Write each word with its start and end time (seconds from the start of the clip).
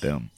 Boom. 0.00 0.30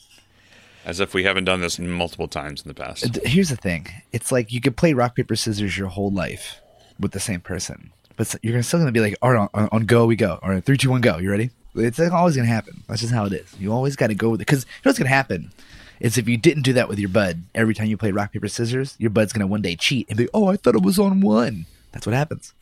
As 0.84 1.00
if 1.00 1.12
we 1.12 1.24
haven't 1.24 1.44
done 1.44 1.60
this 1.60 1.78
multiple 1.78 2.28
times 2.28 2.62
in 2.62 2.68
the 2.68 2.74
past. 2.74 3.18
Here's 3.24 3.50
the 3.50 3.56
thing. 3.56 3.88
It's 4.12 4.32
like 4.32 4.52
you 4.52 4.60
could 4.60 4.76
play 4.76 4.94
rock 4.94 5.16
paper 5.16 5.36
scissors 5.36 5.76
your 5.76 5.88
whole 5.88 6.10
life 6.10 6.60
with 6.98 7.12
the 7.12 7.20
same 7.20 7.40
person, 7.40 7.90
but 8.16 8.34
you're 8.42 8.62
still 8.62 8.78
gonna 8.80 8.92
be 8.92 9.00
like, 9.00 9.14
all 9.20 9.32
right, 9.32 9.48
on, 9.52 9.68
on 9.70 9.86
go 9.86 10.06
we 10.06 10.16
go. 10.16 10.38
All 10.42 10.48
right, 10.50 10.64
three, 10.64 10.78
two, 10.78 10.90
one, 10.90 11.00
go. 11.00 11.18
You 11.18 11.30
ready? 11.30 11.50
It's 11.74 11.98
like 11.98 12.12
always 12.12 12.36
gonna 12.36 12.48
happen. 12.48 12.82
That's 12.88 13.02
just 13.02 13.12
how 13.12 13.26
it 13.26 13.32
is. 13.34 13.54
You 13.58 13.72
always 13.72 13.96
got 13.96 14.06
to 14.08 14.14
go 14.14 14.30
with 14.30 14.40
it 14.40 14.46
because 14.46 14.64
you 14.64 14.70
know 14.84 14.88
what's 14.90 14.98
gonna 14.98 15.10
happen. 15.10 15.52
Is 16.00 16.16
if 16.16 16.28
you 16.28 16.36
didn't 16.36 16.62
do 16.62 16.72
that 16.74 16.88
with 16.88 16.98
your 16.98 17.08
bud 17.08 17.42
every 17.54 17.74
time 17.74 17.88
you 17.88 17.96
play 17.96 18.12
rock 18.12 18.32
paper 18.32 18.48
scissors, 18.48 18.94
your 18.98 19.10
bud's 19.10 19.32
gonna 19.32 19.46
one 19.46 19.62
day 19.62 19.76
cheat 19.76 20.08
and 20.08 20.16
be, 20.16 20.28
oh, 20.32 20.46
I 20.46 20.56
thought 20.56 20.74
it 20.76 20.82
was 20.82 20.98
on 20.98 21.20
one. 21.20 21.66
That's 21.92 22.06
what 22.06 22.14
happens. 22.14 22.54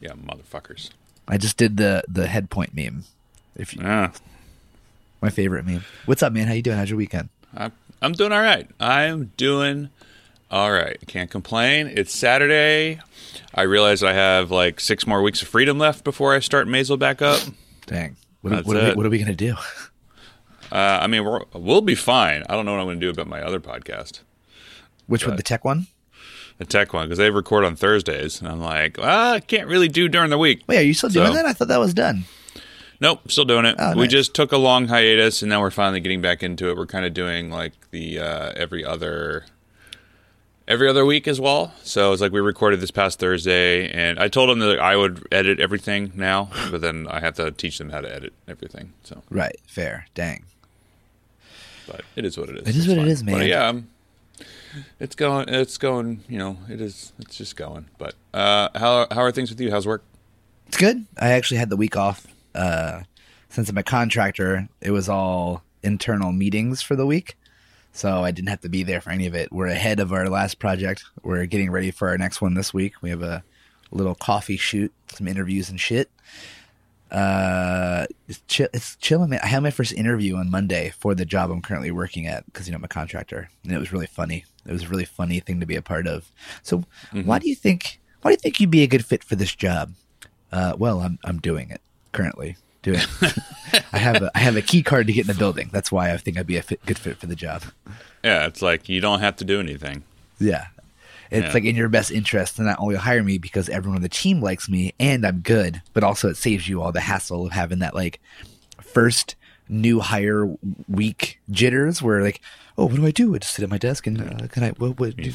Yeah, 0.00 0.12
motherfuckers. 0.12 0.90
I 1.28 1.36
just 1.38 1.56
did 1.56 1.76
the 1.76 2.02
the 2.08 2.26
head 2.28 2.50
point 2.50 2.74
meme. 2.74 3.04
If 3.56 3.74
you, 3.74 3.82
Yeah. 3.82 4.12
My 5.22 5.30
favorite 5.30 5.64
meme. 5.64 5.84
What's 6.06 6.22
up, 6.22 6.32
man? 6.32 6.48
How 6.48 6.52
you 6.54 6.62
doing? 6.62 6.76
How's 6.76 6.90
your 6.90 6.96
weekend? 6.98 7.28
I, 7.56 7.70
I'm 8.02 8.12
doing 8.12 8.32
all 8.32 8.40
right. 8.42 8.68
I'm 8.80 9.32
doing 9.36 9.88
all 10.50 10.72
right. 10.72 10.98
Can't 11.06 11.30
complain. 11.30 11.86
It's 11.86 12.12
Saturday. 12.12 12.98
I 13.54 13.62
realize 13.62 14.02
I 14.02 14.12
have 14.12 14.50
like 14.50 14.80
six 14.80 15.06
more 15.06 15.22
weeks 15.22 15.40
of 15.40 15.48
freedom 15.48 15.78
left 15.78 16.04
before 16.04 16.34
I 16.34 16.40
start 16.40 16.66
Maisel 16.66 16.98
back 16.98 17.22
up. 17.22 17.40
Dang. 17.86 18.16
What, 18.42 18.50
That's 18.50 18.66
what, 18.66 18.76
are, 18.76 18.88
we, 18.90 18.94
what 18.94 19.06
are 19.06 19.10
we 19.10 19.18
gonna 19.18 19.34
do? 19.34 19.54
Uh, 20.70 21.00
I 21.02 21.06
mean, 21.06 21.22
we're, 21.22 21.42
we'll 21.52 21.82
be 21.82 21.94
fine. 21.94 22.44
I 22.48 22.54
don't 22.54 22.64
know 22.64 22.72
what 22.72 22.80
I'm 22.80 22.86
going 22.86 22.98
to 22.98 23.04
do 23.04 23.10
about 23.10 23.26
my 23.26 23.42
other 23.42 23.60
podcast, 23.60 24.20
Which 25.06 25.26
one? 25.26 25.36
The 25.36 25.42
tech 25.42 25.66
one? 25.66 25.86
the 26.56 26.64
tech 26.64 26.94
one, 26.94 27.04
because 27.08 27.18
they 27.18 27.28
record 27.30 27.66
on 27.66 27.76
Thursdays, 27.76 28.40
and 28.40 28.48
I'm 28.48 28.58
like, 28.58 28.96
well, 28.96 29.34
I 29.34 29.40
can't 29.40 29.68
really 29.68 29.88
do 29.88 30.08
during 30.08 30.30
the 30.30 30.38
week. 30.38 30.62
Wait, 30.66 30.78
are 30.78 30.82
you 30.82 30.94
still 30.94 31.10
doing 31.10 31.26
So- 31.26 31.32
that? 31.34 31.44
I 31.44 31.52
thought 31.52 31.68
that 31.68 31.78
was 31.78 31.92
done. 31.92 32.24
Nope, 33.02 33.32
still 33.32 33.44
doing 33.44 33.64
it. 33.64 33.74
Oh, 33.80 33.96
We 33.96 34.02
nice. 34.02 34.10
just 34.12 34.32
took 34.34 34.52
a 34.52 34.56
long 34.56 34.86
hiatus, 34.86 35.42
and 35.42 35.48
now 35.50 35.60
we're 35.60 35.72
finally 35.72 35.98
getting 35.98 36.20
back 36.20 36.40
into 36.44 36.70
it. 36.70 36.76
We're 36.76 36.86
kind 36.86 37.04
of 37.04 37.12
doing 37.12 37.50
like 37.50 37.72
the 37.90 38.20
uh, 38.20 38.52
every 38.54 38.84
other 38.84 39.44
every 40.68 40.88
other 40.88 41.04
week 41.04 41.26
as 41.26 41.40
well. 41.40 41.74
So 41.82 42.12
it's 42.12 42.22
like 42.22 42.30
we 42.30 42.38
recorded 42.38 42.78
this 42.80 42.92
past 42.92 43.18
Thursday, 43.18 43.90
and 43.90 44.20
I 44.20 44.28
told 44.28 44.50
them 44.50 44.60
that 44.60 44.78
I 44.78 44.94
would 44.96 45.26
edit 45.32 45.58
everything 45.58 46.12
now, 46.14 46.48
but 46.70 46.80
then 46.80 47.08
I 47.10 47.18
have 47.18 47.34
to 47.34 47.50
teach 47.50 47.78
them 47.78 47.90
how 47.90 48.02
to 48.02 48.14
edit 48.14 48.34
everything. 48.46 48.92
So, 49.02 49.22
Right. 49.30 49.56
Fair. 49.66 50.06
Dang. 50.14 50.44
but 51.88 52.02
it 52.14 52.24
is 52.24 52.38
what 52.38 52.50
it 52.50 52.58
is. 52.58 52.68
It 52.68 52.76
is 52.76 52.76
It's 52.76 52.88
what 52.88 52.98
it 52.98 53.08
is, 53.08 53.24
man. 53.24 53.38
But 53.38 53.46
yeah, 53.48 53.66
um, 53.66 53.88
it's 55.00 55.16
going. 55.16 55.48
It's 55.48 55.76
going. 55.76 56.22
You 56.28 56.38
know, 56.38 56.56
it 56.68 56.80
is. 56.80 57.12
It's 57.18 57.34
just 57.36 57.56
going. 57.56 57.86
But 57.98 58.14
uh, 58.32 58.68
how 58.76 59.08
how 59.10 59.22
are 59.22 59.32
things 59.32 59.50
with 59.50 59.60
you? 59.60 59.72
How's 59.72 59.88
work? 59.88 60.04
It's 60.68 60.76
good. 60.76 61.04
I 61.20 61.30
actually 61.32 61.56
had 61.58 61.68
the 61.68 61.76
week 61.76 61.96
off. 61.96 62.28
Uh, 62.54 63.02
since 63.48 63.68
I'm 63.68 63.78
a 63.78 63.82
contractor, 63.82 64.68
it 64.80 64.92
was 64.92 65.08
all 65.08 65.62
internal 65.82 66.32
meetings 66.32 66.80
for 66.82 66.96
the 66.96 67.06
week. 67.06 67.36
So 67.92 68.24
I 68.24 68.30
didn't 68.30 68.48
have 68.48 68.62
to 68.62 68.70
be 68.70 68.82
there 68.82 69.00
for 69.00 69.10
any 69.10 69.26
of 69.26 69.34
it. 69.34 69.52
We're 69.52 69.66
ahead 69.66 70.00
of 70.00 70.12
our 70.12 70.28
last 70.28 70.58
project. 70.58 71.04
We're 71.22 71.44
getting 71.44 71.70
ready 71.70 71.90
for 71.90 72.08
our 72.08 72.16
next 72.16 72.40
one 72.40 72.54
this 72.54 72.72
week. 72.72 72.94
We 73.02 73.10
have 73.10 73.22
a 73.22 73.44
little 73.90 74.14
coffee 74.14 74.56
shoot, 74.56 74.92
some 75.08 75.28
interviews 75.28 75.68
and 75.68 75.78
shit. 75.78 76.10
Uh, 77.10 78.06
it's, 78.26 78.40
chill, 78.48 78.68
it's 78.72 78.96
chilling, 78.96 79.28
man. 79.28 79.40
I 79.42 79.48
had 79.48 79.62
my 79.62 79.70
first 79.70 79.92
interview 79.92 80.36
on 80.36 80.50
Monday 80.50 80.94
for 80.98 81.14
the 81.14 81.26
job 81.26 81.50
I'm 81.50 81.60
currently 81.60 81.90
working 81.90 82.26
at 82.26 82.46
because 82.46 82.66
you 82.66 82.72
know 82.72 82.78
I'm 82.78 82.84
a 82.84 82.88
contractor, 82.88 83.50
and 83.62 83.72
it 83.72 83.78
was 83.78 83.92
really 83.92 84.06
funny. 84.06 84.46
It 84.64 84.72
was 84.72 84.84
a 84.84 84.88
really 84.88 85.04
funny 85.04 85.38
thing 85.40 85.60
to 85.60 85.66
be 85.66 85.76
a 85.76 85.82
part 85.82 86.06
of. 86.06 86.32
So, 86.62 86.84
why 87.12 87.38
do 87.38 87.50
you 87.50 87.54
think? 87.54 88.00
Why 88.22 88.30
do 88.30 88.32
you 88.32 88.38
think 88.38 88.60
you'd 88.60 88.70
be 88.70 88.82
a 88.82 88.86
good 88.86 89.04
fit 89.04 89.22
for 89.22 89.36
this 89.36 89.54
job? 89.54 89.92
Uh, 90.50 90.74
well, 90.78 91.00
I'm 91.00 91.18
I'm 91.22 91.38
doing 91.38 91.68
it 91.68 91.82
currently. 92.12 92.56
Doing. 92.82 93.00
I 93.92 93.98
have 93.98 94.22
a 94.22 94.30
I 94.34 94.40
have 94.40 94.56
a 94.56 94.62
key 94.62 94.82
card 94.82 95.06
to 95.06 95.12
get 95.12 95.22
in 95.22 95.26
the 95.28 95.38
building. 95.38 95.70
That's 95.72 95.92
why 95.92 96.12
I 96.12 96.16
think 96.16 96.36
I'd 96.36 96.46
be 96.48 96.56
a 96.56 96.62
fit, 96.62 96.84
good 96.84 96.98
fit 96.98 97.16
for 97.16 97.26
the 97.26 97.36
job. 97.36 97.62
Yeah, 98.24 98.46
it's 98.46 98.60
like 98.60 98.88
you 98.88 99.00
don't 99.00 99.20
have 99.20 99.36
to 99.36 99.44
do 99.44 99.60
anything. 99.60 100.02
Yeah. 100.40 100.66
It's 101.30 101.46
Yeah. 101.46 101.52
like 101.52 101.64
in 101.64 101.76
your 101.76 101.88
best 101.88 102.10
interest 102.10 102.56
to 102.56 102.62
not 102.62 102.78
only 102.80 102.96
hire 102.96 103.22
me 103.22 103.38
because 103.38 103.68
everyone 103.68 103.96
on 103.98 104.02
the 104.02 104.08
team 104.08 104.40
likes 104.42 104.68
me 104.68 104.94
and 104.98 105.24
I'm 105.24 105.38
good, 105.40 105.80
but 105.94 106.02
also 106.04 106.28
it 106.28 106.36
saves 106.36 106.68
you 106.68 106.82
all 106.82 106.90
the 106.92 107.00
hassle 107.00 107.46
of 107.46 107.52
having 107.52 107.78
that 107.78 107.94
like 107.94 108.20
first 108.80 109.36
new 109.68 110.00
hire 110.00 110.54
week 110.88 111.40
jitters 111.50 112.02
where 112.02 112.20
like, 112.22 112.40
oh, 112.76 112.86
what 112.86 112.96
do 112.96 113.06
I 113.06 113.12
do? 113.12 113.34
I 113.34 113.38
just 113.38 113.54
sit 113.54 113.62
at 113.62 113.70
my 113.70 113.78
desk 113.78 114.06
and 114.08 114.20
uh, 114.20 114.48
can 114.48 114.64
I? 114.64 114.70
What, 114.70 115.16
do? 115.16 115.32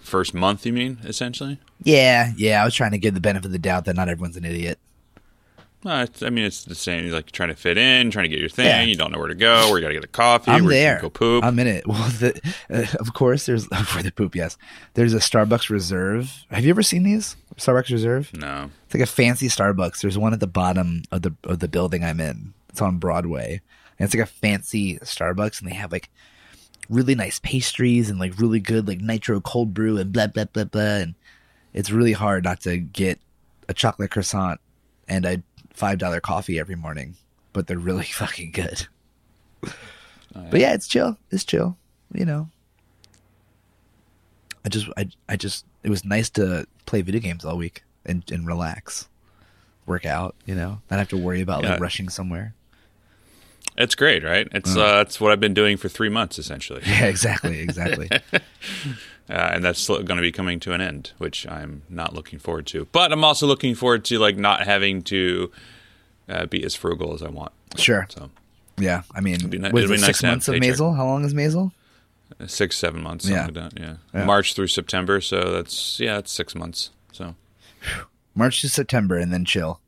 First 0.00 0.34
month, 0.34 0.66
you 0.66 0.72
mean 0.72 0.98
essentially? 1.04 1.58
Yeah, 1.82 2.32
yeah. 2.36 2.60
I 2.60 2.64
was 2.64 2.74
trying 2.74 2.90
to 2.92 2.98
give 2.98 3.14
the 3.14 3.20
benefit 3.20 3.46
of 3.46 3.52
the 3.52 3.58
doubt 3.58 3.84
that 3.84 3.94
not 3.96 4.08
everyone's 4.08 4.36
an 4.36 4.44
idiot. 4.44 4.78
It's, 5.84 6.22
I 6.22 6.30
mean, 6.30 6.44
it's 6.44 6.64
the 6.64 6.74
same. 6.74 7.04
You're 7.04 7.14
like 7.14 7.30
trying 7.30 7.50
to 7.50 7.54
fit 7.54 7.78
in, 7.78 8.10
trying 8.10 8.24
to 8.24 8.28
get 8.28 8.40
your 8.40 8.48
thing. 8.48 8.66
Yeah. 8.66 8.82
You 8.82 8.96
don't 8.96 9.12
know 9.12 9.18
where 9.18 9.28
to 9.28 9.34
go. 9.34 9.70
Where 9.70 9.78
you 9.78 9.82
got 9.82 9.88
to 9.88 9.94
get 9.94 10.04
a 10.04 10.08
coffee. 10.08 10.50
I'm 10.50 10.64
where 10.64 10.74
there. 10.74 10.98
go 11.00 11.10
poop. 11.10 11.44
I'm 11.44 11.58
in 11.58 11.66
it. 11.66 11.84
Well, 11.88 12.08
the, 12.10 12.40
uh, 12.68 12.86
of 12.98 13.14
course, 13.14 13.46
there's 13.46 13.66
for 13.86 14.02
the 14.02 14.10
poop. 14.10 14.34
Yes, 14.34 14.58
there's 14.94 15.14
a 15.14 15.18
Starbucks 15.18 15.70
Reserve. 15.70 16.44
Have 16.50 16.64
you 16.64 16.70
ever 16.70 16.82
seen 16.82 17.04
these 17.04 17.36
Starbucks 17.56 17.90
Reserve? 17.90 18.30
no. 18.34 18.70
It's 18.86 18.94
like 18.94 19.02
a 19.02 19.06
fancy 19.06 19.48
Starbucks. 19.48 20.00
There's 20.00 20.16
one 20.18 20.32
at 20.32 20.40
the 20.40 20.46
bottom 20.46 21.02
of 21.12 21.22
the 21.22 21.34
of 21.44 21.58
the 21.60 21.68
building 21.68 22.02
I'm 22.02 22.20
in. 22.20 22.54
It's 22.70 22.80
on 22.82 22.98
Broadway. 22.98 23.60
And 23.98 24.04
it's 24.06 24.14
like 24.14 24.24
a 24.24 24.30
fancy 24.30 24.98
Starbucks 24.98 25.60
and 25.60 25.70
they 25.70 25.74
have 25.74 25.92
like 25.92 26.08
really 26.88 27.14
nice 27.14 27.38
pastries 27.38 28.08
and 28.08 28.18
like 28.18 28.38
really 28.38 28.60
good 28.60 28.88
like 28.88 29.00
nitro 29.00 29.40
cold 29.40 29.74
brew 29.74 29.98
and 29.98 30.12
blah 30.12 30.26
blah 30.26 30.44
blah 30.44 30.64
blah 30.64 30.80
and 30.80 31.14
it's 31.74 31.90
really 31.90 32.12
hard 32.14 32.44
not 32.44 32.60
to 32.62 32.78
get 32.78 33.20
a 33.68 33.74
chocolate 33.74 34.10
croissant 34.10 34.58
and 35.06 35.26
a 35.26 35.42
five 35.78 35.98
dollar 35.98 36.20
coffee 36.20 36.58
every 36.58 36.76
morning. 36.76 37.16
But 37.52 37.66
they're 37.66 37.78
really 37.78 38.04
fucking 38.22 38.52
good. 38.52 38.86
But 39.60 40.60
yeah, 40.60 40.74
it's 40.74 40.86
chill. 40.86 41.16
It's 41.30 41.44
chill. 41.44 41.76
You 42.12 42.24
know. 42.24 42.50
I 44.64 44.68
just 44.68 44.88
I 44.96 45.08
I 45.28 45.36
just 45.36 45.64
it 45.82 45.90
was 45.90 46.04
nice 46.04 46.28
to 46.30 46.66
play 46.86 47.02
video 47.02 47.20
games 47.20 47.44
all 47.44 47.56
week 47.56 47.84
and, 48.04 48.22
and 48.30 48.46
relax. 48.46 49.08
Work 49.86 50.04
out, 50.04 50.34
you 50.44 50.54
know, 50.54 50.80
not 50.90 50.98
have 50.98 51.08
to 51.08 51.16
worry 51.16 51.40
about 51.40 51.62
Yeah. 51.62 51.72
like 51.72 51.80
rushing 51.80 52.08
somewhere. 52.10 52.54
It's 53.78 53.94
great, 53.94 54.22
right? 54.24 54.46
It's 54.52 54.76
uh, 54.76 54.96
that's 54.98 55.20
what 55.20 55.32
I've 55.32 55.40
been 55.40 55.54
doing 55.54 55.76
for 55.76 55.88
three 55.88 56.08
months 56.10 56.38
essentially, 56.38 56.82
Yeah, 56.86 57.06
exactly, 57.06 57.60
exactly. 57.60 58.10
uh, 59.30 59.50
and 59.52 59.62
that's 59.64 59.86
going 59.86 60.06
to 60.06 60.20
be 60.20 60.32
coming 60.32 60.58
to 60.60 60.72
an 60.72 60.80
end, 60.80 61.12
which 61.18 61.46
I'm 61.46 61.82
not 61.88 62.14
looking 62.14 62.38
forward 62.38 62.66
to. 62.68 62.86
But 62.92 63.12
I'm 63.12 63.24
also 63.24 63.46
looking 63.46 63.74
forward 63.74 64.04
to 64.06 64.18
like 64.18 64.36
not 64.36 64.64
having 64.64 65.02
to 65.02 65.50
uh, 66.28 66.46
be 66.46 66.64
as 66.64 66.74
frugal 66.74 67.14
as 67.14 67.22
I 67.22 67.28
want. 67.28 67.52
sure. 67.76 68.06
So 68.10 68.30
Yeah, 68.78 69.02
I 69.14 69.20
mean, 69.20 69.48
be 69.48 69.58
ni- 69.58 69.70
was 69.70 69.84
it'll 69.84 69.94
it 69.94 69.96
be 69.96 70.00
nice 70.00 70.06
six 70.06 70.22
months 70.22 70.48
of. 70.48 70.54
Maisel? 70.56 70.96
How 70.96 71.04
long 71.06 71.24
is 71.24 71.34
Maisel? 71.34 71.72
six, 72.46 72.76
seven 72.76 73.02
months, 73.02 73.26
Yeah. 73.28 73.46
like 73.46 73.54
that. 73.54 73.72
Yeah. 73.78 73.96
Yeah. 74.14 74.24
March 74.24 74.54
through 74.54 74.66
September, 74.68 75.20
so 75.20 75.50
that's 75.52 75.98
yeah, 75.98 76.14
that's 76.16 76.30
six 76.32 76.54
months. 76.54 76.90
So 77.12 77.34
March 78.34 78.60
to 78.60 78.68
September, 78.68 79.16
and 79.18 79.32
then 79.32 79.44
chill. 79.44 79.80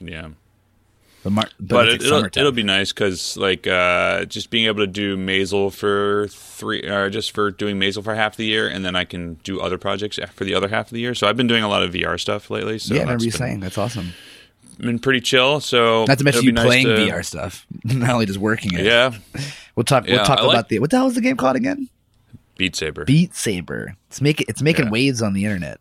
yeah. 0.00 0.28
But, 1.22 1.32
Mar- 1.32 1.48
but, 1.60 1.68
but 1.68 1.88
it, 1.88 2.02
it'll, 2.02 2.24
it'll 2.24 2.50
be 2.52 2.62
nice 2.62 2.92
because 2.94 3.36
like 3.36 3.66
uh, 3.66 4.24
just 4.24 4.48
being 4.48 4.66
able 4.66 4.80
to 4.80 4.86
do 4.86 5.18
Maisel 5.18 5.70
for 5.72 6.28
three 6.28 6.82
or 6.84 7.10
just 7.10 7.32
for 7.32 7.50
doing 7.50 7.78
Maisel 7.78 8.02
for 8.02 8.14
half 8.14 8.36
the 8.36 8.46
year 8.46 8.68
and 8.68 8.84
then 8.84 8.96
I 8.96 9.04
can 9.04 9.34
do 9.44 9.60
other 9.60 9.76
projects 9.76 10.18
for 10.32 10.44
the 10.44 10.54
other 10.54 10.68
half 10.68 10.86
of 10.86 10.92
the 10.92 11.00
year. 11.00 11.14
So 11.14 11.28
I've 11.28 11.36
been 11.36 11.46
doing 11.46 11.62
a 11.62 11.68
lot 11.68 11.82
of 11.82 11.92
VR 11.92 12.18
stuff 12.18 12.48
lately. 12.48 12.78
So 12.78 12.94
yeah, 12.94 13.00
I 13.00 13.02
remember 13.04 13.24
that's 13.24 13.26
you 13.26 13.30
been, 13.32 13.38
saying 13.38 13.60
that's 13.60 13.76
awesome. 13.76 14.12
been 14.78 14.98
pretty 14.98 15.20
chill. 15.20 15.60
So 15.60 16.06
Not 16.08 16.16
to 16.18 16.24
mention 16.24 16.44
you 16.44 16.52
nice 16.52 16.64
playing 16.64 16.86
to- 16.86 16.96
VR 16.96 17.22
stuff, 17.22 17.66
not 17.84 18.08
only 18.10 18.24
just 18.24 18.38
working 18.38 18.72
it. 18.72 18.86
Yeah, 18.86 19.12
we'll 19.76 19.84
talk. 19.84 20.06
We'll 20.06 20.24
talk 20.24 20.38
I 20.38 20.42
about 20.44 20.46
like- 20.54 20.68
the 20.68 20.78
what 20.78 20.88
the 20.90 20.96
hell 20.96 21.08
is 21.08 21.16
the 21.16 21.20
game 21.20 21.36
called 21.36 21.56
again? 21.56 21.88
Beat 22.56 22.76
Saber. 22.76 23.04
Beat 23.04 23.34
Saber. 23.34 23.94
It's 24.08 24.22
making 24.22 24.46
it's 24.48 24.62
making 24.62 24.86
Yeah. 24.86 24.90
waves 24.90 25.20
on 25.20 25.34
the 25.34 25.44
internet. 25.44 25.80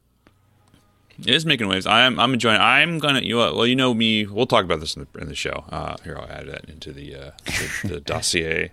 It 1.26 1.36
is 1.36 1.46
making 1.46 1.68
waves. 1.68 1.86
I'm 1.86 2.20
I'm 2.20 2.34
enjoying. 2.34 2.60
I'm 2.60 3.00
gonna 3.00 3.22
you 3.22 3.36
know, 3.36 3.54
well 3.54 3.68
you 3.68 3.76
know 3.76 3.94
me. 3.94 4.26
We'll 4.26 4.46
talk 4.46 4.64
about 4.64 4.80
this 4.80 4.96
in 4.96 5.06
the 5.12 5.20
in 5.20 5.28
the 5.28 5.36
show. 5.36 5.66
Uh, 5.70 5.98
here 6.04 6.18
I'll 6.18 6.30
add 6.30 6.48
that 6.48 6.66
into 6.70 6.92
the 6.94 7.16
uh, 7.16 7.32
the, 7.46 7.88
the 7.88 8.00
dossier, 8.06 8.72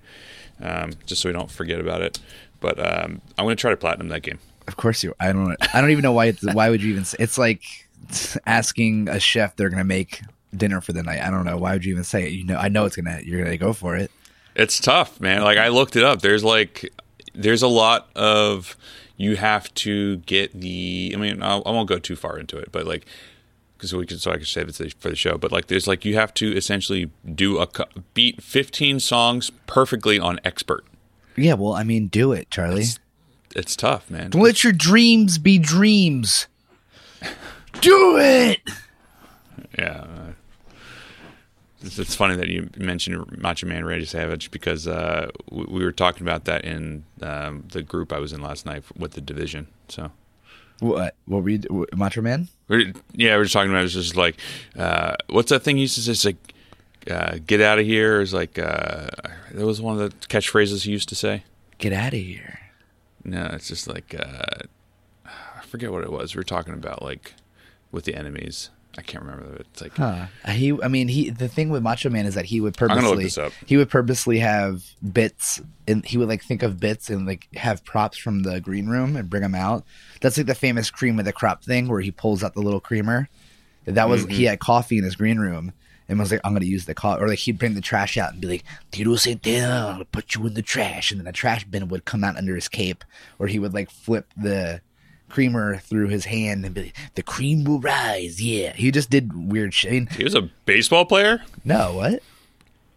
um, 0.60 0.92
just 1.06 1.22
so 1.22 1.28
we 1.28 1.32
don't 1.32 1.50
forget 1.50 1.80
about 1.80 2.02
it. 2.02 2.18
But 2.60 2.78
um, 2.78 3.20
I'm 3.36 3.44
gonna 3.44 3.56
try 3.56 3.70
to 3.70 3.76
platinum 3.76 4.08
that 4.08 4.22
game. 4.22 4.38
Of 4.68 4.76
course 4.76 5.02
you. 5.02 5.14
I 5.20 5.32
don't. 5.32 5.56
I 5.74 5.80
don't 5.80 5.90
even 5.90 6.02
know 6.02 6.12
why. 6.12 6.26
It's, 6.26 6.54
why 6.54 6.70
would 6.70 6.82
you 6.82 6.92
even? 6.92 7.04
Say, 7.04 7.16
it's 7.20 7.38
like 7.38 7.62
asking 8.46 9.08
a 9.08 9.20
chef 9.20 9.56
they're 9.56 9.70
gonna 9.70 9.84
make 9.84 10.22
dinner 10.56 10.80
for 10.80 10.92
the 10.92 11.02
night. 11.02 11.22
I 11.22 11.30
don't 11.30 11.44
know. 11.44 11.56
Why 11.56 11.72
would 11.72 11.84
you 11.84 11.92
even 11.92 12.04
say 12.04 12.26
it? 12.26 12.32
You 12.32 12.44
know. 12.44 12.56
I 12.56 12.68
know 12.68 12.84
it's 12.84 12.96
gonna. 12.96 13.20
You're 13.24 13.42
gonna 13.42 13.56
go 13.56 13.72
for 13.72 13.96
it. 13.96 14.10
It's 14.54 14.80
tough, 14.80 15.20
man. 15.20 15.42
Like 15.42 15.58
I 15.58 15.68
looked 15.68 15.96
it 15.96 16.04
up. 16.04 16.22
There's 16.22 16.42
like 16.42 16.92
there's 17.34 17.62
a 17.62 17.68
lot 17.68 18.08
of 18.16 18.76
you 19.16 19.36
have 19.36 19.72
to 19.74 20.18
get 20.18 20.58
the. 20.58 21.12
I 21.14 21.18
mean, 21.18 21.42
I'll, 21.42 21.62
I 21.66 21.70
won't 21.70 21.88
go 21.88 21.98
too 21.98 22.16
far 22.16 22.38
into 22.38 22.56
it, 22.58 22.70
but 22.72 22.86
like 22.86 23.06
because 23.76 23.94
we 23.94 24.06
can 24.06 24.18
so 24.18 24.30
I 24.30 24.36
can 24.36 24.44
save 24.46 24.68
it 24.68 24.94
for 24.98 25.10
the 25.10 25.16
show. 25.16 25.38
But 25.38 25.52
like 25.52 25.66
there's 25.66 25.86
like 25.86 26.04
you 26.04 26.14
have 26.14 26.32
to 26.34 26.54
essentially 26.56 27.10
do 27.34 27.58
a 27.58 27.68
beat 28.14 28.42
15 28.42 29.00
songs 29.00 29.50
perfectly 29.66 30.18
on 30.18 30.40
expert. 30.44 30.84
Yeah. 31.36 31.54
Well, 31.54 31.74
I 31.74 31.84
mean, 31.84 32.06
do 32.08 32.32
it, 32.32 32.50
Charlie. 32.50 32.86
It's 33.54 33.76
tough, 33.76 34.10
man. 34.10 34.30
Don't 34.30 34.42
let 34.42 34.64
your 34.64 34.72
dreams 34.72 35.38
be 35.38 35.58
dreams. 35.58 36.46
Do 37.80 38.18
it. 38.18 38.60
Yeah. 39.78 40.00
Uh, 40.00 40.32
It's, 41.82 41.98
it's 41.98 42.14
funny 42.14 42.36
that 42.36 42.48
you 42.48 42.70
mentioned 42.78 43.38
Macho 43.38 43.66
Man 43.66 43.84
Randy 43.84 44.06
Savage 44.06 44.50
because 44.50 44.86
uh, 44.86 45.30
we, 45.50 45.64
we 45.64 45.84
were 45.84 45.92
talking 45.92 46.22
about 46.22 46.44
that 46.46 46.64
in 46.64 47.04
um, 47.22 47.64
the 47.70 47.82
group 47.82 48.12
I 48.12 48.18
was 48.18 48.32
in 48.32 48.40
last 48.40 48.64
night 48.66 48.84
with 48.96 49.12
the 49.12 49.20
division. 49.20 49.66
So 49.88 50.10
What? 50.80 51.14
What 51.26 51.42
were 51.42 51.50
you? 51.50 51.86
Macho 51.94 52.22
Man? 52.22 52.48
we're, 52.68 52.92
yeah, 53.12 53.32
we 53.32 53.38
were 53.38 53.44
just 53.44 53.52
talking 53.52 53.70
about 53.70 53.80
it 53.80 53.84
was 53.84 53.94
just 53.94 54.16
like 54.16 54.36
uh, 54.76 55.16
what's 55.28 55.50
that 55.50 55.60
thing 55.62 55.76
he 55.76 55.82
used 55.82 55.96
to 55.96 56.02
say? 56.02 56.12
It's 56.12 56.24
like 56.24 56.54
uh, 57.10 57.38
get 57.46 57.60
out 57.60 57.78
of 57.78 57.84
here. 57.86 58.20
Is 58.20 58.32
like 58.34 58.58
uh, 58.58 59.08
that 59.52 59.66
was 59.66 59.80
one 59.80 60.00
of 60.00 60.10
the 60.10 60.26
catchphrases 60.28 60.84
he 60.84 60.90
used 60.92 61.08
to 61.10 61.14
say. 61.14 61.44
Get 61.78 61.92
out 61.92 62.14
of 62.14 62.20
here. 62.20 62.58
No, 63.24 63.50
it's 63.52 63.68
just 63.68 63.86
like 63.86 64.14
uh, 64.18 64.64
I 65.26 65.60
forget 65.66 65.92
what 65.92 66.04
it 66.04 66.10
was. 66.10 66.34
We 66.34 66.38
were 66.40 66.44
talking 66.44 66.74
about 66.74 67.02
like 67.02 67.34
with 67.92 68.04
the 68.04 68.14
enemies. 68.14 68.70
I 68.98 69.02
can't 69.02 69.24
remember. 69.24 69.56
It's 69.60 69.80
like 69.82 69.96
Huh. 69.96 70.26
He, 70.48 70.76
I 70.82 70.88
mean, 70.88 71.08
he. 71.08 71.30
The 71.30 71.48
thing 71.48 71.68
with 71.70 71.82
Macho 71.82 72.08
Man 72.10 72.26
is 72.26 72.34
that 72.34 72.46
he 72.46 72.60
would 72.60 72.76
purposely. 72.76 73.02
gonna 73.02 73.08
look 73.10 73.18
purposely, 73.18 73.24
this 73.24 73.38
up. 73.38 73.52
he 73.66 73.76
would 73.76 73.90
purposely 73.90 74.38
have 74.38 74.84
bits, 75.12 75.60
and 75.86 76.04
he 76.04 76.16
would 76.18 76.28
like 76.28 76.42
think 76.42 76.62
of 76.62 76.80
bits 76.80 77.10
and 77.10 77.26
like 77.26 77.48
have 77.54 77.84
props 77.84 78.16
from 78.18 78.42
the 78.42 78.60
green 78.60 78.88
room 78.88 79.16
and 79.16 79.28
bring 79.30 79.42
them 79.42 79.54
out. 79.54 79.84
That's 80.20 80.36
like 80.38 80.46
the 80.46 80.54
famous 80.54 80.90
cream 80.90 81.18
of 81.18 81.24
the 81.24 81.32
crop 81.32 81.62
thing 81.64 81.88
where 81.88 82.00
he 82.00 82.10
pulls 82.10 82.42
out 82.42 82.54
the 82.54 82.62
little 82.62 82.80
creamer. 82.80 83.28
That 83.84 84.08
was 84.08 84.22
Mm-hmm. 84.22 84.30
he 84.32 84.44
had 84.44 84.58
coffee 84.60 84.98
in 84.98 85.04
his 85.04 85.14
green 85.14 85.38
room 85.38 85.72
and 86.08 86.18
was 86.18 86.30
like, 86.32 86.40
I'm 86.44 86.52
gonna 86.54 86.64
use 86.64 86.86
the 86.86 86.94
coffee, 86.94 87.22
or 87.22 87.28
like 87.28 87.38
he'd 87.40 87.58
bring 87.58 87.74
the 87.74 87.80
trash 87.80 88.16
out 88.16 88.32
and 88.32 88.40
be 88.40 88.48
like, 88.48 88.64
Tito 88.92 89.14
sit 89.16 89.42
down, 89.42 89.96
I'll 89.98 90.04
put 90.04 90.34
you 90.34 90.46
in 90.46 90.54
the 90.54 90.62
trash, 90.62 91.10
and 91.10 91.20
then 91.20 91.24
the 91.26 91.32
trash 91.32 91.64
bin 91.64 91.88
would 91.88 92.04
come 92.04 92.24
out 92.24 92.36
under 92.36 92.54
his 92.54 92.68
cape, 92.68 93.04
or 93.38 93.46
he 93.48 93.58
would 93.58 93.74
like 93.74 93.90
flip 93.90 94.26
the 94.36 94.80
creamer 95.28 95.78
through 95.78 96.08
his 96.08 96.24
hand 96.26 96.64
and 96.64 96.74
be 96.74 96.82
like, 96.84 96.96
the 97.14 97.22
cream 97.22 97.64
will 97.64 97.80
rise. 97.80 98.40
Yeah, 98.42 98.72
he 98.72 98.90
just 98.90 99.10
did 99.10 99.50
weird 99.50 99.74
shit. 99.74 99.90
I 99.90 99.94
mean, 99.94 100.06
he 100.08 100.24
was 100.24 100.34
a 100.34 100.42
baseball 100.64 101.04
player. 101.04 101.42
no, 101.64 101.94
what? 101.94 102.22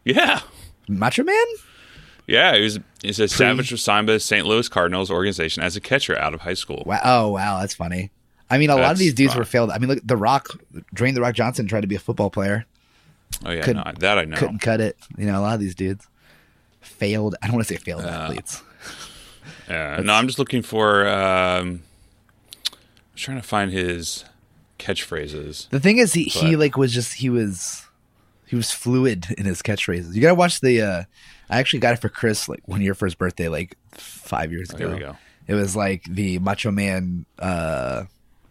Yeah. 0.06 0.42
Macho 0.88 1.24
Man? 1.24 1.46
Yeah, 2.26 2.56
he 2.56 2.64
was. 2.64 2.80
He 3.02 3.14
says 3.14 3.32
Savage 3.32 3.72
was 3.72 3.84
signed 3.84 4.08
by 4.08 4.14
the 4.14 4.20
St. 4.20 4.46
Louis 4.46 4.68
Cardinals 4.70 5.10
organization 5.12 5.64
as 5.64 5.76
a 5.76 5.82
catcher 5.82 6.18
out 6.18 6.34
of 6.34 6.42
high 6.42 6.54
school. 6.54 6.84
Wow. 6.86 7.00
Oh, 7.04 7.28
wow. 7.30 7.60
That's 7.60 7.74
funny. 7.74 8.12
I 8.50 8.58
mean, 8.58 8.70
a 8.70 8.76
lot 8.76 8.92
of 8.92 8.98
these 8.98 9.14
dudes 9.14 9.34
fun. 9.34 9.40
were 9.40 9.46
failed. 9.46 9.70
I 9.72 9.78
mean, 9.78 9.90
look, 9.90 10.00
The 10.04 10.18
Rock, 10.18 10.48
Dwayne 10.96 11.14
The 11.14 11.22
Rock 11.22 11.36
Johnson 11.36 11.68
tried 11.68 11.82
to 11.82 11.88
be 11.88 11.96
a 11.96 12.00
football 12.00 12.30
player, 12.30 12.66
Oh 13.46 13.52
yeah, 13.52 13.66
no, 13.72 13.84
that 14.00 14.18
I 14.18 14.26
know. 14.26 14.36
couldn't 14.38 14.60
cut 14.60 14.82
it. 14.82 14.98
You 15.18 15.28
know, 15.28 15.40
a 15.40 15.42
lot 15.42 15.54
of 15.54 15.60
these 15.60 15.76
dudes 15.76 16.08
failed. 16.82 17.36
I 17.42 17.48
don't 17.48 17.56
want 17.56 17.68
to 17.68 17.74
say 17.74 17.80
failed 17.80 18.04
athletes. 18.04 18.62
Yeah, 19.68 20.02
no, 20.04 20.14
I'm 20.14 20.26
just 20.26 20.40
looking 20.40 20.64
for. 20.64 21.08
Um, 21.08 21.82
trying 23.20 23.42
to 23.42 23.48
find 23.48 23.72
his 23.72 24.26
catchphrases. 24.78 25.70
The 25.70 25.80
thing 25.80 25.98
is, 25.98 26.14
he, 26.14 26.24
he 26.24 26.56
like 26.56 26.78
was 26.78 26.94
just 26.94 27.14
he 27.14 27.30
was 27.30 27.86
he 28.46 28.56
was 28.56 28.72
fluid 28.72 29.28
in 29.38 29.46
his 29.46 29.62
catchphrases. 29.62 30.16
You 30.16 30.22
gotta 30.22 30.36
watch 30.36 30.62
the. 30.62 30.82
uh 30.82 31.04
I 31.52 31.58
actually 31.60 31.80
got 31.80 31.94
it 31.94 32.02
for 32.02 32.10
Chris 32.10 32.48
like 32.48 32.62
one 32.68 32.82
year 32.82 32.94
for 32.94 33.06
his 33.06 33.16
birthday, 33.16 33.48
like 33.48 33.76
five 33.92 34.52
years 34.52 34.70
ago. 34.70 34.88
here 34.88 34.94
we 34.96 35.00
go. 35.02 35.18
It 35.48 35.56
was 35.56 35.76
like 35.76 36.04
the 36.04 36.40
Macho 36.40 36.72
Man 36.72 37.26
uh 37.40 38.04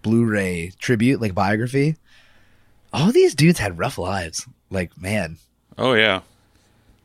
Blu-ray 0.03 0.73
tribute, 0.79 1.21
like 1.21 1.35
biography. 1.35 1.97
All 2.93 3.13
these 3.13 3.35
dudes 3.35 3.59
had 3.59 3.79
rough 3.79 3.99
lives. 3.99 4.47
Like 4.71 5.01
man, 5.01 5.39
Oh 5.77 5.95
yeah, 5.95 6.21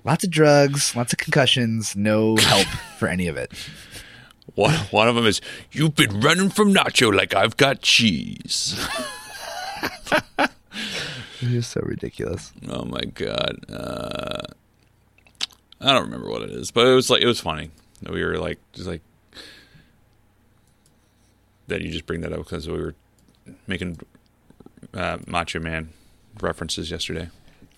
lots 0.03 0.23
of 0.23 0.31
drugs, 0.31 0.95
lots 0.95 1.13
of 1.13 1.19
concussions, 1.19 1.95
no 1.95 2.35
help 2.37 2.67
for 2.97 3.07
any 3.07 3.27
of 3.27 3.37
it. 3.37 3.51
One 4.55 4.73
one 4.91 5.07
of 5.07 5.15
them 5.15 5.25
is 5.25 5.41
you've 5.71 5.95
been 5.95 6.19
running 6.19 6.49
from 6.49 6.73
Nacho 6.73 7.13
like 7.13 7.33
I've 7.33 7.57
got 7.57 7.81
cheese. 7.81 8.79
You're 11.41 11.61
so 11.61 11.81
ridiculous. 11.83 12.53
Oh 12.69 12.85
my 12.85 13.01
god, 13.01 13.57
uh, 13.69 14.41
I 15.81 15.91
don't 15.93 16.03
remember 16.03 16.29
what 16.29 16.43
it 16.43 16.51
is, 16.51 16.71
but 16.71 16.87
it 16.87 16.93
was 16.93 17.09
like 17.09 17.21
it 17.21 17.27
was 17.27 17.39
funny. 17.39 17.71
We 18.07 18.23
were 18.23 18.37
like 18.37 18.59
just 18.73 18.87
like 18.87 19.01
that. 21.67 21.81
You 21.81 21.91
just 21.91 22.05
bring 22.05 22.21
that 22.21 22.31
up 22.31 22.39
because 22.39 22.67
we 22.67 22.77
were 22.79 22.95
making 23.67 23.99
uh, 24.93 25.17
Macho 25.27 25.59
Man 25.59 25.89
references 26.41 26.91
yesterday. 26.91 27.29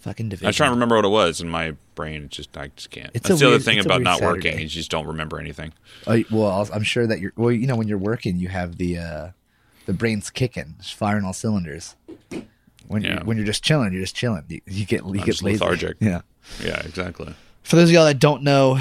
Fucking 0.05 0.29
division. 0.29 0.45
I 0.45 0.49
was 0.49 0.55
trying 0.55 0.69
to 0.69 0.75
remember 0.75 0.97
what 0.97 1.05
it 1.05 1.07
was, 1.09 1.41
and 1.41 1.49
my 1.49 1.73
brain 1.95 2.29
just 2.29 2.55
I 2.55 2.67
just 2.75 2.91
can't. 2.91 3.09
It's 3.15 3.27
That's 3.27 3.39
the 3.39 3.47
other 3.47 3.57
thing 3.57 3.79
about 3.79 3.95
weird 3.95 4.03
not 4.03 4.21
working; 4.21 4.59
you 4.59 4.67
just 4.67 4.91
don't 4.91 5.07
remember 5.07 5.39
anything. 5.39 5.73
Oh, 6.05 6.23
well, 6.29 6.69
I'm 6.71 6.83
sure 6.83 7.07
that 7.07 7.19
you're. 7.19 7.33
Well, 7.35 7.51
you 7.51 7.65
know, 7.65 7.75
when 7.75 7.87
you're 7.87 7.97
working, 7.97 8.37
you 8.37 8.47
have 8.49 8.77
the 8.77 8.99
uh 8.99 9.29
the 9.87 9.93
brain's 9.93 10.29
kicking, 10.29 10.75
just 10.79 10.93
firing 10.93 11.25
all 11.25 11.33
cylinders. 11.33 11.95
When 12.87 13.01
Yeah. 13.01 13.15
you're 13.15 13.23
when 13.23 13.37
you're 13.37 13.47
just 13.47 13.63
chilling, 13.63 13.93
you're 13.93 14.03
just 14.03 14.15
chilling. 14.15 14.43
You, 14.47 14.61
you 14.67 14.85
get 14.85 15.03
you 15.07 15.13
get 15.15 15.25
just 15.25 15.41
lazy. 15.41 15.57
lethargic. 15.57 15.97
Yeah. 15.99 16.21
Yeah, 16.63 16.79
exactly. 16.85 17.33
For 17.63 17.75
those 17.75 17.89
of 17.89 17.93
y'all 17.95 18.05
that 18.05 18.19
don't 18.19 18.43
know, 18.43 18.79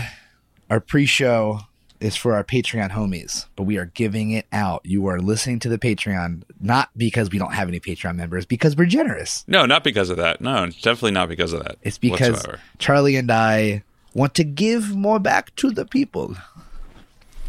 our 0.69 0.79
pre-show 0.81 1.61
is 2.05 2.17
for 2.17 2.35
our 2.35 2.45
Patreon 2.45 2.91
homies, 2.91 3.47
but 3.57 3.65
we 3.65 3.79
are 3.79 3.87
giving 3.87 4.31
it 4.31 4.47
out. 4.53 4.83
You 4.85 5.07
are 5.07 5.21
listening 5.21 5.59
to 5.61 5.69
the 5.69 5.79
Patreon 5.79 6.43
not 6.61 6.91
because 6.97 7.31
we 7.31 7.39
don't 7.39 7.55
have 7.55 7.69
any 7.69 7.81
Patreon 7.81 8.17
members, 8.17 8.45
because 8.47 8.77
we're 8.77 8.87
generous. 8.87 9.45
No, 9.49 9.65
not 9.65 9.85
because 9.85 10.11
of 10.11 10.17
that. 10.19 10.41
No, 10.41 10.65
it's 10.65 10.81
definitely 10.81 11.13
not 11.13 11.29
because 11.29 11.53
of 11.53 11.65
that. 11.65 11.77
It's 11.83 11.99
because 11.99 12.33
whatsoever. 12.33 12.61
Charlie 12.79 13.17
and 13.17 13.31
I 13.31 13.83
want 14.13 14.35
to 14.35 14.45
give 14.45 14.95
more 14.95 15.19
back 15.19 15.55
to 15.57 15.71
the 15.71 15.87
people. 15.87 16.37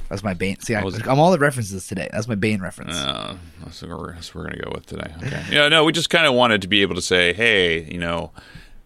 That's 0.10 0.24
my 0.24 0.34
Bane. 0.34 0.60
See, 0.60 0.76
I, 0.76 0.82
I'm 0.82 1.20
all 1.20 1.32
the 1.32 1.40
references 1.40 1.88
today. 1.88 2.08
That's 2.12 2.28
my 2.28 2.36
Bane 2.36 2.62
reference. 2.62 2.96
Uh, 2.96 3.38
that's 3.64 3.82
what 3.82 3.90
we're, 3.90 4.14
that's 4.14 4.34
what 4.34 4.44
we're 4.44 4.52
gonna 4.52 4.64
go 4.64 4.72
with 4.74 4.86
today. 4.86 5.14
Okay. 5.24 5.44
yeah, 5.52 5.68
no, 5.68 5.84
we 5.84 5.92
just 5.92 6.10
kind 6.10 6.28
of 6.28 6.34
wanted 6.34 6.62
to 6.62 6.68
be 6.68 6.82
able 6.82 6.96
to 6.96 7.02
say, 7.02 7.34
hey, 7.34 7.84
you 7.92 8.00
know, 8.00 8.32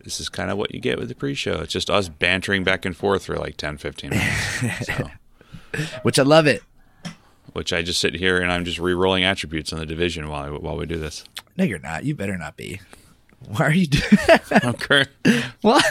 this 0.04 0.20
is 0.20 0.30
kind 0.30 0.50
of 0.50 0.58
what 0.58 0.74
you 0.74 0.80
get 0.80 0.98
with 0.98 1.10
the 1.10 1.16
pre-show. 1.16 1.60
It's 1.60 1.74
just 1.74 1.90
us 1.90 2.10
bantering 2.10 2.64
back 2.64 2.86
and 2.86 2.96
forth 2.96 3.26
for 3.26 3.36
like 3.36 3.58
10, 3.58 3.78
15 3.78 4.10
minutes. 4.10 4.86
so, 4.88 5.12
Which 6.04 6.20
I 6.20 6.24
love 6.24 6.48
it. 6.48 6.64
which 7.54 7.74
I 7.74 7.82
just 7.82 8.00
sit 8.00 8.16
here 8.16 8.40
and 8.40 8.52
I'm 8.52 8.66
just 8.66 8.80
re-rolling 8.80 9.24
attributes 9.24 9.74
on 9.74 9.80
the 9.80 9.86
division 9.86 10.28
while 10.30 10.44
I, 10.44 10.58
while 10.58 10.78
we 10.78 10.86
do 10.86 10.98
this. 10.98 11.24
No, 11.58 11.64
you're 11.64 11.80
not. 11.80 12.04
You 12.06 12.16
better 12.16 12.38
not 12.38 12.56
be. 12.58 12.80
Why 13.48 13.66
are 13.66 13.74
you 13.74 13.88
doing? 13.88 14.04
Okay. 14.66 15.06
Why? 15.62 15.82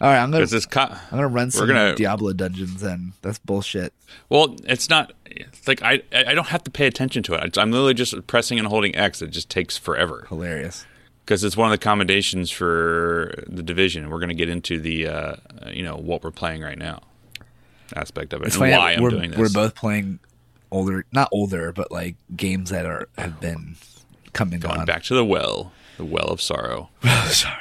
All 0.00 0.08
right, 0.08 0.18
I'm 0.20 0.30
gonna 0.32 0.44
this 0.46 0.66
co- 0.66 0.80
I'm 0.80 1.10
gonna 1.10 1.28
run 1.28 1.50
some 1.52 1.66
gonna- 1.68 1.94
Diablo 1.94 2.32
dungeons, 2.32 2.82
and 2.82 3.12
that's 3.22 3.38
bullshit. 3.38 3.92
Well, 4.28 4.56
it's 4.64 4.88
not. 4.90 5.12
It's 5.26 5.68
like 5.68 5.82
I 5.82 6.02
I 6.12 6.34
don't 6.34 6.48
have 6.48 6.64
to 6.64 6.70
pay 6.70 6.86
attention 6.86 7.22
to 7.24 7.34
it. 7.34 7.56
I'm 7.56 7.70
literally 7.70 7.94
just 7.94 8.26
pressing 8.26 8.58
and 8.58 8.66
holding 8.66 8.96
X. 8.96 9.22
It 9.22 9.28
just 9.30 9.48
takes 9.48 9.76
forever 9.76 10.26
Hilarious. 10.28 10.84
because 11.24 11.44
it's 11.44 11.56
one 11.56 11.68
of 11.68 11.72
the 11.78 11.82
commendations 11.82 12.50
for 12.50 13.34
the 13.46 13.62
division. 13.62 14.10
We're 14.10 14.18
going 14.18 14.28
to 14.30 14.34
get 14.34 14.48
into 14.48 14.80
the 14.80 15.06
uh, 15.06 15.36
you 15.72 15.84
know 15.84 15.96
what 15.96 16.24
we're 16.24 16.32
playing 16.32 16.60
right 16.62 16.78
now 16.78 17.02
aspect 17.96 18.32
of 18.32 18.42
it 18.42 18.48
It's 18.48 18.56
and 18.56 18.70
why 18.70 18.92
I'm 18.94 19.02
we're, 19.02 19.10
doing 19.10 19.30
this. 19.30 19.38
We're 19.38 19.48
both 19.50 19.74
playing 19.74 20.18
older, 20.70 21.04
not 21.12 21.28
older, 21.32 21.72
but 21.72 21.90
like 21.90 22.16
games 22.36 22.70
that 22.70 22.86
are 22.86 23.08
have 23.18 23.40
been 23.40 23.76
coming 24.32 24.60
going 24.60 24.76
gone. 24.76 24.86
back 24.86 25.02
to 25.04 25.14
the 25.14 25.24
well, 25.24 25.72
the 25.96 26.04
well 26.04 26.28
of 26.28 26.40
sorrow. 26.40 26.90
Sorry. 27.28 27.54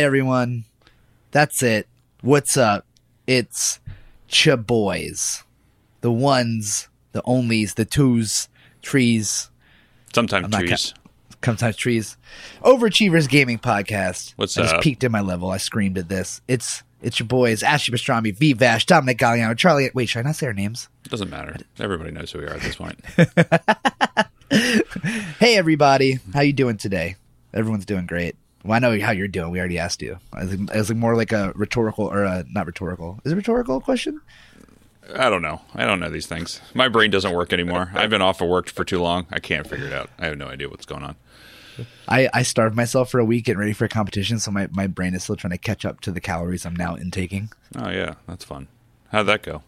Right, 0.00 0.06
everyone. 0.06 0.64
That's 1.30 1.62
it. 1.62 1.86
What's 2.22 2.56
up? 2.56 2.86
It's 3.26 3.80
cha 4.28 4.56
boys. 4.56 5.44
The 6.00 6.10
ones, 6.10 6.88
the 7.12 7.22
onlys, 7.22 7.74
the 7.74 7.84
twos, 7.84 8.48
trees, 8.80 9.50
Sometimes 10.14 10.54
trees. 10.56 10.94
sometimes 11.44 11.76
trees. 11.76 12.16
Overachievers 12.62 13.28
Gaming 13.28 13.58
Podcast. 13.58 14.32
What's 14.36 14.56
I 14.56 14.62
just 14.62 14.74
up? 14.76 14.82
peaked 14.82 15.04
in 15.04 15.12
my 15.12 15.20
level. 15.20 15.50
I 15.50 15.58
screamed 15.58 15.98
at 15.98 16.08
this. 16.08 16.40
It's 16.48 16.82
it's 17.02 17.20
your 17.20 17.26
boys, 17.28 17.62
Ashley 17.62 17.96
Pastrami, 17.96 18.34
V 18.34 18.54
Vash, 18.54 18.86
Dominic 18.86 19.18
Galliano, 19.18 19.54
Charlie. 19.56 19.90
Wait, 19.94 20.06
should 20.08 20.20
I 20.20 20.22
not 20.22 20.36
say 20.36 20.46
our 20.46 20.52
names? 20.54 20.88
Doesn't 21.04 21.28
matter. 21.30 21.56
Everybody 21.78 22.10
knows 22.10 22.32
who 22.32 22.38
we 22.38 22.44
are 22.46 22.54
at 22.54 22.62
this 22.62 22.76
point. 22.76 23.00
Hey 25.38 25.56
everybody, 25.56 26.18
how 26.34 26.40
you 26.40 26.52
doing 26.52 26.76
today? 26.76 27.14
Everyone's 27.54 27.84
doing 27.86 28.04
great. 28.06 28.34
Well, 28.64 28.74
I 28.76 28.78
know 28.78 28.98
how 29.00 29.12
you're 29.12 29.28
doing. 29.28 29.50
We 29.50 29.58
already 29.58 29.78
asked 29.78 30.02
you. 30.02 30.18
I 30.32 30.44
was 30.44 30.90
like 30.90 30.98
more 30.98 31.16
like 31.16 31.32
a 31.32 31.52
rhetorical 31.54 32.06
or 32.06 32.24
a 32.24 32.44
not 32.50 32.66
rhetorical. 32.66 33.20
Is 33.24 33.32
it 33.32 33.34
a 33.34 33.36
rhetorical 33.36 33.80
question? 33.80 34.20
I 35.14 35.30
don't 35.30 35.42
know. 35.42 35.62
I 35.74 35.86
don't 35.86 35.98
know 35.98 36.10
these 36.10 36.26
things. 36.26 36.60
My 36.74 36.88
brain 36.88 37.10
doesn't 37.10 37.32
work 37.32 37.52
anymore. 37.52 37.90
I've 37.94 38.10
been 38.10 38.22
off 38.22 38.40
of 38.40 38.48
work 38.48 38.68
for 38.68 38.84
too 38.84 39.00
long. 39.00 39.26
I 39.30 39.40
can't 39.40 39.66
figure 39.66 39.86
it 39.86 39.92
out. 39.92 40.10
I 40.18 40.26
have 40.26 40.38
no 40.38 40.46
idea 40.46 40.68
what's 40.68 40.86
going 40.86 41.02
on. 41.02 41.16
I, 42.06 42.28
I 42.34 42.42
starved 42.42 42.76
myself 42.76 43.10
for 43.10 43.18
a 43.18 43.24
week 43.24 43.46
getting 43.46 43.60
ready 43.60 43.72
for 43.72 43.86
a 43.86 43.88
competition, 43.88 44.38
so 44.38 44.50
my, 44.50 44.68
my 44.70 44.86
brain 44.86 45.14
is 45.14 45.22
still 45.22 45.36
trying 45.36 45.52
to 45.52 45.58
catch 45.58 45.84
up 45.86 46.00
to 46.02 46.12
the 46.12 46.20
calories 46.20 46.66
I'm 46.66 46.76
now 46.76 46.94
intaking. 46.94 47.50
Oh 47.76 47.88
yeah, 47.88 48.16
that's 48.26 48.44
fun. 48.44 48.68
How'd 49.10 49.26
that 49.26 49.42
go? 49.42 49.62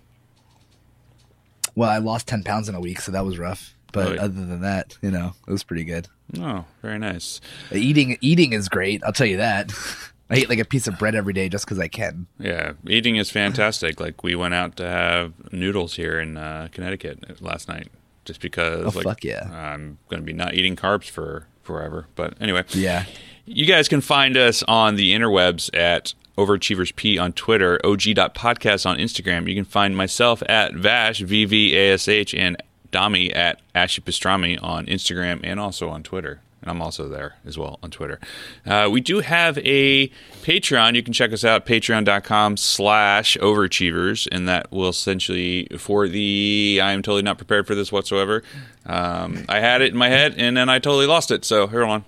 Well, 1.75 1.89
I 1.89 1.99
lost 1.99 2.29
10 2.29 2.43
pounds 2.43 2.69
in 2.69 2.75
a 2.75 2.81
week, 2.81 3.01
so 3.01 3.11
that 3.13 3.25
was 3.25 3.39
rough. 3.39 3.75
But 3.93 4.19
other 4.19 4.29
than 4.47 4.61
that, 4.63 4.97
you 5.03 5.11
know, 5.11 5.35
it 5.47 5.51
was 5.51 5.63
pretty 5.63 5.85
good. 5.85 6.09
Oh, 6.39 6.65
very 6.81 6.99
nice. 6.99 7.41
Eating 7.71 8.17
eating 8.21 8.53
is 8.53 8.69
great. 8.69 9.03
I'll 9.05 9.13
tell 9.13 9.27
you 9.27 9.37
that. 9.39 9.73
I 10.31 10.37
eat 10.37 10.49
like 10.49 10.59
a 10.59 10.65
piece 10.65 10.87
of 10.87 10.99
bread 10.99 11.15
every 11.15 11.35
day 11.35 11.51
just 11.51 11.67
because 11.67 11.79
I 11.79 11.89
can. 11.89 12.27
Yeah, 12.39 12.73
eating 12.87 13.17
is 13.17 13.31
fantastic. 13.31 14.01
Like 14.01 14.23
we 14.23 14.35
went 14.35 14.55
out 14.55 14.77
to 14.77 14.89
have 14.89 15.35
noodles 15.53 15.97
here 15.97 16.19
in 16.19 16.39
uh, 16.39 16.69
Connecticut 16.73 17.43
last 17.43 17.69
night, 17.69 17.89
just 18.25 18.41
because. 18.41 18.87
Oh, 18.87 18.97
like, 18.97 19.05
fuck 19.05 19.25
yeah. 19.25 19.51
I'm 19.53 19.99
going 20.09 20.23
to 20.23 20.27
be 20.27 20.33
not 20.33 20.55
eating 20.55 20.75
carbs 20.75 21.11
for 21.11 21.47
forever. 21.63 22.07
But 22.15 22.35
anyway, 22.41 22.65
Yeah. 22.71 23.05
You 23.45 23.67
guys 23.67 23.89
can 23.89 24.01
find 24.01 24.37
us 24.37 24.63
on 24.69 24.95
the 24.95 25.13
interwebs 25.13 25.77
at 25.77 26.15
Overachievers 26.39 26.95
P 26.95 27.19
on 27.19 27.33
Twitter, 27.33 27.79
OG.podcast 27.85 28.87
on 28.87 28.99
Instagram. 28.99 29.49
You 29.49 29.55
can 29.55 29.65
find 29.65 29.97
myself 29.97 30.43
at 30.49 30.75
Vash, 30.75 31.21
V 31.21 31.45
V 31.45 31.77
A 31.77 31.93
S 31.95 32.09
H, 32.09 32.35
and 32.35 32.57
Dami 32.93 33.35
at 33.35 33.61
Ashy 33.75 34.01
Pastrami 34.01 34.63
on 34.63 34.87
Instagram 34.87 35.41
and 35.43 35.59
also 35.59 35.89
on 35.89 36.03
Twitter. 36.03 36.41
And 36.61 36.71
I'm 36.71 36.81
also 36.81 37.09
there 37.09 37.35
as 37.45 37.59
well 37.59 37.81
on 37.83 37.91
Twitter. 37.91 38.21
Uh, 38.65 38.89
we 38.91 39.01
do 39.01 39.19
have 39.19 39.59
a 39.59 40.09
Patreon. 40.43 40.95
You 40.95 41.03
can 41.03 41.13
check 41.13 41.33
us 41.33 41.45
out, 41.45 41.67
patreon.com 41.67 42.57
slash 42.57 43.37
overachievers. 43.39 44.29
And 44.31 44.49
that 44.49 44.71
will 44.71 44.89
essentially, 44.89 45.67
for 45.77 46.07
the, 46.07 46.79
I 46.81 46.93
am 46.93 47.03
totally 47.03 47.23
not 47.23 47.37
prepared 47.37 47.67
for 47.67 47.75
this 47.75 47.91
whatsoever. 47.91 48.45
Um, 48.87 49.45
I 49.49 49.59
had 49.59 49.83
it 49.83 49.91
in 49.91 49.99
my 49.99 50.09
head 50.09 50.35
and 50.37 50.57
then 50.57 50.69
I 50.69 50.79
totally 50.79 51.07
lost 51.07 51.33
it. 51.33 51.45
So 51.45 51.67
here 51.67 51.85
on. 51.85 52.05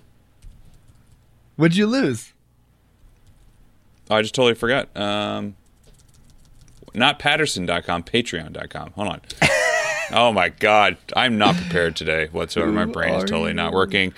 What'd 1.57 1.77
you 1.77 1.87
lose? 1.87 2.33
Oh, 4.11 4.17
I 4.17 4.23
just 4.23 4.35
totally 4.35 4.55
forgot. 4.55 4.95
Um, 4.97 5.57
not 6.95 7.19
patterson.com, 7.19 8.05
patreon.com. 8.05 8.93
Hold 8.93 9.09
on. 9.09 9.21
Oh 10.15 10.33
my 10.33 10.49
God. 10.49 10.97
I'm 11.15 11.37
not 11.37 11.57
prepared 11.57 11.97
today 11.97 12.29
whatsoever. 12.33 12.73
My 12.73 12.87
brain 12.87 13.15
is 13.15 13.25
totally 13.25 13.53
not 13.53 13.73
working. 13.73 14.13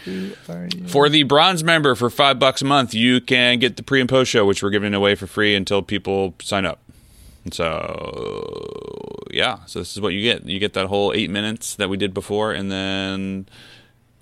For 0.86 1.08
the 1.08 1.24
bronze 1.24 1.64
member 1.64 1.94
for 1.94 2.10
five 2.10 2.38
bucks 2.38 2.62
a 2.62 2.66
month, 2.66 2.94
you 2.94 3.20
can 3.20 3.58
get 3.58 3.76
the 3.76 3.82
pre 3.82 4.00
and 4.00 4.08
post 4.08 4.30
show, 4.30 4.44
which 4.46 4.62
we're 4.62 4.70
giving 4.70 4.94
away 4.94 5.14
for 5.14 5.26
free 5.26 5.54
until 5.56 5.82
people 5.82 6.34
sign 6.40 6.64
up. 6.66 6.80
And 7.44 7.54
so, 7.54 9.22
yeah, 9.30 9.64
so 9.66 9.78
this 9.78 9.96
is 9.96 10.00
what 10.00 10.12
you 10.12 10.20
get. 10.20 10.44
You 10.44 10.58
get 10.58 10.74
that 10.74 10.86
whole 10.86 11.12
eight 11.12 11.30
minutes 11.30 11.76
that 11.76 11.88
we 11.88 11.96
did 11.96 12.12
before, 12.12 12.52
and 12.52 12.70
then 12.70 13.46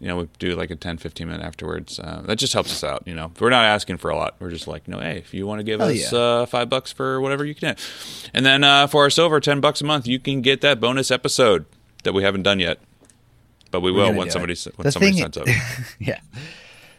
you 0.04 0.11
know, 0.11 0.18
we 0.18 0.28
do 0.38 0.54
like 0.54 0.70
a 0.70 0.76
10, 0.76 0.99
15 0.99 1.26
minute 1.28 1.42
afterwards. 1.42 1.99
Uh, 1.99 2.20
that 2.26 2.37
just 2.37 2.52
helps 2.52 2.70
us 2.70 2.84
out, 2.84 3.04
you 3.06 3.14
know. 3.14 3.32
We're 3.40 3.49
not 3.49 3.64
asking 3.64 3.96
for 3.96 4.11
a 4.11 4.16
lot. 4.16 4.34
We're 4.38 4.50
just 4.50 4.68
like, 4.68 4.87
no, 4.87 5.00
hey, 5.00 5.16
if 5.16 5.32
you 5.32 5.46
want 5.46 5.61
to 5.61 5.62
give 5.64 5.80
Hell 5.80 5.88
us 5.88 6.12
yeah. 6.12 6.18
uh, 6.18 6.44
five 6.46 6.68
bucks 6.68 6.92
for 6.92 7.23
whatever 7.23 7.42
you 7.42 7.54
can. 7.54 7.75
And 8.34 8.44
then 8.44 8.64
uh, 8.64 8.87
for 8.87 9.04
our 9.04 9.08
silver, 9.08 9.40
10 9.40 9.62
bucks 9.62 9.80
a 9.80 9.87
month, 9.87 10.06
you 10.06 10.18
can 10.18 10.42
get 10.42 10.61
that 10.61 10.78
bonus 10.78 11.11
episode 11.11 11.64
that 12.02 12.12
we 12.12 12.23
haven't 12.23 12.42
done 12.42 12.61
yet. 12.61 12.80
But 13.70 13.80
we 13.80 13.92
will 13.92 14.12
when 14.12 14.30
somebody, 14.30 14.52
it. 14.52 14.66
when 14.76 14.84
The 14.84 14.92
somebody 14.92 15.12
thing- 15.12 15.23
sends 15.23 15.38
up. 15.38 15.46
yeah. 15.99 16.20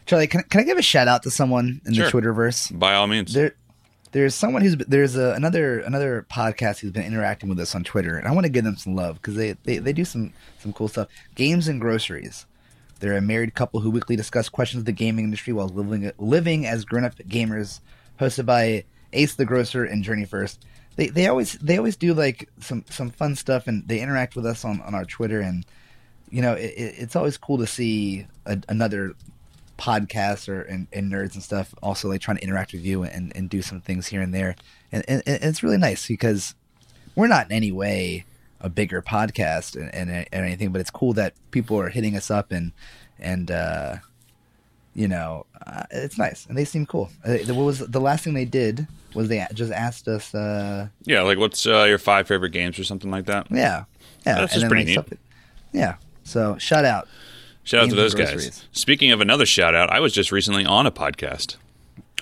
Charlie, 0.06 0.26
can, 0.26 0.42
can 0.42 0.62
I 0.62 0.64
give 0.64 0.76
a 0.76 0.82
shout 0.82 1.06
out 1.06 1.22
to 1.22 1.30
someone 1.30 1.80
in 1.86 1.94
Sure. 1.94 2.10
the 2.10 2.10
Twitterverse? 2.10 2.76
By 2.76 2.94
all 2.94 3.06
means. 3.06 3.34
There, 3.34 3.54
there's 4.10 4.34
someone 4.34 4.62
who's 4.62 4.76
there's 4.88 5.14
a, 5.14 5.32
another 5.34 5.78
another 5.80 6.26
podcast 6.28 6.78
who's 6.80 6.90
been 6.90 7.04
interacting 7.04 7.48
with 7.48 7.60
us 7.60 7.74
on 7.74 7.84
Twitter, 7.84 8.16
and 8.16 8.26
I 8.26 8.32
want 8.32 8.46
to 8.46 8.50
give 8.50 8.64
them 8.64 8.76
some 8.76 8.94
love 8.96 9.16
because 9.16 9.34
they, 9.36 9.52
they 9.64 9.78
they 9.78 9.92
do 9.92 10.04
some 10.04 10.32
some 10.58 10.72
cool 10.72 10.88
stuff. 10.88 11.08
Games 11.34 11.68
and 11.68 11.80
groceries. 11.80 12.46
They're 13.00 13.16
a 13.16 13.20
married 13.20 13.54
couple 13.54 13.80
who 13.80 13.90
weekly 13.90 14.16
discuss 14.16 14.48
questions 14.48 14.80
of 14.80 14.84
the 14.86 14.92
gaming 14.92 15.24
industry 15.26 15.52
while 15.52 15.68
living 15.68 16.10
living 16.18 16.66
as 16.66 16.84
grown 16.84 17.04
up 17.04 17.16
gamers. 17.16 17.80
Hosted 18.20 18.46
by 18.46 18.84
Ace 19.12 19.34
the 19.34 19.44
Grocer 19.44 19.84
and 19.84 20.02
Journey 20.02 20.24
First. 20.24 20.64
They 20.96 21.08
they 21.08 21.26
always 21.26 21.52
they 21.54 21.76
always 21.76 21.96
do 21.96 22.14
like 22.14 22.48
some 22.60 22.84
some 22.88 23.10
fun 23.10 23.36
stuff, 23.36 23.66
and 23.66 23.86
they 23.86 24.00
interact 24.00 24.34
with 24.36 24.46
us 24.46 24.64
on 24.64 24.80
on 24.80 24.94
our 24.94 25.04
Twitter, 25.04 25.40
and 25.40 25.66
you 26.30 26.40
know 26.40 26.54
it, 26.54 26.72
it- 26.76 26.94
it's 26.98 27.14
always 27.16 27.36
cool 27.36 27.58
to 27.58 27.66
see 27.66 28.26
a, 28.46 28.58
another 28.68 29.12
podcasts 29.78 30.48
or 30.48 30.62
and, 30.62 30.86
and 30.92 31.12
nerds 31.12 31.34
and 31.34 31.42
stuff 31.42 31.74
also 31.82 32.08
like 32.08 32.20
trying 32.22 32.38
to 32.38 32.42
interact 32.42 32.72
with 32.72 32.82
you 32.82 33.02
and, 33.04 33.30
and 33.36 33.50
do 33.50 33.60
some 33.60 33.78
things 33.78 34.06
here 34.06 34.22
and 34.22 34.32
there 34.32 34.56
and, 34.90 35.04
and, 35.06 35.22
and 35.26 35.44
it's 35.44 35.62
really 35.62 35.76
nice 35.76 36.08
because 36.08 36.54
we're 37.14 37.26
not 37.26 37.44
in 37.50 37.52
any 37.52 37.70
way 37.70 38.24
a 38.66 38.68
bigger 38.68 39.00
podcast 39.00 39.76
and, 39.76 39.94
and, 39.94 40.10
and 40.10 40.44
anything 40.44 40.70
but 40.72 40.80
it's 40.80 40.90
cool 40.90 41.12
that 41.12 41.32
people 41.50 41.78
are 41.78 41.88
hitting 41.88 42.16
us 42.16 42.30
up 42.30 42.50
and 42.52 42.72
and 43.18 43.50
uh 43.50 43.96
you 44.94 45.06
know 45.08 45.46
uh, 45.66 45.84
it's 45.90 46.18
nice 46.18 46.46
and 46.46 46.56
they 46.58 46.64
seem 46.64 46.84
cool 46.84 47.08
uh, 47.24 47.36
what 47.54 47.64
was 47.64 47.78
the 47.78 48.00
last 48.00 48.24
thing 48.24 48.34
they 48.34 48.44
did 48.44 48.86
was 49.14 49.28
they 49.28 49.46
just 49.54 49.72
asked 49.72 50.08
us 50.08 50.34
uh 50.34 50.88
yeah, 51.04 51.22
like 51.22 51.38
what's 51.38 51.66
uh, 51.66 51.84
your 51.84 51.98
five 51.98 52.26
favorite 52.26 52.50
games 52.50 52.78
or 52.78 52.84
something 52.84 53.10
like 53.10 53.26
that? 53.26 53.46
yeah 53.50 53.84
yeah 54.26 54.34
That's 54.40 54.54
just 54.54 54.66
pretty 54.68 54.84
neat. 54.84 54.98
it- 54.98 55.18
yeah 55.72 55.96
so 56.24 56.58
shout 56.58 56.84
out 56.84 57.08
Shout 57.62 57.82
out 57.82 57.90
to 57.90 57.96
those 57.96 58.14
guys. 58.14 58.64
Speaking 58.70 59.10
of 59.10 59.20
another 59.20 59.44
shout 59.44 59.74
out, 59.74 59.90
I 59.90 59.98
was 59.98 60.12
just 60.12 60.30
recently 60.30 60.64
on 60.64 60.86
a 60.86 60.92
podcast. 60.92 61.56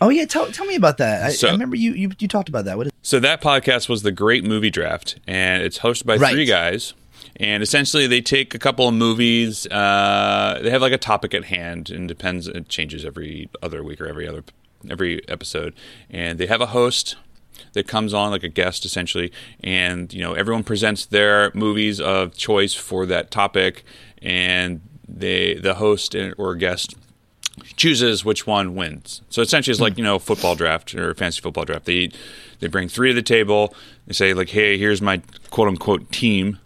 Oh 0.01 0.09
yeah 0.09 0.25
tell, 0.25 0.51
tell 0.51 0.67
me 0.67 0.75
about 0.77 0.99
that 0.99 1.23
I, 1.25 1.29
So- 1.31 1.49
I 1.49 1.53
remember 1.53 1.77
you, 1.77 1.93
you 1.93 2.11
you 2.19 2.29
talked 2.29 2.49
about 2.49 2.65
that 2.67 2.77
what 2.77 2.87
is 2.87 2.93
So 3.03 3.21
that 3.21 3.41
podcast 3.41 3.89
was 3.89 4.03
the 4.03 4.13
Great 4.13 4.45
Movie 4.45 4.71
Draft, 4.71 5.19
and 5.27 5.63
it's 5.63 5.79
hosted 5.81 6.07
by 6.07 6.17
Right. 6.17 6.33
three 6.33 6.47
guys. 6.47 6.95
And 7.37 7.63
essentially, 7.63 8.07
they 8.07 8.21
take 8.21 8.55
a 8.55 8.59
couple 8.59 8.87
of 8.87 8.95
movies. 8.95 9.67
Uh, 9.67 10.61
they 10.63 10.71
have 10.71 10.81
like 10.83 10.93
a 10.93 10.99
topic 10.99 11.35
at 11.35 11.45
hand, 11.47 11.91
and 11.91 12.07
depends. 12.09 12.47
It 12.49 12.69
changes 12.69 13.05
every 13.05 13.49
other 13.63 13.83
week 13.83 14.01
or 14.01 14.07
every 14.07 14.27
other 14.29 14.45
every 14.89 15.27
episode. 15.29 15.75
And 16.11 16.39
they 16.39 16.47
have 16.47 16.61
a 16.61 16.67
host 16.67 17.17
that 17.73 17.89
comes 17.89 18.15
on 18.15 18.31
like 18.31 18.45
a 18.45 18.49
guest 18.49 18.85
essentially, 18.85 19.33
and 19.63 20.13
you 20.15 20.21
know 20.23 20.33
everyone 20.35 20.63
presents 20.65 21.05
their 21.07 21.51
movies 21.55 22.01
of 22.01 22.37
choice 22.37 22.73
for 22.75 23.05
that 23.07 23.31
topic, 23.31 23.85
and 24.23 24.81
they 25.09 25.55
the 25.55 25.75
host 25.75 26.15
or 26.39 26.55
guest 26.55 26.95
chooses 27.77 28.25
which 28.25 28.47
one 28.47 28.75
wins. 28.75 29.23
So 29.31 29.43
essentially, 29.43 29.73
it's 29.73 29.81
like 29.81 29.97
you 29.99 30.05
know 30.05 30.19
football 30.19 30.55
draft 30.55 30.95
or 30.95 31.15
fantasy 31.15 31.41
football 31.41 31.65
draft. 31.65 31.85
They 31.87 32.11
they 32.61 32.67
bring 32.69 32.89
three 32.89 33.11
to 33.11 33.15
the 33.15 33.23
table. 33.23 33.75
They 34.07 34.13
say 34.13 34.35
like, 34.35 34.51
"Hey, 34.51 34.79
here's 34.79 35.01
my 35.01 35.23
quote 35.51 35.69
unquote 35.69 36.11
team," 36.11 36.59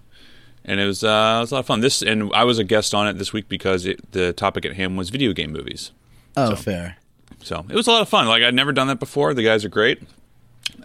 and 0.65 0.81
it 0.81 0.87
was 0.87 1.05
uh, 1.05 1.37
it 1.39 1.41
was 1.41 1.51
a 1.53 1.55
lot 1.55 1.61
of 1.61 1.67
fun. 1.67 1.81
This 1.81 2.03
and 2.03 2.33
I 2.35 2.45
was 2.45 2.59
a 2.59 2.65
guest 2.65 2.95
on 2.95 3.07
it 3.09 3.15
this 3.15 3.33
week 3.33 3.49
because 3.49 3.87
it, 3.87 4.13
the 4.13 4.33
topic 4.33 4.65
at 4.65 4.75
hand 4.75 4.97
was 4.97 5.11
video 5.11 5.33
game 5.33 5.53
movies. 5.53 5.93
oh 6.37 6.55
fair 6.57 6.97
So 7.43 7.65
it 7.69 7.75
was 7.75 7.87
a 7.87 7.91
lot 7.91 8.03
of 8.03 8.09
fun. 8.09 8.27
Like 8.27 8.43
I'd 8.43 8.55
never 8.55 8.73
done 8.73 8.87
that 8.89 9.01
before. 9.01 9.35
The 9.35 9.43
guys 9.45 9.65
are 9.65 9.69
great. 9.69 10.03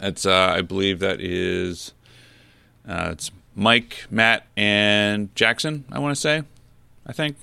It's 0.00 0.26
uh, 0.26 0.54
I 0.56 0.62
believe 0.62 0.98
that 1.00 1.20
is 1.20 1.92
uh, 2.88 3.10
it's 3.12 3.30
Mike, 3.54 4.06
Matt, 4.10 4.46
and 4.56 5.34
Jackson. 5.34 5.84
I 5.92 5.98
want 6.00 6.14
to 6.14 6.20
say, 6.20 6.42
I 7.06 7.12
think. 7.12 7.36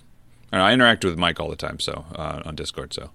I, 0.52 0.58
know, 0.58 0.64
I 0.64 0.74
interact 0.74 1.06
with 1.06 1.18
Mike 1.18 1.40
all 1.40 1.50
the 1.50 1.56
time, 1.56 1.80
so 1.80 2.06
uh, 2.16 2.42
on 2.46 2.56
Discord. 2.56 2.94
So, 2.94 3.12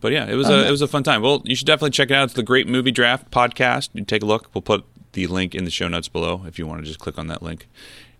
but 0.00 0.12
yeah, 0.12 0.26
it 0.26 0.34
was 0.34 0.48
a 0.48 0.66
it 0.66 0.70
was 0.70 0.82
a 0.82 0.88
fun 0.88 1.02
time. 1.02 1.22
Well, 1.22 1.42
you 1.44 1.56
should 1.56 1.66
definitely 1.66 1.90
check 1.90 2.10
it 2.10 2.14
out. 2.14 2.24
It's 2.24 2.34
the 2.34 2.42
Great 2.42 2.68
Movie 2.68 2.92
Draft 2.92 3.30
podcast. 3.30 3.90
You 3.92 4.04
take 4.04 4.22
a 4.22 4.26
look. 4.26 4.50
We'll 4.54 4.62
put 4.62 4.84
the 5.12 5.26
link 5.26 5.54
in 5.54 5.64
the 5.64 5.70
show 5.70 5.88
notes 5.88 6.08
below 6.08 6.44
if 6.46 6.58
you 6.58 6.66
want 6.66 6.82
to 6.82 6.86
just 6.86 7.00
click 7.00 7.18
on 7.18 7.26
that 7.28 7.42
link. 7.42 7.66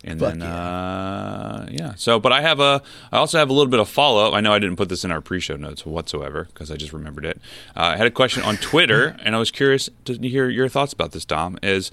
And 0.04 0.20
Fuck 0.20 0.30
then, 0.30 0.40
yeah. 0.40 0.54
uh, 0.56 1.66
yeah. 1.70 1.94
So, 1.96 2.20
but 2.20 2.32
I 2.32 2.40
have 2.40 2.60
a, 2.60 2.82
I 3.10 3.16
also 3.16 3.38
have 3.38 3.50
a 3.50 3.52
little 3.52 3.70
bit 3.70 3.80
of 3.80 3.88
follow 3.88 4.26
up. 4.26 4.34
I 4.34 4.40
know 4.40 4.52
I 4.52 4.58
didn't 4.58 4.76
put 4.76 4.88
this 4.88 5.04
in 5.04 5.10
our 5.10 5.20
pre-show 5.20 5.56
notes 5.56 5.84
whatsoever 5.84 6.44
because 6.44 6.70
I 6.70 6.76
just 6.76 6.92
remembered 6.92 7.24
it. 7.24 7.40
Uh, 7.74 7.80
I 7.80 7.96
had 7.96 8.06
a 8.06 8.10
question 8.10 8.42
on 8.44 8.56
Twitter, 8.58 9.16
and 9.24 9.34
I 9.34 9.38
was 9.38 9.50
curious 9.50 9.90
to 10.04 10.16
hear 10.18 10.48
your 10.48 10.68
thoughts 10.68 10.92
about 10.92 11.12
this. 11.12 11.24
Dom, 11.24 11.58
is 11.62 11.90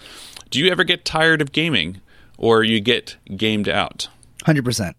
do 0.51 0.59
you 0.59 0.69
ever 0.71 0.83
get 0.83 1.05
tired 1.05 1.41
of 1.41 1.51
gaming, 1.51 2.01
or 2.37 2.63
you 2.63 2.79
get 2.81 3.15
gamed 3.35 3.67
out? 3.67 4.09
Hundred 4.45 4.65
percent. 4.65 4.95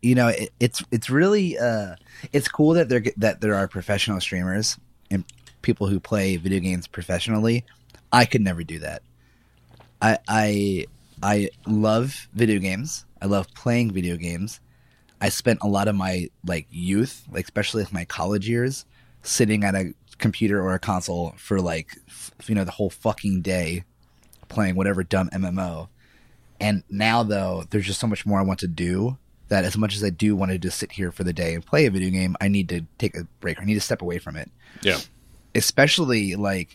You 0.00 0.14
know, 0.14 0.28
it, 0.28 0.50
it's 0.60 0.82
it's 0.90 1.10
really 1.10 1.58
uh, 1.58 1.96
it's 2.32 2.48
cool 2.48 2.74
that 2.74 2.88
there 2.88 3.02
that 3.16 3.40
there 3.40 3.54
are 3.54 3.68
professional 3.68 4.20
streamers 4.20 4.76
and 5.10 5.24
people 5.62 5.86
who 5.86 6.00
play 6.00 6.36
video 6.36 6.60
games 6.60 6.86
professionally. 6.86 7.64
I 8.12 8.24
could 8.24 8.40
never 8.40 8.62
do 8.64 8.80
that. 8.80 9.02
I 10.00 10.18
I 10.28 10.86
I 11.22 11.50
love 11.66 12.28
video 12.34 12.58
games. 12.58 13.04
I 13.20 13.26
love 13.26 13.46
playing 13.54 13.92
video 13.92 14.16
games. 14.16 14.60
I 15.20 15.28
spent 15.28 15.60
a 15.62 15.68
lot 15.68 15.86
of 15.86 15.94
my 15.94 16.28
like 16.44 16.66
youth, 16.70 17.24
like 17.30 17.44
especially 17.44 17.86
my 17.92 18.04
college 18.04 18.48
years, 18.48 18.84
sitting 19.22 19.62
at 19.62 19.76
a 19.76 19.94
computer 20.18 20.60
or 20.60 20.74
a 20.74 20.80
console 20.80 21.34
for 21.36 21.60
like 21.60 21.96
f- 22.08 22.32
you 22.46 22.54
know 22.54 22.64
the 22.64 22.72
whole 22.72 22.90
fucking 22.90 23.42
day 23.42 23.84
playing 24.48 24.74
whatever 24.74 25.04
dumb 25.04 25.30
MMO. 25.30 25.88
And 26.60 26.82
now 26.90 27.22
though, 27.22 27.64
there's 27.70 27.86
just 27.86 28.00
so 28.00 28.06
much 28.06 28.26
more 28.26 28.38
I 28.38 28.42
want 28.42 28.60
to 28.60 28.68
do 28.68 29.18
that 29.52 29.66
as 29.66 29.76
much 29.76 29.94
as 29.94 30.02
I 30.02 30.08
do 30.08 30.34
want 30.34 30.50
to 30.50 30.58
just 30.58 30.78
sit 30.78 30.90
here 30.90 31.12
for 31.12 31.24
the 31.24 31.32
day 31.34 31.54
and 31.54 31.64
play 31.64 31.84
a 31.84 31.90
video 31.90 32.08
game, 32.08 32.36
I 32.40 32.48
need 32.48 32.70
to 32.70 32.86
take 32.96 33.14
a 33.14 33.24
break. 33.40 33.60
I 33.60 33.64
need 33.64 33.74
to 33.74 33.80
step 33.80 34.00
away 34.00 34.18
from 34.18 34.36
it. 34.36 34.50
Yeah, 34.80 34.98
Especially 35.54 36.34
like 36.36 36.74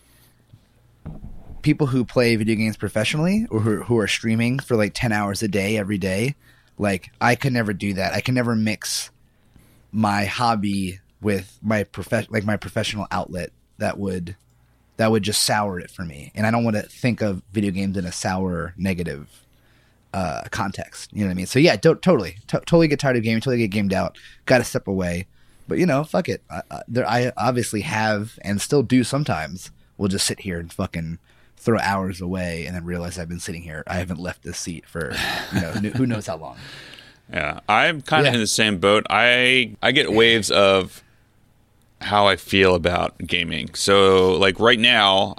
people 1.62 1.88
who 1.88 2.04
play 2.04 2.36
video 2.36 2.54
games 2.54 2.76
professionally 2.76 3.48
or 3.50 3.58
who, 3.58 3.82
who 3.82 3.98
are 3.98 4.06
streaming 4.06 4.60
for 4.60 4.76
like 4.76 4.92
10 4.94 5.10
hours 5.10 5.42
a 5.42 5.48
day 5.48 5.76
every 5.76 5.98
day. 5.98 6.36
Like 6.78 7.10
I 7.20 7.34
could 7.34 7.52
never 7.52 7.72
do 7.72 7.94
that. 7.94 8.14
I 8.14 8.20
can 8.20 8.36
never 8.36 8.54
mix 8.54 9.10
my 9.90 10.26
hobby 10.26 11.00
with 11.20 11.58
my 11.60 11.82
prof- 11.82 12.30
like 12.30 12.44
my 12.44 12.56
professional 12.56 13.08
outlet 13.10 13.50
that 13.78 13.98
would 13.98 14.36
that 14.98 15.10
would 15.10 15.24
just 15.24 15.42
sour 15.42 15.80
it 15.80 15.90
for 15.90 16.04
me. 16.04 16.30
And 16.36 16.46
I 16.46 16.52
don't 16.52 16.62
want 16.62 16.76
to 16.76 16.82
think 16.82 17.22
of 17.22 17.42
video 17.52 17.72
games 17.72 17.96
in 17.96 18.04
a 18.04 18.12
sour 18.12 18.74
negative 18.76 19.47
uh, 20.18 20.42
context. 20.50 21.10
You 21.12 21.20
know 21.20 21.26
what 21.26 21.32
I 21.32 21.34
mean? 21.34 21.46
So 21.46 21.58
yeah, 21.58 21.76
don't 21.76 22.00
totally, 22.02 22.36
to- 22.48 22.60
totally 22.60 22.88
get 22.88 22.98
tired 22.98 23.16
of 23.16 23.22
gaming, 23.22 23.40
totally 23.40 23.58
get 23.58 23.70
gamed 23.70 23.92
out. 23.92 24.18
Got 24.46 24.58
to 24.58 24.64
step 24.64 24.86
away. 24.88 25.26
But 25.68 25.78
you 25.78 25.86
know, 25.86 26.02
fuck 26.04 26.28
it. 26.28 26.42
I, 26.50 26.62
I, 26.70 26.82
there, 26.88 27.06
I 27.08 27.32
obviously 27.36 27.82
have 27.82 28.38
and 28.42 28.60
still 28.60 28.82
do 28.82 29.04
sometimes. 29.04 29.70
We'll 29.98 30.08
just 30.08 30.26
sit 30.26 30.40
here 30.40 30.58
and 30.58 30.72
fucking 30.72 31.18
throw 31.56 31.78
hours 31.80 32.20
away, 32.20 32.64
and 32.66 32.74
then 32.74 32.84
realize 32.84 33.18
I've 33.18 33.28
been 33.28 33.40
sitting 33.40 33.62
here. 33.62 33.82
I 33.86 33.94
haven't 33.96 34.20
left 34.20 34.42
this 34.44 34.58
seat 34.58 34.86
for 34.86 35.12
you 35.54 35.60
know 35.60 35.70
who, 35.96 36.06
knows 36.06 36.26
how 36.26 36.36
long. 36.36 36.56
Yeah, 37.30 37.60
I'm 37.68 38.00
kind 38.00 38.26
of 38.26 38.30
Yeah. 38.32 38.36
in 38.36 38.40
the 38.40 38.46
same 38.46 38.78
boat. 38.78 39.04
I 39.10 39.76
I 39.82 39.92
get 39.92 40.10
waves 40.12 40.50
of 40.50 41.02
how 42.00 42.26
I 42.26 42.36
feel 42.36 42.74
about 42.74 43.18
gaming. 43.18 43.74
So 43.74 44.32
like 44.38 44.58
right 44.58 44.78
now, 44.78 45.36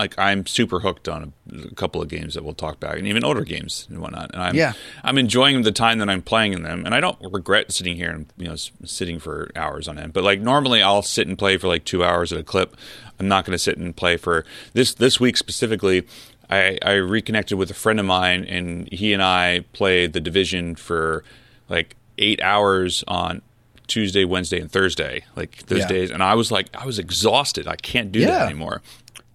like 0.00 0.18
I'm 0.18 0.46
super 0.46 0.80
hooked 0.80 1.08
on 1.08 1.32
a, 1.52 1.58
a 1.70 1.74
couple 1.74 2.00
of 2.02 2.08
games 2.08 2.34
that 2.34 2.42
we'll 2.44 2.54
talk 2.54 2.74
about, 2.76 2.96
and 2.96 3.06
even 3.06 3.22
older 3.24 3.44
games 3.44 3.86
and 3.90 4.00
whatnot. 4.00 4.30
And 4.32 4.42
I'm 4.42 4.54
Yeah. 4.56 4.72
I'm 5.04 5.18
enjoying 5.18 5.62
the 5.62 5.72
time 5.72 5.98
that 5.98 6.08
I'm 6.08 6.22
playing 6.22 6.52
in 6.54 6.62
them, 6.62 6.84
and 6.86 6.94
I 6.94 7.00
don't 7.00 7.18
regret 7.30 7.70
sitting 7.72 7.96
here 7.96 8.10
and 8.10 8.26
you 8.36 8.48
know 8.48 8.56
sitting 8.84 9.18
for 9.18 9.50
hours 9.54 9.86
on 9.88 9.98
end. 9.98 10.12
But 10.12 10.24
like 10.24 10.40
normally, 10.40 10.82
I'll 10.82 11.02
sit 11.02 11.26
and 11.28 11.38
play 11.38 11.56
for 11.58 11.68
like 11.68 11.84
two 11.84 12.02
hours 12.04 12.32
at 12.32 12.38
a 12.38 12.42
clip. 12.42 12.76
I'm 13.18 13.28
not 13.28 13.44
going 13.44 13.52
to 13.54 13.58
sit 13.58 13.76
and 13.78 13.94
play 13.94 14.16
for 14.16 14.44
this 14.72 14.94
this 14.94 15.20
week 15.20 15.36
specifically. 15.36 16.06
I, 16.48 16.78
I 16.82 16.92
reconnected 16.94 17.56
with 17.58 17.70
a 17.70 17.74
friend 17.74 18.00
of 18.00 18.06
mine, 18.06 18.44
and 18.44 18.90
he 18.92 19.12
and 19.12 19.22
I 19.22 19.64
played 19.72 20.14
the 20.14 20.20
division 20.20 20.74
for 20.74 21.22
like 21.68 21.94
eight 22.18 22.42
hours 22.42 23.04
on 23.06 23.42
Tuesday, 23.86 24.24
Wednesday, 24.24 24.60
and 24.60 24.70
Thursday, 24.70 25.24
like 25.36 25.66
those 25.66 25.80
Yeah. 25.80 25.86
days. 25.88 26.10
And 26.10 26.22
I 26.22 26.34
was 26.34 26.50
like, 26.52 26.66
I 26.74 26.86
was 26.86 26.98
exhausted. 26.98 27.68
I 27.68 27.76
can't 27.76 28.10
do 28.12 28.18
Yeah. 28.20 28.26
that 28.30 28.46
anymore. 28.46 28.82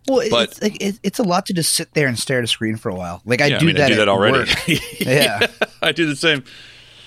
Well, 0.08 0.28
But- 0.30 0.50
it's 0.52 0.62
like 0.62 0.82
it, 0.82 1.00
it's 1.04 1.20
a 1.20 1.24
lot 1.24 1.46
to 1.48 1.54
just 1.54 1.74
sit 1.74 1.94
there 1.94 2.08
and 2.08 2.18
stare 2.18 2.38
at 2.40 2.44
a 2.44 2.48
screen 2.48 2.78
for 2.78 2.90
a 2.90 2.96
while. 2.96 3.22
Like 3.26 3.42
I 3.42 3.48
Yeah, 3.48 3.60
do 3.60 3.66
I 3.66 3.68
mean, 3.68 3.76
that. 3.78 3.86
I 3.86 3.88
do 3.88 3.94
at 3.94 3.98
that 3.98 4.08
already. 4.10 4.38
work. 4.40 4.50
Yeah. 5.00 5.48
I 5.82 5.92
do 5.92 6.06
the 6.06 6.16
same. 6.16 6.44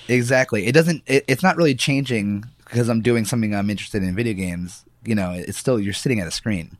Exactly. 0.07 0.65
It 0.65 0.71
doesn't. 0.73 1.03
It, 1.05 1.23
it's 1.27 1.43
not 1.43 1.55
really 1.57 1.75
changing 1.75 2.45
because 2.65 2.89
I'm 2.89 3.01
doing 3.01 3.25
something 3.25 3.53
I'm 3.55 3.69
interested 3.69 4.03
in 4.03 4.15
video 4.15 4.33
games. 4.33 4.83
You 5.05 5.15
know, 5.15 5.31
it's 5.31 5.57
still 5.57 5.79
you're 5.79 5.93
sitting 5.93 6.19
at 6.19 6.27
a 6.27 6.31
screen. 6.31 6.77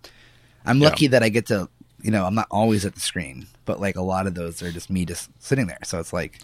I'm 0.66 0.80
Yeah. 0.82 0.90
lucky 0.90 1.08
that 1.08 1.24
I 1.24 1.30
get 1.30 1.46
to. 1.48 1.70
You 2.02 2.12
know, 2.12 2.26
I'm 2.26 2.36
not 2.36 2.48
always 2.50 2.86
at 2.86 2.96
the 2.96 3.02
screen, 3.02 3.48
but 3.66 3.80
like 3.80 3.96
a 3.98 4.02
lot 4.02 4.26
of 4.28 4.34
those 4.34 4.62
are 4.64 4.72
just 4.72 4.90
me 4.90 5.06
just 5.06 5.30
sitting 5.40 5.68
there. 5.68 5.80
So 5.84 6.00
it's 6.00 6.14
like, 6.14 6.40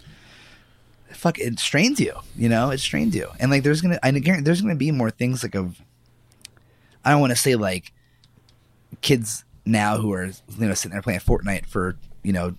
fuck, 1.12 1.38
it 1.38 1.58
strains 1.58 1.98
you. 1.98 2.12
You 2.36 2.48
know, 2.50 2.70
it 2.70 2.78
strains 2.78 3.14
you. 3.16 3.28
And 3.40 3.50
like, 3.50 3.62
there's 3.62 3.80
gonna, 3.80 3.98
I 4.02 4.10
guarantee 4.12 4.44
there's 4.44 4.60
gonna 4.60 4.74
be 4.74 4.90
more 4.90 5.10
things 5.10 5.42
like 5.42 5.54
of. 5.54 5.80
I 7.04 7.10
don't 7.10 7.20
want 7.20 7.30
to 7.30 7.36
say 7.36 7.54
like 7.56 7.92
kids 9.00 9.44
now 9.66 9.98
who 9.98 10.12
are 10.12 10.26
you 10.26 10.66
know 10.66 10.74
sitting 10.74 10.92
there 10.92 11.02
playing 11.02 11.20
Fortnite 11.20 11.66
for 11.66 11.96
you 12.22 12.32
know 12.32 12.54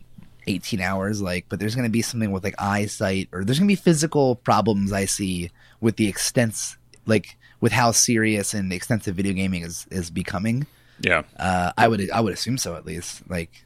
18 0.46 0.80
hours 0.80 1.22
like 1.22 1.46
but 1.50 1.60
there's 1.60 1.76
going 1.76 1.88
to 1.88 1.92
be 1.92 2.02
something 2.02 2.32
with 2.32 2.44
like 2.44 2.56
eyesight 2.58 3.28
or 3.34 3.44
there's 3.44 3.60
going 3.60 3.68
to 3.68 3.72
be 3.72 3.76
physical 3.76 4.36
problems 4.36 4.94
i 4.94 5.04
see 5.04 5.52
with 5.82 5.98
the 5.98 6.08
extents 6.08 6.78
like 7.08 7.38
with 7.60 7.72
how 7.72 7.92
serious 7.92 8.54
and 8.54 8.72
extensive 8.72 9.16
video 9.16 9.34
gaming 9.34 9.64
is 9.64 9.88
is 9.90 10.12
becoming. 10.12 10.68
Yeah. 11.00 11.24
uh 11.38 11.72
i 11.78 11.88
would 11.88 12.10
i 12.12 12.20
would 12.20 12.34
assume 12.34 12.58
so 12.58 12.76
at 12.76 12.86
least. 12.86 13.24
Like 13.30 13.66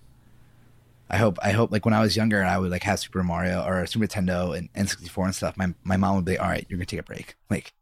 i 1.09 1.17
hope 1.17 1.37
i 1.41 1.51
hope 1.51 1.71
like 1.71 1.85
when 1.85 1.93
i 1.93 1.99
was 1.99 2.15
younger 2.15 2.39
and 2.39 2.49
i 2.49 2.57
would 2.57 2.71
like 2.71 2.83
have 2.83 2.99
super 2.99 3.23
mario 3.23 3.65
or 3.65 3.85
super 3.85 4.05
nintendo 4.05 4.57
and 4.57 4.71
n64 4.73 5.25
and 5.25 5.35
stuff. 5.35 5.57
My 5.57 5.73
my 5.83 5.97
mom 5.97 6.15
would 6.15 6.25
be 6.25 6.37
all 6.37 6.47
right 6.47 6.65
you're 6.69 6.77
gonna 6.77 6.85
take 6.85 6.99
a 6.99 7.03
break. 7.03 7.35
Like 7.49 7.73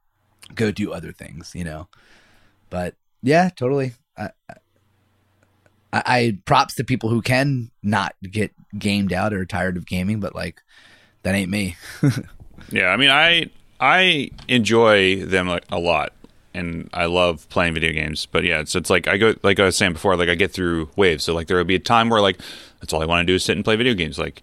go 0.56 0.72
do 0.72 0.94
other 0.94 1.12
things 1.12 1.54
you 1.54 1.64
know? 1.64 1.88
But 2.70 2.96
yeah 3.22 3.50
totally. 3.50 3.94
I, 4.18 4.32
I, 5.94 6.04
I 6.06 6.38
props 6.46 6.76
to 6.76 6.84
people 6.84 7.10
who 7.10 7.22
can 7.22 7.72
not 7.84 8.16
get 8.24 8.52
gamed 8.78 9.12
out 9.14 9.34
or 9.34 9.46
tired 9.46 9.78
of 9.78 9.86
gaming, 9.86 10.20
but 10.20 10.36
like 10.36 10.62
that 11.24 11.36
ain't 11.36 11.52
me. 11.52 11.76
Yeah, 12.72 12.90
I 12.90 12.98
mean, 12.98 13.10
I 13.10 13.50
I 13.80 14.30
enjoy 14.48 15.24
them 15.26 15.48
like 15.48 15.64
a 15.72 15.80
lot, 15.80 16.12
and 16.54 16.88
I 16.94 17.06
love 17.06 17.48
playing 17.50 17.74
video 17.74 17.92
games. 17.94 18.28
But 18.28 18.44
yeah, 18.44 18.64
so 18.66 18.78
it's 18.78 18.90
like 18.92 19.08
I 19.08 19.18
go 19.18 19.34
like 19.42 19.60
I 19.60 19.66
was 19.66 19.76
saying 19.78 19.94
before, 19.94 20.16
like 20.18 20.30
I 20.30 20.36
get 20.36 20.52
through 20.52 20.90
waves. 20.96 21.24
So 21.24 21.34
like 21.34 21.48
there 21.48 21.58
will 21.58 21.64
be 21.64 21.76
a 21.76 21.80
time 21.80 22.10
where 22.10 22.22
like 22.22 22.40
that's 22.80 22.94
all 22.94 23.02
I 23.02 23.06
want 23.06 23.26
to 23.26 23.32
do 23.32 23.36
is 23.36 23.44
sit 23.44 23.56
and 23.56 23.64
play 23.66 23.76
video 23.76 23.96
games. 23.96 24.20
Like 24.20 24.42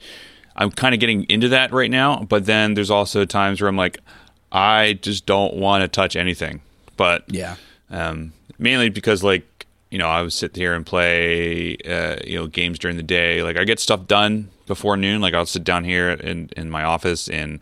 I'm 0.57 0.71
kind 0.73 0.92
of 0.94 0.99
getting 1.01 1.25
into 1.25 1.49
that 1.51 1.73
right 1.73 1.90
now, 1.90 2.21
but 2.29 2.47
then 2.47 2.75
there's 2.75 2.90
also 2.90 3.25
times 3.25 3.61
where 3.61 3.68
I'm 3.68 3.77
like 3.77 3.99
I 4.51 4.94
just 5.03 5.27
don't 5.27 5.55
want 5.55 5.83
to 5.83 5.88
touch 5.88 6.16
anything. 6.16 6.62
But 6.97 7.25
Yeah. 7.29 7.57
um, 7.90 8.33
mainly 8.59 8.88
because 8.88 9.23
like 9.23 9.56
you 9.97 10.03
know 10.03 10.09
I 10.11 10.21
would 10.21 10.33
sit 10.35 10.55
here 10.55 10.75
and 10.75 10.85
play 10.85 11.75
uh, 11.89 12.17
you 12.23 12.37
know 12.39 12.47
games 12.49 12.79
during 12.79 12.99
the 12.99 13.03
day. 13.03 13.43
Like 13.43 13.57
I 13.57 13.65
get 13.65 13.81
stuff 13.81 14.07
done 14.07 14.51
before 14.67 14.95
noon. 14.99 15.23
Like 15.23 15.33
I'll 15.33 15.47
sit 15.47 15.65
down 15.65 15.85
here 15.85 16.11
in 16.11 16.51
in 16.55 16.69
my 16.71 16.85
office 16.85 17.31
and 17.31 17.61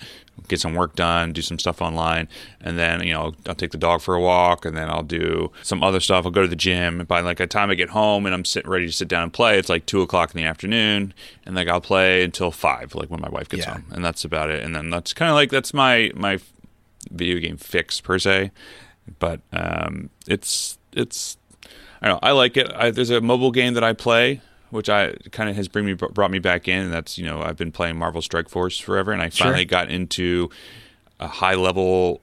get 0.48 0.58
some 0.60 0.74
work 0.74 0.96
done, 0.96 1.32
do 1.32 1.40
some 1.40 1.60
stuff 1.60 1.80
online, 1.80 2.26
and 2.60 2.76
then 2.76 3.06
you 3.06 3.12
know 3.12 3.34
I'll 3.46 3.54
take 3.54 3.70
the 3.70 3.78
dog 3.78 4.00
for 4.00 4.16
a 4.16 4.20
walk, 4.20 4.64
and 4.64 4.76
then 4.76 4.90
I'll 4.90 5.04
do 5.04 5.52
some 5.62 5.84
other 5.84 6.00
stuff. 6.00 6.24
I'll 6.24 6.32
go 6.32 6.42
to 6.42 6.48
the 6.48 6.56
gym. 6.56 6.98
And 6.98 7.06
by 7.08 7.20
like 7.20 7.36
the 7.38 7.46
time 7.46 7.70
I 7.70 7.76
get 7.76 7.90
home 7.90 8.26
and 8.26 8.34
I'm 8.34 8.44
sitting 8.44 8.68
ready 8.68 8.86
to 8.86 8.92
sit 8.92 9.06
down 9.06 9.22
and 9.22 9.32
play, 9.32 9.56
it's 9.56 9.68
like 9.68 9.86
two 9.86 10.02
o'clock 10.02 10.34
in 10.34 10.36
the 10.42 10.48
afternoon, 10.48 11.14
and 11.46 11.54
like 11.54 11.68
I'll 11.68 11.80
play 11.80 12.24
until 12.24 12.50
five, 12.50 12.96
like 12.96 13.10
when 13.10 13.20
my 13.20 13.28
wife 13.30 13.48
gets 13.48 13.64
Yeah. 13.64 13.74
home, 13.74 13.84
and 13.92 14.04
that's 14.04 14.24
about 14.24 14.50
it. 14.50 14.64
And 14.64 14.74
then 14.74 14.90
that's 14.90 15.12
kind 15.12 15.30
of 15.30 15.36
like 15.36 15.50
that's 15.50 15.72
my 15.72 16.10
my 16.16 16.40
video 17.12 17.38
game 17.38 17.58
fix 17.58 18.00
per 18.00 18.18
se 18.18 18.50
but 19.18 19.38
um, 19.52 20.08
it's 20.26 20.78
it's 20.94 21.36
I 22.02 22.08
don't 22.08 22.16
know 22.16 22.28
I 22.28 22.32
like 22.32 22.56
it. 22.56 22.70
I, 22.74 22.90
there's 22.90 23.10
a 23.10 23.20
mobile 23.20 23.50
game 23.50 23.74
that 23.74 23.84
I 23.84 23.92
play, 23.92 24.40
which 24.70 24.88
I 24.88 25.14
kind 25.32 25.48
of 25.48 25.56
has 25.56 25.68
bring 25.68 25.86
me 25.86 25.94
brought 25.94 26.30
me 26.30 26.38
back 26.38 26.68
in. 26.68 26.84
And 26.84 26.92
that's 26.92 27.18
you 27.18 27.26
know 27.26 27.42
I've 27.42 27.56
been 27.56 27.72
playing 27.72 27.96
Marvel 27.96 28.22
Strike 28.22 28.48
Force 28.48 28.78
forever, 28.78 29.12
and 29.12 29.22
I 29.22 29.30
finally 29.30 29.64
got 29.64 29.90
into 29.90 30.50
a 31.20 31.28
high 31.28 31.54
level 31.54 32.20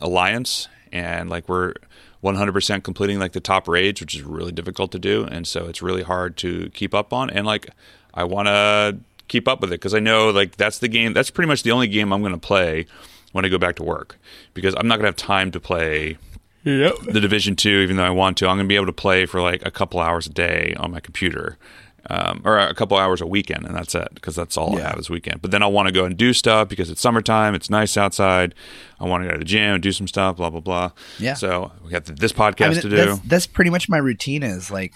alliance, 0.00 0.68
and 0.92 1.30
like 1.30 1.48
we're 1.48 1.74
100% 2.22 2.82
completing 2.82 3.18
like 3.18 3.32
the 3.32 3.40
top 3.40 3.66
raids, 3.66 4.00
which 4.00 4.14
is 4.14 4.22
really 4.22 4.52
difficult 4.52 4.92
to 4.92 4.98
do, 4.98 5.24
and 5.24 5.46
so 5.46 5.66
it's 5.66 5.80
really 5.80 6.02
hard 6.02 6.36
to 6.38 6.70
keep 6.70 6.94
up 6.94 7.12
on. 7.12 7.30
And 7.30 7.46
like 7.46 7.70
I 8.14 8.24
want 8.24 8.48
to 8.48 8.98
keep 9.28 9.46
up 9.46 9.60
with 9.60 9.70
it 9.70 9.76
because 9.76 9.94
I 9.94 10.00
know 10.00 10.30
like 10.30 10.56
that's 10.56 10.78
the 10.78 10.88
game. 10.88 11.12
That's 11.12 11.30
pretty 11.30 11.48
much 11.48 11.62
the 11.62 11.70
only 11.70 11.88
game 11.88 12.12
I'm 12.12 12.20
going 12.20 12.32
to 12.32 12.38
play 12.38 12.86
when 13.32 13.44
I 13.44 13.48
go 13.48 13.58
back 13.58 13.76
to 13.76 13.82
work 13.82 14.18
because 14.54 14.74
I'm 14.76 14.88
not 14.88 14.96
going 14.96 15.04
to 15.04 15.08
have 15.08 15.16
time 15.16 15.50
to 15.52 15.60
play 15.60 16.18
the 16.64 17.20
Division 17.20 17.56
Two, 17.56 17.80
even 17.80 17.96
though 17.96 18.04
I 18.04 18.10
want 18.10 18.38
to. 18.38 18.46
I'm 18.46 18.56
going 18.56 18.66
to 18.66 18.68
be 18.68 18.76
able 18.76 18.86
to 18.86 18.92
play 18.92 19.26
for 19.26 19.40
like 19.40 19.64
a 19.64 19.70
couple 19.70 20.00
hours 20.00 20.26
a 20.26 20.30
day 20.30 20.74
on 20.78 20.90
my 20.90 21.00
computer, 21.00 21.58
um, 22.08 22.42
or 22.44 22.58
a 22.58 22.74
couple 22.74 22.96
hours 22.96 23.20
a 23.20 23.26
weekend, 23.26 23.66
and 23.66 23.74
that's 23.74 23.94
it 23.94 24.08
because 24.14 24.36
that's 24.36 24.56
all 24.56 24.76
I 24.76 24.82
have 24.82 24.98
is 24.98 25.08
weekend. 25.08 25.42
But 25.42 25.50
then 25.50 25.62
I 25.62 25.66
want 25.66 25.88
to 25.88 25.92
go 25.92 26.04
and 26.04 26.16
do 26.16 26.32
stuff 26.32 26.68
because 26.68 26.90
it's 26.90 27.00
summertime. 27.00 27.54
It's 27.54 27.70
nice 27.70 27.96
outside. 27.96 28.54
I 28.98 29.04
want 29.06 29.22
to 29.22 29.28
go 29.28 29.32
to 29.34 29.38
the 29.38 29.44
gym, 29.44 29.74
and 29.74 29.82
do 29.82 29.92
some 29.92 30.08
stuff, 30.08 30.36
blah 30.36 30.50
blah 30.50 30.60
blah. 30.60 30.92
Yeah. 31.18 31.34
So 31.34 31.72
we 31.84 31.90
got 31.90 32.04
this 32.04 32.32
podcast 32.32 32.64
I 32.64 32.68
mean, 32.70 32.80
to 32.82 32.88
that's, 32.88 33.18
do. 33.18 33.28
that's 33.28 33.46
pretty 33.46 33.70
much 33.70 33.88
my 33.88 33.98
routine 33.98 34.42
is 34.42 34.70
like 34.70 34.94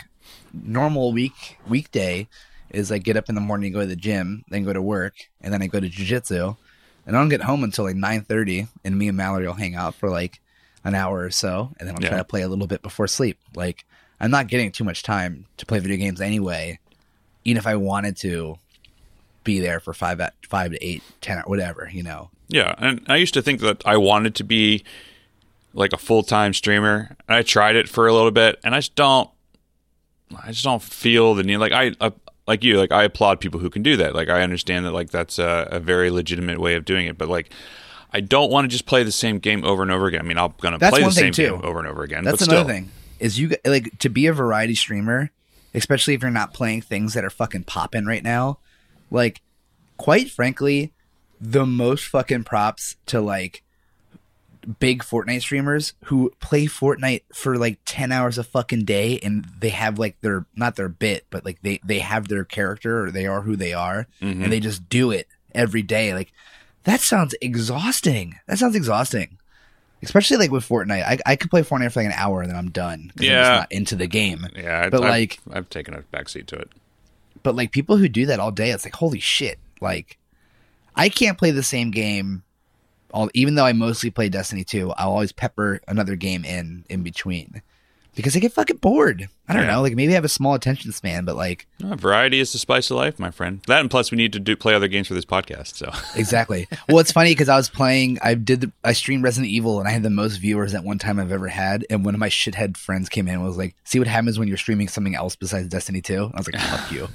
normal 0.52 1.12
week 1.12 1.58
weekday 1.68 2.28
is 2.70 2.90
I 2.90 2.98
get 2.98 3.16
up 3.16 3.28
in 3.28 3.34
the 3.34 3.40
morning, 3.40 3.72
go 3.72 3.80
to 3.80 3.86
the 3.86 3.96
gym, 3.96 4.44
then 4.48 4.64
go 4.64 4.72
to 4.72 4.82
work, 4.82 5.14
and 5.40 5.52
then 5.52 5.62
I 5.62 5.68
go 5.68 5.80
to 5.80 5.88
jujitsu, 5.88 6.56
and 7.06 7.16
I 7.16 7.20
don't 7.20 7.28
get 7.28 7.42
home 7.42 7.64
until 7.64 7.84
like 7.84 7.96
nine 7.96 8.22
thirty, 8.22 8.66
and 8.84 8.98
me 8.98 9.08
and 9.08 9.16
Mallory 9.16 9.46
will 9.46 9.54
hang 9.54 9.74
out 9.74 9.94
for 9.94 10.10
like 10.10 10.40
an 10.84 10.94
hour 10.94 11.20
or 11.20 11.30
so, 11.30 11.72
and 11.78 11.88
then 11.88 11.94
I'll 11.96 12.00
try 12.00 12.10
Yeah. 12.10 12.16
to 12.18 12.24
play 12.24 12.42
a 12.42 12.48
little 12.48 12.66
bit 12.66 12.82
before 12.82 13.06
sleep. 13.06 13.38
Like 13.54 13.84
I'm 14.20 14.30
not 14.30 14.48
getting 14.48 14.70
too 14.70 14.84
much 14.84 15.02
time 15.02 15.46
to 15.56 15.66
play 15.66 15.78
video 15.78 15.96
games 15.96 16.20
anyway, 16.20 16.78
even 17.44 17.56
if 17.58 17.66
I 17.66 17.76
wanted 17.76 18.16
to 18.18 18.58
be 19.42 19.60
there 19.60 19.80
for 19.80 19.92
five 19.92 20.20
at 20.20 20.34
five 20.48 20.70
to 20.72 20.84
eight, 20.84 21.02
ten, 21.20 21.38
or 21.38 21.42
whatever, 21.42 21.88
you 21.92 22.02
know. 22.02 22.30
Yeah, 22.48 22.74
and 22.78 23.00
I 23.08 23.16
used 23.16 23.34
to 23.34 23.42
think 23.42 23.60
that 23.60 23.82
I 23.86 23.96
wanted 23.96 24.34
to 24.36 24.44
be 24.44 24.84
like 25.72 25.92
a 25.92 25.96
full 25.98 26.22
time 26.22 26.52
streamer. 26.54 27.16
I 27.28 27.42
tried 27.42 27.76
it 27.76 27.88
for 27.88 28.06
a 28.06 28.12
little 28.12 28.30
bit, 28.30 28.58
and 28.64 28.74
I 28.74 28.78
just 28.78 28.94
don't. 28.94 29.28
I 30.42 30.50
just 30.52 30.64
don't 30.64 30.82
feel 30.82 31.34
the 31.34 31.42
need. 31.42 31.58
Like 31.58 31.72
I, 31.72 31.92
uh, 32.00 32.10
like 32.46 32.64
you, 32.64 32.78
like 32.78 32.92
I 32.92 33.04
applaud 33.04 33.40
people 33.40 33.60
who 33.60 33.70
can 33.70 33.82
do 33.82 33.96
that. 33.98 34.14
Like 34.14 34.28
I 34.28 34.42
understand 34.42 34.84
that, 34.86 34.92
like 34.92 35.10
that's 35.10 35.38
a, 35.38 35.68
a 35.70 35.80
very 35.80 36.10
legitimate 36.10 36.58
way 36.58 36.74
of 36.74 36.84
doing 36.84 37.06
it. 37.06 37.16
But 37.18 37.28
like, 37.28 37.50
I 38.14 38.20
don't 38.20 38.50
want 38.50 38.64
to 38.64 38.68
just 38.68 38.86
play 38.86 39.02
the 39.02 39.12
same 39.12 39.38
game 39.40 39.64
over 39.64 39.82
and 39.82 39.90
over 39.90 40.06
again. 40.06 40.20
I 40.20 40.22
mean, 40.24 40.38
I'm 40.38 40.54
gonna 40.60 40.78
That's 40.78 40.94
play 40.96 41.04
the 41.04 41.10
same 41.10 41.32
too. 41.32 41.50
game 41.58 41.60
over 41.64 41.80
and 41.80 41.88
over 41.88 42.02
again. 42.04 42.24
That's 42.24 42.40
another 42.42 42.60
still. 42.60 42.68
thing. 42.68 42.90
Is 43.18 43.38
you 43.38 43.56
like 43.64 43.98
to 43.98 44.08
be 44.08 44.26
a 44.26 44.32
variety 44.32 44.74
streamer, 44.74 45.30
especially 45.74 46.14
if 46.14 46.22
you're 46.22 46.30
not 46.30 46.54
playing 46.54 46.82
things 46.82 47.14
that 47.14 47.24
are 47.24 47.30
fucking 47.30 47.64
popping 47.64 48.06
right 48.06 48.22
now. 48.22 48.58
Like, 49.10 49.42
quite 49.96 50.30
frankly, 50.30 50.92
the 51.40 51.66
most 51.66 52.06
fucking 52.06 52.44
props 52.44 52.96
to 53.06 53.20
like 53.20 53.62
big 54.80 55.02
Fortnite 55.02 55.40
streamers 55.42 55.92
who 56.04 56.32
play 56.40 56.66
Fortnite 56.66 57.22
for 57.34 57.58
like 57.58 57.78
10 57.84 58.10
hours 58.12 58.38
a 58.38 58.44
fucking 58.44 58.84
day 58.86 59.18
and 59.22 59.44
they 59.58 59.68
have 59.68 59.98
like 59.98 60.18
their 60.22 60.46
not 60.56 60.76
their 60.76 60.88
bit, 60.88 61.26
but 61.30 61.44
like 61.44 61.60
they 61.62 61.80
they 61.84 61.98
have 61.98 62.28
their 62.28 62.44
character 62.44 63.04
or 63.04 63.10
they 63.10 63.26
are 63.26 63.42
who 63.42 63.56
they 63.56 63.74
are 63.74 64.06
Mm-hmm. 64.22 64.42
and 64.44 64.52
they 64.52 64.60
just 64.60 64.88
do 64.88 65.10
it 65.10 65.28
every 65.54 65.82
day. 65.82 66.14
Like 66.14 66.32
that 66.84 67.00
sounds 67.00 67.34
exhausting. 67.40 68.38
That 68.46 68.58
sounds 68.58 68.76
exhausting. 68.76 69.38
especially 70.02 70.36
like 70.36 70.50
with 70.50 70.68
Fortnite. 70.68 71.02
I, 71.02 71.18
I 71.24 71.36
could 71.36 71.50
play 71.50 71.62
Fortnite 71.62 71.92
for 71.92 72.00
like 72.00 72.12
an 72.12 72.18
hour 72.18 72.42
and 72.42 72.50
then 72.50 72.58
I'm 72.58 72.70
done 72.70 73.10
because 73.14 73.30
I'm 73.30 73.36
just 73.36 73.50
not 73.60 73.72
into 73.72 73.96
the 73.96 74.06
game. 74.06 74.46
Yeah, 74.54 74.90
But, 74.90 75.02
I've, 75.02 75.08
like- 75.10 75.38
I've 75.52 75.70
taken 75.70 75.94
a 75.94 76.02
backseat 76.14 76.46
to 76.46 76.56
it. 76.56 76.70
But 77.42 77.56
like 77.56 77.72
people 77.72 77.96
who 77.96 78.08
do 78.08 78.26
that 78.26 78.40
all 78.40 78.50
day, 78.50 78.70
it's 78.70 78.84
like 78.84 78.94
holy 78.94 79.20
shit. 79.20 79.58
Like 79.80 80.18
I 80.96 81.08
can't 81.08 81.36
play 81.38 81.50
the 81.50 81.62
same 81.62 81.90
game. 81.90 82.42
All 83.12 83.30
even 83.34 83.54
though 83.54 83.64
I 83.66 83.72
mostly 83.72 84.10
play 84.10 84.28
Destiny 84.28 84.64
2, 84.64 84.92
I'll 84.92 85.10
always 85.10 85.30
pepper 85.32 85.80
another 85.88 86.16
game 86.16 86.44
in 86.44 86.84
in 86.88 87.02
between 87.02 87.62
because 88.14 88.36
I 88.36 88.38
get 88.40 88.52
fucking 88.52 88.76
bored. 88.78 89.28
I 89.48 89.52
don't 89.52 89.64
Yeah. 89.64 89.72
know. 89.72 89.82
Like 89.82 89.94
maybe 89.94 90.12
I 90.12 90.14
have 90.14 90.24
a 90.24 90.28
small 90.28 90.54
attention 90.54 90.92
span, 90.92 91.24
but 91.24 91.36
like 91.36 91.66
Uh, 91.82 91.94
variety 91.96 92.40
is 92.40 92.52
the 92.52 92.58
spice 92.58 92.90
of 92.90 92.96
life, 92.96 93.18
my 93.18 93.30
friend. 93.30 93.60
That 93.66 93.80
and 93.80 93.90
plus 93.90 94.10
we 94.10 94.16
need 94.16 94.32
to 94.34 94.40
do 94.40 94.56
play 94.56 94.74
other 94.74 94.88
games 94.88 95.08
for 95.08 95.14
this 95.14 95.24
podcast. 95.24 95.74
So 95.76 95.90
exactly. 96.18 96.66
well, 96.88 96.98
it's 96.98 97.12
funny 97.12 97.32
because 97.32 97.48
I 97.48 97.56
was 97.56 97.68
playing. 97.68 98.18
I 98.22 98.34
did. 98.34 98.60
The, 98.62 98.72
I 98.84 98.92
streamed 98.92 99.22
Resident 99.24 99.50
Evil, 99.52 99.78
and 99.80 99.88
I 99.88 99.92
had 99.92 100.02
the 100.02 100.10
most 100.10 100.36
viewers 100.38 100.74
at 100.74 100.84
one 100.84 100.98
time 100.98 101.18
I've 101.20 101.32
ever 101.32 101.48
had. 101.48 101.84
And 101.90 102.04
one 102.04 102.14
of 102.14 102.20
my 102.20 102.28
shithead 102.30 102.76
friends 102.76 103.08
came 103.08 103.28
in 103.28 103.34
and 103.34 103.44
was 103.44 103.56
like, 103.58 103.74
"See 103.84 103.98
what 103.98 104.08
happens 104.08 104.38
when 104.38 104.48
you're 104.48 104.56
streaming 104.56 104.88
something 104.88 105.14
else 105.14 105.36
besides 105.36 105.68
Destiny 105.68 106.00
2? 106.00 106.30
I 106.34 106.36
was 106.38 106.48
like, 106.52 106.60
"Fuck 106.62 106.92
you." 106.92 107.08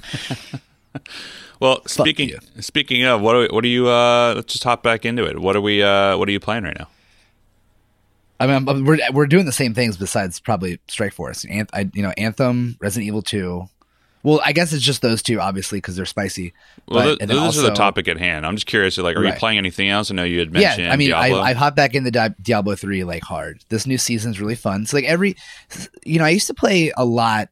well, 1.60 1.82
speaking 1.86 2.28
you. 2.28 2.38
speaking 2.60 3.04
of 3.04 3.20
what, 3.20 3.36
are, 3.36 3.48
what 3.48 3.64
are 3.64 3.68
you? 3.68 3.88
Uh, 3.88 4.34
let's 4.36 4.52
just 4.52 4.64
hop 4.64 4.82
back 4.82 5.04
into 5.04 5.24
it. 5.24 5.38
What 5.40 5.56
are 5.56 5.60
we? 5.60 5.82
Uh, 5.82 6.16
what 6.16 6.28
are 6.28 6.32
you 6.32 6.40
playing 6.40 6.64
right 6.64 6.76
now? 6.78 6.88
I 8.40 8.46
mean, 8.46 8.68
I'm- 8.68 8.84
we're 8.84 8.98
we're 9.12 9.26
doing 9.26 9.46
the 9.46 9.52
same 9.52 9.74
things 9.74 9.96
besides 9.96 10.40
probably 10.40 10.80
Strike 10.88 11.12
Force. 11.12 11.44
Anth- 11.44 11.68
I, 11.72 11.88
you 11.94 12.02
know, 12.02 12.12
Anthem, 12.16 12.76
Resident 12.80 13.06
Evil 13.06 13.22
2. 13.22 13.68
Well, 14.22 14.40
I 14.44 14.52
guess 14.52 14.72
it's 14.74 14.84
just 14.84 15.00
those 15.00 15.22
two, 15.22 15.40
obviously, 15.40 15.78
because 15.78 15.96
they're 15.96 16.04
spicy. 16.04 16.52
Well, 16.88 16.98
But- 17.00 17.04
th- 17.06 17.18
and 17.22 17.30
then 17.30 17.36
those 17.38 17.58
are 17.58 17.62
the 17.62 17.70
topic 17.74 18.06
at 18.08 18.18
hand. 18.18 18.44
I'm 18.44 18.54
just 18.56 18.66
curious. 18.66 18.98
Like, 18.98 19.16
are 19.16 19.24
you 19.24 19.32
playing 19.34 19.56
anything 19.58 19.88
else? 19.88 20.10
I 20.10 20.14
know 20.14 20.24
you 20.24 20.40
had 20.40 20.52
mentioned. 20.52 20.84
Yeah. 20.86 20.92
I 20.92 20.96
mean, 20.96 21.12
I, 21.12 21.28
Diablo. 21.28 21.42
I've 21.42 21.56
hopped 21.56 21.76
back 21.76 21.94
into 21.94 22.10
Di- 22.10 22.34
Diablo 22.42 22.74
3 22.76 23.04
like 23.04 23.22
hard. 23.22 23.60
This 23.70 23.86
new 23.86 23.96
season's 23.96 24.38
really 24.40 24.56
fun. 24.56 24.84
So, 24.86 24.96
like, 24.98 25.06
every, 25.06 25.36
you 26.04 26.18
know, 26.18 26.24
I 26.26 26.30
used 26.30 26.48
to 26.48 26.54
play 26.54 26.92
a 26.96 27.04
lot 27.04 27.48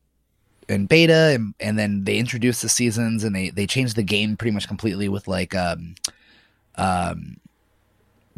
in 0.68 0.84
beta, 0.84 1.32
and, 1.34 1.54
and 1.58 1.78
then 1.78 2.04
they 2.04 2.18
introduced 2.18 2.60
the 2.60 2.68
seasons 2.68 3.24
and 3.24 3.34
they, 3.34 3.48
they 3.48 3.66
changed 3.66 3.96
the 3.96 4.02
game 4.02 4.36
pretty 4.36 4.52
much 4.52 4.68
completely 4.68 5.08
with 5.08 5.26
like, 5.26 5.54
um, 5.54 5.94
um, 6.76 7.38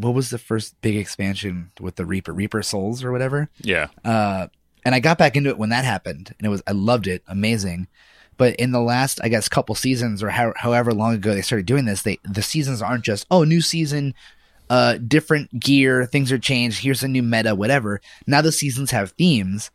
what 0.00 0.14
was 0.14 0.30
the 0.30 0.38
first 0.38 0.80
big 0.80 0.96
expansion 0.96 1.70
with 1.80 1.96
the 1.96 2.04
Reaper, 2.04 2.32
Reaper 2.32 2.62
Souls 2.62 3.04
or 3.04 3.12
whatever? 3.12 3.48
yeah, 3.60 3.88
uh, 4.04 4.48
and 4.84 4.94
I 4.94 5.00
got 5.00 5.18
back 5.18 5.36
into 5.36 5.50
it 5.50 5.58
when 5.58 5.70
that 5.70 5.84
happened, 5.84 6.34
and 6.38 6.46
it 6.46 6.50
was 6.50 6.62
I 6.66 6.72
loved 6.72 7.06
it, 7.06 7.22
amazing. 7.28 7.86
But 8.36 8.56
in 8.56 8.72
the 8.72 8.80
last, 8.80 9.20
I 9.22 9.28
guess, 9.28 9.50
couple 9.50 9.74
seasons 9.74 10.22
or 10.22 10.30
how, 10.30 10.54
however 10.56 10.94
long 10.94 11.12
ago 11.14 11.34
they 11.34 11.42
started 11.42 11.66
doing 11.66 11.84
this, 11.84 12.02
they 12.02 12.18
the 12.24 12.42
seasons 12.42 12.80
aren't 12.80 13.04
just 13.04 13.26
oh 13.30 13.44
new 13.44 13.60
season, 13.60 14.14
uh, 14.70 14.96
different 14.96 15.60
gear, 15.60 16.06
things 16.06 16.32
are 16.32 16.38
changed. 16.38 16.82
Here's 16.82 17.02
a 17.02 17.08
new 17.08 17.22
meta, 17.22 17.54
whatever. 17.54 18.00
Now 18.26 18.40
the 18.40 18.52
seasons 18.52 18.92
have 18.92 19.12
themes. 19.12 19.70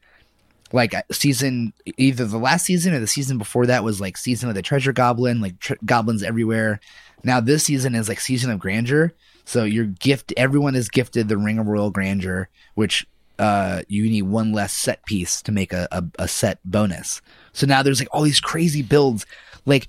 Like 0.75 0.93
uh, 0.93 1.03
season, 1.09 1.71
either 1.97 2.25
the 2.25 2.37
last 2.37 2.65
season 2.65 2.93
or 2.93 2.99
the 2.99 3.07
season 3.07 3.37
before 3.37 3.65
that 3.67 3.83
was 3.83 4.01
like 4.01 4.17
season 4.17 4.49
of 4.49 4.55
the 4.55 4.61
treasure 4.61 4.91
goblin, 4.91 5.39
like 5.39 5.57
tr- 5.59 5.75
goblins 5.85 6.21
everywhere. 6.21 6.81
Now 7.23 7.39
this 7.39 7.63
season 7.63 7.95
is 7.95 8.09
like 8.09 8.19
season 8.19 8.51
of 8.51 8.59
grandeur. 8.59 9.13
So 9.45 9.63
you're 9.63 9.85
gift. 9.85 10.33
Everyone 10.35 10.75
is 10.75 10.89
gifted 10.89 11.29
the 11.29 11.37
ring 11.37 11.59
of 11.59 11.67
royal 11.67 11.91
grandeur, 11.91 12.49
which 12.73 13.07
uh, 13.39 13.83
you 13.87 14.03
need 14.09 14.23
one 14.23 14.51
less 14.51 14.73
set 14.73 15.05
piece 15.05 15.41
to 15.43 15.53
make 15.53 15.71
a, 15.71 15.87
a, 15.91 16.03
a 16.19 16.27
set 16.27 16.59
bonus. 16.65 17.21
So 17.53 17.65
now 17.65 17.81
there's 17.81 17.99
like 17.99 18.09
all 18.11 18.23
these 18.23 18.41
crazy 18.41 18.81
builds. 18.81 19.25
Like 19.65 19.87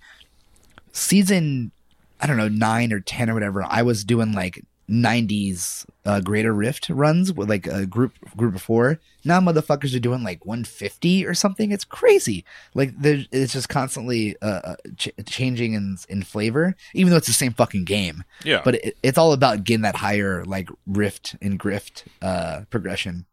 season, 0.92 1.72
I 2.20 2.28
don't 2.28 2.36
know, 2.36 2.48
nine 2.48 2.92
or 2.92 3.00
ten 3.00 3.28
or 3.28 3.34
whatever. 3.34 3.64
I 3.64 3.82
was 3.82 4.04
doing 4.04 4.32
like 4.32 4.62
90s 4.88 5.84
uh, 6.04 6.20
Greater 6.20 6.52
Rift 6.52 6.88
runs 6.88 7.32
with 7.32 7.48
like 7.48 7.66
a 7.66 7.86
group 7.86 8.12
group 8.36 8.54
of 8.54 8.62
four. 8.62 9.00
Now 9.24 9.40
motherfuckers 9.40 9.94
are 9.96 10.00
doing 10.00 10.22
like 10.22 10.44
150 10.46 11.26
or 11.26 11.34
something. 11.34 11.72
It's 11.72 11.84
crazy. 11.84 12.44
Like 12.74 12.94
it's 13.02 13.52
just 13.52 13.68
constantly 13.68 14.36
uh, 14.40 14.60
uh, 14.64 14.76
ch- 14.96 15.10
changing 15.26 15.74
in 15.74 15.96
in 16.08 16.22
flavor, 16.22 16.76
even 16.94 17.10
though 17.10 17.16
it's 17.16 17.26
the 17.26 17.32
same 17.32 17.52
fucking 17.52 17.84
game. 17.84 18.24
yeah. 18.44 18.62
But 18.64 18.76
it, 18.76 18.96
it's 19.02 19.18
all 19.18 19.32
about 19.32 19.64
getting 19.64 19.82
that 19.82 19.96
higher 19.96 20.44
like 20.44 20.68
rift 20.86 21.34
and 21.42 21.58
grift 21.58 22.04
uh, 22.22 22.62
progression. 22.70 23.26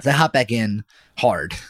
So 0.00 0.10
I 0.10 0.14
hop 0.14 0.32
back 0.32 0.50
in 0.50 0.84
hard. 1.18 1.54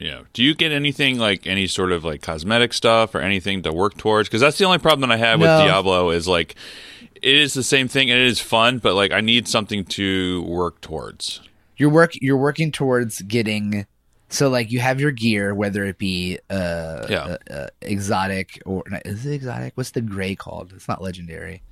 Yeah. 0.00 0.20
Do 0.32 0.44
you 0.44 0.54
get 0.54 0.70
anything 0.70 1.18
like 1.18 1.44
any 1.46 1.66
sort 1.66 1.90
of 1.90 2.04
like 2.04 2.22
cosmetic 2.22 2.72
stuff 2.72 3.16
or 3.16 3.20
anything 3.20 3.62
to 3.64 3.72
work 3.72 3.96
towards? 3.96 4.28
Because 4.28 4.40
that's 4.40 4.56
the 4.56 4.64
only 4.64 4.78
problem 4.78 5.08
that 5.08 5.12
I 5.12 5.18
have 5.18 5.40
with 5.40 5.48
Diablo 5.48 6.10
is 6.10 6.28
like 6.28 6.54
it 7.22 7.36
is 7.36 7.54
the 7.54 7.62
same 7.62 7.88
thing 7.88 8.10
and 8.10 8.20
it 8.20 8.26
is 8.26 8.40
fun, 8.40 8.78
but 8.78 8.94
like 8.94 9.12
I 9.12 9.20
need 9.20 9.48
something 9.48 9.84
to 9.84 10.42
work 10.42 10.80
towards. 10.80 11.40
You're 11.76 11.90
work 11.90 12.12
you're 12.20 12.36
working 12.36 12.72
towards 12.72 13.20
getting 13.22 13.86
so 14.28 14.48
like 14.48 14.70
you 14.70 14.80
have 14.80 15.00
your 15.00 15.10
gear, 15.10 15.54
whether 15.54 15.84
it 15.84 15.98
be 15.98 16.38
uh, 16.50 17.06
Yeah. 17.08 17.36
uh, 17.50 17.52
uh 17.52 17.66
exotic 17.80 18.60
or 18.66 18.84
is 19.04 19.24
it 19.24 19.32
exotic? 19.32 19.72
What's 19.74 19.92
the 19.92 20.00
gray 20.00 20.34
called? 20.34 20.72
It's 20.74 20.88
not 20.88 21.02
legendary. 21.02 21.62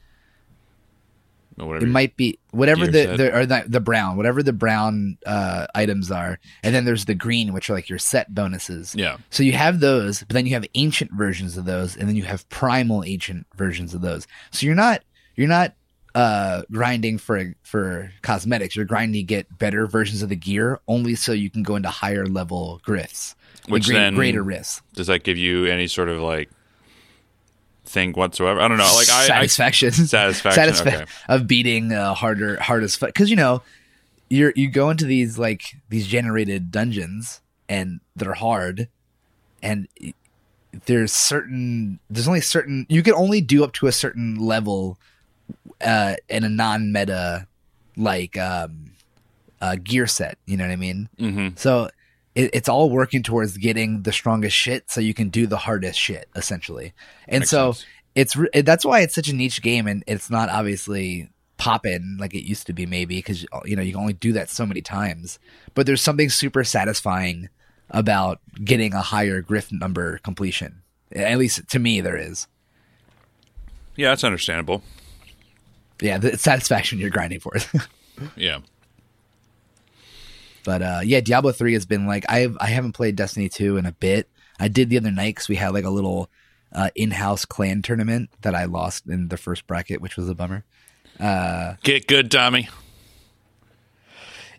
Whatever. 1.57 1.87
It 1.87 1.89
might 1.89 2.17
be 2.17 2.39
whatever 2.51 2.87
the, 2.87 3.17
the 3.17 3.35
or 3.35 3.47
the, 3.47 3.65
the 3.67 3.81
brown, 3.81 4.19
whatever 4.19 4.43
the 4.43 4.53
brown 4.53 5.17
uh, 5.25 5.67
items 5.75 6.11
are, 6.11 6.39
and 6.63 6.75
then 6.75 6.85
there's 6.85 7.07
the 7.07 7.15
green, 7.15 7.55
which 7.55 7.71
are 7.71 7.73
like 7.73 7.89
your 7.89 7.99
set 7.99 8.35
bonuses. 8.35 8.95
yeah. 8.95 9.17
So 9.31 9.43
you 9.43 9.53
have 9.53 9.81
those, 9.81 10.21
but 10.21 10.35
then 10.35 10.45
you 10.45 10.53
have 10.53 10.67
ancient 10.75 11.13
versions 11.13 11.57
of 11.57 11.65
those, 11.65 11.97
and 11.97 12.09
then 12.09 12.15
you 12.17 12.25
have 12.25 12.47
primal 12.51 13.05
ancient 13.05 13.47
versions 13.57 13.95
of 13.95 14.03
those. 14.03 14.27
So 14.51 14.67
you're 14.67 14.75
not 14.75 15.03
you're 15.37 15.49
not 15.49 15.75
uh, 16.15 16.63
grinding 16.73 17.19
for 17.19 17.55
for 17.63 18.11
cosmetics. 18.23 18.75
You're 18.75 18.85
grinding 18.87 19.21
to 19.21 19.23
get 19.23 19.59
better 19.59 19.87
versions 19.87 20.23
of 20.23 20.29
the 20.31 20.37
gear, 20.37 20.81
only 20.89 21.15
so 21.15 21.33
you 21.33 21.51
can 21.51 21.63
go 21.63 21.77
into 21.77 21.89
higher 21.91 22.27
level 22.27 22.81
grifts, 22.87 23.35
Which 23.69 23.87
great- 23.87 23.95
then- 23.97 24.15
greater 24.15 24.43
rifts. 24.43 24.81
Does 24.95 25.09
that 25.09 25.23
give 25.25 25.37
you 25.37 25.67
any 25.67 25.87
sort 25.87 26.09
of 26.09 26.21
like 26.21 26.51
thing 27.85 28.13
whatsoever? 28.13 28.61
I 28.61 28.69
don't 28.69 28.79
know. 28.79 28.93
Like 28.95 29.11
I, 29.11 29.25
I 29.25 29.27
satisfaction, 29.27 29.93
Satisfaction, 29.93 30.65
Satisfa- 30.65 30.95
okay. 31.03 31.05
of 31.29 31.47
beating 31.47 31.93
uh, 31.93 32.15
harder, 32.15 32.59
hardest 32.61 33.01
because 33.01 33.29
you 33.31 33.37
know 33.37 33.63
you're 34.31 34.53
you 34.57 34.71
go 34.71 34.91
into 34.91 35.05
these 35.05 35.39
like 35.39 35.63
these 35.91 36.07
generated 36.07 36.71
dungeons 36.71 37.41
and 37.69 38.01
they're 38.17 38.35
hard, 38.35 38.89
and 39.63 39.87
there's 40.87 41.13
certain 41.13 41.99
there's 42.11 42.29
only 42.29 42.41
certain 42.41 42.87
you 42.89 43.03
can 43.03 43.15
only 43.15 43.41
do 43.41 43.65
up 43.65 43.73
to 43.75 43.87
a 43.87 43.93
certain 43.93 44.37
level 44.37 44.99
uh, 45.81 46.15
in 46.29 46.45
a 46.45 46.49
non-meta 46.49 47.47
like 47.97 48.37
um, 48.37 48.93
uh, 49.61 49.77
gear 49.83 50.07
set. 50.07 50.39
You 50.47 50.57
know 50.57 50.65
what 50.65 50.73
I 50.73 50.77
mean? 50.77 51.09
hmm 51.19 51.49
So 51.57 51.91
it, 52.35 52.51
it's 52.53 52.69
all 52.69 52.91
working 52.91 53.23
towards 53.23 53.57
getting 53.57 54.03
the 54.03 54.13
strongest 54.13 54.57
shit, 54.57 54.91
so 54.91 55.01
you 55.01 55.15
can 55.15 55.29
do 55.31 55.47
the 55.47 55.57
hardest 55.59 55.99
shit, 55.99 56.29
essentially. 56.37 56.93
And 57.29 57.41
Makes 57.41 57.51
so 57.51 57.73
sense. 57.73 57.87
it's 58.15 58.37
re- 58.37 58.63
that's 58.63 58.85
why 58.85 59.01
it's 59.01 59.15
such 59.15 59.29
a 59.29 59.35
niche 59.35 59.63
game, 59.63 59.87
and 59.87 60.05
it's 60.07 60.31
not 60.31 60.49
obviously 60.51 61.31
popping 61.59 62.19
like 62.21 62.35
it 62.35 62.47
used 62.47 62.67
to 62.67 62.75
be, 62.75 62.85
maybe 62.85 63.17
because 63.17 63.47
you 63.65 63.75
know 63.77 63.83
you 63.83 63.93
can 63.93 64.01
only 64.01 64.13
do 64.13 64.33
that 64.35 64.51
so 64.51 64.67
many 64.67 64.83
times. 64.83 65.39
But 65.75 65.87
there's 65.87 66.03
something 66.03 66.29
super 66.29 66.63
satisfying 66.65 67.49
about 67.91 68.41
getting 68.63 68.93
a 68.93 69.01
higher 69.01 69.41
grift 69.43 69.73
number 69.73 70.19
completion. 70.19 70.83
At 71.15 71.39
least 71.39 71.69
to 71.71 71.79
me, 71.79 72.01
there 72.03 72.17
is. 72.17 72.47
Yeah, 73.95 74.11
that's 74.11 74.25
understandable. 74.25 74.83
Yeah, 76.01 76.19
the 76.19 76.37
satisfaction 76.37 76.99
you're 76.99 77.11
grinding 77.11 77.41
for. 77.41 77.53
Yeah. 78.35 78.61
But 80.65 80.81
uh, 80.81 81.01
yeah, 81.05 81.21
Diablo 81.21 81.53
three 81.53 81.75
has 81.75 81.85
been 81.85 82.07
like 82.07 82.25
I 82.31 82.49
I 82.59 82.69
haven't 82.69 82.93
played 82.93 83.15
Destiny 83.15 83.51
two 83.51 83.77
in 83.77 83.85
a 83.85 83.93
bit. 83.93 84.29
I 84.59 84.69
did 84.69 84.89
the 84.89 84.97
other 84.97 85.11
night 85.11 85.35
because 85.35 85.49
we 85.49 85.57
had 85.57 85.75
like 85.75 85.85
a 85.85 85.91
little 85.91 86.31
uh, 86.73 86.89
in 86.95 87.11
house 87.11 87.45
clan 87.45 87.83
tournament 87.83 88.31
that 88.41 88.55
I 88.55 88.65
lost 88.65 89.07
in 89.07 89.29
the 89.29 89.37
first 89.37 89.67
bracket, 89.67 90.01
which 90.01 90.17
was 90.17 90.31
a 90.31 90.35
bummer. 90.35 90.65
Get 91.83 92.07
good, 92.07 92.31
Tommy. 92.31 92.69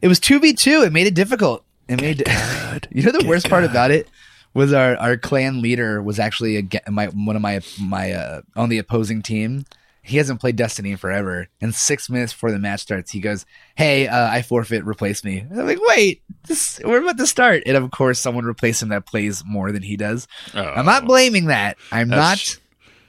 It 0.02 0.08
was 0.08 0.20
two 0.20 0.40
v 0.40 0.54
two. 0.54 0.84
It 0.84 0.94
made 0.94 1.08
it 1.08 1.16
difficult. 1.16 1.66
It 1.88 2.00
made 2.00 2.20
you 2.92 3.04
know 3.04 3.12
the 3.12 3.26
worst 3.28 3.50
part 3.50 3.64
about 3.64 3.92
it 3.92 4.08
was 4.54 4.72
our 4.72 4.96
our 4.98 5.18
clan 5.18 5.62
leader 5.62 6.02
was 6.02 6.20
actually 6.20 6.58
a, 6.58 6.92
my 6.92 7.08
one 7.08 7.36
of 7.36 7.42
my 7.42 7.60
my 7.82 8.12
uh, 8.12 8.42
on 8.56 8.70
the 8.70 8.78
opposing 8.78 9.22
team. 9.22 9.66
He 10.08 10.18
hasn't 10.18 10.40
played 10.40 10.56
Destiny 10.56 10.92
in 10.92 10.98
forever. 10.98 11.50
And 11.60 11.76
six 11.76 12.10
minutes 12.10 12.32
before 12.34 12.52
the 12.52 12.60
match 12.60 12.80
starts, 12.80 13.12
he 13.12 13.20
goes, 13.20 13.46
"Hey, 13.76 14.08
uh, 14.08 14.30
I 14.30 14.42
forfeit. 14.42 14.86
Replace 14.86 15.24
me." 15.24 15.40
And 15.40 15.60
I'm 15.60 15.68
like, 15.68 15.80
"Wait, 15.82 16.22
this, 16.48 16.80
we're 16.86 17.02
about 17.02 17.18
to 17.18 17.28
start." 17.28 17.64
And 17.66 17.76
of 17.76 17.92
course, 17.92 18.18
someone 18.20 18.46
replaced 18.46 18.82
him 18.82 18.90
that 18.90 19.06
plays 19.06 19.44
more 19.46 19.72
than 19.74 19.84
he 19.84 19.98
does. 19.98 20.28
Oh. 20.54 20.62
I'm 20.64 20.86
not 20.86 21.06
blaming 21.06 21.48
that. 21.48 21.78
I'm 21.92 22.08
That's- 22.08 22.56
not 22.56 22.60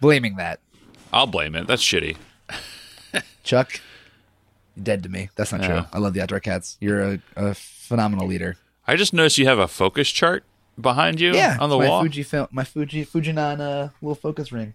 blaming 0.00 0.36
that. 0.36 0.58
I'll 1.12 1.26
blame 1.28 1.54
it. 1.54 1.66
That's 1.68 1.82
shitty. 1.82 2.16
Chuck, 3.44 3.80
dead 4.82 5.02
to 5.04 5.08
me. 5.08 5.30
That's 5.36 5.52
not 5.52 5.62
Yeah. 5.62 5.66
true. 5.68 5.84
I 5.92 5.98
love 5.98 6.12
the 6.14 6.20
Outdoor 6.20 6.40
Cats. 6.40 6.76
You're 6.80 7.00
a, 7.14 7.18
a 7.36 7.54
phenomenal 7.54 8.26
leader. 8.26 8.56
I 8.86 8.96
just 8.96 9.14
noticed 9.14 9.38
you 9.38 9.46
have 9.46 9.58
a 9.58 9.68
focus 9.68 10.10
chart 10.10 10.44
behind 10.80 11.20
you 11.20 11.32
Yeah, 11.34 11.56
on 11.60 11.70
the 11.70 11.78
my 11.78 11.88
wall. 11.88 12.02
Fuji 12.02 12.22
film, 12.24 12.48
my 12.50 12.64
Fuji 12.64 13.06
Fujinon 13.06 13.60
uh, 13.60 13.88
little 14.02 14.14
focus 14.14 14.50
ring. 14.52 14.74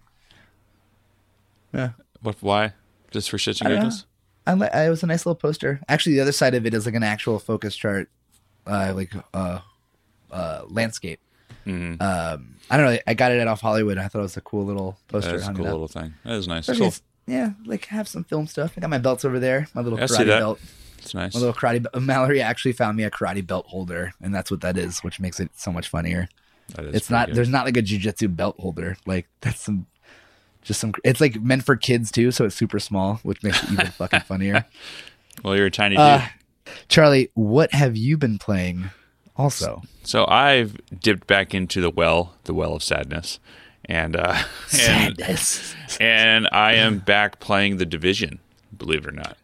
Yeah, 1.72 1.90
What? 2.24 2.36
Why? 2.40 2.72
Just 3.10 3.30
for 3.30 3.36
shits 3.36 3.60
and 3.60 3.68
giggles? 3.70 4.06
I 4.46 4.52
it 4.86 4.90
was 4.90 5.02
a 5.02 5.06
nice 5.06 5.24
little 5.24 5.36
poster. 5.36 5.80
Actually, 5.88 6.16
the 6.16 6.20
other 6.22 6.32
side 6.32 6.54
of 6.54 6.66
it 6.66 6.74
is 6.74 6.86
like 6.86 6.94
an 6.94 7.02
actual 7.02 7.38
focus 7.38 7.76
chart, 7.76 8.08
uh, 8.66 8.92
like 8.94 9.12
uh, 9.32 9.60
uh, 10.30 10.62
landscape. 10.68 11.20
Mhm. 11.66 12.00
Um, 12.00 12.56
I 12.70 12.76
don't 12.76 12.86
know. 12.92 12.98
I 13.06 13.14
got 13.14 13.32
it 13.32 13.38
at 13.40 13.46
Off 13.48 13.60
Hollywood. 13.60 13.96
I 13.98 14.08
thought 14.08 14.18
it 14.18 14.22
was 14.22 14.36
a 14.36 14.40
cool 14.42 14.64
little 14.66 14.98
poster. 15.08 15.32
That's 15.38 15.48
a 15.48 15.52
cool 15.54 15.64
little 15.64 15.88
thing. 15.88 16.14
That 16.24 16.34
is 16.34 16.48
nice. 16.48 16.66
Cool. 16.66 16.92
Yeah, 17.26 17.52
like 17.64 17.86
have 17.86 18.06
some 18.08 18.24
film 18.24 18.46
stuff. 18.46 18.74
I 18.76 18.80
got 18.80 18.90
my 18.90 18.98
belts 18.98 19.24
over 19.24 19.38
there. 19.38 19.66
My 19.74 19.80
little 19.80 19.98
see 20.08 20.14
karate 20.14 20.26
belt. 20.26 20.60
It's 20.98 21.14
nice. 21.14 21.34
My 21.34 21.40
little 21.40 21.54
karate. 21.54 21.86
be- 21.90 22.00
Mallory 22.00 22.40
actually 22.42 22.72
found 22.72 22.96
me 22.96 23.04
a 23.04 23.10
karate 23.10 23.46
belt 23.46 23.66
holder, 23.66 24.12
and 24.20 24.34
that's 24.34 24.50
what 24.50 24.60
that 24.62 24.76
is, 24.76 24.98
which 25.00 25.20
makes 25.20 25.40
it 25.40 25.50
so 25.56 25.72
much 25.72 25.88
funnier. 25.88 26.28
That 26.74 26.86
is 26.86 26.94
it's 26.96 27.10
not. 27.10 27.28
good. 27.28 27.36
There's 27.36 27.48
not 27.48 27.64
like 27.64 27.76
a 27.76 27.82
jujitsu 27.82 28.34
belt 28.34 28.56
holder. 28.58 28.96
Like 29.06 29.26
that's 29.40 29.60
some. 29.60 29.86
Just 30.64 30.80
some. 30.80 30.92
It's 31.04 31.20
like 31.20 31.40
meant 31.40 31.64
for 31.64 31.76
kids 31.76 32.10
too, 32.10 32.30
so 32.32 32.44
it's 32.46 32.54
super 32.56 32.78
small, 32.80 33.16
which 33.22 33.42
makes 33.42 33.62
it 33.62 33.70
even 33.72 33.86
fucking 33.88 34.20
funnier. 34.26 34.64
Well, 35.44 35.56
you're 35.56 35.66
a 35.66 35.70
tiny 35.70 35.94
dude. 35.96 36.00
Uh, 36.02 36.22
Charlie, 36.88 37.30
what 37.34 37.72
have 37.72 37.96
you 37.96 38.16
been 38.16 38.38
playing? 38.38 38.90
Also, 39.36 39.82
So 40.04 40.26
I've 40.26 40.76
dipped 41.00 41.26
back 41.26 41.54
into 41.54 41.80
the 41.80 41.90
well, 41.90 42.34
the 42.44 42.54
well 42.54 42.74
of 42.74 42.82
sadness, 42.84 43.40
and 43.84 44.14
uh, 44.16 44.44
and, 44.72 45.16
sadness. 45.18 45.74
and 46.00 46.48
I 46.52 46.74
am 46.74 46.98
back 47.00 47.40
playing 47.40 47.78
the 47.78 47.84
division. 47.86 48.38
Believe 48.76 49.04
it 49.04 49.08
or 49.08 49.12
not. 49.12 49.36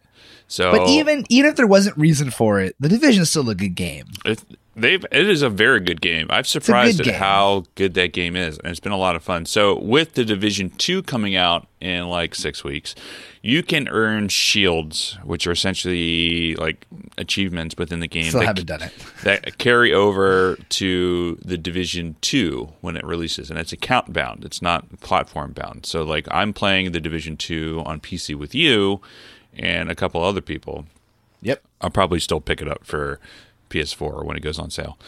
So, 0.47 0.71
But 0.73 0.89
even 0.89 1.25
even 1.29 1.51
if 1.51 1.57
there 1.57 1.67
wasn't 1.67 1.97
reason 1.97 2.31
for 2.31 2.61
it, 2.61 2.77
the 2.81 2.89
division 2.89 3.23
is 3.23 3.31
still 3.31 3.51
a 3.51 3.55
good 3.55 3.75
game. 3.75 4.07
it, 4.25 4.43
they've 4.81 5.05
it 5.13 5.29
is 5.29 5.43
a 5.43 5.51
very 5.51 5.81
good 5.81 6.01
game. 6.01 6.27
I'm 6.31 6.45
surprised 6.45 6.99
good 6.99 7.09
at 7.09 7.11
game. 7.13 7.21
how 7.21 7.65
good 7.75 7.95
that 7.95 8.13
game 8.13 8.37
is, 8.37 8.59
and 8.59 8.69
it's 8.69 8.81
been 8.81 8.93
a 8.93 8.97
lot 8.99 9.17
of 9.17 9.23
fun. 9.23 9.47
So 9.47 9.79
with 9.79 10.15
the 10.15 10.25
Division 10.25 10.71
Two 10.71 11.03
coming 11.03 11.37
out 11.37 11.67
in 11.81 12.09
like 12.09 12.35
six 12.35 12.63
weeks, 12.65 12.95
you 13.43 13.63
can 13.63 13.89
earn 13.89 14.29
shields, 14.29 15.19
which 15.25 15.47
are 15.47 15.53
essentially 15.53 16.55
like 16.57 16.87
achievements 17.19 17.75
within 17.79 18.01
the 18.01 18.09
game. 18.09 18.25
Still 18.25 18.41
that- 18.41 18.47
haven't 18.47 18.67
done 18.67 18.83
it. 18.83 18.93
that 19.25 19.59
carry 19.59 19.93
over 19.93 20.57
to 20.71 21.39
the 21.45 21.59
division 21.59 22.17
2 22.21 22.69
when 22.81 22.97
it 22.97 23.05
releases 23.05 23.51
and 23.51 23.59
it's 23.59 23.73
account 23.73 24.13
bound 24.13 24.45
it's 24.45 24.63
not 24.63 25.01
platform 25.01 25.53
bound 25.53 25.85
so 25.85 26.03
like 26.03 26.27
i'm 26.31 26.53
playing 26.55 26.93
the 26.93 27.01
division 27.01 27.37
2 27.37 27.83
on 27.85 28.01
pc 28.01 28.35
with 28.35 28.55
you 28.55 29.01
and 29.57 29.91
a 29.91 29.95
couple 29.95 30.23
other 30.23 30.41
people 30.41 30.87
Yep. 31.43 31.63
i'll 31.83 31.91
probably 31.91 32.21
still 32.21 32.41
pick 32.41 32.63
it 32.63 32.69
up 32.69 32.85
for 32.85 33.21
ps4 33.71 34.25
when 34.25 34.37
it 34.37 34.41
goes 34.41 34.59
on 34.59 34.71
sale 34.71 34.99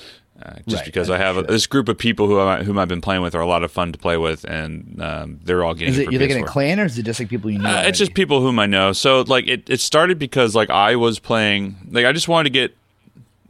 uh, 0.44 0.54
just 0.66 0.76
Right, 0.80 0.84
because 0.86 1.10
I 1.10 1.18
have 1.18 1.36
a, 1.36 1.42
this 1.42 1.66
group 1.66 1.88
of 1.88 1.98
people 1.98 2.26
who 2.26 2.40
I, 2.40 2.64
whom 2.64 2.76
I've 2.78 2.88
been 2.88 3.00
playing 3.02 3.22
with 3.22 3.34
are 3.34 3.40
a 3.40 3.46
lot 3.46 3.62
of 3.62 3.70
fun 3.70 3.92
to 3.92 3.98
play 3.98 4.16
with, 4.16 4.44
and 4.44 5.00
um, 5.00 5.38
they're 5.44 5.62
all 5.62 5.74
getting 5.74 5.92
Is 5.94 5.98
it 5.98 6.02
it 6.02 6.06
for 6.06 6.12
you 6.12 6.18
looking 6.18 6.38
PS4. 6.38 6.42
at 6.42 6.46
clan 6.48 6.80
or 6.80 6.84
is 6.86 6.98
it 6.98 7.04
just 7.04 7.20
like 7.20 7.28
people 7.28 7.50
you 7.50 7.58
know? 7.58 7.68
Uh, 7.70 7.82
it's 7.82 7.98
just 7.98 8.14
people 8.14 8.40
whom 8.40 8.58
I 8.58 8.66
know. 8.66 8.92
So 8.92 9.20
like 9.22 9.46
it, 9.46 9.68
it 9.70 9.78
started 9.80 10.18
because 10.18 10.56
like 10.56 10.68
I 10.70 10.96
was 10.96 11.18
playing 11.20 11.76
like 11.92 12.06
I 12.06 12.12
just 12.12 12.26
wanted 12.28 12.44
to 12.44 12.50
get 12.50 12.76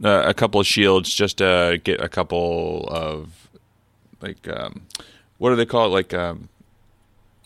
uh, 0.03 0.23
a 0.27 0.33
couple 0.35 0.59
of 0.59 0.67
shields 0.67 1.11
just 1.11 1.37
to 1.37 1.79
get 1.83 1.99
a 1.99 2.09
couple 2.09 2.85
of 2.91 3.49
like 4.21 4.47
um, 4.49 4.85
what 5.39 5.49
do 5.49 5.55
they 5.55 5.65
call 5.65 5.87
it 5.87 5.89
like 5.89 6.13
um, 6.13 6.49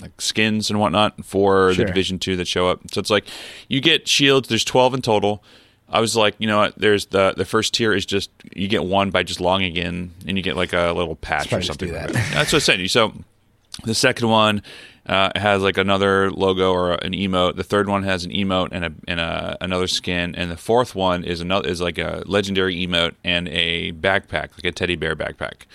like 0.01 0.19
skins 0.19 0.69
and 0.69 0.79
whatnot 0.79 1.23
for 1.23 1.73
Sure. 1.73 1.85
the 1.85 1.87
Division 1.87 2.19
Two 2.19 2.35
that 2.35 2.47
show 2.47 2.67
up. 2.67 2.81
So 2.91 2.99
it's 2.99 3.11
like 3.11 3.25
you 3.69 3.79
get 3.79 4.07
shields. 4.09 4.49
There's 4.49 4.65
twelve 4.65 4.93
in 4.93 5.01
total. 5.01 5.41
I 5.89 6.01
was 6.01 6.15
like, 6.15 6.35
you 6.37 6.47
know 6.47 6.57
what? 6.59 6.75
There's 6.77 7.07
the 7.07 7.33
the 7.35 7.45
first 7.45 7.73
tier 7.73 7.93
is 7.93 8.05
just 8.05 8.29
you 8.53 8.67
get 8.67 8.83
one 8.83 9.09
by 9.09 9.23
just 9.23 9.39
logging 9.39 9.75
in, 9.77 10.11
and 10.27 10.37
you 10.37 10.43
get 10.43 10.55
like 10.55 10.73
a 10.73 10.91
little 10.91 11.15
patch 11.15 11.53
or 11.53 11.61
something. 11.61 11.91
that. 11.93 12.11
that. 12.11 12.31
That's 12.33 12.51
what 12.51 12.57
I 12.57 12.59
said. 12.59 12.89
So 12.89 13.13
the 13.83 13.95
second 13.95 14.27
one 14.27 14.63
uh, 15.05 15.31
has 15.35 15.61
like 15.61 15.77
another 15.77 16.29
logo 16.31 16.73
or 16.73 16.93
an 16.93 17.13
emote. 17.13 17.55
The 17.55 17.63
third 17.63 17.87
one 17.87 18.03
has 18.03 18.25
an 18.25 18.31
emote 18.31 18.69
and 18.71 18.85
a 18.85 18.93
and 19.07 19.19
a, 19.19 19.57
another 19.61 19.87
skin, 19.87 20.35
and 20.35 20.51
the 20.51 20.57
fourth 20.57 20.95
one 20.95 21.23
is 21.23 21.39
another 21.41 21.69
is 21.69 21.79
like 21.79 21.97
a 21.97 22.23
legendary 22.25 22.75
emote 22.75 23.15
and 23.23 23.47
a 23.47 23.93
backpack, 23.93 24.51
like 24.51 24.65
a 24.65 24.71
teddy 24.71 24.95
bear 24.95 25.15
backpack. 25.15 25.65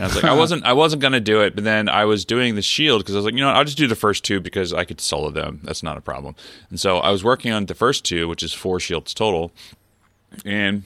And 0.00 0.06
I 0.06 0.08
was 0.08 0.16
like, 0.16 0.24
I 0.24 0.34
wasn't, 0.34 0.64
I 0.64 0.72
wasn't 0.72 1.02
gonna 1.02 1.20
do 1.20 1.42
it, 1.42 1.54
but 1.54 1.62
then 1.62 1.86
I 1.86 2.06
was 2.06 2.24
doing 2.24 2.54
the 2.54 2.62
shield 2.62 3.02
because 3.02 3.14
I 3.14 3.18
was 3.18 3.26
like, 3.26 3.34
you 3.34 3.40
know, 3.40 3.48
what, 3.48 3.56
I'll 3.56 3.64
just 3.64 3.76
do 3.76 3.86
the 3.86 3.94
first 3.94 4.24
two 4.24 4.40
because 4.40 4.72
I 4.72 4.86
could 4.86 4.98
solo 4.98 5.30
them. 5.30 5.60
That's 5.62 5.82
not 5.82 5.98
a 5.98 6.00
problem. 6.00 6.34
And 6.70 6.80
so 6.80 7.00
I 7.00 7.10
was 7.10 7.22
working 7.22 7.52
on 7.52 7.66
the 7.66 7.74
first 7.74 8.02
two, 8.02 8.26
which 8.26 8.42
is 8.42 8.54
four 8.54 8.80
shields 8.80 9.12
total, 9.12 9.52
and 10.42 10.84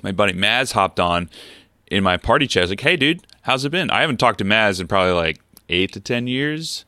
my 0.00 0.12
buddy 0.12 0.32
Maz 0.32 0.74
hopped 0.74 1.00
on 1.00 1.28
in 1.88 2.04
my 2.04 2.16
party 2.16 2.46
chat. 2.46 2.60
I 2.60 2.64
was 2.64 2.70
like, 2.70 2.82
hey, 2.82 2.96
dude, 2.96 3.26
how's 3.42 3.64
it 3.64 3.70
been? 3.70 3.90
I 3.90 4.02
haven't 4.02 4.18
talked 4.18 4.38
to 4.38 4.44
Maz 4.44 4.80
in 4.80 4.86
probably 4.86 5.14
like 5.14 5.40
eight 5.68 5.92
to 5.94 6.00
ten 6.00 6.28
years. 6.28 6.84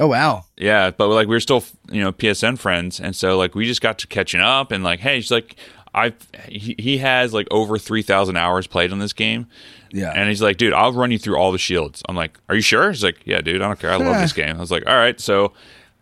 Oh 0.00 0.06
wow. 0.06 0.46
Yeah, 0.56 0.92
but 0.92 1.08
like 1.08 1.28
we 1.28 1.36
are 1.36 1.40
still, 1.40 1.62
you 1.90 2.00
know, 2.00 2.10
PSN 2.10 2.58
friends, 2.58 3.00
and 3.00 3.14
so 3.14 3.36
like 3.36 3.54
we 3.54 3.66
just 3.66 3.82
got 3.82 3.98
to 3.98 4.06
catching 4.06 4.40
up, 4.40 4.72
and 4.72 4.82
like, 4.82 5.00
hey, 5.00 5.20
she's 5.20 5.30
like, 5.30 5.56
I 5.96 6.12
he, 6.48 6.76
he 6.78 6.98
has 6.98 7.32
like 7.34 7.48
over 7.50 7.78
three 7.78 8.02
thousand 8.02 8.36
hours 8.36 8.66
played 8.66 8.92
on 8.92 8.98
this 8.98 9.12
game, 9.14 9.46
Yeah. 9.90 10.12
and 10.14 10.28
he's 10.28 10.42
like, 10.42 10.58
dude, 10.58 10.72
I'll 10.74 10.92
run 10.92 11.10
you 11.10 11.18
through 11.18 11.36
all 11.38 11.50
the 11.52 11.58
shields. 11.58 12.02
I'm 12.08 12.14
like, 12.14 12.38
are 12.48 12.54
you 12.54 12.60
sure? 12.60 12.90
He's 12.92 13.02
like, 13.02 13.18
yeah, 13.24 13.40
dude, 13.40 13.62
I 13.62 13.66
don't 13.66 13.80
care, 13.80 13.90
I 13.90 13.96
love 13.96 14.20
this 14.20 14.32
game. 14.34 14.56
I 14.56 14.60
was 14.60 14.70
like, 14.70 14.86
all 14.86 14.94
right, 14.96 15.18
so 15.18 15.52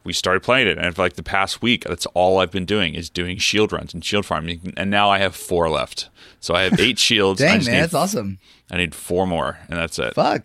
we 0.03 0.13
started 0.13 0.43
playing 0.43 0.67
it, 0.69 0.77
and 0.77 0.95
for 0.95 1.01
like 1.03 1.15
the 1.15 1.23
past 1.23 1.63
week, 1.63 1.85
that's 1.85 2.05
all 2.07 2.39
I've 2.39 2.51
been 2.51 2.67
doing 2.67 2.95
is 2.95 3.09
doing 3.09 3.39
shield 3.39 3.73
runs 3.73 3.95
and 3.95 4.05
shield 4.05 4.27
farming, 4.27 4.75
and 4.77 4.91
now 4.91 5.09
I 5.11 5.19
have 5.19 5.35
four 5.37 5.71
left. 5.71 6.11
So 6.41 6.55
I 6.55 6.65
have 6.65 6.79
eight 6.79 6.99
shields. 7.09 7.41
Dang 7.41 7.65
man, 7.65 7.73
need, 7.75 7.81
that's 7.81 7.95
awesome. 7.95 8.39
I 8.71 8.77
need 8.79 8.95
four 8.95 9.27
more, 9.27 9.59
and 9.69 9.79
that's 9.79 9.99
it. 9.99 10.15
Fuck. 10.15 10.45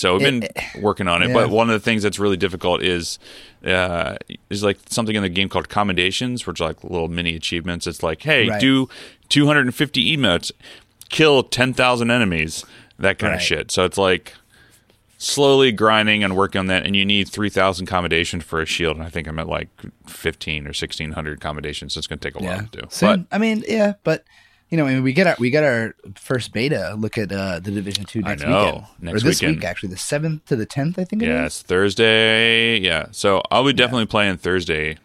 So 0.00 0.14
we've 0.14 0.22
been 0.24 0.42
It- 0.44 0.56
working 0.80 1.08
on 1.08 1.22
it, 1.22 1.28
yeah. 1.28 1.34
but 1.34 1.50
one 1.50 1.68
of 1.68 1.74
the 1.74 1.84
things 1.84 2.02
that's 2.02 2.18
really 2.18 2.38
difficult 2.38 2.82
is 2.82 3.18
uh, 3.66 4.16
is 4.48 4.62
like 4.62 4.78
something 4.88 5.14
in 5.14 5.22
the 5.22 5.28
game 5.28 5.50
called 5.50 5.68
commendations, 5.68 6.46
which 6.46 6.58
are 6.62 6.68
like 6.68 6.82
little 6.82 7.08
mini 7.08 7.34
achievements. 7.36 7.86
It's 7.86 8.02
like, 8.02 8.22
hey, 8.22 8.48
Right. 8.48 8.58
do 8.60 8.88
250 9.28 10.16
emotes, 10.16 10.50
kill 11.10 11.42
10,000 11.42 12.10
enemies, 12.10 12.64
that 12.98 13.18
kind 13.18 13.34
of 13.34 13.42
shit. 13.42 13.70
So 13.70 13.84
it's 13.84 13.98
like 13.98 14.32
slowly 15.18 15.70
grinding 15.72 16.24
and 16.24 16.34
working 16.34 16.60
on 16.60 16.66
that, 16.68 16.86
and 16.86 16.96
you 16.96 17.04
need 17.04 17.28
3,000 17.28 17.84
commendations 17.86 18.42
for 18.42 18.62
a 18.62 18.66
shield, 18.66 18.96
and 18.96 19.04
I 19.04 19.10
think 19.10 19.28
I'm 19.28 19.38
at 19.38 19.48
like 19.48 19.68
15 20.06 20.64
or 20.66 20.72
1,600 20.72 21.40
commendations, 21.42 21.92
so 21.92 21.98
it's 21.98 22.06
going 22.06 22.18
to 22.20 22.26
take 22.30 22.40
a 22.40 22.42
Yeah. 22.42 22.54
while 22.56 22.66
to 22.72 22.80
do. 22.80 22.86
Soon. 22.88 23.26
I 23.30 23.36
mean, 23.36 23.62
yeah, 23.68 23.92
but 24.02 24.24
you 24.70 24.76
know, 24.76 24.86
I 24.86 24.94
mean, 24.94 25.02
we 25.02 25.12
get 25.12 25.26
our 25.26 25.36
we 25.38 25.50
got 25.50 25.64
our 25.64 25.94
first 26.14 26.52
beta 26.52 26.94
look 26.96 27.18
at 27.18 27.32
uh, 27.32 27.58
the 27.58 27.72
Division 27.72 28.04
Two 28.04 28.20
next 28.20 28.42
know. 28.42 28.64
weekend 28.64 28.86
Next 29.00 29.16
or 29.22 29.26
this 29.26 29.40
weekend. 29.40 29.56
week 29.56 29.64
actually, 29.64 29.88
the 29.90 29.96
seventh 29.96 30.44
to 30.46 30.56
the 30.56 30.66
tenth, 30.66 30.98
I 30.98 31.04
think. 31.04 31.20
But 31.20 31.28
it 31.28 31.32
yeah, 31.32 31.46
is. 31.46 31.54
it's 31.54 31.62
Thursday. 31.62 32.78
Yeah, 32.78 33.08
so 33.10 33.42
I'll 33.50 33.64
be 33.64 33.72
definitely 33.72 34.06
playing 34.06 34.36
Thursday. 34.38 34.98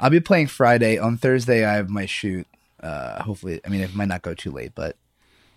I'll 0.00 0.10
be 0.10 0.20
playing 0.20 0.48
Friday. 0.48 0.98
On 0.98 1.16
Thursday, 1.16 1.64
I 1.64 1.74
have 1.74 1.88
my 1.88 2.06
shoot. 2.06 2.46
Uh, 2.80 3.22
hopefully, 3.22 3.60
I 3.64 3.68
mean, 3.68 3.80
it 3.80 3.94
might 3.94 4.08
not 4.08 4.22
go 4.22 4.34
too 4.34 4.50
late, 4.50 4.72
but 4.74 4.96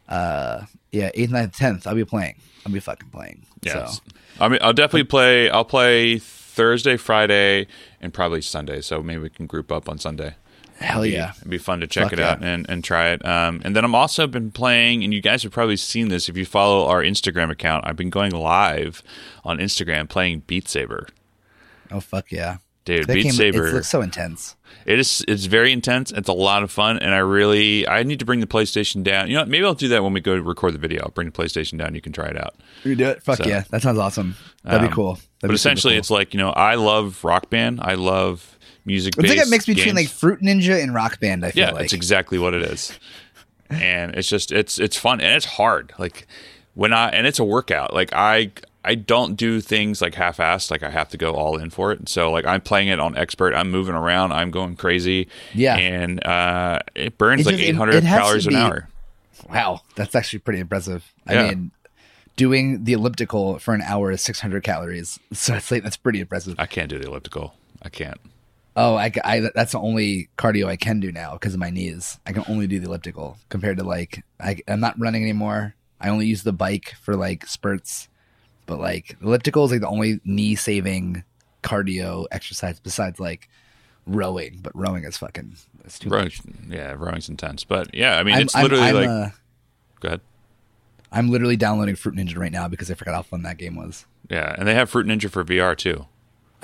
uh, 0.08 0.65
yeah, 0.91 1.10
eighth, 1.15 1.32
9th, 1.32 1.56
tenth, 1.56 1.88
I'll 1.88 1.95
be 1.95 2.06
playing. 2.06 2.36
I'll 2.65 2.71
be 2.71 2.80
fucking 2.80 3.10
playing. 3.10 3.45
Yes. 3.62 3.97
So 3.97 4.04
I 4.39 4.47
mean, 4.47 4.60
I'll 4.62 4.73
definitely 4.73 5.06
play. 5.06 5.49
I'll 5.49 5.65
play 5.65 6.19
Thursday, 6.19 6.97
Friday, 6.97 7.67
and 7.99 8.13
probably 8.13 8.41
Sunday. 8.41 8.82
So 8.82 9.01
maybe 9.01 9.21
we 9.23 9.30
can 9.30 9.47
group 9.47 9.71
up 9.71 9.89
on 9.89 9.97
Sunday. 9.97 10.36
Hell 10.80 11.02
It'd 11.04 11.12
be- 11.12 11.18
yeah, 11.18 11.34
it'd 11.38 11.50
be 11.50 11.58
fun 11.58 11.80
to 11.82 11.88
check 11.88 12.06
Fuck 12.06 12.14
it 12.14 12.20
yeah. 12.20 12.32
out 12.32 12.44
and, 12.44 12.70
and 12.70 12.84
try 12.84 13.10
it. 13.10 13.26
Um, 13.26 13.62
and 13.64 13.76
then 13.76 13.84
I'm 13.86 13.96
also 13.96 14.28
been 14.28 14.52
playing, 14.52 15.04
and 15.04 15.14
you 15.14 15.22
guys 15.22 15.44
have 15.44 15.52
probably 15.52 15.78
seen 15.78 16.10
this 16.10 16.30
if 16.30 16.38
you 16.38 16.46
follow 16.46 16.86
our 16.88 17.02
Instagram 17.02 17.50
account. 17.52 17.86
I've 17.88 17.96
been 17.96 18.10
going 18.10 18.32
live 18.32 19.02
on 19.44 19.58
Instagram 19.58 20.10
playing 20.10 20.44
Beat 20.48 20.68
Saber. 20.68 21.08
oh 21.92 22.00
fuck 22.00 22.32
yeah, 22.32 22.58
Dude, 22.84 23.08
That 23.08 23.14
Beat 23.14 23.24
game, 23.24 23.32
Saber. 23.34 23.68
It 23.68 23.74
looks 23.74 23.90
so 23.90 24.02
intense. 24.02 24.56
It 24.86 25.00
is. 25.00 25.24
It's 25.28 25.46
very 25.46 25.72
intense. 25.72 26.12
It's 26.12 26.30
a 26.30 26.34
lot 26.34 26.62
of 26.62 26.70
fun, 26.70 27.00
and 27.00 27.12
I 27.16 27.18
really. 27.20 27.88
I 27.88 28.04
need 28.04 28.20
to 28.20 28.26
bring 28.26 28.40
the 28.40 28.46
PlayStation 28.46 29.02
down. 29.04 29.28
You 29.30 29.34
know, 29.36 29.42
what? 29.42 29.48
maybe 29.50 29.66
I'll 29.66 29.74
do 29.74 29.88
that 29.88 30.04
when 30.04 30.14
we 30.14 30.20
go 30.22 30.36
to 30.36 30.42
record 30.44 30.76
the 30.76 30.78
video. 30.78 31.02
I'll 31.04 31.10
bring 31.12 31.28
the 31.28 31.32
PlayStation 31.32 31.80
down. 31.80 31.96
You 31.96 32.02
can 32.02 32.12
try 32.14 32.28
it 32.28 32.38
out. 32.38 32.56
We 32.84 32.94
do 32.94 33.06
it. 33.06 33.24
Fuck 33.24 33.38
So- 33.38 33.46
yeah, 33.46 33.64
that 33.72 33.82
sounds 33.82 33.98
awesome. 33.98 34.36
That'd 34.64 34.82
Um, 34.82 34.88
be 34.88 34.94
cool. 34.94 35.14
That'd 35.16 35.30
but 35.42 35.48
be 35.50 35.54
essentially, 35.56 35.94
cool. 35.94 36.00
it's 36.00 36.12
like 36.12 36.34
you 36.36 36.40
know, 36.40 36.52
I 36.52 36.76
love 36.76 37.24
Rock 37.24 37.50
Band. 37.50 37.80
I 37.82 37.96
love 37.96 38.55
music. 38.86 39.15
it's 39.17 39.30
like 39.30 39.45
a 39.45 39.50
mix 39.50 39.65
between 39.65 39.95
like. 39.95 40.08
Fruit 40.08 40.41
Ninja 40.41 40.82
and 40.82 40.93
Rock 40.93 41.19
Band. 41.19 41.45
I 41.45 41.52
feel 41.52 41.65
yeah, 41.67 41.71
like 41.71 41.86
it's 41.86 41.93
exactly 41.93 42.38
what 42.39 42.54
it 42.54 42.62
is, 42.63 42.98
and 43.69 44.15
it's 44.15 44.30
just 44.30 44.52
it's 44.52 44.80
it's 44.80 44.95
fun 44.98 45.19
and 45.21 45.34
it's 45.36 45.45
hard. 45.45 45.93
Like 45.98 46.28
when 46.74 46.93
I 46.93 47.10
and 47.10 47.26
it's 47.28 47.39
a 47.39 47.43
workout. 47.43 47.93
Like 47.93 48.12
I 48.13 48.52
I 48.84 48.93
don't 48.95 49.36
do 49.36 49.62
things 49.62 50.02
like 50.02 50.13
half-assed. 50.13 50.69
Like 50.69 50.84
I 50.84 50.91
have 50.91 51.10
to 51.10 51.17
go 51.17 51.34
all 51.34 51.58
in 51.58 51.69
for 51.71 51.91
it. 51.91 52.08
So 52.08 52.32
like 52.32 52.45
I'm 52.45 52.62
playing 52.62 52.89
it 52.89 53.00
on 53.00 53.17
expert. 53.17 53.56
I'm 53.56 53.71
moving 53.71 53.95
around. 53.95 54.32
I'm 54.32 54.52
going 54.52 54.76
crazy. 54.76 55.28
Yeah. 55.56 55.76
and 55.78 56.24
uh, 56.26 56.80
it 56.93 57.17
burns 57.17 57.41
It 57.41 57.45
like 57.48 57.56
just- 57.58 57.69
800 57.69 57.95
it 57.95 58.02
to 58.02 58.08
calories 58.08 58.45
an 58.45 58.56
hour. 58.56 58.88
Wow, 59.50 59.82
that's 59.95 60.15
actually 60.15 60.39
pretty 60.39 60.60
impressive. 60.60 61.12
I 61.28 61.34
Yeah. 61.34 61.48
mean, 61.50 61.71
doing 62.36 62.84
the 62.84 62.93
elliptical 62.93 63.60
for 63.60 63.74
an 63.74 63.82
hour 63.82 64.12
is 64.12 64.21
600 64.21 64.63
calories. 64.63 65.19
So 65.34 65.56
it's 65.56 65.71
like 65.71 65.84
that's 65.84 65.98
pretty 65.98 66.19
impressive. 66.19 66.56
I 66.60 66.65
can't 66.67 66.89
do 66.89 66.98
the 67.00 67.08
elliptical. 67.08 67.56
I 67.82 67.89
can't. 67.89 68.19
Oh, 68.78 68.96
I, 68.96 69.12
I 69.24 69.50
that's 69.56 69.72
the 69.72 69.80
only 69.80 70.30
cardio 70.38 70.68
I 70.68 70.76
can 70.76 71.00
do 71.00 71.12
now 71.12 71.34
because 71.34 71.54
of 71.54 71.60
my 71.60 71.70
knees. 71.70 72.20
I 72.26 72.34
can 72.34 72.44
only 72.50 72.68
do 72.68 72.80
the 72.80 72.88
elliptical 72.88 73.38
compared 73.50 73.78
to 73.78 73.84
like 73.84 74.24
I, 74.40 74.58
I'm 74.68 74.82
not 74.82 75.00
running 75.00 75.24
anymore. 75.24 75.76
I 76.02 76.10
only 76.10 76.26
use 76.28 76.44
the 76.44 76.52
bike 76.52 76.94
for 77.02 77.16
like 77.16 77.48
spurts, 77.48 78.10
but 78.66 78.80
like 78.80 79.16
elliptical 79.22 79.66
is 79.66 79.72
like 79.72 79.82
the 79.82 79.88
only 79.88 80.20
knee 80.26 80.56
saving 80.56 81.24
cardio 81.64 82.26
exercise 82.32 82.80
besides 82.80 83.20
like 83.20 83.50
rowing, 84.06 84.60
but 84.62 84.76
rowing 84.76 85.06
is 85.06 85.18
fucking 85.18 85.56
it's 85.86 86.00
too 86.00 86.10
yeah, 86.70 86.96
rowing's 86.98 87.30
intense, 87.30 87.64
but 87.64 87.94
yeah, 87.94 88.18
I 88.18 88.24
mean, 88.24 88.36
I'm, 88.36 88.42
it's 88.42 88.56
I'm- 88.56 88.64
literally 88.64 88.84
I'm, 88.84 88.96
like. 88.96 89.08
uh, 89.08 89.30
go 90.00 90.08
ahead. 90.08 90.22
I'm 91.12 91.30
literally 91.30 91.56
downloading 91.56 91.96
Fruit 91.96 92.16
Ninja 92.16 92.38
right 92.38 92.52
now 92.52 92.68
because 92.68 92.92
I 92.92 92.96
forgot 92.96 93.14
how 93.16 93.22
fun 93.22 93.44
that 93.44 93.58
game 93.58 93.76
was. 93.78 94.06
Yeah, 94.30 94.54
and 94.58 94.68
they 94.68 94.74
have 94.74 94.90
Fruit 94.90 95.06
Ninja 95.08 95.30
for 95.30 95.46
VR 95.46 95.78
too. 95.78 96.08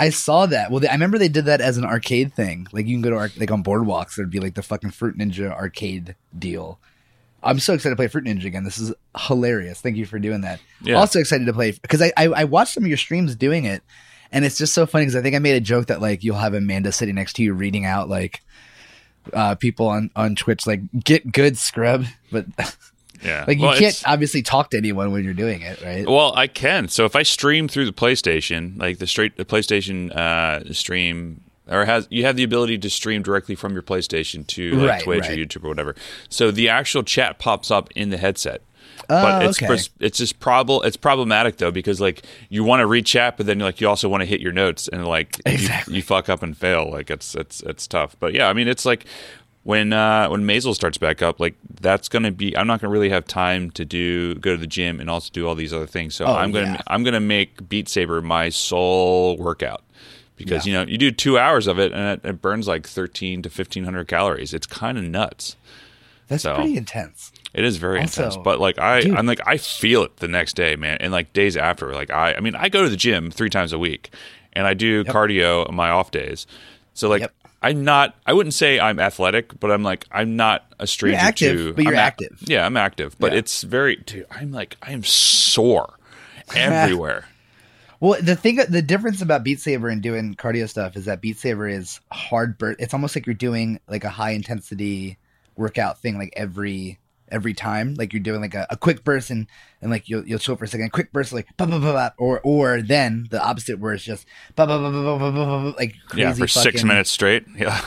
I 0.02 0.10
saw 0.10 0.48
that. 0.48 0.72
Well, 0.72 0.80
they, 0.80 0.88
I 0.88 0.94
remember 0.94 1.20
they 1.20 1.30
did 1.30 1.46
that 1.46 1.62
as 1.62 1.78
an 1.78 1.86
arcade 1.86 2.34
thing. 2.34 2.68
Like 2.72 2.88
you 2.88 2.96
can 2.96 3.04
go 3.04 3.12
to 3.12 3.18
arc- 3.18 3.38
like 3.38 3.52
on 3.52 3.64
boardwalks, 3.64 4.16
there'd 4.16 4.32
be 4.32 4.40
like 4.40 4.56
the 4.56 4.64
fucking 4.64 4.90
Fruit 4.90 5.16
Ninja 5.16 5.52
arcade 5.52 6.16
deal. 6.38 6.80
I'm 7.44 7.60
so 7.60 7.76
excited 7.76 7.92
to 7.92 7.96
play 7.96 8.08
Fruit 8.08 8.26
Ninja 8.26 8.46
again. 8.46 8.64
This 8.64 8.80
is 8.80 8.96
hilarious. 9.16 9.80
Thank 9.80 9.98
you 9.98 10.08
for 10.08 10.18
doing 10.18 10.42
that. 10.42 10.60
Yeah. 10.82 10.96
Also 10.96 11.20
excited 11.20 11.46
to 11.46 11.54
play 11.54 11.74
because 11.74 12.02
I, 12.02 12.12
I 12.18 12.26
I 12.30 12.44
watched 12.46 12.74
some 12.74 12.84
of 12.84 12.88
your 12.88 12.98
streams 12.98 13.36
doing 13.36 13.66
it, 13.66 13.84
and 14.32 14.44
it's 14.44 14.58
just 14.58 14.74
so 14.74 14.88
funny 14.88 15.06
because 15.06 15.16
I 15.16 15.22
think 15.22 15.36
I 15.36 15.40
made 15.40 15.56
a 15.56 15.62
joke 15.62 15.86
that 15.86 16.02
like 16.02 16.24
you'll 16.24 16.36
have 16.38 16.56
Amanda 16.56 16.92
sitting 16.92 17.14
next 17.14 17.34
to 17.34 17.44
you 17.44 17.54
reading 17.54 17.86
out 17.86 18.10
like 18.10 18.42
uh 19.34 19.54
people 19.54 19.88
on 19.88 20.10
on 20.16 20.36
Twitch 20.36 20.66
like 20.66 20.82
get 21.04 21.32
good 21.32 21.60
scrub, 21.60 22.06
but 22.32 22.48
Yeah, 23.24 23.46
like 23.48 23.58
you 23.58 23.64
Well, 23.66 23.78
can't 23.78 24.02
obviously 24.06 24.42
talk 24.42 24.72
to 24.72 24.78
anyone 24.78 25.12
when 25.12 25.24
you're 25.24 25.34
doing 25.34 25.62
it, 25.62 25.82
right? 25.82 26.08
Well, 26.08 26.34
I 26.36 26.48
can. 26.48 26.88
So 26.88 27.06
if 27.06 27.16
I 27.16 27.24
stream 27.24 27.68
through 27.68 27.86
the 27.86 27.94
PlayStation, 27.94 28.80
like 28.80 28.98
the 28.98 29.08
straight 29.08 29.38
the 29.38 29.46
PlayStation 29.46 30.16
uh, 30.16 30.74
stream, 30.74 31.42
or 31.70 31.86
has 31.86 32.08
you 32.10 32.26
have 32.26 32.36
the 32.36 32.44
ability 32.44 32.78
to 32.80 32.90
stream 32.90 33.22
directly 33.22 33.56
from 33.56 33.74
your 33.74 33.84
PlayStation 33.84 34.46
to 34.48 34.72
like 34.76 34.90
Right, 34.90 35.04
Twitch 35.04 35.30
or. 35.30 35.34
YouTube 35.34 35.64
or 35.64 35.70
whatever. 35.70 35.96
So 36.30 36.52
the 36.52 36.70
actual 36.70 37.04
chat 37.04 37.38
pops 37.40 37.70
up 37.72 37.90
in 37.96 38.10
the 38.10 38.18
headset. 38.18 38.62
but 39.08 39.44
Oh, 39.44 39.50
it's 39.50 39.58
okay. 39.60 39.68
pres- 39.68 39.90
it's 40.00 40.18
just 40.18 40.40
prob- 40.40 40.84
it's 40.84 40.98
problematic 40.98 41.58
though 41.58 41.72
because 41.72 42.02
like 42.02 42.24
you 42.50 42.64
want 42.64 42.80
to 42.82 42.88
read 42.88 43.06
chat, 43.06 43.38
but 43.38 43.46
then 43.46 43.60
like 43.60 43.80
you 43.82 43.88
also 43.88 44.10
want 44.10 44.22
to 44.22 44.26
hit 44.26 44.42
your 44.42 44.52
notes 44.52 44.88
and 44.88 45.06
like 45.08 45.40
you- 45.48 45.70
you, 45.88 46.02
fuck 46.02 46.28
up 46.30 46.42
and 46.44 46.58
fail. 46.58 46.90
Like 46.90 47.10
it's 47.12 47.36
it's 47.36 47.62
it's 47.62 47.88
tough. 47.88 48.16
But 48.20 48.34
yeah, 48.34 48.48
I 48.50 48.54
mean 48.54 48.68
it's 48.68 48.86
like 48.86 49.06
when 49.64 49.94
uh, 49.94 50.28
when 50.30 50.44
Maisel 50.44 50.74
starts 50.74 50.98
back 50.98 51.22
up, 51.22 51.40
like 51.40 51.56
that's 51.82 52.10
gonna 52.10 52.32
be. 52.32 52.58
I'm 52.58 52.68
not 52.68 52.82
gonna 52.82 52.92
really 52.92 53.10
have 53.10 53.26
time 53.26 53.70
to 53.72 53.86
do 53.86 54.36
go 54.36 54.52
to 54.52 54.58
the 54.58 54.68
gym 54.68 55.00
and 55.00 55.10
also 55.10 55.30
do 55.32 55.48
all 55.48 55.56
these 55.56 55.74
other 55.74 55.86
things. 55.88 56.16
So 56.16 56.26
Oh, 56.26 56.34
I'm 56.34 56.52
gonna 56.52 56.74
yeah. 56.74 56.82
I'm 56.88 57.04
gonna 57.04 57.20
make 57.20 57.70
Beat 57.70 57.88
Saber 57.88 58.22
my 58.22 58.50
sole 58.50 59.38
workout 59.38 59.84
because 60.36 60.66
Yeah. 60.66 60.72
you 60.80 60.86
know 60.86 60.92
you 60.92 60.98
do 60.98 61.12
two 61.12 61.38
hours 61.38 61.68
of 61.68 61.78
it 61.80 61.92
and 61.92 62.20
it, 62.24 62.28
it 62.28 62.42
burns 62.42 62.68
like 62.68 62.88
13 62.88 63.44
to 63.44 63.50
1500 63.50 64.08
calories. 64.08 64.54
It's 64.54 64.66
kind 64.68 64.98
of 64.98 65.04
nuts. 65.04 65.56
That's 66.28 66.44
so- 66.44 66.56
pretty 66.56 66.78
intense. 66.78 67.32
It 67.54 67.66
is 67.66 67.76
very 67.78 68.00
Also, 68.00 68.24
intense, 68.24 68.38
but 68.44 68.60
like 68.62 68.80
I, 68.80 69.02
dude- 69.02 69.16
I'm 69.18 69.26
like 69.26 69.42
I 69.46 69.58
feel 69.58 70.04
it 70.04 70.18
the 70.18 70.28
next 70.30 70.56
day, 70.56 70.76
man, 70.78 70.98
and 71.02 71.12
like 71.12 71.34
days 71.34 71.58
after. 71.58 71.94
Like 71.94 72.10
I, 72.10 72.34
I 72.36 72.40
mean, 72.40 72.56
I 72.56 72.70
go 72.70 72.84
to 72.84 72.90
the 72.90 72.96
gym 72.96 73.30
three 73.30 73.50
times 73.50 73.74
a 73.74 73.78
week, 73.78 74.10
and 74.54 74.66
I 74.66 74.74
do 74.74 75.04
cardio 75.04 75.68
on 75.68 75.76
my 75.76 75.90
off 75.90 76.10
days. 76.12 76.48
So 76.94 77.10
like 77.10 77.22
Yep. 77.22 77.34
I'm 77.62 77.84
not. 77.84 78.16
I 78.26 78.34
wouldn't 78.34 78.54
say 78.56 78.80
I'm 78.80 79.00
athletic, 79.00 79.60
but 79.60 79.72
I'm 79.72 79.84
like 79.84 80.06
I'm 80.12 80.36
not 80.36 80.66
a 80.80 80.88
stranger 80.88 81.20
active, 81.20 81.58
to. 81.58 81.74
but 81.74 81.84
you're 81.84 81.94
I'm 81.94 82.00
ac- 82.00 82.06
active. 82.26 82.40
yeah, 82.42 82.66
I'm 82.66 82.76
active, 82.78 83.16
but 83.20 83.32
Yeah. 83.34 83.40
it's 83.40 83.62
very. 83.62 83.98
Dude, 83.98 84.26
I'm 84.32 84.52
like 84.52 84.78
I 84.82 84.92
am 84.94 85.04
sore 85.04 85.94
everywhere. 86.56 87.26
Well, 88.00 88.20
the 88.20 88.36
thing, 88.36 88.56
the 88.68 88.82
difference 88.82 89.22
about 89.22 89.44
Beat 89.44 89.60
Saber 89.60 89.88
and 89.90 90.02
doing 90.02 90.34
cardio 90.34 90.68
stuff 90.68 90.96
is 90.96 91.06
that 91.06 91.22
Beat 91.22 91.38
Saber 91.38 91.68
is 91.68 92.00
hard 92.12 92.58
burst. 92.58 92.80
It's 92.82 92.96
almost 92.96 93.16
like 93.16 93.28
you're 93.28 93.36
doing 93.36 93.80
like 93.88 94.04
a 94.04 94.10
high 94.10 94.32
intensity 94.32 95.18
workout 95.56 96.00
thing, 96.00 96.18
like 96.18 96.34
every 96.36 96.98
every 97.32 97.54
time. 97.54 97.96
Like 97.96 98.14
you're 98.14 98.22
doing 98.22 98.42
like 98.42 98.54
a, 98.54 98.68
a 98.70 98.78
quick 98.78 99.04
burst 99.04 99.30
and 99.30 99.48
and 99.82 99.90
like 99.90 100.10
you'll 100.10 100.28
you'll 100.28 100.40
chill 100.40 100.56
for 100.56 100.66
a 100.66 100.68
second, 100.68 100.88
a 100.88 100.90
quick 100.90 101.12
burst 101.12 101.34
like 101.34 101.48
ba 101.58 101.66
ba 101.66 101.80
ba 101.80 101.94
ba, 101.94 102.14
or 102.18 102.40
or 102.44 102.82
then 102.82 103.28
the 103.32 103.42
opposite 103.42 103.80
where 103.80 103.94
it's 103.94 104.04
just 104.04 104.26
ba 104.56 104.68
ba 104.68 104.78
ba 104.80 104.92
ba 104.92 105.04
ba 105.04 105.18
ba 105.20 105.32
ba, 105.32 105.46
ba 105.46 105.74
like 105.78 105.96
crazy 106.08 106.22
yeah, 106.22 106.34
for 106.34 106.48
six 106.48 106.84
minutes 106.84 107.10
straight. 107.12 107.46
Yeah, 107.58 107.82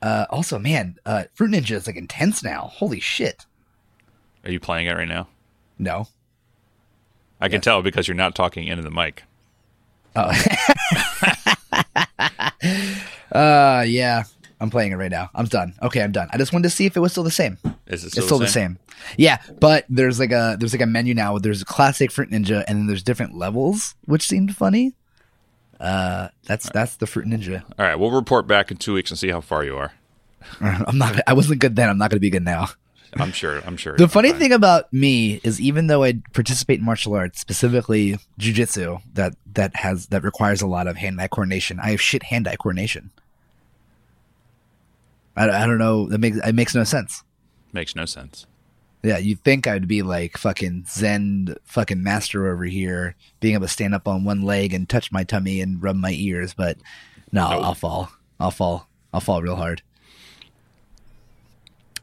Uh, 0.00 0.26
also, 0.30 0.60
man, 0.60 0.96
uh, 1.04 1.24
Fruit 1.34 1.50
Ninja 1.50 1.72
is 1.72 1.88
like 1.88 1.96
intense 1.96 2.42
now. 2.44 2.70
Holy 2.72 3.00
shit! 3.00 3.46
are 4.44 4.52
you 4.52 4.60
playing 4.60 4.86
it 4.86 4.92
right 4.92 5.08
now? 5.08 5.26
No, 5.78 6.06
I 7.40 7.48
can 7.48 7.60
tell 7.60 7.82
because 7.82 8.06
you're 8.06 8.14
not 8.16 8.34
talking 8.34 8.68
into 8.68 8.82
the 8.82 8.90
mic. 8.90 9.24
Oh. 10.16 10.32
uh 13.32 13.84
yeah. 13.86 14.24
I'm 14.60 14.70
playing 14.70 14.92
it 14.92 14.96
right 14.96 15.10
now. 15.10 15.30
I'm 15.34 15.46
done. 15.46 15.74
Okay, 15.82 16.02
I'm 16.02 16.12
done. 16.12 16.28
I 16.32 16.38
just 16.38 16.52
wanted 16.52 16.64
to 16.64 16.74
see 16.74 16.86
if 16.86 16.96
it 16.96 17.00
was 17.00 17.12
still 17.12 17.24
the 17.24 17.30
same. 17.30 17.58
Is 17.86 18.02
it 18.02 18.08
it's 18.08 18.12
still, 18.12 18.24
still 18.26 18.38
the 18.38 18.48
same. 18.48 18.78
Yeah, 19.16 19.38
but 19.60 19.84
there's 19.88 20.18
like 20.18 20.32
a 20.32 20.56
there's 20.58 20.72
like 20.72 20.82
a 20.82 20.86
menu 20.86 21.14
now. 21.14 21.38
There's 21.38 21.62
a 21.62 21.64
classic 21.64 22.10
Fruit 22.10 22.30
Ninja, 22.30 22.64
and 22.66 22.78
then 22.78 22.86
there's 22.86 23.02
different 23.02 23.36
levels, 23.36 23.94
which 24.04 24.26
seemed 24.26 24.56
funny. 24.56 24.94
Uh, 25.80 26.28
that's 26.44 26.68
that's 26.70 26.96
the 26.96 27.06
Fruit 27.06 27.26
Ninja. 27.26 27.62
All 27.78 27.86
right, 27.86 27.94
we'll 27.94 28.10
report 28.10 28.46
back 28.46 28.70
in 28.70 28.76
two 28.76 28.94
weeks 28.94 29.10
and 29.10 29.18
see 29.18 29.28
how 29.28 29.40
far 29.40 29.64
you 29.64 29.76
are. 29.76 29.92
I'm 30.60 30.98
not. 30.98 31.20
I 31.26 31.34
wasn't 31.34 31.60
good 31.60 31.76
then. 31.76 31.88
I'm 31.88 31.98
not 31.98 32.10
going 32.10 32.16
to 32.16 32.20
be 32.20 32.30
good 32.30 32.44
now. 32.44 32.68
I'm 33.16 33.32
sure. 33.32 33.62
I'm 33.64 33.76
sure. 33.76 33.96
The 33.96 34.08
funny 34.08 34.30
fine. 34.30 34.38
thing 34.38 34.52
about 34.52 34.92
me 34.92 35.40
is 35.42 35.60
even 35.60 35.86
though 35.86 36.04
I 36.04 36.20
participate 36.32 36.80
in 36.80 36.84
martial 36.84 37.14
arts, 37.14 37.40
specifically 37.40 38.18
jujitsu, 38.38 39.00
that 39.14 39.34
that 39.54 39.74
has 39.76 40.08
that 40.08 40.22
requires 40.22 40.60
a 40.60 40.66
lot 40.66 40.86
of 40.86 40.96
hand-eye 40.96 41.28
coordination, 41.28 41.80
I 41.80 41.90
have 41.92 42.00
shit 42.00 42.24
hand-eye 42.24 42.56
coordination. 42.56 43.10
I, 45.38 45.62
I 45.62 45.66
don't 45.66 45.78
know. 45.78 46.08
That 46.08 46.18
makes 46.18 46.36
it 46.36 46.54
makes 46.54 46.74
no 46.74 46.84
sense. 46.84 47.22
makes 47.72 47.94
no 47.94 48.04
sense. 48.04 48.46
Yeah, 49.02 49.18
you'd 49.18 49.44
think 49.44 49.66
I'd 49.68 49.86
be 49.86 50.02
like 50.02 50.36
fucking 50.36 50.86
Zen 50.88 51.54
fucking 51.64 52.02
master 52.02 52.50
over 52.50 52.64
here, 52.64 53.14
being 53.38 53.54
able 53.54 53.66
to 53.66 53.72
stand 53.72 53.94
up 53.94 54.08
on 54.08 54.24
one 54.24 54.42
leg 54.42 54.74
and 54.74 54.88
touch 54.88 55.12
my 55.12 55.22
tummy 55.22 55.60
and 55.60 55.80
rub 55.80 55.94
my 55.96 56.10
ears, 56.10 56.52
but 56.52 56.78
no, 57.30 57.48
Nope. 57.48 57.64
I'll 57.64 57.74
fall. 57.74 58.10
I'll 58.40 58.50
fall. 58.50 58.88
I'll 59.12 59.20
fall 59.20 59.40
real 59.40 59.54
hard. 59.56 59.82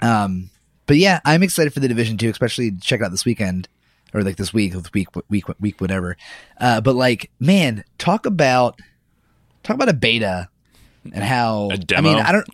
Um, 0.01 0.49
but 0.85 0.97
yeah, 0.97 1.19
I'm 1.25 1.43
excited 1.43 1.73
for 1.73 1.79
the 1.79 1.87
division 1.87 2.17
too, 2.17 2.29
especially 2.29 2.71
to 2.71 2.79
check 2.79 3.01
it 3.01 3.03
out 3.03 3.11
this 3.11 3.25
weekend 3.25 3.67
or 4.13 4.23
like 4.23 4.37
this 4.37 4.53
week, 4.53 4.73
week, 4.93 5.09
week, 5.29 5.45
week, 5.59 5.81
whatever. 5.81 6.15
Uh, 6.59 6.79
but 6.81 6.95
like, 6.95 7.29
man, 7.39 7.83
talk 7.97 8.25
about 8.25 8.79
talk 9.63 9.75
about 9.75 9.89
a 9.89 9.93
beta 9.93 10.47
and 11.13 11.23
how 11.23 11.69
A 11.71 11.73
I 11.73 12.01
mean, 12.01 12.17
demo? 12.17 12.17
I 12.19 12.31
don't. 12.31 12.47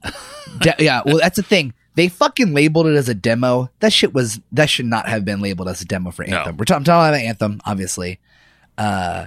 De- 0.59 0.75
yeah, 0.83 1.01
well, 1.05 1.17
that's 1.17 1.37
the 1.37 1.43
thing. 1.43 1.73
They 1.95 2.07
fucking 2.07 2.53
labeled 2.53 2.87
it 2.87 2.95
as 2.95 3.09
a 3.09 3.13
demo. 3.13 3.69
That 3.79 3.91
shit 3.93 4.13
was 4.13 4.39
that 4.51 4.69
should 4.69 4.85
not 4.85 5.07
have 5.09 5.25
been 5.25 5.41
labeled 5.41 5.67
as 5.67 5.81
a 5.81 5.85
demo 5.85 6.11
for 6.11 6.25
No. 6.25 6.37
Anthem. 6.37 6.57
We're 6.57 6.65
ta- 6.65 6.75
I'm 6.75 6.83
talking 6.83 7.09
about 7.13 7.21
Anthem, 7.25 7.61
obviously. 7.65 8.19
Uh, 8.77 9.25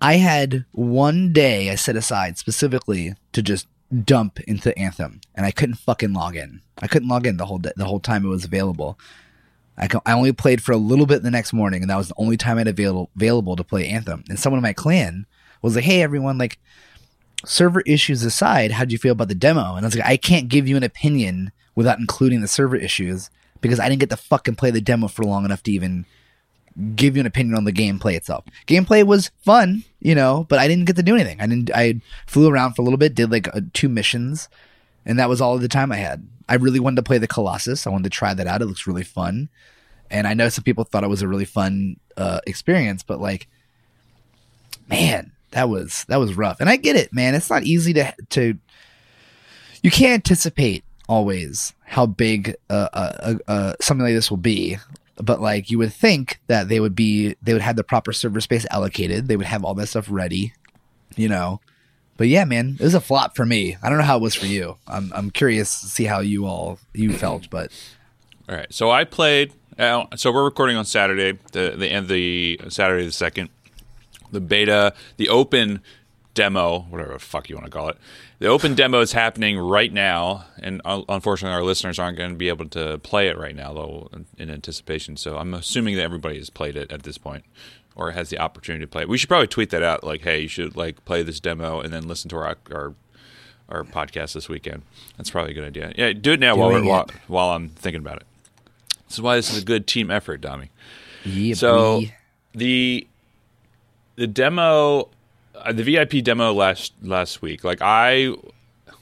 I 0.00 0.14
had 0.14 0.64
one 0.72 1.32
day 1.32 1.70
I 1.70 1.74
set 1.74 1.96
aside 1.96 2.38
specifically 2.38 3.14
to 3.32 3.42
just 3.42 3.66
dump 4.04 4.40
into 4.40 4.76
Anthem, 4.78 5.20
and 5.34 5.44
I 5.44 5.50
couldn't 5.50 5.76
fucking 5.76 6.12
log 6.12 6.36
in. 6.36 6.60
I 6.80 6.86
couldn't 6.86 7.08
log 7.08 7.26
in 7.26 7.36
the 7.36 7.46
whole 7.46 7.58
day, 7.58 7.72
the 7.76 7.84
whole 7.86 8.00
time 8.00 8.24
it 8.24 8.28
was 8.28 8.44
available. 8.44 8.98
I, 9.76 9.86
co- 9.88 10.02
I 10.06 10.12
only 10.12 10.32
played 10.32 10.62
for 10.62 10.72
a 10.72 10.76
little 10.76 11.06
bit 11.06 11.22
the 11.22 11.30
next 11.30 11.52
morning, 11.52 11.82
and 11.82 11.90
that 11.90 11.96
was 11.96 12.08
the 12.08 12.14
only 12.18 12.36
time 12.36 12.56
I 12.56 12.60
had 12.60 12.68
available 12.68 13.10
available 13.16 13.56
to 13.56 13.64
play 13.64 13.88
Anthem. 13.88 14.24
And 14.28 14.38
someone 14.38 14.58
in 14.58 14.62
my 14.62 14.72
clan 14.72 15.26
was 15.62 15.74
like, 15.76 15.84
"Hey, 15.84 16.02
everyone! 16.02 16.38
Like, 16.38 16.58
server 17.44 17.80
issues 17.82 18.24
aside, 18.24 18.72
how 18.72 18.84
do 18.84 18.92
you 18.92 18.98
feel 18.98 19.12
about 19.12 19.28
the 19.28 19.34
demo?" 19.34 19.74
And 19.74 19.84
I 19.84 19.88
was 19.88 19.96
like, 19.96 20.06
"I 20.06 20.16
can't 20.16 20.48
give 20.48 20.68
you 20.68 20.76
an 20.76 20.82
opinion 20.82 21.52
without 21.74 21.98
including 21.98 22.40
the 22.40 22.48
server 22.48 22.76
issues 22.76 23.30
because 23.60 23.80
I 23.80 23.88
didn't 23.88 24.00
get 24.00 24.10
to 24.10 24.16
fucking 24.16 24.56
play 24.56 24.70
the 24.70 24.80
demo 24.80 25.08
for 25.08 25.24
long 25.24 25.44
enough 25.44 25.62
to 25.64 25.72
even 25.72 26.06
give 26.94 27.16
you 27.16 27.20
an 27.20 27.26
opinion 27.26 27.56
on 27.56 27.64
the 27.64 27.72
gameplay 27.72 28.14
itself. 28.14 28.44
Gameplay 28.66 29.04
was 29.04 29.30
fun, 29.44 29.84
you 30.00 30.14
know, 30.14 30.46
but 30.48 30.58
I 30.58 30.68
didn't 30.68 30.84
get 30.84 30.96
to 30.96 31.02
do 31.02 31.14
anything. 31.14 31.40
I 31.40 31.46
didn't. 31.46 31.70
I 31.74 32.00
flew 32.26 32.48
around 32.48 32.74
for 32.74 32.82
a 32.82 32.84
little 32.84 32.98
bit, 32.98 33.14
did 33.14 33.30
like 33.30 33.48
uh, 33.54 33.60
two 33.72 33.88
missions, 33.88 34.48
and 35.04 35.18
that 35.18 35.28
was 35.28 35.40
all 35.40 35.58
the 35.58 35.68
time 35.68 35.92
I 35.92 35.96
had. 35.96 36.26
I 36.48 36.54
really 36.54 36.80
wanted 36.80 36.96
to 36.96 37.02
play 37.02 37.18
the 37.18 37.26
Colossus. 37.26 37.86
I 37.86 37.90
wanted 37.90 38.04
to 38.04 38.16
try 38.16 38.32
that 38.32 38.46
out. 38.46 38.62
It 38.62 38.66
looks 38.66 38.86
really 38.86 39.04
fun, 39.04 39.48
and 40.10 40.26
I 40.26 40.34
know 40.34 40.48
some 40.48 40.64
people 40.64 40.84
thought 40.84 41.04
it 41.04 41.10
was 41.10 41.22
a 41.22 41.28
really 41.28 41.44
fun 41.44 41.96
uh, 42.16 42.40
experience, 42.46 43.02
but 43.02 43.20
like, 43.20 43.48
man, 44.88 45.32
that 45.50 45.68
was 45.68 46.04
that 46.08 46.18
was 46.18 46.34
rough. 46.34 46.60
And 46.60 46.68
I 46.68 46.76
get 46.76 46.96
it, 46.96 47.12
man. 47.12 47.34
It's 47.34 47.50
not 47.50 47.64
easy 47.64 47.92
to 47.94 48.14
to. 48.30 48.58
You 49.82 49.90
can't 49.90 50.14
anticipate 50.14 50.84
always 51.08 51.72
how 51.84 52.06
big 52.06 52.54
uh, 52.68 52.88
uh, 52.92 53.34
uh, 53.46 53.74
something 53.80 54.04
like 54.04 54.14
this 54.14 54.30
will 54.30 54.36
be 54.36 54.76
but 55.20 55.40
like 55.40 55.70
you 55.70 55.78
would 55.78 55.92
think 55.92 56.38
that 56.46 56.68
they 56.68 56.78
would 56.78 56.94
be 56.94 57.34
they 57.42 57.52
would 57.52 57.62
have 57.62 57.76
the 57.76 57.82
proper 57.82 58.12
server 58.12 58.40
space 58.40 58.66
allocated 58.70 59.26
they 59.26 59.36
would 59.36 59.46
have 59.46 59.64
all 59.64 59.74
that 59.74 59.86
stuff 59.86 60.06
ready 60.10 60.52
you 61.16 61.26
know 61.28 61.60
but 62.18 62.28
yeah 62.28 62.44
man 62.44 62.76
it 62.78 62.84
was 62.84 62.94
a 62.94 63.00
flop 63.00 63.34
for 63.34 63.46
me 63.46 63.76
i 63.82 63.88
don't 63.88 63.96
know 63.98 64.04
how 64.04 64.18
it 64.18 64.22
was 64.22 64.34
for 64.34 64.44
you 64.46 64.76
i'm, 64.86 65.10
I'm 65.14 65.30
curious 65.30 65.80
to 65.80 65.86
see 65.86 66.04
how 66.04 66.20
you 66.20 66.44
all 66.46 66.78
you 66.92 67.12
felt 67.14 67.48
but 67.48 67.72
All 68.48 68.56
right. 68.56 68.72
So 68.72 68.90
I 68.90 69.04
played. 69.04 69.52
Uh, 69.78 70.06
so 70.16 70.32
we're 70.32 70.44
recording 70.44 70.76
on 70.76 70.84
Saturday, 70.84 71.38
the 71.52 71.74
the 71.76 71.86
end 71.86 72.08
the 72.08 72.60
Saturday 72.68 73.04
the 73.04 73.12
second. 73.12 73.50
The 74.32 74.40
beta, 74.40 74.94
the 75.16 75.28
open 75.28 75.80
demo, 76.34 76.80
whatever 76.90 77.14
the 77.14 77.18
fuck 77.18 77.48
you 77.48 77.56
want 77.56 77.66
to 77.66 77.70
call 77.70 77.88
it. 77.88 77.96
The 78.38 78.46
open 78.46 78.74
demo 78.76 79.00
is 79.00 79.12
happening 79.12 79.58
right 79.58 79.92
now, 79.92 80.44
and 80.62 80.80
unfortunately, 80.84 81.54
our 81.54 81.64
listeners 81.64 81.98
aren't 81.98 82.16
going 82.16 82.30
to 82.30 82.36
be 82.36 82.48
able 82.48 82.68
to 82.68 82.98
play 82.98 83.26
it 83.28 83.36
right 83.36 83.56
now, 83.56 83.72
though, 83.72 84.08
in- 84.38 84.48
anticipation. 84.50 85.16
So 85.16 85.36
I'm 85.38 85.52
assuming 85.54 85.96
that 85.96 86.02
everybody 86.02 86.36
has 86.38 86.48
played 86.48 86.76
it 86.76 86.92
at 86.92 87.02
this 87.02 87.18
point, 87.18 87.44
or 87.96 88.12
has 88.12 88.30
the 88.30 88.38
opportunity 88.38 88.84
to 88.84 88.88
play 88.88 89.02
it. 89.02 89.08
We 89.08 89.18
should 89.18 89.28
probably 89.28 89.48
tweet 89.48 89.70
that 89.70 89.82
out, 89.82 90.04
like, 90.04 90.20
hey, 90.22 90.42
you 90.42 90.48
should 90.48 90.76
like 90.76 91.04
play 91.04 91.22
this 91.24 91.40
demo 91.40 91.80
and 91.80 91.92
then 91.92 92.06
listen 92.06 92.28
to 92.30 92.36
our 92.36 92.56
our 92.70 92.94
our 93.68 93.82
podcast 93.82 94.32
this 94.34 94.48
weekend. 94.48 94.82
That's 95.16 95.30
probably 95.30 95.50
a 95.50 95.54
good 95.54 95.64
idea. 95.64 95.92
Yeah, 95.98 96.12
do 96.12 96.32
it 96.32 96.40
now 96.40 96.54
while, 96.56 96.68
we're, 96.68 96.74
Doing 96.78 96.88
while 96.88 97.02
it. 97.02 97.10
while 97.26 97.50
I'm 97.50 97.68
thinking 97.70 98.00
about 98.00 98.18
it. 98.18 98.26
This 99.08 99.14
is 99.18 99.20
why 99.22 99.34
this 99.36 99.50
is 99.52 99.60
a 99.60 99.64
good 99.64 99.86
team 99.88 100.10
effort, 100.10 100.40
Dami. 100.40 100.68
Yeah, 101.24 101.54
So 101.54 102.02
the 102.54 103.06
the 104.18 104.26
demo, 104.26 105.08
uh, 105.54 105.72
the 105.72 105.84
VIP 105.84 106.24
demo 106.24 106.52
last 106.52 106.92
last 107.02 107.40
week, 107.40 107.62
like 107.62 107.78
I 107.80 108.34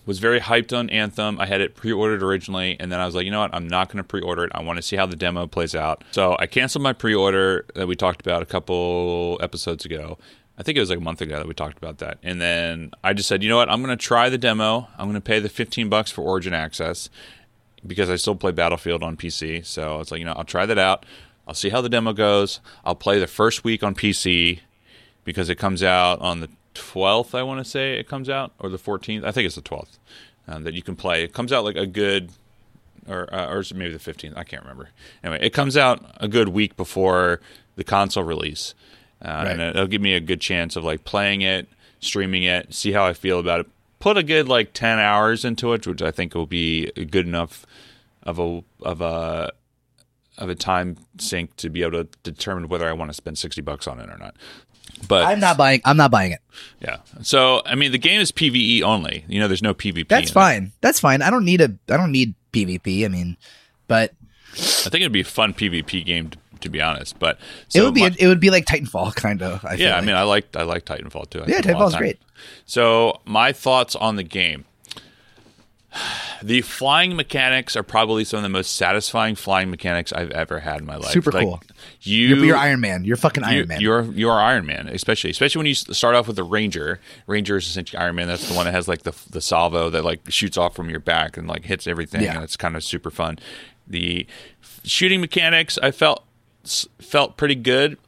was 0.04 0.18
very 0.18 0.38
hyped 0.38 0.76
on 0.76 0.90
Anthem. 0.90 1.40
I 1.40 1.46
had 1.46 1.62
it 1.62 1.74
pre-ordered 1.74 2.22
originally, 2.22 2.76
and 2.78 2.92
then 2.92 3.00
I 3.00 3.06
was 3.06 3.14
like, 3.14 3.24
you 3.24 3.30
know 3.30 3.40
what? 3.40 3.52
I'm 3.54 3.66
not 3.66 3.88
going 3.88 3.96
to 3.96 4.04
pre-order 4.04 4.44
it. 4.44 4.52
I 4.54 4.62
want 4.62 4.76
to 4.76 4.82
see 4.82 4.94
how 4.94 5.06
the 5.06 5.16
demo 5.16 5.46
plays 5.46 5.74
out. 5.74 6.04
So 6.12 6.36
I 6.38 6.46
canceled 6.46 6.82
my 6.82 6.92
pre-order 6.92 7.64
that 7.74 7.88
we 7.88 7.96
talked 7.96 8.20
about 8.20 8.42
a 8.42 8.46
couple 8.46 9.40
episodes 9.42 9.84
ago. 9.84 10.18
I 10.58 10.62
think 10.62 10.76
it 10.76 10.80
was 10.80 10.90
like 10.90 10.98
a 10.98 11.02
month 11.02 11.22
ago 11.22 11.36
that 11.36 11.48
we 11.48 11.54
talked 11.54 11.78
about 11.78 11.98
that. 11.98 12.18
And 12.22 12.40
then 12.40 12.92
I 13.02 13.14
just 13.14 13.28
said, 13.28 13.42
you 13.42 13.48
know 13.48 13.56
what? 13.56 13.70
I'm 13.70 13.82
going 13.82 13.96
to 13.96 14.02
try 14.02 14.28
the 14.28 14.38
demo. 14.38 14.86
I'm 14.98 15.06
going 15.06 15.14
to 15.14 15.20
pay 15.20 15.40
the 15.40 15.48
15 15.48 15.88
bucks 15.88 16.10
for 16.10 16.22
Origin 16.22 16.54
Access 16.54 17.10
because 17.86 18.08
I 18.08 18.16
still 18.16 18.36
play 18.36 18.52
Battlefield 18.52 19.02
on 19.02 19.16
PC. 19.16 19.64
So 19.66 20.00
it's 20.00 20.10
like, 20.10 20.18
you 20.18 20.24
know, 20.24 20.34
I'll 20.34 20.44
try 20.44 20.66
that 20.66 20.78
out. 20.78 21.04
I'll 21.48 21.54
see 21.54 21.70
how 21.70 21.80
the 21.80 21.88
demo 21.88 22.12
goes. 22.12 22.60
I'll 22.84 22.94
play 22.94 23.18
the 23.18 23.26
first 23.26 23.64
week 23.64 23.82
on 23.82 23.94
PC 23.94 24.60
because 25.26 25.50
it 25.50 25.56
comes 25.56 25.82
out 25.82 26.18
on 26.22 26.40
the 26.40 26.48
12th, 26.74 27.34
I 27.34 27.42
want 27.42 27.62
to 27.62 27.70
say 27.70 27.98
it 27.98 28.08
comes 28.08 28.30
out, 28.30 28.52
or 28.58 28.70
the 28.70 28.78
14th. 28.78 29.24
I 29.24 29.32
think 29.32 29.44
it's 29.44 29.56
the 29.56 29.60
12th 29.62 29.98
um, 30.48 30.62
that 30.64 30.72
you 30.72 30.80
can 30.82 30.96
play. 30.96 31.22
It 31.24 31.34
comes 31.34 31.52
out 31.52 31.64
like 31.64 31.76
a 31.76 31.86
good, 31.86 32.30
or, 33.06 33.28
uh, 33.34 33.48
or 33.52 33.62
maybe 33.74 33.92
the 33.92 33.98
15th. 33.98 34.34
I 34.36 34.44
can't 34.44 34.62
remember. 34.62 34.90
Anyway, 35.22 35.40
it 35.42 35.50
comes 35.52 35.76
out 35.76 36.02
a 36.18 36.28
good 36.28 36.48
week 36.48 36.76
before 36.76 37.40
the 37.74 37.84
console 37.84 38.24
release. 38.24 38.74
Uh, 39.22 39.28
And 39.48 39.60
it'll 39.70 39.86
give 39.86 40.00
me 40.02 40.14
a 40.14 40.20
good 40.20 40.40
chance 40.40 40.76
of 40.76 40.84
like 40.84 41.04
playing 41.04 41.40
it, 41.42 41.68
streaming 42.00 42.44
it, 42.44 42.72
see 42.72 42.92
how 42.92 43.04
I 43.04 43.12
feel 43.12 43.38
about 43.40 43.60
it. 43.60 43.66
Put 43.98 44.16
a 44.16 44.22
good 44.22 44.46
like 44.48 44.72
10 44.74 44.98
hours 44.98 45.44
into 45.44 45.72
it, 45.72 45.86
which 45.86 46.02
I 46.02 46.10
think 46.10 46.34
will 46.34 46.46
be 46.46 46.90
good 47.10 47.26
enough 47.26 47.66
of 48.22 48.38
a, 48.38 48.62
of 48.82 49.00
a, 49.00 49.50
of 50.36 50.50
a 50.50 50.54
time 50.54 50.98
sink 51.18 51.56
to 51.56 51.70
be 51.70 51.82
able 51.82 52.04
to 52.04 52.08
determine 52.22 52.68
whether 52.68 52.86
I 52.86 52.92
want 52.92 53.08
to 53.10 53.14
spend 53.14 53.38
60 53.38 53.62
bucks 53.62 53.88
on 53.88 53.98
it 53.98 54.10
or 54.10 54.18
not. 54.18 54.36
But 55.08 55.24
I'm 55.26 55.40
not 55.40 55.56
buying. 55.56 55.80
I'm 55.84 55.96
not 55.96 56.10
buying 56.10 56.32
it. 56.32 56.40
yeah. 56.80 56.98
So 57.22 57.62
I 57.66 57.74
mean, 57.74 57.92
the 57.92 57.98
game 57.98 58.20
is 58.20 58.32
PVE 58.32 58.82
only. 58.82 59.24
You 59.28 59.40
know, 59.40 59.48
there's 59.48 59.62
no 59.62 59.74
PvP. 59.74 60.08
That's 60.08 60.30
in 60.30 60.34
fine. 60.34 60.72
That's 60.80 60.98
fine. 61.00 61.22
I 61.22 61.30
don't 61.30 61.44
need 61.44 61.60
a. 61.60 61.74
I 61.88 61.96
don't 61.96 62.12
need 62.12 62.34
PvP. 62.52 63.04
I 63.04 63.08
mean, 63.08 63.36
but 63.88 64.12
I 64.54 64.88
think 64.90 64.96
it'd 64.96 65.12
be 65.12 65.20
a 65.20 65.24
fun 65.24 65.52
PvP 65.54 66.04
game, 66.04 66.30
to, 66.30 66.38
to 66.62 66.68
be 66.68 66.80
honest. 66.80 67.18
But 67.18 67.38
so 67.68 67.78
it 67.80 67.84
would 67.84 67.94
be. 67.94 68.00
my- 68.00 68.16
it 68.18 68.26
would 68.26 68.40
be 68.40 68.50
like 68.50 68.64
Titanfall, 68.64 69.14
kind 69.16 69.42
of. 69.42 69.64
I 69.64 69.76
feel 69.76 69.88
yeah, 69.88 69.96
I 69.96 70.00
mean, 70.00 70.16
I 70.16 70.22
like 70.22 70.56
I 70.56 70.62
like 70.62 70.84
Titanfall 70.84 71.30
too. 71.30 71.42
I 71.42 71.46
Yeah, 71.46 71.60
played 71.60 71.74
a 71.76 71.78
lot 71.78 71.86
of 71.86 71.92
Titanfall's 71.92 71.96
great. 71.96 72.18
So 72.64 73.20
my 73.24 73.52
thoughts 73.52 73.94
on 73.96 74.16
the 74.16 74.22
game. 74.24 74.64
The 76.42 76.60
flying 76.62 77.16
mechanics 77.16 77.76
are 77.76 77.82
probably 77.82 78.24
some 78.24 78.38
of 78.38 78.42
the 78.42 78.48
most 78.50 78.76
satisfying 78.76 79.34
flying 79.36 79.70
mechanics 79.70 80.12
I've 80.12 80.30
ever 80.32 80.60
had 80.60 80.80
in 80.80 80.86
my 80.86 80.96
life. 80.96 81.10
Super 81.12 81.32
Like, 81.32 81.44
cool. 81.46 81.62
You, 82.02 82.36
You're, 82.36 82.56
Iron 82.56 82.80
Man. 82.80 83.04
You're 83.04 83.16
fucking 83.16 83.42
Iron 83.44 83.56
you, 83.56 83.64
Man. 83.66 83.80
You're 83.80 84.02
you're 84.12 84.32
Iron 84.40 84.66
Man, 84.66 84.88
especially 84.88 85.30
especially 85.30 85.58
when 85.60 85.66
you 85.66 85.74
start 85.74 86.14
off 86.14 86.26
with 86.26 86.36
the 86.36 86.44
Ranger. 86.44 87.00
Ranger 87.26 87.56
is 87.56 87.66
essentially 87.66 87.98
Iron 87.98 88.16
Man. 88.16 88.28
That's 88.28 88.48
the 88.48 88.54
one 88.54 88.66
that 88.66 88.72
has 88.74 88.86
like 88.88 89.02
the 89.02 89.14
the 89.30 89.40
salvo 89.40 89.88
that 89.90 90.04
like 90.04 90.20
shoots 90.30 90.56
off 90.56 90.74
from 90.76 90.90
your 90.90 91.00
back 91.00 91.36
and 91.36 91.48
like 91.48 91.64
hits 91.64 91.86
everything, 91.86 92.22
Yeah. 92.22 92.34
and 92.34 92.44
it's 92.44 92.56
kind 92.56 92.76
of 92.76 92.84
super 92.84 93.10
fun. 93.10 93.38
The 93.86 94.26
shooting 94.84 95.20
mechanics 95.20 95.78
I 95.82 95.90
felt 95.90 96.24
felt 97.00 97.36
pretty 97.36 97.54
good. 97.54 97.98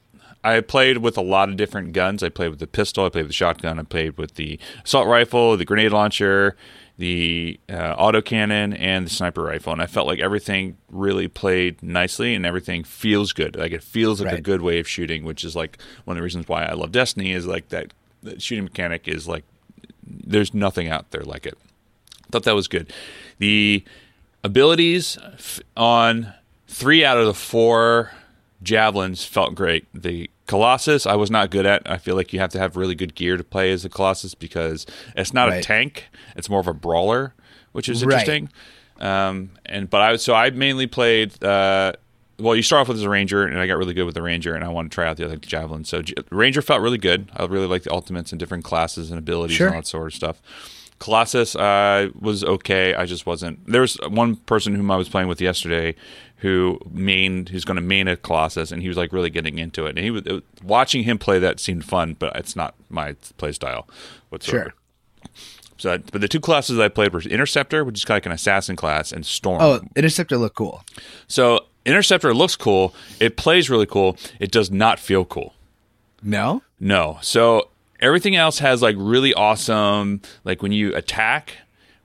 I 0.45 0.61
played 0.61 0.99
with 0.99 1.17
a 1.19 1.21
lot 1.23 1.49
of 1.49 1.57
different 1.57 1.93
guns. 1.93 2.23
I 2.23 2.29
played 2.29 2.51
with 2.51 2.61
the 2.61 2.67
pistol. 2.67 3.05
I 3.05 3.09
played 3.09 3.23
with 3.23 3.31
the 3.31 3.35
shotgun. 3.35 3.79
I 3.79 3.83
played 3.83 4.17
with 4.17 4.35
the 4.37 4.59
assault 4.85 5.09
rifle, 5.09 5.57
the 5.57 5.65
grenade 5.65 5.93
launcher, 5.93 6.57
the 6.99 7.59
uh, 7.69 7.97
autocannon, 7.97 8.77
and 8.79 9.07
the 9.07 9.11
sniper 9.11 9.43
rifle. 9.45 9.73
And 9.73 9.81
I 9.81 9.87
felt 9.87 10.07
like 10.07 10.19
everything 10.19 10.77
really 10.91 11.29
played 11.29 11.83
nicely, 11.83 12.35
and 12.35 12.45
everything 12.45 12.85
feels 12.85 13.33
good. 13.33 13.57
Like 13.57 13.73
it 13.73 13.83
feels 13.83 14.21
like 14.21 14.33
a 14.35 14.41
good 14.41 14.63
way 14.63 14.81
of 14.81 14.89
shooting, 14.89 15.25
which 15.25 15.45
is 15.45 15.57
like 15.57 15.79
one 16.05 16.17
of 16.17 16.21
the 16.21 16.25
reasons 16.25 16.49
why 16.49 16.65
I 16.65 16.73
love 16.73 16.93
Destiny. 16.93 17.33
Is 17.33 17.47
like 17.47 17.69
that, 17.69 17.95
that 18.25 18.43
shooting 18.43 18.65
mechanic 18.65 19.07
is 19.09 19.27
like 19.29 19.45
there's 20.05 20.53
nothing 20.53 20.89
out 20.89 21.11
there 21.13 21.23
like 21.23 21.47
it. 21.47 21.57
Thought 22.31 22.45
that 22.45 22.55
was 22.55 22.69
good. 22.69 22.93
The 23.39 23.85
abilities 24.43 25.19
f- 25.35 25.61
on 25.77 26.35
three 26.67 27.05
out 27.05 27.17
of 27.17 27.27
the 27.27 27.35
four 27.35 28.13
javelins 28.63 29.25
felt 29.25 29.55
great. 29.55 29.87
The 29.95 30.31
Colossus, 30.49 31.07
I 31.07 31.15
was 31.15 31.31
not 31.31 31.51
good 31.51 31.65
at. 31.67 31.89
I 31.89 31.99
feel 31.99 32.17
like 32.17 32.33
you 32.33 32.41
have 32.41 32.51
to 32.51 32.59
have 32.59 32.77
really 32.77 32.97
good 32.97 33.15
gear 33.15 33.37
to 33.37 33.45
play 33.45 33.71
as 33.71 33.85
a 33.85 33.89
Colossus 33.89 34.35
because 34.35 34.85
it's 35.17 35.33
not 35.33 35.53
a 35.53 35.63
tank; 35.63 36.07
it's 36.35 36.51
more 36.51 36.59
of 36.59 36.67
a 36.67 36.75
brawler, 36.75 37.35
which 37.73 37.89
is 37.89 38.05
Right. 38.05 38.15
interesting. 38.15 38.49
Um, 38.99 39.51
and 39.67 39.89
but 39.89 40.01
I 40.01 40.17
so 40.17 40.35
I 40.35 40.51
mainly 40.51 40.89
played. 40.89 41.43
Uh, 41.45 41.93
well, 42.41 42.55
you 42.57 42.63
start 42.63 42.81
off 42.83 42.89
with 42.89 42.97
as 42.97 43.03
a 43.03 43.09
ranger, 43.09 43.45
and 43.45 43.59
I 43.59 43.67
got 43.67 43.79
really 43.79 43.95
good 43.95 44.05
with 44.05 44.15
the 44.15 44.23
ranger, 44.23 44.55
and 44.55 44.65
I 44.65 44.69
want 44.69 44.91
to 44.91 44.95
try 44.95 45.07
out 45.07 45.17
the 45.17 45.25
other 45.25 45.37
javelin. 45.37 45.85
So 45.85 46.03
J- 46.03 46.15
ranger 46.31 46.63
felt 46.63 46.81
really 46.81 46.99
good. 46.99 47.31
I 47.37 47.45
really 47.45 47.67
like 47.67 47.83
the 47.83 47.93
ultimates 47.93 48.33
and 48.33 48.39
different 48.41 48.65
classes 48.65 49.11
and 49.11 49.19
abilities 49.19 49.57
Sure. 49.57 49.67
and 49.69 49.77
all 49.77 49.81
that 49.83 49.87
sort 49.87 50.07
of 50.09 50.15
stuff. 50.15 50.41
Colossus 51.01 51.55
uh, 51.55 52.09
was 52.19 52.43
okay. 52.43 52.95
I 52.95 53.07
just 53.07 53.25
wasn't. 53.27 53.65
There 53.71 53.81
was 53.83 53.97
one 54.09 54.35
person 54.37 54.75
whom 54.75 54.91
I 54.91 54.97
was 54.97 55.09
playing 55.09 55.29
with 55.29 55.41
yesterday 55.41 55.95
who 56.39 56.79
main 56.91 57.47
who's 57.47 57.65
going 57.65 57.77
to 57.77 57.81
main 57.83 58.09
a 58.09 58.17
Colossus, 58.17 58.71
and 58.73 58.81
he 58.83 58.89
was 58.89 58.97
like 58.97 59.13
really 59.13 59.31
getting 59.31 59.59
into 59.59 59.87
it. 59.87 59.91
And 59.91 59.99
he 59.99 60.11
was 60.11 60.23
it, 60.27 60.45
watching 60.63 61.03
him 61.05 61.19
play 61.19 61.39
that 61.39 61.61
seemed 61.61 61.85
fun, 61.85 62.15
but 62.19 62.35
it's 62.37 62.55
not 62.57 62.75
my 62.91 63.15
play 63.37 63.53
style 63.53 63.89
whatsoever. 64.31 64.73
Sure. 65.25 65.31
So, 65.79 65.93
I- 65.93 65.99
but 65.99 66.21
the 66.21 66.29
two 66.29 66.41
classes 66.41 66.79
I 66.79 66.89
played 66.89 67.13
were 67.13 67.21
Interceptor, 67.21 67.85
which 67.85 67.99
is 67.99 68.05
kind 68.05 68.17
of 68.17 68.23
like 68.23 68.27
an 68.27 68.33
assassin 68.33 68.77
class, 68.77 69.13
and 69.13 69.25
Storm. 69.25 69.61
oh, 69.63 69.81
Interceptor 69.97 70.37
look 70.37 70.55
cool. 70.55 70.85
So 71.29 71.67
Interceptor 71.85 72.35
looks 72.35 72.57
cool. 72.57 72.95
It 73.21 73.37
plays 73.37 73.71
really 73.71 73.87
cool. 73.87 74.17
It 74.41 74.51
does 74.51 74.71
not 74.71 74.99
feel 74.99 75.25
cool. 75.25 75.55
No. 76.23 76.63
No. 76.81 77.19
So 77.23 77.69
everything 78.01 78.35
else 78.37 78.59
has 78.59 78.83
like 78.83 78.97
really 78.99 79.33
awesome, 79.35 80.21
like 80.45 80.63
when 80.63 80.73
you 80.73 80.95
attack 80.95 81.55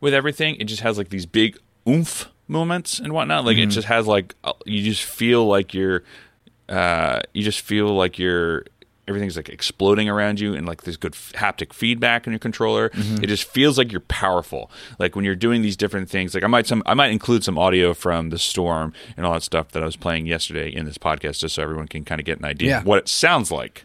with 0.01 0.13
everything, 0.13 0.55
it 0.57 0.65
just 0.65 0.81
has 0.81 0.97
like 0.97 1.09
these 1.09 1.25
big 1.25 1.57
oomph 1.87 2.29
moments 2.47 2.99
and 2.99 3.13
whatnot. 3.13 3.45
Like 3.45 3.57
it 3.57 3.67
just 3.67 3.87
has 3.87 4.07
like 4.07 4.35
uh, 4.43 4.53
you 4.65 4.83
just 4.83 5.03
feel 5.03 5.45
like 5.45 5.73
you're, 5.73 6.03
uh, 6.69 7.21
you 7.33 7.43
just 7.43 7.61
feel 7.61 7.87
like 7.95 8.17
you're. 8.19 8.65
Everything's 9.05 9.35
like 9.35 9.49
exploding 9.49 10.07
around 10.07 10.39
you, 10.39 10.53
and 10.53 10.65
like 10.65 10.83
there's 10.83 10.95
good 10.95 11.13
f- 11.13 11.33
haptic 11.35 11.73
feedback 11.73 12.25
in 12.25 12.31
your 12.31 12.39
controller. 12.39 12.89
It 12.93 13.27
just 13.27 13.43
feels 13.43 13.77
like 13.77 13.91
you're 13.91 13.99
powerful. 13.99 14.71
Like 14.97 15.13
when 15.13 15.25
you're 15.25 15.35
doing 15.35 15.61
these 15.61 15.75
different 15.75 16.09
things. 16.09 16.33
Like 16.33 16.45
I 16.45 16.47
might 16.47 16.67
some 16.67 16.81
I 16.85 16.93
might 16.93 17.11
include 17.11 17.43
some 17.43 17.57
audio 17.57 17.93
from 17.93 18.29
the 18.29 18.39
storm 18.39 18.93
and 19.17 19.25
all 19.25 19.33
that 19.33 19.43
stuff 19.43 19.71
that 19.73 19.83
I 19.83 19.85
was 19.85 19.97
playing 19.97 20.25
yesterday 20.25 20.69
in 20.73 20.85
this 20.85 20.97
podcast, 20.97 21.39
just 21.39 21.55
so 21.55 21.61
everyone 21.61 21.89
can 21.89 22.05
kind 22.05 22.21
of 22.21 22.25
get 22.25 22.39
an 22.39 22.45
idea 22.45 22.69
Yeah. 22.69 22.77
of 22.79 22.85
what 22.85 22.97
it 22.99 23.09
sounds 23.09 23.51
like 23.51 23.83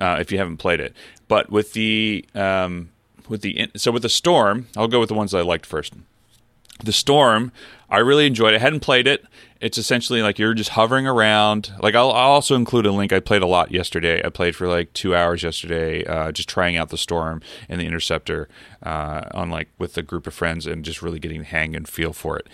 uh, 0.00 0.18
if 0.20 0.30
you 0.30 0.38
haven't 0.38 0.58
played 0.58 0.78
it. 0.78 0.94
But 1.26 1.50
with 1.50 1.72
the 1.72 2.24
um, 2.36 2.90
with 3.28 3.42
the 3.42 3.68
so 3.74 3.90
with 3.90 4.02
the 4.02 4.08
storm, 4.08 4.68
I'll 4.76 4.86
go 4.86 5.00
with 5.00 5.08
the 5.08 5.16
ones 5.16 5.32
that 5.32 5.38
I 5.38 5.42
liked 5.42 5.66
first. 5.66 5.92
The 6.84 6.92
storm, 6.92 7.52
I 7.88 7.98
really 7.98 8.26
enjoyed. 8.26 8.52
it. 8.52 8.56
I 8.56 8.60
hadn't 8.60 8.80
played 8.80 9.06
it. 9.06 9.24
It's 9.60 9.78
essentially 9.78 10.20
like 10.20 10.38
you're 10.38 10.52
just 10.52 10.70
hovering 10.70 11.06
around. 11.06 11.72
Like 11.80 11.94
I'll, 11.94 12.10
I'll 12.12 12.30
also 12.32 12.54
include 12.54 12.84
a 12.84 12.92
link. 12.92 13.12
I 13.12 13.20
played 13.20 13.40
a 13.40 13.46
lot 13.46 13.72
yesterday. 13.72 14.22
I 14.22 14.28
played 14.28 14.54
for 14.54 14.68
like 14.68 14.92
two 14.92 15.14
hours 15.16 15.42
yesterday, 15.42 16.04
uh, 16.04 16.30
just 16.32 16.48
trying 16.48 16.76
out 16.76 16.90
the 16.90 16.98
storm 16.98 17.40
and 17.68 17.80
the 17.80 17.86
interceptor 17.86 18.48
uh, 18.82 19.22
on 19.32 19.48
like 19.48 19.68
with 19.78 19.96
a 19.96 20.02
group 20.02 20.26
of 20.26 20.34
friends 20.34 20.66
and 20.66 20.84
just 20.84 21.00
really 21.00 21.18
getting 21.18 21.38
the 21.38 21.46
hang 21.46 21.74
and 21.74 21.88
feel 21.88 22.12
for 22.12 22.36
it. 22.38 22.46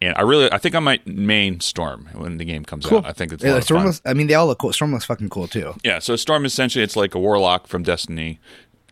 And 0.00 0.14
I 0.16 0.22
really, 0.22 0.50
I 0.52 0.58
think 0.58 0.74
I 0.74 0.78
might 0.78 1.06
main 1.06 1.60
storm 1.60 2.08
when 2.14 2.36
the 2.36 2.44
game 2.44 2.64
comes 2.66 2.84
Cool. 2.84 2.98
out. 2.98 3.06
I 3.06 3.12
think 3.12 3.32
it's 3.32 3.42
a 3.42 3.46
Yeah, 3.46 3.52
lot 3.52 3.58
of 3.58 3.64
Storm 3.64 3.78
fun. 3.80 3.86
looks, 3.86 4.02
I 4.04 4.12
mean, 4.12 4.26
they 4.26 4.34
all 4.34 4.46
look 4.46 4.58
cool. 4.58 4.72
Storm 4.74 4.92
looks 4.92 5.06
fucking 5.06 5.30
cool 5.30 5.48
too. 5.48 5.74
Yeah, 5.84 6.00
so 6.00 6.16
Storm 6.16 6.44
essentially 6.44 6.82
it's 6.84 6.96
like 6.96 7.14
a 7.14 7.18
warlock 7.18 7.66
from 7.66 7.82
Destiny. 7.82 8.38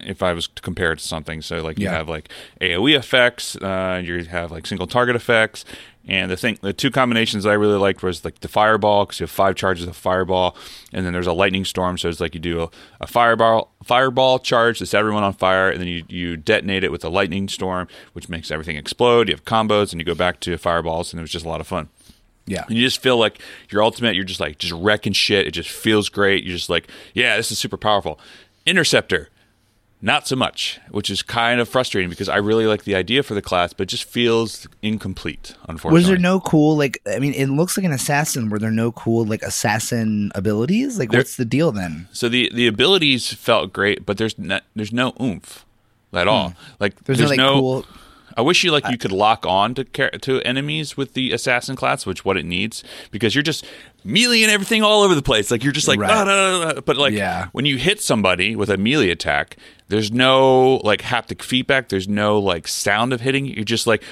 If 0.04 0.22
I 0.22 0.32
was 0.32 0.48
to 0.48 0.62
compare 0.62 0.92
it 0.92 0.98
to 0.98 1.04
something, 1.04 1.42
so 1.42 1.62
like 1.62 1.78
you 1.78 1.86
Yeah. 1.86 1.92
have 1.98 2.08
like 2.08 2.28
AOE 2.60 2.94
effects, 2.96 3.56
uh, 3.56 4.00
you 4.04 4.24
have 4.24 4.50
like 4.52 4.66
single 4.66 4.86
target 4.86 5.16
effects, 5.16 5.64
and 6.06 6.30
the 6.30 6.36
thing, 6.36 6.58
the 6.60 6.72
two 6.74 6.90
combinations 6.90 7.44
that 7.44 7.50
I 7.50 7.54
really 7.54 7.78
liked 7.78 8.02
was 8.02 8.24
like 8.24 8.40
the 8.40 8.48
fireball 8.48 9.06
because 9.06 9.20
you 9.20 9.24
have 9.24 9.30
five 9.30 9.54
charges 9.54 9.86
of 9.86 9.96
fireball, 9.96 10.54
and 10.92 11.06
then 11.06 11.12
there's 11.12 11.26
a 11.26 11.32
lightning 11.32 11.64
storm. 11.64 11.96
So 11.96 12.08
it's 12.10 12.20
like 12.20 12.34
you 12.34 12.40
do 12.40 12.62
a, 12.62 12.68
a 13.00 13.06
fireball 13.06 13.72
fireball 13.82 14.38
charge 14.38 14.78
that's 14.80 14.92
everyone 14.94 15.22
on 15.24 15.32
fire, 15.32 15.70
and 15.70 15.80
then 15.80 15.88
you 15.88 16.04
you 16.08 16.36
detonate 16.36 16.84
it 16.84 16.92
with 16.92 17.04
a 17.04 17.08
lightning 17.08 17.48
storm, 17.48 17.88
which 18.12 18.28
makes 18.28 18.50
everything 18.50 18.76
explode. 18.76 19.28
You 19.28 19.34
have 19.34 19.44
combos, 19.44 19.92
and 19.92 20.00
you 20.00 20.04
go 20.04 20.14
back 20.14 20.40
to 20.40 20.56
fireballs, 20.58 21.12
and 21.12 21.20
it 21.20 21.22
was 21.22 21.30
just 21.30 21.46
a 21.46 21.48
lot 21.48 21.60
of 21.60 21.66
fun. 21.66 21.88
Yeah. 22.46 22.64
And 22.68 22.76
you 22.76 22.84
just 22.84 23.00
feel 23.02 23.16
like 23.16 23.38
your 23.70 23.82
ultimate, 23.82 24.14
you're 24.14 24.22
just 24.24 24.40
like 24.40 24.58
just 24.58 24.74
wrecking 24.74 25.14
shit. 25.14 25.46
It 25.46 25.52
just 25.52 25.70
feels 25.70 26.10
great. 26.10 26.44
You're 26.44 26.54
just 26.56 26.68
like, 26.68 26.88
yeah, 27.14 27.38
this 27.38 27.50
is 27.50 27.58
super 27.58 27.78
powerful. 27.78 28.20
Interceptor, 28.66 29.30
not 30.04 30.28
so 30.28 30.36
much, 30.36 30.78
which 30.90 31.08
is 31.10 31.22
kind 31.22 31.60
of 31.60 31.68
frustrating 31.68 32.10
because 32.10 32.28
I 32.28 32.36
really 32.36 32.66
like 32.66 32.84
the 32.84 32.94
idea 32.94 33.22
for 33.22 33.32
the 33.32 33.40
class, 33.40 33.72
but 33.72 33.84
it 33.84 33.86
just 33.86 34.04
feels 34.04 34.68
incomplete, 34.82 35.54
unfortunately. 35.66 35.98
Was 35.98 36.06
there 36.08 36.18
no 36.18 36.40
cool 36.40 36.76
like? 36.76 37.00
I 37.06 37.18
mean, 37.18 37.32
it 37.32 37.46
looks 37.46 37.76
like 37.78 37.86
an 37.86 37.92
assassin. 37.92 38.50
Were 38.50 38.58
there 38.58 38.70
no 38.70 38.92
cool 38.92 39.24
like 39.24 39.42
assassin 39.42 40.30
abilities? 40.34 40.98
Like, 40.98 41.10
There- 41.10 41.20
what's 41.20 41.36
the 41.36 41.46
deal 41.46 41.72
then? 41.72 42.06
so 42.12 42.28
the 42.28 42.50
the 42.54 42.66
abilities 42.66 43.32
felt 43.32 43.72
great, 43.72 44.04
but 44.04 44.18
there's 44.18 44.38
no, 44.38 44.60
there's 44.76 44.92
no 44.92 45.14
oomph. 45.20 45.64
at 46.12 46.28
all. 46.28 46.50
Hmm. 46.50 46.54
Like 46.80 47.02
There's, 47.04 47.18
there's, 47.18 47.30
no 47.30 47.32
like 47.32 47.38
no. 47.38 47.60
cool. 47.60 47.86
I 48.36 48.42
wish 48.42 48.64
you 48.64 48.72
like 48.72 48.84
I, 48.86 48.90
you 48.90 48.98
could 48.98 49.12
lock 49.12 49.46
on 49.46 49.74
to 49.74 49.84
to 49.84 50.40
enemies 50.42 50.96
with 50.96 51.14
the 51.14 51.32
assassin 51.32 51.76
class, 51.76 52.04
which 52.06 52.24
what 52.24 52.36
it 52.36 52.44
needs 52.44 52.82
because 53.10 53.34
you're 53.34 53.42
just 53.42 53.64
meleeing 54.04 54.48
everything 54.48 54.82
all 54.82 55.02
over 55.02 55.14
the 55.14 55.22
place. 55.22 55.50
Like 55.50 55.62
you're 55.64 55.72
just 55.72 55.88
like, 55.88 55.98
right. 55.98 56.10
ah, 56.10 56.24
da, 56.24 56.34
da, 56.34 56.72
da. 56.72 56.80
but 56.80 56.96
like 56.96 57.14
yeah. 57.14 57.48
when 57.52 57.64
you 57.64 57.76
hit 57.76 58.00
somebody 58.00 58.54
with 58.56 58.70
a 58.70 58.76
melee 58.76 59.10
attack, 59.10 59.56
there's 59.88 60.12
no 60.12 60.76
like 60.84 61.02
haptic 61.02 61.42
feedback. 61.42 61.88
There's 61.88 62.08
no 62.08 62.38
like 62.38 62.68
sound 62.68 63.12
of 63.12 63.20
hitting. 63.20 63.46
You're 63.46 63.64
just 63.64 63.86
like, 63.86 64.02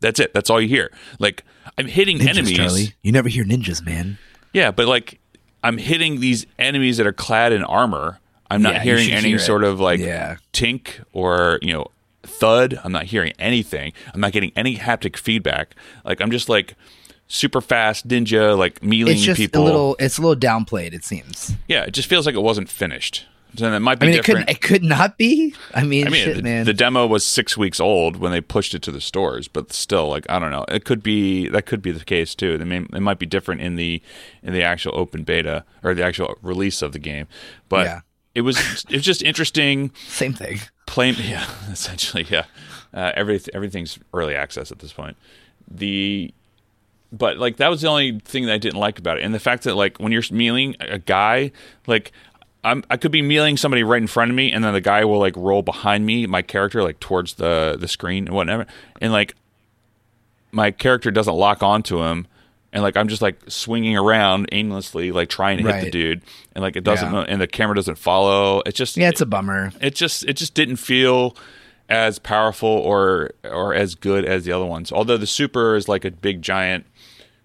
that's 0.00 0.20
it. 0.20 0.34
That's 0.34 0.50
all 0.50 0.60
you 0.60 0.68
hear. 0.68 0.90
Like 1.18 1.44
I'm 1.78 1.86
hitting 1.86 2.18
ninjas, 2.18 2.28
enemies. 2.28 2.56
Charlie. 2.56 2.94
You 3.02 3.12
never 3.12 3.28
hear 3.28 3.44
ninjas, 3.44 3.84
man. 3.84 4.18
Yeah, 4.52 4.70
but 4.70 4.86
like 4.86 5.18
I'm 5.64 5.78
hitting 5.78 6.20
these 6.20 6.46
enemies 6.58 6.96
that 6.96 7.06
are 7.06 7.12
clad 7.12 7.52
in 7.52 7.62
armor 7.62 8.18
I'm 8.52 8.62
not 8.62 8.74
Yeah, 8.74 8.82
hearing 8.82 9.10
any 9.10 9.28
hear 9.30 9.38
sort 9.38 9.64
of 9.64 9.80
like 9.80 10.00
Yeah. 10.00 10.36
tink 10.52 11.02
or 11.12 11.58
you 11.62 11.72
know 11.72 11.86
thud. 12.22 12.78
I'm 12.84 12.92
not 12.92 13.04
hearing 13.04 13.32
anything. 13.38 13.92
I'm 14.14 14.20
not 14.20 14.32
getting 14.32 14.52
any 14.56 14.76
haptic 14.76 15.16
feedback. 15.16 15.74
Like 16.04 16.20
I'm 16.20 16.30
just 16.30 16.48
like 16.48 16.74
super 17.28 17.60
fast 17.60 18.06
ninja 18.08 18.56
like 18.58 18.80
meleeing 18.80 19.12
It's 19.12 19.22
just 19.22 19.38
people. 19.38 19.62
a 19.62 19.64
little. 19.64 19.96
It's 19.98 20.18
a 20.18 20.22
little 20.22 20.36
downplayed. 20.36 20.92
It 20.92 21.04
seems. 21.04 21.54
yeah, 21.68 21.82
it 21.84 21.92
just 21.92 22.08
feels 22.08 22.26
like 22.26 22.34
it 22.34 22.42
wasn't 22.42 22.68
finished. 22.68 23.26
So 23.54 23.70
that 23.70 23.80
might 23.80 23.98
be 23.98 24.06
I 24.06 24.08
mean, 24.10 24.18
it 24.18 24.24
different. 24.24 24.46
could. 24.46 24.56
It 24.56 24.60
could 24.62 24.82
not 24.82 25.18
be. 25.18 25.54
I 25.74 25.82
mean, 25.84 26.06
I 26.06 26.10
mean, 26.10 26.24
shit, 26.24 26.36
the, 26.36 26.42
man. 26.42 26.64
the 26.64 26.72
demo 26.72 27.06
was 27.06 27.22
six 27.22 27.54
weeks 27.54 27.80
old 27.80 28.16
when 28.16 28.32
they 28.32 28.40
pushed 28.40 28.72
it 28.74 28.80
to 28.82 28.90
the 28.90 29.00
stores, 29.00 29.46
but 29.46 29.74
still, 29.74 30.08
like 30.08 30.24
I 30.30 30.38
don't 30.38 30.50
know, 30.50 30.64
it 30.68 30.86
could 30.86 31.02
be 31.02 31.48
that 31.48 31.66
could 31.66 31.82
be 31.82 31.90
the 31.92 32.02
case 32.02 32.34
too. 32.34 32.56
They 32.56 32.64
may, 32.64 32.78
it 32.78 33.00
might 33.00 33.18
be 33.18 33.26
different 33.26 33.60
in 33.60 33.76
the 33.76 34.00
in 34.42 34.54
the 34.54 34.62
actual 34.62 34.92
open 34.96 35.22
beta 35.22 35.64
or 35.82 35.92
the 35.94 36.02
actual 36.02 36.34
release 36.40 36.80
of 36.80 36.92
the 36.92 36.98
game, 36.98 37.26
but 37.68 37.84
Yeah. 37.86 38.00
It 38.34 38.42
was 38.42 38.84
it 38.88 38.96
was 38.96 39.04
just 39.04 39.22
interesting. 39.22 39.92
Same 40.08 40.32
thing. 40.32 40.60
Plain, 40.86 41.16
yeah, 41.18 41.46
essentially, 41.70 42.26
yeah. 42.28 42.44
Uh, 42.94 43.12
every 43.14 43.40
everything's 43.54 43.98
early 44.12 44.34
access 44.34 44.70
at 44.70 44.78
this 44.78 44.92
point. 44.92 45.16
The 45.70 46.32
but 47.12 47.36
like 47.38 47.58
that 47.58 47.68
was 47.68 47.82
the 47.82 47.88
only 47.88 48.20
thing 48.20 48.46
that 48.46 48.52
I 48.54 48.58
didn't 48.58 48.80
like 48.80 48.98
about 48.98 49.18
it, 49.18 49.24
and 49.24 49.34
the 49.34 49.40
fact 49.40 49.64
that 49.64 49.74
like 49.74 49.98
when 49.98 50.12
you're 50.12 50.22
meleeing 50.22 50.76
a 50.80 50.98
guy, 50.98 51.52
like 51.86 52.12
I'm 52.64 52.84
I 52.90 52.96
could 52.96 53.12
be 53.12 53.22
meleeing 53.22 53.58
somebody 53.58 53.82
right 53.82 54.00
in 54.00 54.06
front 54.06 54.30
of 54.30 54.36
me, 54.36 54.52
and 54.52 54.64
then 54.64 54.72
the 54.72 54.80
guy 54.80 55.04
will 55.04 55.18
like 55.18 55.36
roll 55.36 55.62
behind 55.62 56.06
me, 56.06 56.26
my 56.26 56.42
character 56.42 56.82
like 56.82 57.00
towards 57.00 57.34
the 57.34 57.76
the 57.78 57.88
screen 57.88 58.26
and 58.26 58.36
whatever, 58.36 58.66
and 59.00 59.12
like 59.12 59.34
my 60.52 60.70
character 60.70 61.10
doesn't 61.10 61.34
lock 61.34 61.62
onto 61.62 62.02
him. 62.02 62.26
And 62.72 62.82
like 62.82 62.96
I'm 62.96 63.08
just 63.08 63.20
like 63.20 63.38
swinging 63.48 63.96
around 63.96 64.48
aimlessly, 64.52 65.12
like 65.12 65.28
trying 65.28 65.58
to 65.58 65.72
hit 65.72 65.84
the 65.84 65.90
dude, 65.90 66.22
and 66.54 66.62
like 66.62 66.74
it 66.76 66.84
doesn't, 66.84 67.12
Yeah. 67.12 67.24
and 67.28 67.40
the 67.40 67.46
camera 67.46 67.76
doesn't 67.76 67.98
follow. 67.98 68.62
It's 68.64 68.78
just 68.78 68.96
Yeah, 68.96 69.08
it's 69.10 69.20
a 69.20 69.26
bummer. 69.26 69.72
it 69.80 69.94
just 69.94 70.24
it 70.24 70.34
just 70.34 70.54
didn't 70.54 70.76
feel 70.76 71.36
as 71.90 72.18
powerful 72.18 72.68
or 72.70 73.32
or 73.44 73.74
as 73.74 73.94
good 73.94 74.24
as 74.24 74.44
the 74.44 74.52
other 74.52 74.64
ones. 74.64 74.90
Although 74.90 75.18
the 75.18 75.26
super 75.26 75.76
is 75.76 75.86
like 75.86 76.06
a 76.06 76.10
big 76.10 76.40
giant 76.40 76.86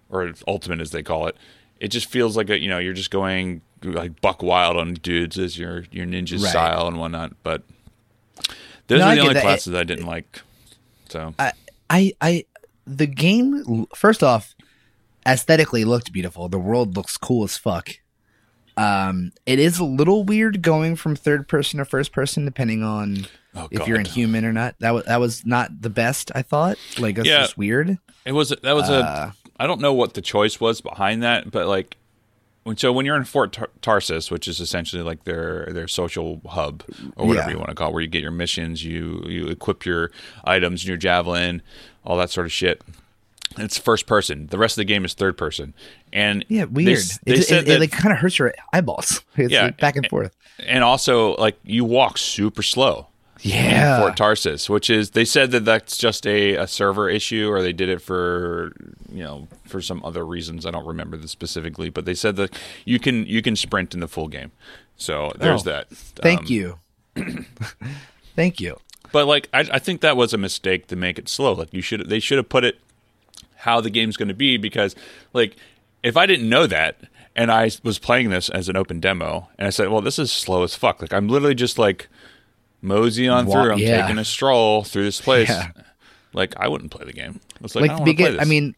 or 0.08 0.32
ultimate 0.46 0.80
as 0.80 0.92
they 0.92 1.02
call 1.02 1.26
it, 1.26 1.36
it 1.78 1.88
just 1.88 2.06
feels 2.08 2.34
like 2.34 2.48
a 2.48 2.58
you 2.58 2.68
know 2.70 2.78
you're 2.78 2.94
just 2.94 3.10
going 3.10 3.60
like 3.82 4.20
buck 4.22 4.42
wild 4.42 4.78
on 4.78 4.94
dudes 4.94 5.38
as 5.38 5.58
your 5.58 5.84
your 5.92 6.06
ninja 6.06 6.40
Right. 6.42 6.48
style 6.50 6.88
and 6.88 6.98
whatnot. 6.98 7.34
But 7.42 7.64
those 8.86 9.00
No, 9.00 9.08
are 9.08 9.14
the 9.14 9.20
only 9.20 9.34
that. 9.34 9.42
classes 9.42 9.74
I 9.74 9.84
didn't 9.84 10.06
like. 10.06 10.40
So 11.10 11.34
I, 11.38 11.52
I, 11.90 12.12
I, 12.22 12.44
the 12.86 13.06
game. 13.06 13.86
First 13.94 14.22
off, 14.22 14.54
aesthetically 15.28 15.84
looked 15.84 16.12
beautiful. 16.12 16.48
The 16.48 16.58
world 16.58 16.96
looks 16.96 17.16
cool 17.16 17.44
as 17.44 17.56
fuck. 17.56 17.90
Um, 18.76 19.32
it 19.44 19.58
is 19.58 19.78
a 19.78 19.84
little 19.84 20.22
weird 20.24 20.62
going 20.62 20.94
from 20.96 21.16
third 21.16 21.48
person 21.48 21.78
to 21.78 21.84
first 21.84 22.12
person, 22.12 22.44
depending 22.44 22.82
on 22.82 23.26
Oh, 23.54 23.66
if 23.72 23.88
you're 23.88 23.98
in 23.98 24.04
human 24.04 24.44
or 24.44 24.52
not. 24.52 24.76
That 24.78 24.92
was 24.92 25.04
that 25.06 25.18
was 25.20 25.44
not 25.44 25.82
the 25.82 25.90
best. 25.90 26.30
I 26.34 26.42
thought. 26.42 26.76
Like 26.98 27.16
that's 27.16 27.28
Yeah. 27.28 27.40
just 27.40 27.58
weird. 27.58 27.98
It 28.24 28.32
was 28.32 28.50
that 28.50 28.72
was 28.74 28.88
Uh, 28.88 29.32
a 29.32 29.62
I 29.62 29.66
don't 29.66 29.80
know 29.80 29.92
what 29.92 30.14
the 30.14 30.20
choice 30.20 30.60
was 30.60 30.80
behind 30.80 31.22
that, 31.24 31.50
but 31.50 31.66
like 31.66 31.96
when 32.62 32.76
so 32.76 32.92
when 32.92 33.04
you're 33.04 33.16
in 33.16 33.24
Fort 33.24 33.52
Tar- 33.54 33.70
Tarsis, 33.82 34.30
which 34.30 34.46
is 34.46 34.60
essentially 34.60 35.02
like 35.02 35.24
their 35.24 35.66
their 35.72 35.88
social 35.88 36.40
hub 36.46 36.84
or 37.16 37.26
whatever 37.26 37.48
Yeah. 37.48 37.54
you 37.54 37.58
want 37.58 37.70
to 37.70 37.74
call, 37.74 37.88
it, 37.88 37.94
where 37.94 38.02
you 38.02 38.08
get 38.08 38.22
your 38.22 38.30
missions, 38.30 38.84
you 38.84 39.24
you 39.26 39.48
equip 39.48 39.84
your 39.84 40.12
items 40.44 40.82
and 40.82 40.88
your 40.88 40.96
javelin, 40.98 41.62
all 42.04 42.16
that 42.18 42.30
sort 42.30 42.46
of 42.46 42.52
shit. 42.52 42.82
It's 43.56 43.78
first 43.78 44.06
person. 44.06 44.46
The 44.48 44.58
rest 44.58 44.74
of 44.76 44.80
the 44.82 44.84
game 44.84 45.04
is 45.04 45.14
third 45.14 45.36
person, 45.38 45.74
and 46.12 46.44
Yeah, 46.48 46.64
weird. 46.64 46.98
s- 46.98 47.18
They, 47.24 47.32
it, 47.34 47.50
it, 47.50 47.66
that, 47.66 47.68
it, 47.68 47.80
like 47.80 47.90
kind 47.90 48.12
of 48.12 48.18
hurts 48.18 48.38
your 48.38 48.52
eyeballs. 48.72 49.22
It's 49.36 49.52
Yeah. 49.52 49.64
like 49.66 49.78
back 49.78 49.96
and 49.96 50.06
forth. 50.08 50.36
and 50.66 50.84
also 50.84 51.34
like 51.36 51.58
you 51.64 51.84
walk 51.84 52.18
super 52.18 52.62
slow. 52.62 53.06
Yeah. 53.40 54.00
Fort 54.00 54.16
Tarsis, 54.16 54.68
which 54.68 54.90
is 54.90 55.10
they 55.10 55.24
said 55.24 55.52
that 55.52 55.64
that's 55.64 55.96
just 55.96 56.26
a, 56.26 56.54
a 56.56 56.66
server 56.66 57.08
issue, 57.08 57.48
or 57.48 57.62
they 57.62 57.72
did 57.72 57.88
it 57.88 58.02
for 58.02 58.72
you 59.12 59.22
know 59.22 59.46
for 59.64 59.80
some 59.80 60.04
other 60.04 60.26
reasons. 60.26 60.66
I 60.66 60.72
don't 60.72 60.86
remember 60.86 61.16
this 61.16 61.30
specifically, 61.30 61.88
but 61.88 62.04
they 62.04 62.14
said 62.14 62.34
that 62.36 62.58
you 62.84 62.98
can 62.98 63.24
you 63.26 63.40
can 63.40 63.54
sprint 63.56 63.94
in 63.94 64.00
the 64.00 64.08
full 64.08 64.26
game. 64.28 64.50
So 64.96 65.32
there's 65.38 65.60
Oh, 65.62 65.70
that. 65.70 65.88
Thank 65.90 66.40
Um, 66.40 66.46
you. 66.48 66.78
Thank 68.36 68.60
you. 68.60 68.78
But 69.12 69.26
like 69.26 69.48
I, 69.54 69.60
I 69.72 69.78
think 69.78 70.00
that 70.02 70.16
was 70.16 70.32
a 70.34 70.38
mistake 70.38 70.86
to 70.88 70.96
make 70.96 71.18
it 71.18 71.28
slow. 71.28 71.52
Like 71.52 71.72
you 71.72 71.80
should 71.80 72.08
they 72.08 72.20
should 72.20 72.38
have 72.38 72.48
put 72.48 72.64
it 72.64 72.78
how 73.58 73.80
the 73.80 73.90
game's 73.90 74.16
going 74.16 74.28
to 74.28 74.34
be 74.34 74.56
because 74.56 74.94
like 75.32 75.56
if 76.02 76.16
I 76.16 76.26
didn't 76.26 76.48
know 76.48 76.66
that 76.66 76.96
and 77.34 77.50
I 77.50 77.70
was 77.82 77.98
playing 77.98 78.30
this 78.30 78.48
as 78.48 78.68
an 78.68 78.76
open 78.76 79.00
demo 79.00 79.48
and 79.58 79.66
I 79.66 79.70
said, 79.70 79.88
well, 79.90 80.00
this 80.00 80.18
is 80.18 80.32
slow 80.32 80.62
as 80.62 80.74
fuck. 80.74 81.00
Like 81.00 81.12
I'm 81.12 81.28
literally 81.28 81.54
just 81.54 81.78
like 81.78 82.08
mosey 82.80 83.28
on 83.28 83.46
Wa- 83.46 83.62
through. 83.62 83.72
I'm 83.72 83.78
yeah. 83.78 84.02
taking 84.02 84.18
a 84.18 84.24
stroll 84.24 84.84
through 84.84 85.04
this 85.04 85.20
place. 85.20 85.48
Yeah. 85.48 85.70
Like 86.32 86.54
I 86.56 86.68
wouldn't 86.68 86.90
play 86.90 87.04
the 87.04 87.12
game. 87.12 87.40
It's 87.60 87.74
like, 87.74 87.90
I 87.90 87.94
like 87.94 87.96
play 87.98 88.12
begin. 88.12 88.40
I 88.40 88.44
mean, 88.44 88.74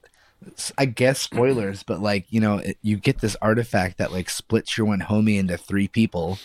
I 0.78 0.87
guess 0.87 1.20
spoilers, 1.20 1.83
but 1.83 2.01
like 2.01 2.26
you 2.31 2.41
know, 2.41 2.59
it, 2.59 2.78
you 2.83 2.97
get 2.97 3.20
this 3.20 3.37
artifact 3.43 3.99
that 3.99 4.12
like 4.12 4.31
splits 4.31 4.78
your 4.78 4.87
one 4.87 5.01
homie 5.01 5.39
into 5.39 5.59
three 5.59 5.89
people, 5.89 6.39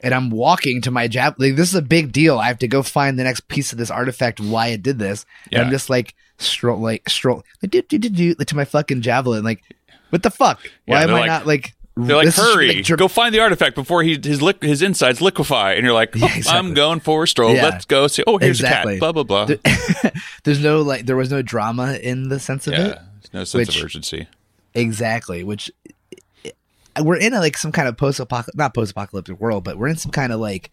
and 0.00 0.14
I'm 0.14 0.30
walking 0.30 0.80
to 0.82 0.90
my 0.90 1.08
jab. 1.08 1.34
Like 1.38 1.56
this 1.56 1.68
is 1.68 1.74
a 1.74 1.82
big 1.82 2.12
deal. 2.12 2.38
I 2.38 2.46
have 2.48 2.58
to 2.60 2.68
go 2.68 2.82
find 2.82 3.18
the 3.18 3.24
next 3.24 3.48
piece 3.48 3.72
of 3.72 3.78
this 3.78 3.90
artifact. 3.90 4.40
Why 4.40 4.68
it 4.68 4.82
did 4.82 4.98
this? 4.98 5.26
And 5.52 5.62
I'm 5.62 5.70
just 5.70 5.90
like 5.90 6.14
stroll, 6.38 6.80
like 6.80 7.08
stroll, 7.08 7.44
like, 7.62 7.70
do 7.70 7.82
do 7.82 7.98
do 7.98 8.08
do 8.08 8.34
like, 8.38 8.48
to 8.48 8.56
my 8.56 8.64
fucking 8.64 9.02
javelin. 9.02 9.44
Like, 9.44 9.62
what 10.10 10.22
the 10.22 10.30
fuck? 10.30 10.60
Why 10.86 10.98
Yeah, 10.98 11.04
am 11.04 11.10
I 11.10 11.12
like- 11.20 11.26
not 11.26 11.46
like? 11.46 11.74
they're 12.00 12.14
like, 12.14 12.32
hurry, 12.32 12.68
like, 12.76 12.84
dr- 12.84 12.96
go 12.96 13.08
find 13.08 13.34
the 13.34 13.40
artifact 13.40 13.74
before 13.74 14.04
he 14.04 14.10
his 14.22 14.38
liq- 14.38 14.62
his 14.62 14.82
insides 14.82 15.20
liquefy. 15.20 15.72
And 15.72 15.84
you're 15.84 15.92
like, 15.94 16.10
oh, 16.14 16.18
Yeah, 16.20 16.36
exactly. 16.36 16.68
I'm 16.68 16.72
going 16.74 17.00
for 17.00 17.24
a 17.24 17.26
stroll. 17.26 17.52
Yeah. 17.52 17.64
Let's 17.64 17.86
go 17.86 18.06
see. 18.06 18.22
Oh, 18.24 18.38
here's 18.38 18.60
Exactly. 18.60 18.98
a 18.98 19.00
cat. 19.00 19.12
Blah 19.12 19.24
blah 19.24 19.46
blah. 19.46 19.56
There's 20.44 20.62
no 20.62 20.82
like, 20.82 21.06
there 21.06 21.16
was 21.16 21.30
no 21.32 21.42
drama 21.42 21.94
in 21.94 22.28
the 22.28 22.38
sense 22.38 22.68
of 22.68 22.74
it. 22.74 22.76
there's 22.76 23.32
no 23.34 23.42
sense 23.42 23.54
Which- 23.68 23.78
of 23.78 23.84
urgency. 23.84 24.28
Exactly, 24.74 25.42
which 25.42 25.72
we're 27.00 27.16
in 27.16 27.34
a, 27.34 27.40
like 27.40 27.56
some 27.56 27.72
kind 27.72 27.88
of 27.88 27.96
post 27.96 28.20
apocalyptic, 28.20 28.58
not 28.58 28.74
post 28.74 28.92
apocalyptic 28.92 29.40
world, 29.40 29.64
but 29.64 29.78
we're 29.78 29.88
in 29.88 29.96
some 29.96 30.12
kind 30.12 30.32
of 30.32 30.40
like, 30.40 30.70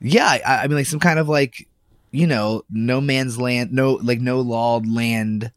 yeah, 0.00 0.26
I, 0.26 0.64
I 0.64 0.66
mean, 0.66 0.76
like 0.76 0.86
some 0.86 1.00
kind 1.00 1.18
of 1.18 1.28
like, 1.28 1.68
you 2.10 2.26
know, 2.26 2.64
no 2.70 3.00
man's 3.00 3.38
land, 3.38 3.72
no 3.72 3.94
like 3.94 4.20
no 4.20 4.40
law 4.40 4.80
land 4.84 5.52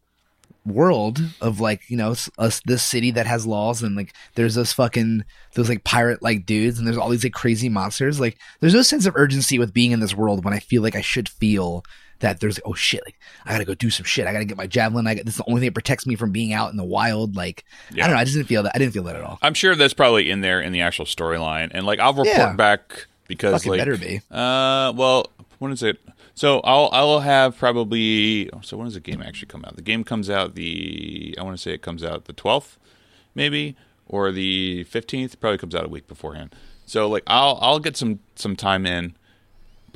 world 0.64 1.20
of 1.40 1.60
like 1.60 1.88
you 1.88 1.96
know 1.96 2.10
us 2.38 2.60
this 2.64 2.82
city 2.82 3.12
that 3.12 3.24
has 3.24 3.46
laws 3.46 3.84
and 3.84 3.94
like 3.94 4.12
there's 4.34 4.56
those 4.56 4.72
fucking 4.72 5.24
those 5.54 5.68
like 5.68 5.84
pirate 5.84 6.20
like 6.22 6.44
dudes 6.44 6.76
and 6.76 6.86
there's 6.86 6.96
all 6.96 7.08
these 7.08 7.24
like 7.24 7.32
crazy 7.32 7.68
monsters. 7.68 8.18
Like 8.18 8.38
there's 8.60 8.74
no 8.74 8.82
sense 8.82 9.06
of 9.06 9.14
urgency 9.16 9.58
with 9.58 9.72
being 9.72 9.92
in 9.92 10.00
this 10.00 10.14
world 10.14 10.44
when 10.44 10.54
i 10.54 10.58
feel 10.58 10.82
like 10.82 10.96
i 10.96 11.00
should 11.00 11.28
feel 11.28 11.84
that 12.20 12.40
there's 12.40 12.58
oh 12.64 12.72
shit 12.74 13.02
like 13.06 13.18
i 13.44 13.52
gotta 13.52 13.64
go 13.64 13.74
do 13.74 13.90
some 13.90 14.04
shit 14.04 14.26
i 14.26 14.32
gotta 14.32 14.44
get 14.44 14.56
my 14.56 14.66
javelin 14.66 15.06
i 15.06 15.14
got 15.14 15.24
this 15.24 15.34
is 15.34 15.38
the 15.38 15.48
only 15.48 15.60
thing 15.60 15.68
that 15.68 15.74
protects 15.74 16.06
me 16.06 16.14
from 16.16 16.32
being 16.32 16.52
out 16.52 16.70
in 16.70 16.76
the 16.76 16.84
wild 16.84 17.36
like 17.36 17.64
i 17.92 17.96
don't 17.96 18.10
know 18.12 18.16
i 18.16 18.24
just 18.24 18.36
didn't 18.36 18.48
feel 18.48 18.62
that 18.62 18.72
i 18.74 18.78
didn't 18.78 18.92
feel 18.92 19.02
that 19.04 19.16
at 19.16 19.22
all 19.22 19.38
I'm 19.42 19.54
sure 19.54 19.74
that's 19.74 19.94
probably 19.94 20.30
in 20.30 20.40
there 20.40 20.60
in 20.60 20.72
the 20.72 20.80
actual 20.80 21.04
storyline, 21.04 21.70
and 21.72 21.84
like 21.86 21.98
I'll 22.00 22.12
report 22.12 22.28
Yeah. 22.28 22.52
back 22.54 23.06
because 23.28 23.52
Fucking 23.54 23.70
like 23.72 23.78
better 23.80 23.96
be. 23.96 24.20
Uh, 24.30 24.92
well, 24.96 25.26
when 25.58 25.72
is 25.72 25.82
it? 25.82 25.98
So 26.34 26.60
I'll 26.60 26.88
I'll 26.92 27.20
have 27.20 27.56
probably. 27.58 28.48
So 28.62 28.76
when 28.76 28.86
does 28.86 28.94
the 28.94 29.00
game 29.00 29.20
actually 29.22 29.48
come 29.48 29.64
out? 29.64 29.76
The 29.76 29.82
game 29.82 30.04
comes 30.04 30.28
out 30.30 30.54
the. 30.54 31.34
I 31.38 31.42
want 31.42 31.56
to 31.56 31.62
say 31.62 31.72
it 31.72 31.82
comes 31.82 32.02
out 32.04 32.24
the 32.26 32.32
12th, 32.32 32.76
maybe, 33.34 33.76
or 34.06 34.32
the 34.32 34.84
15th. 34.90 35.38
Probably 35.40 35.58
comes 35.58 35.74
out 35.74 35.84
a 35.84 35.88
week 35.88 36.06
beforehand. 36.06 36.54
So 36.86 37.08
like 37.08 37.24
I'll 37.26 37.58
I'll 37.60 37.78
get 37.80 37.96
some 37.96 38.20
some 38.36 38.54
time 38.56 38.86
in, 38.86 39.16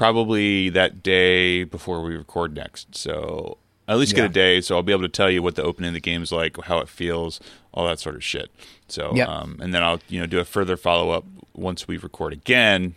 probably 0.00 0.70
that 0.70 1.02
day 1.02 1.62
before 1.62 2.00
we 2.02 2.16
record 2.16 2.54
next. 2.56 2.94
So 2.96 3.58
at 3.86 3.98
least 3.98 4.14
get 4.14 4.24
a 4.24 4.30
day, 4.30 4.62
so 4.62 4.76
I'll 4.76 4.82
be 4.82 4.92
able 4.92 5.02
to 5.02 5.10
tell 5.10 5.30
you 5.30 5.42
what 5.42 5.56
the 5.56 5.62
opening 5.62 5.88
of 5.88 5.94
the 5.94 6.00
game 6.00 6.22
is 6.22 6.32
like, 6.32 6.56
how 6.64 6.78
it 6.78 6.88
feels, 6.88 7.38
all 7.74 7.86
that 7.86 8.00
sort 8.00 8.14
of 8.14 8.24
shit. 8.24 8.50
So, 8.88 9.12
Yep. 9.14 9.28
um, 9.28 9.58
and 9.60 9.74
then 9.74 9.82
I'll 9.82 10.00
you 10.08 10.18
know 10.18 10.24
do 10.26 10.38
a 10.38 10.44
further 10.46 10.78
follow 10.78 11.10
up 11.10 11.24
once 11.54 11.86
we 11.86 11.98
record 11.98 12.32
again 12.32 12.94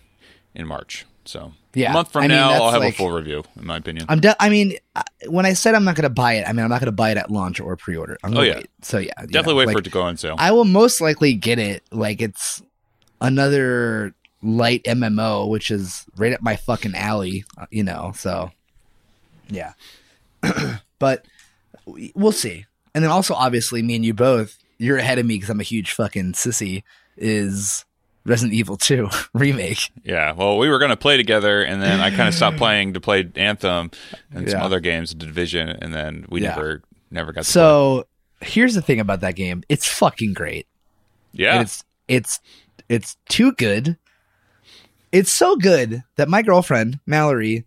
in 0.55 0.65
March. 0.65 1.05
So 1.25 1.51
Yeah. 1.73 1.89
a 1.89 1.93
month 1.93 2.13
from 2.13 2.23
I 2.23 2.27
mean, 2.29 2.37
now, 2.37 2.51
I'll 2.53 2.71
have 2.71 2.79
like- 2.81 2.93
a 2.93 2.97
full 2.97 3.11
review, 3.11 3.43
in 3.59 3.65
my 3.65 3.75
opinion. 3.77 4.05
i'm 4.07 4.21
de- 4.21 4.41
i 4.41 4.47
mean 4.49 4.75
when 5.27 5.45
i 5.45 5.53
said 5.53 5.73
i'm 5.75 5.83
not 5.83 5.95
gonna 5.95 6.09
buy 6.09 6.33
it 6.33 6.47
i 6.47 6.53
mean 6.53 6.63
i'm 6.63 6.69
not 6.69 6.79
gonna 6.79 6.91
buy 6.91 7.11
it 7.11 7.17
at 7.17 7.29
launch 7.31 7.59
or 7.59 7.75
pre-order 7.75 8.17
i'm 8.23 8.37
Oh, 8.37 8.41
yeah. 8.41 8.55
wait. 8.57 8.69
so 8.81 8.97
yeah 8.99 9.11
Definitely 9.17 9.53
know, 9.53 9.57
wait 9.59 9.67
like, 9.67 9.73
for 9.75 9.79
it 9.79 9.83
to 9.85 9.89
go 9.89 10.01
on 10.03 10.15
sale. 10.17 10.35
I 10.37 10.51
will 10.51 10.65
most 10.65 11.01
likely 11.01 11.33
get 11.33 11.59
it. 11.59 11.83
Like 11.91 12.21
it's 12.21 12.61
another 13.21 14.13
light 14.43 14.83
MMO, 14.83 15.49
which 15.49 15.71
is 15.71 16.05
right 16.17 16.33
up 16.33 16.41
my 16.41 16.55
fucking 16.55 16.93
alley, 16.95 17.45
uh, 17.57 17.65
you 17.71 17.83
know. 17.83 18.11
So, 18.15 18.51
yeah. 19.49 19.73
but 20.99 21.25
we- 21.85 22.11
we'll 22.15 22.31
see. 22.31 22.65
And 22.95 23.03
then 23.03 23.11
also, 23.11 23.33
obviously, 23.33 23.81
me 23.81 23.95
and 23.95 24.05
you 24.05 24.13
both, 24.13 24.57
you're 24.77 24.97
ahead 24.97 25.17
of 25.19 25.25
me 25.25 25.35
because 25.35 25.49
I'm 25.49 25.59
a 25.59 25.63
huge 25.63 25.91
fucking 25.93 26.33
sissy. 26.33 26.83
Is 27.17 27.85
Resident 28.25 28.53
Evil 28.53 28.77
2 28.77 29.09
remake? 29.33 29.89
Yeah, 30.03 30.31
well, 30.33 30.57
we 30.57 30.69
were 30.69 30.79
going 30.79 30.89
to 30.91 30.97
play 30.97 31.17
together, 31.17 31.63
and 31.63 31.81
then 31.81 31.99
I 31.99 32.09
kind 32.09 32.27
of 32.27 32.33
stopped 32.35 32.57
playing 32.63 32.93
to 32.93 33.01
play 33.01 33.27
Anthem 33.35 33.91
and 34.31 34.49
some 34.49 34.59
Yeah. 34.59 34.65
other 34.65 34.79
games, 34.79 35.13
Division, 35.13 35.69
and 35.69 35.93
then 35.93 36.25
we 36.29 36.41
Yeah. 36.41 36.49
never 36.55 36.81
never 37.11 37.31
got 37.31 37.43
to 37.45 37.49
So 37.49 38.07
here's 38.41 38.73
the 38.73 38.81
thing 38.81 38.99
about 38.99 39.21
that 39.21 39.35
game: 39.35 39.63
it's 39.69 39.87
fucking 39.87 40.33
great. 40.33 40.67
Yeah, 41.31 41.53
And 41.53 41.61
it's 41.63 41.83
it's 42.07 42.39
it's 42.89 43.17
too 43.29 43.53
good. 43.53 43.97
It's 45.13 45.31
so 45.31 45.55
good 45.55 46.03
that 46.15 46.27
my 46.27 46.41
girlfriend 46.41 46.99
Mallory 47.05 47.65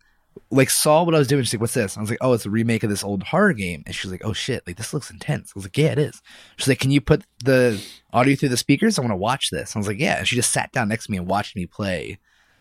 like 0.51 0.69
saw 0.69 1.05
what 1.05 1.15
I 1.15 1.19
was 1.19 1.29
doing. 1.29 1.45
She's 1.45 1.55
like, 1.55 1.61
"What's 1.61 1.75
this?" 1.75 1.97
I 1.97 2.01
was 2.01 2.11
like, 2.11 2.19
"Oh, 2.21 2.33
it's 2.33 2.45
a 2.45 2.51
remake 2.51 2.83
of 2.83 2.91
this 2.91 3.05
old 3.05 3.23
horror 3.23 3.53
game." 3.53 3.85
And 3.87 3.95
she's 3.95 4.11
like, 4.11 4.25
"Oh 4.25 4.33
shit! 4.33 4.67
Like 4.67 4.77
this 4.77 4.93
looks 4.93 5.11
intense." 5.11 5.51
I 5.51 5.53
was 5.55 5.65
like, 5.65 5.79
"Yeah, 5.79 5.93
it 5.93 5.99
is." 5.99 6.21
She's 6.57 6.67
like, 6.67 6.81
"Can 6.81 6.91
you 6.91 7.01
put 7.01 7.25
the 7.45 7.81
audio 8.13 8.35
through 8.35 8.49
the 8.49 8.57
speakers? 8.57 8.99
I 8.99 9.03
want 9.03 9.13
to 9.13 9.17
watch 9.17 9.51
this." 9.51 9.75
I 9.75 9.79
was 9.79 9.87
like, 9.87 10.01
"Yeah." 10.01 10.19
And 10.19 10.27
she 10.29 10.35
just 10.35 10.53
sat 10.53 10.73
down 10.73 10.89
next 10.89 11.07
to 11.07 11.13
me 11.13 11.19
and 11.19 11.29
watched 11.29 11.55
me 11.55 11.67
play 11.67 12.19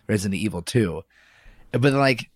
Resident 0.07 0.39
Evil 0.39 0.61
Two. 0.61 1.01
But 1.71 1.93
like, 1.93 2.29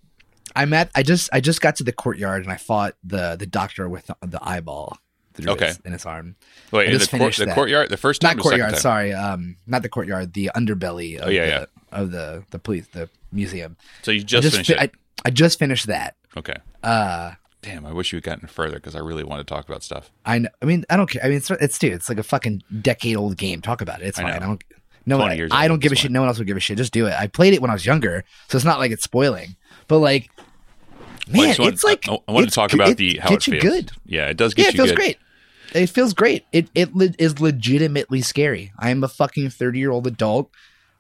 I'm 0.56 0.74
at 0.74 0.90
I 0.96 1.04
just 1.04 1.30
I 1.32 1.42
just 1.42 1.62
got 1.62 1.76
to 1.78 1.84
the 1.84 1.94
courtyard 1.94 2.42
and 2.44 2.52
I 2.52 2.58
fought 2.58 2.96
the 3.04 3.36
the 3.36 3.46
doctor 3.46 3.88
with 3.88 4.08
the, 4.08 4.16
the 4.22 4.40
eyeball 4.42 4.98
through 5.34 5.52
Okay. 5.54 5.68
his, 5.68 5.80
in 5.86 5.92
his 5.94 6.06
arm. 6.06 6.36
wait, 6.72 6.82
I 6.82 6.86
in 6.88 6.92
the, 6.94 7.00
just 7.00 7.12
court, 7.12 7.36
the 7.36 7.46
that. 7.46 7.56
courtyard, 7.56 7.90
the 7.90 7.98
first 7.98 8.22
time, 8.22 8.30
Not 8.32 8.38
the 8.38 8.50
courtyard, 8.50 8.72
time? 8.74 8.80
sorry. 8.82 9.14
Um, 9.14 9.56
not 9.68 9.82
the 9.84 9.90
courtyard, 9.90 10.34
the 10.34 10.52
underbelly. 10.56 11.18
Of 11.18 11.28
Oh, 11.28 11.30
yeah, 11.30 11.42
the, 11.46 11.48
yeah. 11.52 11.66
Of 11.92 12.12
the 12.12 12.44
the 12.52 12.60
police, 12.60 12.88
the 12.92 13.10
museum. 13.32 13.78
So 14.04 14.12
you 14.12 14.22
I 14.22 14.24
just, 14.24 14.52
finished 14.52 14.72
fi- 14.72 14.84
it. 14.84 14.92
I, 15.26 15.28
I 15.28 15.30
just 15.32 15.60
finished 15.60 15.88
that. 15.88 16.16
okay. 16.38 16.56
Uh, 16.84 17.34
Damn, 17.62 17.86
I 17.86 17.92
wish 17.92 18.14
you 18.14 18.18
had 18.18 18.24
gotten 18.24 18.48
further 18.48 18.76
because 18.78 18.96
I 18.96 19.00
really 19.00 19.24
want 19.24 19.40
to 19.40 19.44
talk 19.44 19.68
about 19.68 19.84
stuff. 19.84 20.12
I 20.26 20.40
know, 20.40 20.50
I 20.62 20.66
mean, 20.66 20.86
I 20.90 20.96
don't 20.96 21.10
care. 21.10 21.22
I 21.24 21.28
mean, 21.28 21.38
it's 21.38 21.52
it's 21.52 21.78
dude, 21.78 21.92
it's 21.94 22.08
like 22.08 22.18
a 22.18 22.24
fucking 22.24 22.64
decade 22.82 23.18
old 23.18 23.36
game. 23.38 23.62
Talk 23.62 23.82
about 23.82 24.02
it. 24.02 24.08
It's 24.08 24.18
I 24.20 24.22
fine. 24.24 24.32
know. 24.32 24.38
I 24.38 24.40
don't. 24.40 24.64
No 25.06 25.16
20 25.18 25.30
one. 25.30 25.38
years 25.38 25.52
I 25.54 25.68
don't 25.68 25.80
give 25.80 25.92
a 25.92 25.96
this 25.96 26.00
shit. 26.00 26.12
No 26.12 26.22
one 26.22 26.28
else 26.30 26.38
would 26.38 26.48
give 26.48 26.56
a 26.56 26.60
shit. 26.62 26.78
Just 26.78 26.94
do 26.94 27.08
it. 27.08 27.14
I 27.20 27.28
played 27.28 27.54
it 27.54 27.62
when 27.62 27.70
I 27.70 27.74
was 27.74 27.86
younger, 27.86 28.24
so 28.48 28.56
it's 28.58 28.66
not 28.66 28.80
like 28.80 28.92
it's 28.92 29.04
spoiling. 29.04 29.56
But 29.88 29.98
like, 30.00 30.30
I 30.38 30.44
man, 31.38 31.48
just 31.48 31.60
want- 31.60 31.74
it's 31.74 31.84
like 31.84 32.08
I, 32.10 32.18
I 32.28 32.32
wanted 32.32 32.50
to 32.50 32.56
talk 32.56 32.74
about 32.74 32.90
it 32.90 32.98
the 32.98 33.18
how 33.18 33.30
gets 33.30 33.48
it 33.48 33.52
feels. 33.52 33.64
good. 33.64 33.92
Yeah, 34.06 34.28
it 34.28 34.38
does 34.38 34.54
get 34.54 34.64
Yeah, 34.64 34.70
it 34.70 34.74
you 34.74 34.78
feels 34.78 34.90
good. 34.92 34.96
great. 34.98 35.18
It 35.74 35.88
feels 35.88 36.14
great. 36.14 36.46
It 36.52 36.68
it 36.74 36.96
le- 36.96 37.14
is 37.20 37.40
legitimately 37.40 38.22
scary. 38.22 38.72
I 38.80 38.90
am 38.90 39.04
a 39.04 39.08
fucking 39.08 39.52
thirty 39.52 39.80
year 39.80 39.92
old 39.92 40.08
adult. 40.08 40.50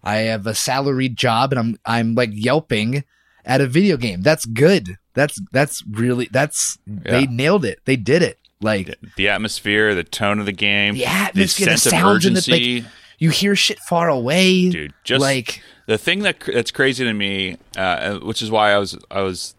I 0.03 0.17
have 0.17 0.45
a 0.47 0.53
salaried 0.55 1.17
job, 1.17 1.51
and 1.51 1.59
I'm 1.59 1.77
I'm 1.85 2.15
like 2.15 2.29
yelping 2.33 3.03
at 3.45 3.61
a 3.61 3.67
video 3.67 3.97
game. 3.97 4.21
That's 4.21 4.45
good. 4.45 4.97
That's 5.15 5.41
that's 5.51 5.83
really 5.89 6.29
that's 6.31 6.77
they 6.85 7.25
nailed 7.25 7.65
it. 7.65 7.79
They 7.85 7.95
did 7.95 8.21
it. 8.21 8.37
Like 8.61 8.93
The 9.15 9.29
atmosphere, 9.29 9.95
the 9.95 10.03
tone 10.03 10.39
of 10.39 10.45
the 10.45 10.51
game, 10.51 10.93
the 10.93 11.05
atmosphere, 11.05 11.65
the, 11.65 11.71
sense 11.71 11.85
of 11.87 11.89
sounds, 11.91 12.25
and 12.25 12.35
the 12.35 12.39
urgency. 12.39 12.81
like. 12.81 12.91
You 13.21 13.31
hear 13.31 13.53
shit 13.53 13.79
far 13.79 14.07
away, 14.07 14.69
dude 14.69 14.93
just 15.03 15.19
like 15.21 15.61
the 15.87 15.97
thing 15.97 16.19
that 16.19 16.39
that's 16.39 16.71
crazy 16.71 17.03
to 17.03 17.11
me 17.13 17.57
uh, 17.75 18.17
which 18.19 18.41
is 18.41 18.49
why 18.49 18.71
i 18.71 18.77
was 18.77 18.97
i 19.11 19.21
was 19.21 19.55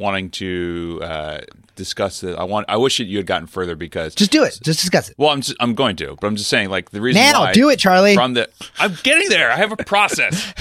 wanting 0.00 0.30
to 0.30 0.98
uh, 1.02 1.38
discuss 1.76 2.22
it 2.24 2.34
i 2.38 2.42
want 2.42 2.64
i 2.68 2.76
wish 2.76 2.98
you 2.98 3.16
had 3.18 3.26
gotten 3.26 3.46
further 3.46 3.76
because 3.76 4.14
just 4.14 4.30
do 4.30 4.42
it. 4.42 4.58
Just 4.62 4.80
discuss 4.80 5.10
it 5.10 5.14
well 5.18 5.30
i'm 5.30 5.40
just, 5.42 5.56
i'm 5.60 5.74
going 5.74 5.94
to 5.96 6.16
but 6.20 6.26
i'm 6.26 6.36
just 6.36 6.48
saying 6.48 6.70
like 6.70 6.90
the 6.90 7.00
reason 7.00 7.20
now. 7.22 7.52
Do 7.52 7.68
it, 7.68 7.78
Charlie. 7.78 8.14
from 8.14 8.34
the 8.34 8.48
i'm 8.78 8.96
getting 9.02 9.28
there 9.28 9.50
i 9.52 9.56
have 9.56 9.72
a 9.72 9.76
process 9.76 10.52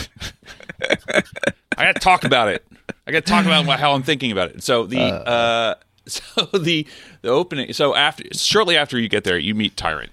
i 0.81 1.85
gotta 1.85 1.99
talk 1.99 2.23
about 2.25 2.49
it 2.49 2.65
i 3.07 3.11
gotta 3.11 3.21
talk 3.25 3.45
about 3.45 3.79
how 3.79 3.93
i'm 3.93 4.03
thinking 4.03 4.31
about 4.31 4.49
it 4.51 4.61
so 4.63 4.85
the 4.85 4.99
uh, 5.01 5.75
so 6.05 6.45
the 6.57 6.85
the 7.21 7.29
opening 7.29 7.73
so 7.73 7.95
after 7.95 8.23
shortly 8.33 8.75
after 8.77 8.99
you 8.99 9.07
get 9.09 9.23
there 9.23 9.37
you 9.37 9.55
meet 9.55 9.75
tyrant 9.77 10.11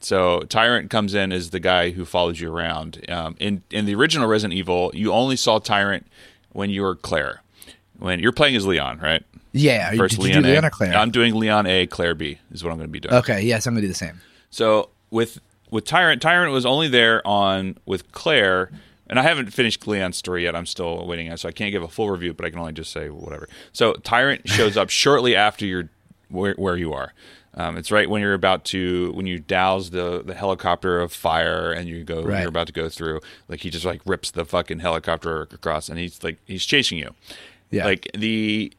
so 0.00 0.40
Tyrant 0.42 0.90
comes 0.90 1.12
in 1.12 1.32
as 1.32 1.50
the 1.50 1.58
guy 1.58 1.90
who 1.90 2.04
follows 2.04 2.40
you 2.40 2.52
around. 2.52 3.04
Um, 3.10 3.34
in 3.40 3.62
in 3.70 3.84
the 3.84 3.96
original 3.96 4.28
Resident 4.28 4.56
Evil, 4.56 4.92
you 4.94 5.12
only 5.12 5.34
saw 5.34 5.58
Tyrant 5.58 6.06
when 6.52 6.70
you 6.70 6.82
were 6.82 6.94
Claire. 6.94 7.42
When 7.98 8.20
you're 8.20 8.32
playing 8.32 8.56
as 8.56 8.66
Leon, 8.66 8.98
right? 9.00 9.22
yeah. 9.52 9.92
First 9.96 10.16
did 10.20 10.26
you 10.26 10.30
Leon. 10.40 10.44
Leon 10.44 10.64
or 10.64 10.70
Claire? 10.70 10.94
I'm 10.96 11.10
doing 11.10 11.34
Leon 11.34 11.66
A. 11.66 11.86
Claire 11.86 12.14
B. 12.14 12.38
Is 12.52 12.62
what 12.62 12.70
I'm 12.70 12.76
going 12.76 12.88
to 12.88 12.92
be 12.92 13.00
doing. 13.00 13.14
okay. 13.14 13.42
Yes, 13.42 13.66
I'm 13.66 13.74
gonna 13.74 13.82
do 13.82 13.88
the 13.88 13.94
same. 13.94 14.20
So 14.50 14.90
with 15.10 15.40
with 15.70 15.84
Tyrant, 15.84 16.22
Tyrant 16.22 16.52
was 16.52 16.64
only 16.64 16.88
there 16.88 17.26
on 17.26 17.76
with 17.86 18.10
Claire, 18.12 18.70
and 19.08 19.18
I 19.18 19.22
haven't 19.22 19.52
finished 19.52 19.86
Leon's 19.86 20.16
story 20.16 20.44
yet. 20.44 20.54
I'm 20.56 20.66
still 20.66 21.06
waiting, 21.06 21.34
so 21.36 21.48
I 21.48 21.52
can't 21.52 21.72
give 21.72 21.82
a 21.82 21.88
full 21.88 22.10
review, 22.10 22.32
but 22.34 22.46
I 22.46 22.50
can 22.50 22.58
only 22.58 22.72
just 22.72 22.92
say 22.92 23.08
whatever. 23.10 23.48
So 23.72 23.94
Tyrant 23.94 24.48
shows 24.48 24.76
up 24.76 24.90
shortly 24.90 25.34
after 25.36 25.66
you're 25.66 25.88
where, 26.30 26.54
where 26.54 26.76
you 26.76 26.92
are. 26.92 27.12
Um, 27.54 27.76
it's 27.76 27.90
right 27.90 28.08
when 28.08 28.20
you're 28.22 28.34
about 28.34 28.64
to 28.66 29.10
when 29.12 29.26
you 29.26 29.40
douse 29.40 29.88
the 29.90 30.22
the 30.22 30.34
helicopter 30.34 31.00
of 31.00 31.12
fire 31.12 31.72
and 31.72 31.88
you 31.88 32.04
go 32.04 32.22
Right. 32.22 32.40
you're 32.40 32.48
about 32.48 32.68
to 32.68 32.72
go 32.72 32.88
through. 32.88 33.20
Like 33.48 33.60
he 33.60 33.70
just 33.70 33.84
like 33.84 34.00
rips 34.06 34.30
the 34.30 34.44
fucking 34.44 34.78
helicopter 34.78 35.42
across, 35.42 35.88
and 35.88 35.98
he's 35.98 36.22
like 36.22 36.38
he's 36.46 36.64
chasing 36.64 36.98
you. 36.98 37.14
Yeah. 37.70 37.84
Like 37.84 38.08
the 38.14 38.72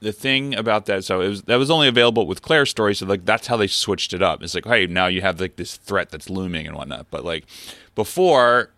the 0.00 0.12
thing 0.12 0.54
about 0.54 0.84
that 0.86 1.02
so 1.02 1.22
it 1.22 1.28
was 1.28 1.42
that 1.44 1.56
was 1.56 1.70
only 1.70 1.88
available 1.88 2.26
with 2.26 2.42
claire's 2.42 2.68
story 2.68 2.94
so 2.94 3.06
like 3.06 3.24
that's 3.24 3.46
how 3.46 3.56
they 3.56 3.66
switched 3.66 4.12
it 4.12 4.20
up 4.22 4.42
it's 4.42 4.54
like 4.54 4.66
hey 4.66 4.86
now 4.86 5.06
you 5.06 5.22
have 5.22 5.40
like 5.40 5.56
this 5.56 5.78
threat 5.78 6.10
that's 6.10 6.28
looming 6.28 6.66
and 6.66 6.76
whatnot 6.76 7.06
but 7.10 7.24
like 7.24 7.46
before 7.94 8.68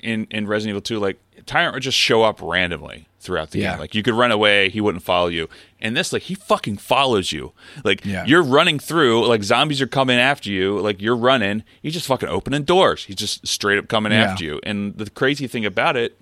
in 0.00 0.26
in 0.30 0.46
resident 0.46 0.70
evil 0.72 0.82
2 0.82 0.98
like 0.98 1.18
tyrant 1.46 1.72
would 1.72 1.82
just 1.82 1.96
show 1.96 2.22
up 2.22 2.38
randomly 2.42 3.06
throughout 3.18 3.50
the 3.52 3.60
Yeah. 3.60 3.70
game 3.72 3.80
like 3.80 3.94
you 3.94 4.02
could 4.02 4.12
run 4.12 4.30
away 4.30 4.68
he 4.68 4.80
wouldn't 4.82 5.02
follow 5.02 5.28
you 5.28 5.48
and 5.80 5.96
this 5.96 6.12
like 6.12 6.22
he 6.22 6.34
fucking 6.34 6.76
follows 6.76 7.32
you 7.32 7.52
like 7.82 8.04
Yeah. 8.04 8.26
you're 8.26 8.42
running 8.42 8.78
through 8.78 9.26
like 9.26 9.42
zombies 9.44 9.80
are 9.80 9.86
coming 9.86 10.18
after 10.18 10.50
you 10.50 10.78
like 10.80 11.00
you're 11.00 11.16
running 11.16 11.62
he's 11.80 11.94
just 11.94 12.06
fucking 12.06 12.28
opening 12.28 12.64
doors 12.64 13.04
he's 13.04 13.16
just 13.16 13.46
straight 13.46 13.78
up 13.78 13.88
coming 13.88 14.12
Yeah. 14.12 14.24
after 14.32 14.44
you 14.44 14.60
and 14.64 14.94
the 14.98 15.08
crazy 15.08 15.46
thing 15.46 15.64
about 15.64 15.96
it 15.96 16.18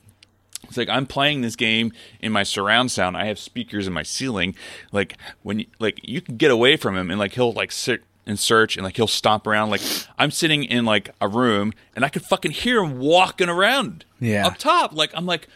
it's 0.64 0.76
like 0.76 0.88
I'm 0.88 1.06
playing 1.06 1.42
this 1.42 1.56
game 1.56 1.92
in 2.20 2.32
my 2.32 2.42
surround 2.42 2.90
sound. 2.90 3.16
I 3.16 3.26
have 3.26 3.38
speakers 3.38 3.86
in 3.86 3.92
my 3.92 4.02
ceiling. 4.02 4.54
Like 4.92 5.16
when 5.42 5.60
you, 5.60 5.66
like 5.78 6.00
you 6.02 6.20
can 6.20 6.36
get 6.36 6.50
away 6.50 6.76
from 6.76 6.96
him 6.96 7.10
and 7.10 7.18
like 7.18 7.32
he'll 7.32 7.52
like 7.52 7.72
sit 7.72 8.02
and 8.26 8.38
search 8.38 8.76
and 8.76 8.84
like 8.84 8.96
he'll 8.96 9.06
stomp 9.06 9.46
around. 9.46 9.70
Like 9.70 9.82
I'm 10.18 10.30
sitting 10.30 10.64
in 10.64 10.84
like 10.84 11.10
a 11.20 11.28
room 11.28 11.72
and 11.94 12.04
I 12.04 12.08
could 12.08 12.22
fucking 12.24 12.50
hear 12.52 12.82
him 12.82 12.98
walking 12.98 13.48
around. 13.48 14.04
Yeah. 14.20 14.46
Up 14.46 14.56
top. 14.58 14.92
Like 14.92 15.12
I'm 15.14 15.26
like 15.26 15.48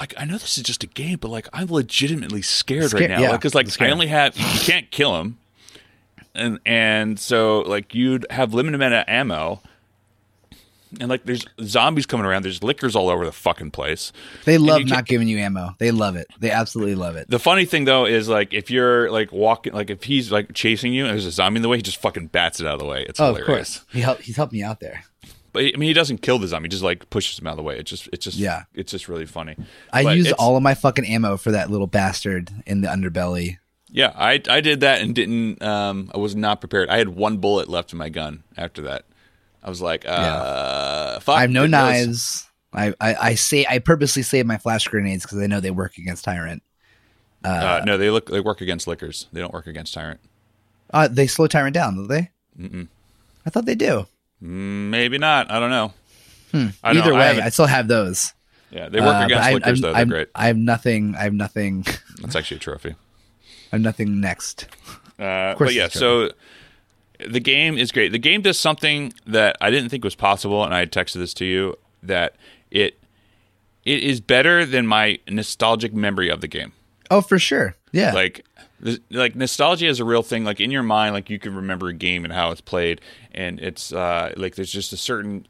like 0.00 0.14
I 0.16 0.24
know 0.24 0.38
this 0.38 0.56
is 0.56 0.64
just 0.64 0.82
a 0.84 0.86
game, 0.86 1.18
but 1.20 1.28
like 1.30 1.48
I'm 1.52 1.66
legitimately 1.68 2.42
scared 2.42 2.90
Sca- 2.90 3.00
right 3.00 3.10
now. 3.10 3.20
yeah, 3.20 3.32
Because 3.32 3.54
like. 3.54 3.80
I 3.82 3.90
only 3.90 4.06
have 4.06 4.36
you 4.36 4.60
can't 4.60 4.90
kill 4.90 5.20
him. 5.20 5.38
And 6.34 6.60
and 6.64 7.18
so 7.18 7.60
like 7.60 7.94
you'd 7.94 8.26
have 8.30 8.54
limited 8.54 8.76
amount 8.76 8.94
of 8.94 9.04
ammo. 9.08 9.60
And 11.00 11.08
like 11.08 11.24
there's 11.24 11.44
zombies 11.62 12.06
coming 12.06 12.24
around, 12.26 12.44
there's 12.44 12.62
lickers 12.62 12.96
all 12.96 13.08
over 13.10 13.24
the 13.24 13.32
fucking 13.32 13.70
place. 13.72 14.12
They 14.44 14.58
love 14.58 14.84
not 14.86 15.06
giving 15.06 15.28
you 15.28 15.38
ammo. 15.38 15.74
They 15.78 15.90
love 15.90 16.16
it. 16.16 16.26
They 16.40 16.50
absolutely 16.50 16.94
love 16.94 17.16
it. 17.16 17.28
The 17.28 17.38
funny 17.38 17.64
thing 17.64 17.84
though 17.84 18.06
is 18.06 18.28
like 18.28 18.52
if 18.54 18.70
you're 18.70 19.10
like 19.10 19.32
walking, 19.32 19.72
like 19.72 19.90
if 19.90 20.04
he's 20.04 20.32
like 20.32 20.54
chasing 20.54 20.92
you 20.92 21.04
and 21.04 21.12
there's 21.12 21.26
a 21.26 21.30
zombie 21.30 21.58
in 21.58 21.62
the 21.62 21.68
way, 21.68 21.76
he 21.76 21.82
just 21.82 22.00
fucking 22.00 22.28
bats 22.28 22.60
it 22.60 22.66
out 22.66 22.74
of 22.74 22.80
the 22.80 22.86
way. 22.86 23.04
It's 23.08 23.20
Oh, 23.20 23.34
of 23.34 23.44
course. 23.44 23.84
He 23.90 24.00
helped. 24.00 24.22
He's 24.22 24.36
helped 24.36 24.52
me 24.52 24.62
out 24.62 24.80
there. 24.80 25.04
But 25.52 25.64
I 25.64 25.72
mean, 25.76 25.88
he 25.88 25.94
doesn't 25.94 26.18
kill 26.22 26.38
the 26.38 26.46
zombie; 26.46 26.66
he 26.66 26.70
just 26.70 26.82
like 26.82 27.08
pushes 27.10 27.38
him 27.38 27.46
out 27.46 27.52
of 27.52 27.56
the 27.56 27.62
way. 27.62 27.78
It's 27.78 27.90
just, 27.90 28.08
it's 28.12 28.24
just, 28.24 28.36
Yeah. 28.36 28.64
it's 28.74 28.92
just 28.92 29.08
really 29.08 29.24
funny. 29.26 29.56
I 29.92 30.04
But 30.04 30.16
used 30.16 30.32
all 30.32 30.56
of 30.56 30.62
my 30.62 30.74
fucking 30.74 31.06
ammo 31.06 31.36
for 31.38 31.52
that 31.52 31.70
little 31.70 31.86
bastard 31.86 32.50
in 32.66 32.82
the 32.82 32.88
underbelly. 32.88 33.56
Yeah, 33.90 34.12
I 34.14 34.42
I 34.48 34.60
did 34.60 34.80
that 34.80 35.00
and 35.00 35.14
didn't. 35.14 35.62
Um, 35.62 36.10
I 36.14 36.18
was 36.18 36.36
not 36.36 36.60
prepared. 36.60 36.90
I 36.90 36.98
had 36.98 37.08
one 37.08 37.38
bullet 37.38 37.68
left 37.68 37.92
in 37.92 37.98
my 37.98 38.10
gun 38.10 38.44
after 38.58 38.82
that. 38.82 39.06
I 39.68 39.70
was 39.70 39.82
like, 39.82 40.06
uh, 40.08 41.20
fuck. 41.20 41.36
I 41.36 41.42
have 41.42 41.50
no 41.50 41.66
knives. 41.66 42.48
I, 42.72 42.94
I, 43.02 43.14
I 43.16 43.34
say 43.34 43.66
I 43.68 43.80
purposely 43.80 44.22
save 44.22 44.46
my 44.46 44.56
flash 44.56 44.88
grenades 44.88 45.24
because 45.24 45.38
I 45.40 45.46
know 45.46 45.60
they 45.60 45.70
work 45.70 45.98
against 45.98 46.24
tyrant. 46.24 46.62
Uh, 47.44 47.82
no, 47.84 47.98
they 47.98 48.08
look 48.08 48.30
they 48.30 48.40
work 48.40 48.62
against 48.62 48.86
lickers. 48.86 49.26
They 49.30 49.40
don't 49.42 49.52
work 49.52 49.66
against 49.66 49.92
tyrant. 49.92 50.20
Uh, 50.90 51.06
they 51.06 51.26
slow 51.26 51.46
tyrant 51.48 51.74
down, 51.74 51.96
don't 51.96 52.08
they? 52.08 52.30
Mm-mm. 52.58 52.88
I 53.44 53.50
thought 53.50 53.66
they 53.66 53.74
do. 53.74 54.06
Maybe 54.40 55.18
not. 55.18 55.50
I 55.50 55.60
don't 55.60 55.68
know. 55.70 55.92
I 56.54 56.56
don't 56.56 56.62
Hmm. 56.62 56.68
Either 56.82 57.10
know. 57.10 57.16
Way, 57.16 57.26
haven't- 57.26 57.42
I, 57.44 57.48
still 57.50 57.66
have 57.66 57.88
those. 57.88 58.32
yeah, 58.70 58.88
they 58.88 59.00
work 59.02 59.16
Uh, 59.16 59.24
against 59.26 59.44
I, 59.48 59.52
lickers 59.52 59.66
I'm- 59.66 59.80
though. 59.82 59.88
They're 59.88 59.96
I'm- 59.98 60.08
great. 60.08 60.28
I 60.34 60.46
have 60.46 60.56
nothing. 60.56 61.14
I 61.14 61.24
have 61.24 61.34
nothing. 61.34 61.84
That's 62.22 62.34
actually 62.36 62.56
a 62.56 62.60
trophy. 62.60 62.90
I 63.72 63.76
have 63.76 63.82
nothing 63.82 64.18
next. 64.22 64.66
Uh, 65.18 65.54
course 65.56 65.68
but 65.68 65.74
yeah, 65.74 65.88
so 65.88 66.30
the 67.26 67.40
game 67.40 67.76
is 67.78 67.90
great. 67.92 68.12
The 68.12 68.18
game 68.18 68.42
does 68.42 68.58
something 68.58 69.12
that 69.26 69.56
I 69.60 69.70
didn't 69.70 69.88
think 69.90 70.04
was 70.04 70.14
possible, 70.14 70.64
and 70.64 70.72
I 70.74 70.80
had 70.80 70.92
texted 70.92 71.14
this 71.14 71.34
to 71.34 71.44
you 71.44 71.76
that 72.02 72.36
it 72.70 72.98
it 73.84 74.02
is 74.02 74.20
better 74.20 74.64
than 74.66 74.86
my 74.86 75.18
nostalgic 75.28 75.94
memory 75.94 76.28
of 76.28 76.40
the 76.40 76.48
game. 76.48 76.72
Oh, 77.10 77.20
for 77.20 77.38
sure. 77.38 77.74
Yeah. 77.92 78.12
Like 78.12 78.44
like 79.10 79.34
nostalgia 79.34 79.86
is 79.86 79.98
a 79.98 80.04
real 80.04 80.22
thing. 80.22 80.44
Like 80.44 80.60
in 80.60 80.70
your 80.70 80.82
mind, 80.82 81.14
like 81.14 81.30
you 81.30 81.38
can 81.38 81.54
remember 81.56 81.88
a 81.88 81.94
game 81.94 82.24
and 82.24 82.32
how 82.32 82.50
it's 82.50 82.60
played, 82.60 83.00
and 83.32 83.58
it's 83.60 83.92
uh, 83.92 84.32
like 84.36 84.54
there's 84.54 84.70
just 84.72 84.92
a 84.92 84.96
certain 84.96 85.46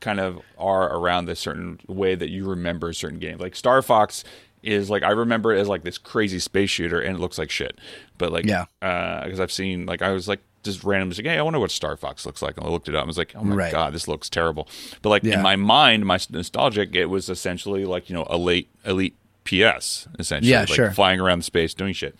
kind 0.00 0.18
of 0.20 0.40
are 0.58 0.96
around 0.96 1.26
this 1.26 1.38
certain 1.40 1.78
way 1.86 2.14
that 2.14 2.28
you 2.30 2.48
remember 2.48 2.88
a 2.88 2.94
certain 2.94 3.18
game. 3.18 3.38
Like 3.38 3.54
Star 3.54 3.82
Fox 3.82 4.24
is 4.62 4.88
like 4.88 5.02
I 5.02 5.10
remember 5.10 5.52
it 5.52 5.60
as 5.60 5.68
like 5.68 5.82
this 5.82 5.98
crazy 5.98 6.38
space 6.38 6.70
shooter, 6.70 7.00
and 7.00 7.16
it 7.16 7.20
looks 7.20 7.36
like 7.36 7.50
shit. 7.50 7.78
But 8.16 8.32
like, 8.32 8.44
Yeah. 8.46 8.64
because 8.80 9.40
I've 9.40 9.52
seen 9.52 9.84
like 9.86 10.00
I 10.02 10.10
was 10.12 10.28
like 10.28 10.40
just 10.62 10.84
randomly 10.84 11.16
like, 11.16 11.26
hey, 11.26 11.38
I 11.38 11.42
wonder 11.42 11.58
what 11.58 11.70
Star 11.70 11.96
Fox 11.96 12.24
looks 12.26 12.42
like, 12.42 12.56
and 12.56 12.66
I 12.66 12.70
looked 12.70 12.88
it 12.88 12.94
up. 12.94 13.04
I 13.04 13.06
was 13.06 13.18
like, 13.18 13.32
oh 13.36 13.42
my 13.42 13.54
Right. 13.56 13.72
god, 13.72 13.92
this 13.92 14.06
looks 14.08 14.28
terrible. 14.30 14.68
But 15.02 15.08
like 15.10 15.24
Yeah. 15.24 15.34
in 15.36 15.42
my 15.42 15.56
mind, 15.56 16.06
my 16.06 16.18
nostalgic, 16.30 16.94
it 16.94 17.06
was 17.06 17.28
essentially 17.28 17.84
like 17.84 18.08
you 18.08 18.14
know 18.14 18.24
elite 18.30 18.68
elite 18.84 19.16
PS 19.44 20.06
essentially, 20.18 20.50
Yeah, 20.52 20.60
like 20.60 20.68
sure. 20.68 20.90
flying 20.92 21.20
around 21.20 21.44
space 21.44 21.74
doing 21.74 21.92
shit. 21.92 22.16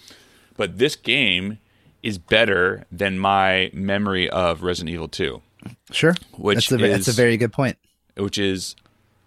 But 0.57 0.79
this 0.79 0.97
game 0.97 1.59
is 2.03 2.19
better 2.19 2.85
than 2.91 3.19
my 3.19 3.71
memory 3.73 4.29
of 4.29 4.63
Resident 4.65 4.93
Evil 4.93 5.09
2 5.09 5.41
Sure. 5.93 6.15
Which 6.37 6.57
that's 6.69 6.73
a, 6.73 6.77
ve- 6.79 6.89
that's 6.89 7.07
a 7.09 7.13
very 7.13 7.37
good 7.37 7.53
point. 7.53 7.79
which 8.17 8.39
is 8.39 8.75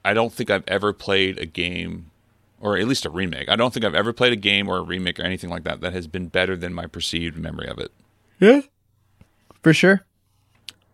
I 0.04 0.14
don't 0.14 0.32
think 0.34 0.50
I've 0.50 0.66
ever 0.68 0.92
played 0.94 1.40
a 1.40 1.46
game 1.46 2.12
or 2.60 2.78
at 2.78 2.88
least 2.88 3.06
a 3.06 3.10
remake. 3.10 3.48
I 3.50 3.56
don't 3.56 3.74
think 3.74 3.86
I've 3.86 3.96
ever 3.96 4.12
played 4.14 4.34
a 4.34 4.38
game 4.38 4.68
or 4.68 4.78
a 4.78 4.82
remake 4.82 5.20
or 5.20 5.24
anything 5.24 5.50
like 5.50 5.64
that 5.64 5.80
that 5.82 5.94
has 5.94 6.06
been 6.08 6.28
better 6.28 6.56
than 6.58 6.74
my 6.74 6.86
perceived 6.88 7.38
memory 7.38 7.68
of 7.68 7.80
it. 7.80 7.92
Yeah, 8.40 8.62
for 9.66 9.74
sure. 9.74 10.06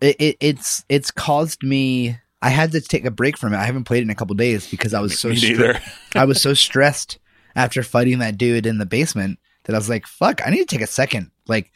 It, 0.00 0.16
it 0.18 0.36
it's 0.40 0.82
it's 0.88 1.10
caused 1.10 1.62
me. 1.62 2.16
I 2.40 2.48
had 2.48 2.72
to 2.72 2.80
take 2.80 3.04
a 3.04 3.10
break 3.10 3.36
from 3.36 3.52
it. 3.52 3.58
I 3.58 3.66
haven't 3.66 3.84
played 3.84 3.98
it 3.98 4.04
in 4.04 4.10
a 4.10 4.14
couple 4.14 4.34
days 4.34 4.66
because 4.66 4.94
I 4.94 5.00
was 5.00 5.20
so 5.20 5.28
stre- 5.28 5.78
I 6.14 6.24
was 6.24 6.40
so 6.40 6.54
stressed 6.54 7.18
after 7.54 7.82
fighting 7.82 8.20
that 8.20 8.38
dude 8.38 8.64
in 8.64 8.78
the 8.78 8.86
basement 8.86 9.38
that 9.64 9.74
I 9.74 9.78
was 9.78 9.90
like, 9.90 10.06
"Fuck! 10.06 10.40
I 10.42 10.48
need 10.48 10.66
to 10.66 10.74
take 10.74 10.80
a 10.80 10.86
second. 10.86 11.30
Like, 11.46 11.70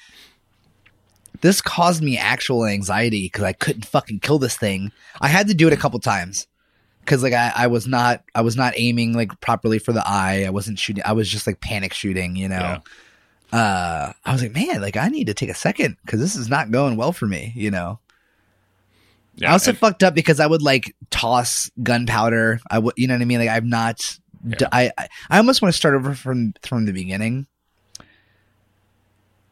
this 1.43 1.61
caused 1.61 2.03
me 2.03 2.17
actual 2.17 2.65
anxiety 2.65 3.27
because 3.27 3.45
I 3.45 3.53
couldn't 3.53 3.85
fucking 3.85 4.21
kill 4.21 4.39
this 4.39 4.57
thing. 4.57 4.91
I 5.21 5.29
had 5.29 5.49
to 5.49 5.55
do 5.55 5.67
it 5.67 5.75
a 5.75 5.77
couple 5.77 6.01
times 6.01 6.47
because 7.01 7.23
like 7.23 7.35
I, 7.35 7.53
I 7.55 7.67
was 7.67 7.87
not 7.87 8.25
I 8.35 8.41
was 8.41 8.57
not 8.57 8.73
aiming 8.75 9.13
like 9.13 9.39
properly 9.43 9.79
for 9.79 9.93
the 9.93 10.03
eye. 10.09 10.45
I 10.47 10.51
wasn't 10.51 10.79
shooting. 10.79 11.03
I 11.05 11.13
was 11.13 11.29
just 11.29 11.47
like 11.47 11.61
panic 11.61 11.93
shooting. 11.93 12.37
You 12.37 12.49
know. 12.49 12.79
Uh, 13.53 14.13
I 14.25 14.33
was 14.33 14.43
like, 14.43 14.55
man, 14.55 14.81
like 14.81 14.97
I 14.97 15.09
need 15.09 15.29
to 15.29 15.35
take 15.35 15.51
a 15.51 15.55
second 15.55 15.97
because 16.05 16.21
this 16.21 16.37
is 16.37 16.49
not 16.49 16.71
going 16.71 16.97
well 16.97 17.13
for 17.13 17.27
me. 17.27 17.53
You 17.55 17.71
know. 17.71 17.99
Yeah, 19.37 19.51
I 19.51 19.53
also 19.53 19.71
and- 19.71 19.79
fucked 19.79 20.03
up 20.03 20.15
because 20.15 20.41
I 20.41 20.47
would 20.47 20.63
like 20.63 20.95
toss 21.11 21.71
gunpowder. 21.83 22.61
I 22.71 22.79
would, 22.79 22.95
you 22.97 23.07
know 23.07 23.15
what 23.15 23.23
I 23.23 23.27
mean? 23.27 23.39
Like 23.39 23.51
I'm 23.51 23.69
not. 23.69 24.19
Yeah. 24.47 24.69
I 24.73 24.91
I 24.99 25.09
I 25.31 25.39
almost 25.39 25.63
want 25.63 25.73
to 25.73 25.77
start 25.77 25.95
over 25.95 26.15
from 26.15 26.55
from 26.63 26.87
the 26.87 26.93
beginning 26.93 27.47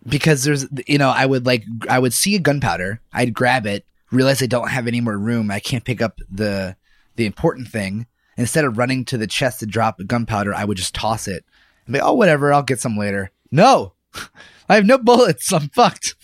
because 0.06 0.44
there's 0.44 0.66
you 0.86 0.98
know 0.98 1.08
I 1.10 1.26
would 1.26 1.46
like 1.46 1.64
I 1.88 1.98
would 1.98 2.12
see 2.12 2.34
a 2.36 2.38
gunpowder, 2.38 3.00
I'd 3.12 3.34
grab 3.34 3.66
it, 3.66 3.84
realize 4.10 4.42
I 4.42 4.46
don't 4.46 4.68
have 4.68 4.86
any 4.86 5.00
more 5.00 5.18
room, 5.18 5.50
I 5.50 5.60
can't 5.60 5.84
pick 5.84 6.02
up 6.02 6.20
the 6.30 6.76
the 7.16 7.26
important 7.26 7.68
thing. 7.68 8.06
Instead 8.36 8.64
of 8.64 8.78
running 8.78 9.04
to 9.06 9.16
the 9.16 9.28
chest 9.28 9.60
to 9.60 9.66
drop 9.66 10.00
gunpowder, 10.06 10.52
I 10.52 10.64
would 10.64 10.76
just 10.76 10.94
toss 10.94 11.28
it. 11.28 11.44
And 11.86 11.92
be 11.92 12.00
like, 12.00 12.08
oh 12.08 12.14
whatever, 12.14 12.52
I'll 12.52 12.62
get 12.62 12.80
some 12.80 12.96
later. 12.96 13.30
No, 13.54 13.92
I 14.68 14.74
have 14.74 14.84
no 14.84 14.98
bullets. 14.98 15.52
I'm 15.52 15.68
fucked. 15.68 16.16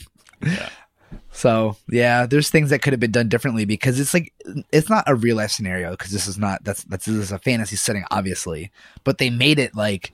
So 1.30 1.76
yeah, 1.88 2.26
there's 2.26 2.50
things 2.50 2.70
that 2.70 2.82
could 2.82 2.92
have 2.92 2.98
been 2.98 3.12
done 3.12 3.28
differently 3.28 3.64
because 3.64 4.00
it's 4.00 4.12
like 4.12 4.32
it's 4.72 4.90
not 4.90 5.04
a 5.06 5.14
real 5.14 5.36
life 5.36 5.52
scenario 5.52 5.92
because 5.92 6.10
this 6.10 6.26
is 6.26 6.38
not 6.38 6.64
that's 6.64 6.82
that's 6.84 7.06
this 7.06 7.14
is 7.14 7.32
a 7.32 7.38
fantasy 7.38 7.76
setting 7.76 8.04
obviously, 8.10 8.72
but 9.04 9.18
they 9.18 9.30
made 9.30 9.60
it 9.60 9.76
like 9.76 10.12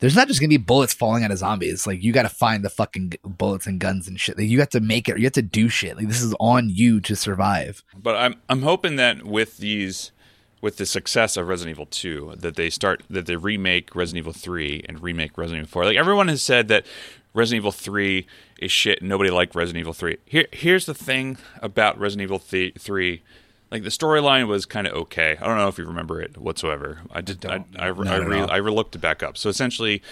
there's 0.00 0.14
not 0.14 0.28
just 0.28 0.38
gonna 0.38 0.48
be 0.48 0.58
bullets 0.58 0.92
falling 0.92 1.24
out 1.24 1.30
of 1.30 1.38
zombies. 1.38 1.86
Like 1.86 2.02
you 2.02 2.12
got 2.12 2.22
to 2.22 2.28
find 2.28 2.62
the 2.62 2.70
fucking 2.70 3.14
bullets 3.24 3.66
and 3.66 3.80
guns 3.80 4.06
and 4.06 4.20
shit. 4.20 4.36
Like, 4.36 4.48
you 4.48 4.60
have 4.60 4.68
to 4.70 4.80
make 4.80 5.08
it. 5.08 5.16
You 5.16 5.24
have 5.24 5.32
to 5.32 5.42
do 5.42 5.70
shit. 5.70 5.96
Like 5.96 6.08
this 6.08 6.22
is 6.22 6.34
on 6.38 6.68
you 6.68 7.00
to 7.00 7.16
survive. 7.16 7.82
But 7.96 8.16
I'm 8.16 8.34
I'm 8.50 8.62
hoping 8.62 8.96
that 8.96 9.24
with 9.24 9.56
these 9.56 10.12
with 10.60 10.76
the 10.76 10.86
success 10.86 11.36
of 11.36 11.48
Resident 11.48 11.74
Evil 11.76 11.86
2 11.86 12.34
that 12.38 12.56
they 12.56 12.68
start 12.70 13.02
that 13.08 13.26
they 13.26 13.36
remake 13.36 13.94
Resident 13.94 14.18
Evil 14.24 14.32
3 14.32 14.84
and 14.88 15.02
remake 15.02 15.36
Resident 15.38 15.62
Evil 15.66 15.70
4. 15.72 15.84
Like 15.86 15.96
everyone 15.96 16.28
has 16.28 16.42
said 16.42 16.68
that 16.68 16.84
Resident 17.32 17.60
Evil 17.62 17.72
3 17.72 18.26
is 18.60 18.70
shit 18.72 19.00
and 19.00 19.08
nobody 19.08 19.30
liked 19.30 19.54
Resident 19.54 19.80
Evil 19.80 19.92
3. 19.94 20.18
Here 20.24 20.46
here's 20.52 20.86
the 20.86 20.94
thing 20.94 21.38
about 21.62 21.98
Resident 21.98 22.24
Evil 22.24 22.38
th- 22.38 22.74
3 22.78 23.22
like 23.70 23.84
the 23.84 23.88
storyline 23.88 24.48
was 24.48 24.66
kind 24.66 24.86
of 24.88 24.94
okay. 24.94 25.36
I 25.40 25.46
don't 25.46 25.56
know 25.56 25.68
if 25.68 25.78
you 25.78 25.84
remember 25.84 26.20
it 26.20 26.36
whatsoever. 26.36 27.02
I 27.12 27.20
did. 27.20 27.46
I 27.46 27.64
I, 27.78 27.84
I, 27.84 27.84
I, 27.84 27.86
re- 27.86 28.08
I 28.40 28.56
re- 28.56 28.72
looked 28.72 28.96
it 28.96 28.98
back 28.98 29.22
up. 29.22 29.38
So 29.38 29.48
essentially, 29.48 30.02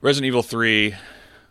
Resident 0.00 0.28
Evil 0.28 0.44
Three 0.44 0.94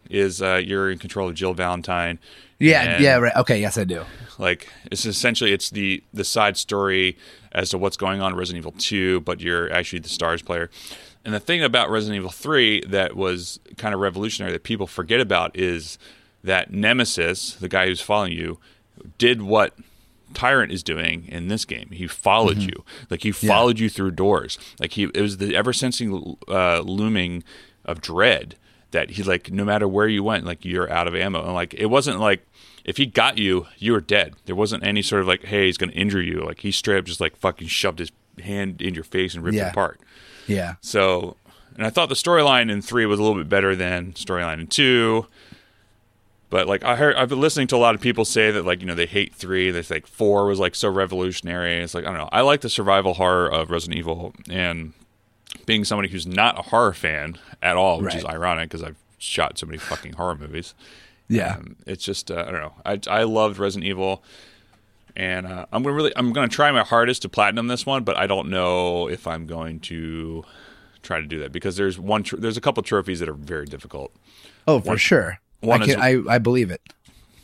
is 0.09 0.41
uh, 0.41 0.61
you're 0.63 0.89
in 0.89 0.99
control 0.99 1.27
of 1.27 1.35
Jill 1.35 1.53
Valentine. 1.53 2.17
Yeah, 2.59 2.81
and- 2.83 3.03
yeah, 3.03 3.17
right. 3.17 3.35
Okay, 3.35 3.59
yes, 3.59 3.77
I 3.77 3.83
do. 3.83 4.05
like 4.39 4.69
it's 4.89 5.05
essentially 5.05 5.51
it's 5.51 5.69
the 5.69 6.01
the 6.13 6.23
side 6.23 6.55
story 6.55 7.17
as 7.53 7.69
to 7.69 7.77
what's 7.77 7.97
going 7.97 8.21
on 8.21 8.31
in 8.31 8.37
Resident 8.37 8.61
Evil 8.61 8.73
2, 8.77 9.21
but 9.21 9.39
you're 9.39 9.71
actually 9.71 9.99
the 9.99 10.09
stars 10.09 10.41
player. 10.41 10.69
And 11.23 11.33
the 11.33 11.39
thing 11.39 11.63
about 11.63 11.89
Resident 11.89 12.17
Evil 12.17 12.31
3 12.31 12.85
that 12.87 13.15
was 13.15 13.59
kind 13.77 13.93
of 13.93 13.99
revolutionary 14.01 14.51
that 14.51 14.63
people 14.63 14.87
forget 14.87 15.19
about 15.19 15.57
is 15.57 15.97
that 16.43 16.71
Nemesis, 16.71 17.53
the 17.55 17.69
guy 17.69 17.87
who's 17.87 18.01
following 18.01 18.33
you, 18.33 18.59
did 19.17 19.41
what 19.41 19.73
Tyrant 20.33 20.71
is 20.71 20.83
doing 20.83 21.27
in 21.27 21.47
this 21.47 21.63
game. 21.63 21.89
He 21.91 22.07
followed 22.07 22.57
you. 22.57 22.83
Like 23.09 23.23
he 23.23 23.31
followed 23.31 23.79
you 23.79 23.89
through 23.89 24.11
doors. 24.11 24.57
Like 24.79 24.93
he 24.93 25.03
it 25.13 25.21
was 25.21 25.37
the 25.37 25.55
ever 25.55 25.73
sensing 25.73 26.37
uh, 26.47 26.79
looming 26.81 27.43
of 27.85 28.01
dread 28.01 28.55
that 28.91 29.11
he 29.11 29.23
like 29.23 29.51
no 29.51 29.63
matter 29.63 29.87
where 29.87 30.07
you 30.07 30.23
went, 30.23 30.45
like 30.45 30.65
you're 30.65 30.91
out 30.91 31.07
of 31.07 31.15
ammo. 31.15 31.43
And 31.43 31.53
like 31.53 31.73
it 31.75 31.87
wasn't 31.87 32.19
like 32.19 32.45
if 32.85 32.97
he 32.97 33.05
got 33.05 33.37
you, 33.37 33.67
you 33.77 33.93
were 33.93 34.01
dead. 34.01 34.33
There 34.45 34.55
wasn't 34.55 34.83
any 34.85 35.01
sort 35.01 35.21
of 35.21 35.27
like, 35.27 35.45
hey, 35.45 35.65
he's 35.67 35.77
gonna 35.77 35.91
injure 35.93 36.21
you. 36.21 36.41
Like 36.45 36.59
he 36.61 36.71
straight 36.71 36.97
up 36.97 37.05
just 37.05 37.21
like 37.21 37.35
fucking 37.37 37.67
shoved 37.67 37.99
his 37.99 38.11
hand 38.43 38.81
in 38.81 38.93
your 38.93 39.03
face 39.03 39.33
and 39.35 39.43
ripped 39.43 39.55
Yeah. 39.55 39.67
it 39.67 39.71
apart. 39.71 39.99
Yeah, 40.47 40.73
So, 40.81 41.37
and 41.77 41.85
I 41.87 41.89
thought 41.89 42.09
the 42.09 42.15
storyline 42.15 42.69
in 42.69 42.81
three 42.81 43.05
was 43.05 43.17
a 43.17 43.23
little 43.23 43.37
bit 43.37 43.47
better 43.47 43.75
than 43.75 44.11
storyline 44.13 44.59
in 44.59 44.67
two. 44.67 45.27
But 46.49 46.67
like 46.67 46.83
I 46.83 46.95
heard, 46.97 47.15
I've 47.15 47.29
been 47.29 47.41
listening 47.41 47.67
to 47.67 47.75
a 47.75 47.77
lot 47.77 47.95
of 47.95 48.01
people 48.01 48.25
say 48.25 48.51
that 48.51 48.63
like 48.65 48.81
you 48.81 48.85
know 48.85 48.93
they 48.93 49.07
hate 49.07 49.33
three. 49.33 49.71
They 49.71 49.81
think 49.81 50.05
four 50.05 50.45
was 50.45 50.59
like 50.59 50.75
so 50.75 50.89
revolutionary. 50.89 51.77
It's 51.79 51.93
like 51.95 52.03
I 52.05 52.09
don't 52.09 52.17
know. 52.19 52.29
I 52.31 52.41
like 52.41 52.61
the 52.61 52.69
survival 52.69 53.15
horror 53.15 53.47
of 53.51 53.71
Resident 53.71 53.97
Evil, 53.97 54.33
and 54.49 54.93
being 55.65 55.83
somebody 55.83 56.09
who's 56.09 56.27
not 56.27 56.59
a 56.59 56.61
horror 56.63 56.93
fan 56.93 57.37
at 57.61 57.75
all, 57.75 58.01
which 58.01 58.13
is 58.15 58.25
ironic 58.25 58.69
because 58.69 58.83
I've 58.83 58.97
shot 59.17 59.57
so 59.57 59.65
many 59.65 59.79
fucking 59.79 60.13
horror 60.13 60.35
movies. 60.35 60.75
Yeah. 61.33 61.55
Um, 61.55 61.75
it's 61.85 62.03
just 62.03 62.31
uh, 62.31 62.45
I 62.47 62.51
don't 62.51 62.61
know. 62.61 62.73
I 62.85 62.99
I 63.07 63.23
loved 63.23 63.57
Resident 63.59 63.87
Evil, 63.87 64.23
and 65.15 65.45
uh, 65.47 65.65
I'm 65.71 65.83
gonna 65.83 65.95
really 65.95 66.13
I'm 66.15 66.33
gonna 66.33 66.47
try 66.47 66.71
my 66.71 66.83
hardest 66.83 67.21
to 67.23 67.29
platinum 67.29 67.67
this 67.67 67.85
one, 67.85 68.03
but 68.03 68.17
I 68.17 68.27
don't 68.27 68.49
know 68.49 69.07
if 69.07 69.27
I'm 69.27 69.45
going 69.45 69.79
to 69.81 70.43
try 71.01 71.19
to 71.19 71.27
do 71.27 71.39
that 71.39 71.51
because 71.51 71.75
there's 71.75 71.99
one 71.99 72.23
tr- 72.23 72.37
there's 72.37 72.57
a 72.57 72.61
couple 72.61 72.81
trophies 72.83 73.19
that 73.19 73.27
are 73.29 73.33
very 73.33 73.65
difficult. 73.65 74.13
oh, 74.67 74.79
for 74.79 74.97
sure. 74.97 75.39
one 75.61 75.81
I, 75.81 75.85
is- 75.85 75.95
I 75.95 76.35
I 76.35 76.37
believe 76.37 76.71
it. 76.71 76.81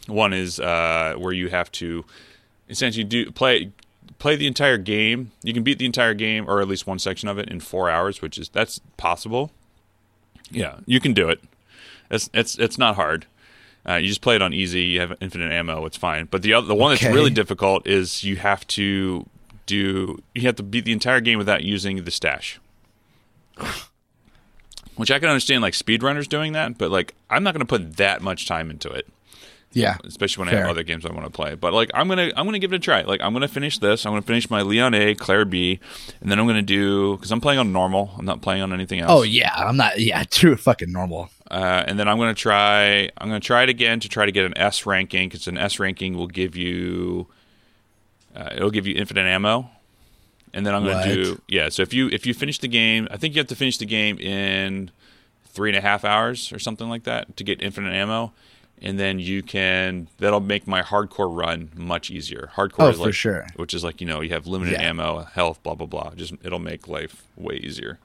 One 0.08 0.34
is 0.34 0.60
uh, 0.60 1.16
where 1.18 1.34
you 1.34 1.50
have 1.50 1.72
to 1.74 2.04
essentially 2.70 3.04
do 3.04 3.32
play 3.32 3.72
play 4.18 4.36
the 4.36 4.48
entire 4.48 4.78
game. 4.78 5.32
You 5.44 5.54
can 5.54 5.64
beat 5.64 5.78
the 5.80 5.86
entire 5.86 6.14
game 6.14 6.50
or 6.50 6.62
at 6.62 6.68
least 6.68 6.88
one 6.88 7.00
section 7.00 7.30
of 7.30 7.38
it 7.38 7.50
in 7.50 7.60
four 7.60 7.90
hours, 7.90 8.22
which 8.22 8.38
is 8.38 8.50
that's 8.50 8.80
possible. 8.98 9.52
Yeah, 10.52 10.80
you 10.86 11.00
can 11.00 11.14
do 11.14 11.30
it. 11.30 11.42
It's 12.10 12.30
it's 12.34 12.58
it's 12.58 12.78
not 12.78 12.96
hard. 12.96 13.28
Uh, 13.88 13.96
you 13.96 14.08
just 14.08 14.22
play 14.22 14.36
it 14.36 14.42
on 14.42 14.54
easy. 14.54 14.82
You 14.84 15.00
have 15.00 15.14
infinite 15.22 15.52
ammo. 15.52 15.86
It's 15.86 15.98
fine. 15.98 16.28
But 16.30 16.42
the 16.42 16.54
other, 16.54 16.68
the 16.68 16.76
one 16.76 16.94
Okay. 16.94 17.06
that's 17.06 17.16
really 17.16 17.32
difficult 17.32 17.88
is 17.88 18.24
you 18.24 18.36
have 18.36 18.68
to 18.68 19.26
do 19.66 20.22
you 20.36 20.42
have 20.44 20.56
to 20.58 20.64
beat 20.64 20.86
the 20.86 20.92
entire 20.92 21.22
game 21.22 21.38
without 21.38 21.64
using 21.64 22.04
the 22.04 22.12
stash. 22.12 22.60
Which 24.96 25.12
I 25.12 25.20
can 25.20 25.30
understand, 25.30 25.62
like 25.62 25.74
speedrunners 25.74 26.28
doing 26.28 26.54
that, 26.54 26.78
but 26.78 26.92
like 26.92 27.14
I'm 27.30 27.42
not 27.44 27.54
going 27.54 27.66
to 27.66 27.70
put 27.70 27.98
that 27.98 28.22
much 28.22 28.48
time 28.48 28.70
into 28.70 28.90
it 28.90 29.08
Yeah, 29.72 29.96
especially 30.04 30.44
when 30.46 30.54
I 30.54 30.58
have 30.60 30.70
other 30.70 30.84
games 30.84 31.06
I 31.06 31.14
want 31.14 31.24
to 31.26 31.30
play. 31.32 31.56
But 31.56 31.72
like 31.74 31.90
I'm 31.94 32.10
gonna 32.10 32.32
I'm 32.36 32.46
gonna 32.46 32.60
give 32.60 32.74
it 32.74 32.78
a 32.78 32.80
try. 32.80 33.04
Like 33.04 33.22
I'm 33.22 33.32
gonna 33.32 33.48
finish 33.48 33.78
this. 33.78 34.06
I'm 34.06 34.12
gonna 34.12 34.24
finish 34.24 34.50
my 34.50 34.62
Leon 34.62 34.94
A, 34.94 35.16
Claire 35.16 35.46
B, 35.46 35.80
and 36.20 36.30
then 36.30 36.38
I'm 36.38 36.48
gonna 36.48 36.62
do 36.62 37.16
because 37.16 37.32
I'm 37.32 37.40
playing 37.40 37.60
on 37.60 37.72
normal. 37.72 38.12
I'm 38.18 38.26
not 38.26 38.42
playing 38.42 38.62
on 38.62 38.74
anything 38.74 39.00
else. 39.00 39.12
Oh 39.12 39.22
yeah, 39.24 39.54
I'm 39.56 39.78
not. 39.78 40.00
Yeah, 40.00 40.24
true. 40.30 40.58
Fucking 40.58 40.92
normal. 40.92 41.30
Uh, 41.52 41.84
and 41.88 41.98
then 42.00 42.08
I'm 42.08 42.18
gonna 42.18 42.34
try. 42.36 43.10
I'm 43.18 43.28
gonna 43.28 43.40
try 43.40 43.64
it 43.64 43.70
again 43.70 44.00
to 44.02 44.10
try 44.10 44.26
to 44.26 44.32
get 44.32 44.46
an 44.46 44.56
S 44.58 44.86
ranking 44.86 45.30
because 45.30 45.48
an 45.48 45.58
S 45.58 45.80
ranking 45.80 46.16
will 46.16 46.28
give 46.28 46.56
you. 46.56 47.28
Uh, 48.36 48.50
it'll 48.56 48.70
give 48.70 48.86
you 48.86 48.94
infinite 48.96 49.26
ammo, 49.26 49.70
and 50.54 50.66
then 50.66 50.76
I'm 50.76 50.86
gonna 50.86 51.04
do 51.14 51.42
yeah. 51.48 51.70
So 51.70 51.82
if 51.82 51.94
you 51.94 52.08
if 52.10 52.26
you 52.28 52.34
finish 52.36 52.60
the 52.60 52.68
game, 52.68 53.08
I 53.10 53.18
think 53.18 53.34
you 53.34 53.40
have 53.40 53.48
to 53.48 53.56
finish 53.56 53.78
the 53.78 53.88
game 53.88 54.20
in 54.20 54.92
three 55.48 55.70
and 55.72 55.78
a 55.78 55.82
half 55.82 56.06
hours 56.06 56.54
or 56.54 56.60
something 56.60 56.88
like 56.88 57.04
that 57.06 57.36
to 57.38 57.44
get 57.44 57.62
infinite 57.62 57.94
ammo. 57.94 58.32
And 58.82 58.98
then 59.00 59.20
you 59.20 59.42
can 59.44 60.08
that'll 60.20 60.40
make 60.40 60.68
my 60.68 60.82
hardcore 60.84 61.36
run 61.36 61.72
much 61.76 62.12
easier. 62.12 62.52
Hardcore 62.56 62.84
Oh, 62.86 62.90
is 62.90 63.02
for 63.02 63.12
sure. 63.12 63.48
which 63.56 63.74
is 63.74 63.84
like 63.84 64.00
you 64.00 64.08
know 64.08 64.22
you 64.22 64.30
have 64.30 64.46
limited 64.48 64.74
Yeah. 64.74 64.84
ammo, 64.88 65.24
health, 65.24 65.62
blah 65.64 65.74
blah 65.76 65.88
blah. 65.88 66.12
Just 66.16 66.34
it'll 66.44 66.60
make 66.60 66.88
life 66.88 67.24
way 67.36 67.56
easier. 67.56 67.98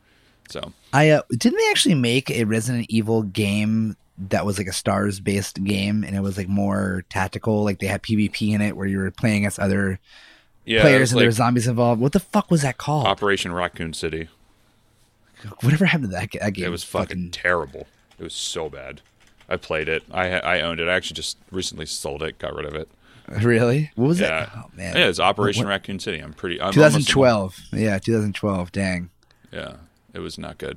So 0.51 0.72
I 0.92 1.11
uh, 1.11 1.22
didn't 1.30 1.59
they 1.59 1.70
actually 1.70 1.95
make 1.95 2.30
a 2.30 2.45
Resident 2.45 2.86
Evil 2.88 3.22
game 3.22 3.97
that 4.28 4.47
was 4.47 4.59
like 4.59 4.66
a 4.68 4.72
stars 4.72 5.18
based 5.20 5.62
game 5.64 6.05
and 6.05 6.14
it 6.14 6.20
was 6.20 6.36
like 6.38 6.49
more 6.49 7.05
tactical. 7.09 7.64
Like 7.64 7.80
they 7.80 7.86
had 7.86 8.03
PvP 8.03 8.53
in 8.55 8.61
it 8.61 8.76
where 8.76 8.86
you 8.86 8.99
were 8.99 9.11
playing 9.11 9.38
against 9.38 9.59
other 9.59 9.99
Yeah, 10.64 10.82
players 10.82 11.11
and 11.12 11.20
there 11.20 11.26
were 11.28 11.32
zombies 11.32 11.66
involved. 11.66 12.01
What 12.01 12.12
the 12.12 12.20
fuck 12.20 12.51
was 12.51 12.62
that 12.62 12.78
called? 12.78 13.07
Operation 13.07 13.53
Raccoon 13.53 13.92
City. 13.92 14.28
Whatever 15.61 15.84
happened 15.86 16.11
to 16.11 16.16
that, 16.16 16.28
that 16.40 16.53
game? 16.55 16.64
It 16.66 16.70
was 16.70 16.84
fucking 16.84 17.30
terrible. 17.32 17.86
It 18.18 18.22
was 18.22 18.32
so 18.34 18.68
bad. 18.70 19.01
I 19.49 19.57
played 19.57 19.88
it. 19.88 20.03
I 20.11 20.30
I 20.38 20.61
owned 20.61 20.80
it. 20.80 20.88
I 20.88 20.95
actually 20.95 21.16
just 21.16 21.36
recently 21.51 21.84
sold 21.86 22.22
it. 22.22 22.38
Got 22.38 22.55
rid 22.55 22.64
of 22.66 22.74
it. 22.74 22.88
really. 23.42 23.90
What 23.95 24.07
was 24.09 24.20
Yeah. 24.20 24.45
it? 24.45 24.49
Oh 24.57 24.70
man, 24.74 24.97
Yeah, 24.97 25.07
it's 25.09 25.20
Operation 25.20 25.64
What- 25.64 25.70
Raccoon 25.70 25.99
City. 25.99 26.18
I'm 26.20 26.32
pretty. 26.32 26.61
I'm 26.62 26.72
2012. 26.72 27.59
Yeah, 27.72 27.99
2012. 27.99 28.72
Dang, 28.72 29.11
Yeah, 29.53 29.74
it 30.14 30.20
was 30.20 30.38
not 30.38 30.58
good. 30.58 30.76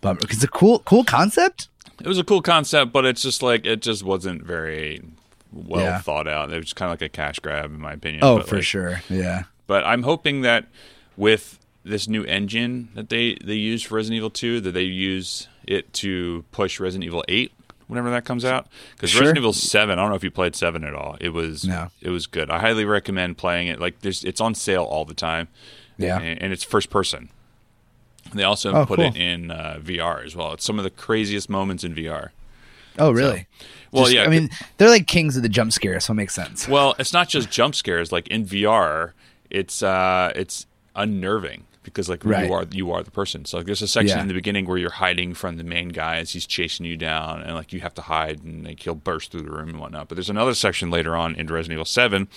bummer. 0.00 0.20
It's 0.24 0.42
a 0.44 0.48
cool, 0.48 0.80
cool 0.80 1.04
concept. 1.04 1.68
It 2.00 2.06
was 2.08 2.18
a 2.18 2.24
cool 2.24 2.42
concept, 2.42 2.92
but 2.92 3.04
it's 3.04 3.22
just 3.22 3.42
like 3.42 3.64
it 3.66 3.82
just 3.82 4.02
wasn't 4.02 4.42
very 4.42 5.00
well 5.52 5.80
Yeah. 5.82 5.98
thought 6.00 6.26
out. 6.26 6.52
It 6.52 6.58
was 6.58 6.72
kind 6.72 6.88
of 6.92 7.00
like 7.00 7.02
a 7.02 7.08
cash 7.08 7.38
grab, 7.38 7.66
in 7.66 7.80
my 7.80 7.92
opinion. 7.92 8.24
Oh, 8.24 8.38
but, 8.38 8.48
for 8.48 8.56
like, 8.56 8.64
sure. 8.64 9.02
Yeah. 9.08 9.44
But 9.68 9.84
I'm 9.84 10.02
hoping 10.02 10.40
that 10.42 10.66
with 11.16 11.58
this 11.84 12.08
new 12.08 12.24
engine 12.24 12.88
that 12.94 13.08
they 13.10 13.36
they 13.44 13.54
use 13.54 13.82
for 13.82 13.94
Resident 13.96 14.16
Evil 14.18 14.30
2, 14.30 14.60
that 14.62 14.72
they 14.72 14.82
use 14.82 15.46
it 15.66 15.92
to 15.94 16.44
push 16.50 16.80
Resident 16.80 17.04
Evil 17.04 17.24
8 17.28 17.52
whenever 17.86 18.10
that 18.10 18.24
comes 18.24 18.44
out. 18.44 18.66
Because 18.96 19.10
Sure. 19.10 19.20
Resident 19.20 19.38
Evil 19.38 19.52
7, 19.52 19.96
I 19.98 20.02
don't 20.02 20.10
know 20.10 20.16
if 20.16 20.24
you 20.24 20.30
played 20.32 20.56
7 20.56 20.82
at 20.84 20.94
all. 20.94 21.16
It 21.20 21.28
was 21.28 21.64
No. 21.64 21.90
it 22.00 22.10
was 22.10 22.26
good. 22.26 22.50
I 22.50 22.58
highly 22.58 22.84
recommend 22.84 23.36
playing 23.38 23.68
it. 23.68 23.78
Like 23.80 24.00
there's 24.00 24.24
it's 24.24 24.40
on 24.40 24.54
sale 24.56 24.82
all 24.84 25.04
the 25.04 25.14
time. 25.14 25.46
Yeah. 25.98 26.18
and, 26.18 26.42
and 26.42 26.52
it's 26.52 26.64
first 26.64 26.90
person. 26.90 27.28
They 28.32 28.44
also 28.44 28.72
Oh, 28.74 28.86
put 28.86 28.96
cool. 28.96 29.06
it 29.06 29.16
in 29.16 29.50
uh, 29.50 29.78
VR 29.82 30.24
as 30.24 30.34
well. 30.36 30.52
It's 30.52 30.64
some 30.64 30.78
of 30.78 30.84
the 30.84 30.90
craziest 30.90 31.48
moments 31.48 31.84
in 31.84 31.94
VR. 31.94 32.30
Oh, 32.98 33.10
really? 33.10 33.46
Well, 33.90 34.04
Just- 34.04 34.14
yeah, 34.16 34.24
I 34.24 34.28
mean, 34.28 34.50
they're 34.78 34.88
like 34.90 35.06
kings 35.06 35.36
of 35.36 35.42
the 35.42 35.48
jump 35.48 35.72
scare, 35.72 35.98
so 36.00 36.12
it 36.12 36.16
makes 36.16 36.34
sense. 36.34 36.68
Well, 36.68 36.94
it's 36.98 37.12
not 37.12 37.28
just 37.28 37.50
jump 37.50 37.74
scares. 37.74 38.12
Like 38.12 38.28
in 38.28 38.44
VR, 38.44 39.12
it's 39.50 39.82
uh, 39.82 40.32
it's 40.34 40.66
unnerving 40.96 41.64
because 41.82 42.08
like 42.08 42.24
Right. 42.24 42.46
you 42.46 42.52
are 42.52 42.64
you 42.70 42.92
are 42.92 43.02
the 43.02 43.10
person. 43.10 43.44
So 43.44 43.56
like 43.58 43.66
there's 43.66 43.82
a 43.82 43.88
section 43.88 44.16
Yeah. 44.16 44.22
in 44.22 44.28
the 44.28 44.34
beginning 44.34 44.66
where 44.66 44.78
you're 44.78 44.90
hiding 44.90 45.34
from 45.34 45.56
the 45.56 45.64
main 45.64 45.88
guy 45.88 46.18
as 46.18 46.32
he's 46.32 46.46
chasing 46.46 46.86
you 46.86 46.96
down, 46.96 47.42
and 47.42 47.54
like 47.54 47.72
you 47.72 47.80
have 47.80 47.94
to 47.94 48.02
hide, 48.02 48.42
and 48.42 48.64
like 48.64 48.80
he'll 48.80 48.94
burst 48.94 49.30
through 49.32 49.42
the 49.42 49.50
room 49.50 49.68
and 49.70 49.78
whatnot. 49.80 50.08
But 50.08 50.16
there's 50.16 50.30
another 50.30 50.54
section 50.54 50.90
later 50.90 51.16
on 51.16 51.34
in 51.34 51.46
Resident 51.48 51.72
Evil 51.76 51.84
Seven 51.84 52.28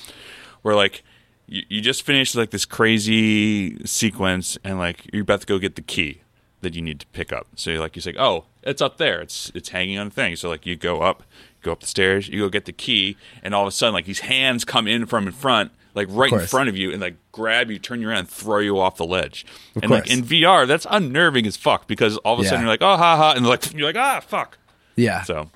where 0.61 0.75
like 0.75 1.03
you, 1.47 1.63
you 1.69 1.81
just 1.81 2.03
finished 2.03 2.35
like 2.35 2.49
this 2.51 2.65
crazy 2.65 3.83
sequence, 3.85 4.57
and 4.63 4.77
like 4.77 5.07
you're 5.13 5.23
about 5.23 5.41
to 5.41 5.47
go 5.47 5.59
get 5.59 5.75
the 5.75 5.81
key 5.81 6.21
that 6.61 6.73
you 6.75 6.81
need 6.81 6.99
to 6.99 7.07
pick 7.07 7.31
up. 7.31 7.47
So 7.55 7.69
you're 7.71 7.79
like 7.79 7.95
you 7.95 8.01
say, 8.01 8.15
oh, 8.17 8.45
it's 8.63 8.81
up 8.81 8.97
there. 8.97 9.21
It's 9.21 9.51
it's 9.55 9.69
hanging 9.69 9.97
on 9.99 10.07
a 10.07 10.11
thing. 10.11 10.35
So 10.35 10.49
like 10.49 10.65
you 10.65 10.75
go 10.75 11.01
up, 11.01 11.23
go 11.61 11.71
up 11.71 11.81
the 11.81 11.87
stairs, 11.87 12.27
you 12.27 12.39
go 12.41 12.49
get 12.49 12.65
the 12.65 12.73
key, 12.73 13.17
and 13.43 13.53
all 13.53 13.61
of 13.63 13.67
a 13.67 13.71
sudden 13.71 13.93
like 13.93 14.05
these 14.05 14.21
hands 14.21 14.65
come 14.65 14.87
in 14.87 15.05
from 15.05 15.27
in 15.27 15.33
front, 15.33 15.71
like 15.93 16.07
right 16.09 16.31
in 16.31 16.39
front 16.39 16.69
of 16.69 16.75
you, 16.77 16.91
and 16.91 17.01
like 17.01 17.15
grab 17.31 17.69
you, 17.69 17.77
turn 17.79 18.01
you 18.01 18.09
around, 18.09 18.19
and 18.19 18.29
throw 18.29 18.59
you 18.59 18.79
off 18.79 18.97
the 18.97 19.05
ledge. 19.05 19.45
Of 19.75 19.83
and 19.83 19.91
like 19.91 20.09
in 20.09 20.23
VR, 20.23 20.65
that's 20.67 20.87
unnerving 20.89 21.45
as 21.45 21.55
fuck 21.57 21.87
because 21.87 22.17
all 22.17 22.33
of 22.33 22.39
a 22.39 22.43
Yeah. 22.43 22.49
sudden 22.49 22.61
you're 22.65 22.73
like, 22.73 22.81
oh 22.81 22.97
ha 22.97 23.15
ha, 23.17 23.33
and 23.35 23.45
like 23.45 23.71
you're 23.77 23.87
like 23.87 23.97
ah 23.97 24.19
fuck. 24.21 24.57
Yeah. 24.95 25.21
So 25.23 25.51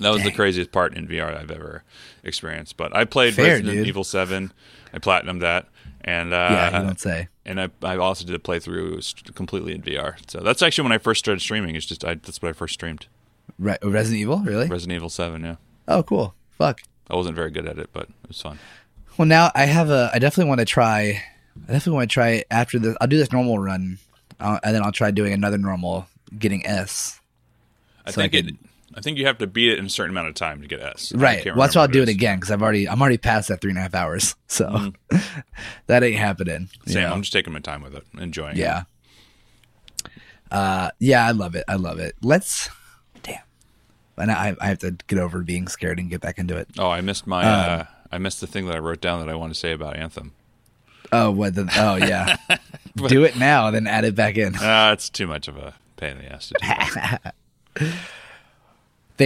that 0.00 0.10
was 0.10 0.22
the 0.24 0.32
craziest 0.32 0.72
part 0.72 0.96
in 0.96 1.06
VR 1.06 1.38
I've 1.38 1.50
ever 1.50 1.84
experienced. 2.24 2.76
But 2.76 2.94
I 2.94 3.04
played 3.04 3.34
Fair, 3.34 3.44
Resident 3.56 3.74
dude. 3.78 3.86
Evil 3.88 4.04
Seven, 4.04 4.52
I 4.92 4.98
platinumed 4.98 5.40
that, 5.40 5.66
and 6.02 6.32
uh, 6.32 6.36
yeah, 6.50 6.78
you 6.80 6.86
don't 6.86 7.00
say. 7.00 7.28
and 7.44 7.60
I, 7.60 7.68
I 7.82 7.96
also 7.96 8.24
did 8.24 8.34
a 8.34 8.38
playthrough 8.38 9.34
completely 9.34 9.74
in 9.74 9.82
VR. 9.82 10.14
So 10.30 10.40
that's 10.40 10.62
actually 10.62 10.84
when 10.84 10.92
I 10.92 10.98
first 10.98 11.18
started 11.20 11.40
streaming. 11.40 11.74
It's 11.76 11.86
just 11.86 12.04
I, 12.04 12.14
that's 12.14 12.40
what 12.42 12.48
I 12.50 12.52
first 12.52 12.74
streamed. 12.74 13.06
Re- 13.58 13.78
Resident 13.82 14.20
Evil, 14.20 14.38
really? 14.38 14.68
Resident 14.68 14.96
Evil 14.96 15.08
Seven. 15.10 15.42
Yeah, 15.44 15.56
Oh, 15.88 16.02
cool. 16.02 16.34
Fuck. 16.50 16.82
I 17.10 17.16
wasn't 17.16 17.34
very 17.36 17.50
good 17.50 17.66
at 17.66 17.78
it, 17.78 17.90
but 17.92 18.04
it 18.04 18.28
was 18.28 18.40
fun. 18.40 18.58
Well, 19.18 19.26
now 19.28 19.50
I 19.54 19.64
have 19.66 19.90
a. 19.90 20.10
I 20.14 20.18
definitely 20.18 20.48
want 20.48 20.60
to 20.60 20.64
try. 20.64 21.22
I 21.68 21.72
definitely 21.72 21.92
want 21.94 22.10
to 22.10 22.14
try 22.14 22.44
after 22.50 22.78
this. 22.78 22.96
I'll 23.00 23.08
do 23.08 23.18
this 23.18 23.30
normal 23.32 23.58
run, 23.58 23.98
uh, 24.40 24.58
and 24.62 24.74
then 24.74 24.82
I'll 24.82 24.92
try 24.92 25.10
doing 25.10 25.32
another 25.34 25.58
normal, 25.58 26.06
getting 26.38 26.64
S. 26.66 27.20
I 28.06 28.10
So 28.10 28.22
I 28.22 28.28
think 28.28 28.48
it. 28.48 28.54
I 28.94 29.00
think 29.00 29.18
you 29.18 29.26
have 29.26 29.38
to 29.38 29.46
beat 29.46 29.72
it 29.72 29.78
in 29.78 29.86
a 29.86 29.90
certain 29.90 30.10
amount 30.10 30.28
of 30.28 30.34
time 30.34 30.60
to 30.60 30.68
get 30.68 30.80
S. 30.80 31.12
Right. 31.14 31.44
Well, 31.44 31.56
that's 31.56 31.74
why 31.74 31.82
I'll 31.82 31.88
do 31.88 32.02
it 32.02 32.08
again 32.08 32.36
because 32.36 32.50
I've 32.50 32.62
already. 32.62 32.88
I'm 32.88 33.00
already 33.00 33.18
past 33.18 33.48
that 33.48 33.60
three 33.60 33.70
and 33.70 33.78
a 33.78 33.82
half 33.82 33.94
hours, 33.94 34.34
so 34.46 34.92
that 35.86 36.02
ain't 36.02 36.18
happening. 36.18 36.68
Same. 36.86 37.02
know? 37.02 37.12
I'm 37.12 37.22
just 37.22 37.32
taking 37.32 37.52
my 37.52 37.60
time 37.60 37.82
with 37.82 37.94
it, 37.94 38.04
enjoying 38.18 38.56
it. 38.56 38.60
Yeah. 38.60 38.84
Uh, 40.50 40.90
yeah, 40.98 41.26
I 41.26 41.30
love 41.30 41.54
it. 41.54 41.64
I 41.66 41.76
love 41.76 41.98
it. 41.98 42.14
Let's. 42.22 42.68
Damn. 43.22 43.40
And 44.18 44.30
I, 44.30 44.54
I 44.60 44.66
have 44.66 44.78
to 44.80 44.90
get 45.06 45.18
over 45.18 45.42
being 45.42 45.66
scared 45.66 45.98
and 45.98 46.10
get 46.10 46.20
back 46.20 46.38
into 46.38 46.56
it. 46.56 46.68
Oh, 46.78 46.90
I 46.90 47.00
missed 47.00 47.26
my. 47.26 47.42
Um, 47.42 47.80
uh, 47.80 47.84
I 48.10 48.18
missed 48.18 48.42
the 48.42 48.46
thing 48.46 48.66
that 48.66 48.76
I 48.76 48.78
wrote 48.78 49.00
down 49.00 49.20
that 49.20 49.30
I 49.30 49.34
want 49.34 49.54
to 49.54 49.58
say 49.58 49.72
about 49.72 49.96
Anthem. 49.96 50.32
Oh, 51.10 51.30
what 51.30 51.54
the? 51.54 51.70
Oh, 51.76 51.96
yeah. 51.96 52.36
do 53.08 53.24
it 53.24 53.36
now, 53.36 53.70
then 53.70 53.86
add 53.86 54.04
it 54.04 54.14
back 54.14 54.36
in. 54.36 54.54
Ah, 54.60 54.92
it's 54.92 55.08
too 55.08 55.26
much 55.26 55.48
of 55.48 55.56
a 55.56 55.74
pain 55.96 56.18
in 56.18 56.18
the 56.18 56.32
ass 56.32 56.52
to 56.60 57.20
do. 57.80 57.92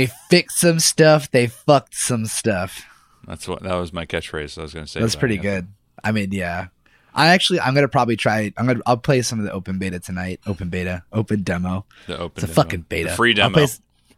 That. 0.04 0.10
They 0.30 0.36
fixed 0.36 0.58
some 0.60 0.80
stuff. 0.80 1.30
They 1.30 1.46
fucked 1.46 1.94
some 1.94 2.26
stuff. 2.26 2.84
That's 3.26 3.48
what 3.48 3.62
that 3.62 3.74
was 3.74 3.92
my 3.92 4.06
catchphrase. 4.06 4.58
I 4.58 4.62
was 4.62 4.74
going 4.74 4.86
to 4.86 4.90
say. 4.90 5.00
That's 5.00 5.14
about 5.14 5.20
pretty 5.20 5.36
Anthem. 5.36 5.50
good. 5.52 5.68
I 6.04 6.12
mean, 6.12 6.32
yeah. 6.32 6.68
I 7.14 7.28
actually, 7.28 7.60
I'm 7.60 7.74
gonna 7.74 7.88
probably 7.88 8.16
try. 8.16 8.52
I'm 8.58 8.66
gonna, 8.66 8.80
I'll 8.84 8.98
play 8.98 9.22
some 9.22 9.38
of 9.38 9.46
the 9.46 9.52
open 9.52 9.78
beta 9.78 9.98
tonight. 9.98 10.38
Open 10.46 10.68
beta, 10.68 11.02
open 11.14 11.42
demo. 11.44 11.86
The 12.06 12.18
open 12.18 12.32
It's 12.36 12.44
a 12.44 12.46
demo. 12.46 12.54
fucking 12.54 12.80
beta. 12.90 13.08
The 13.08 13.14
free 13.16 13.30
I'll 13.30 13.48
demo. 13.48 13.54
play 13.54 13.66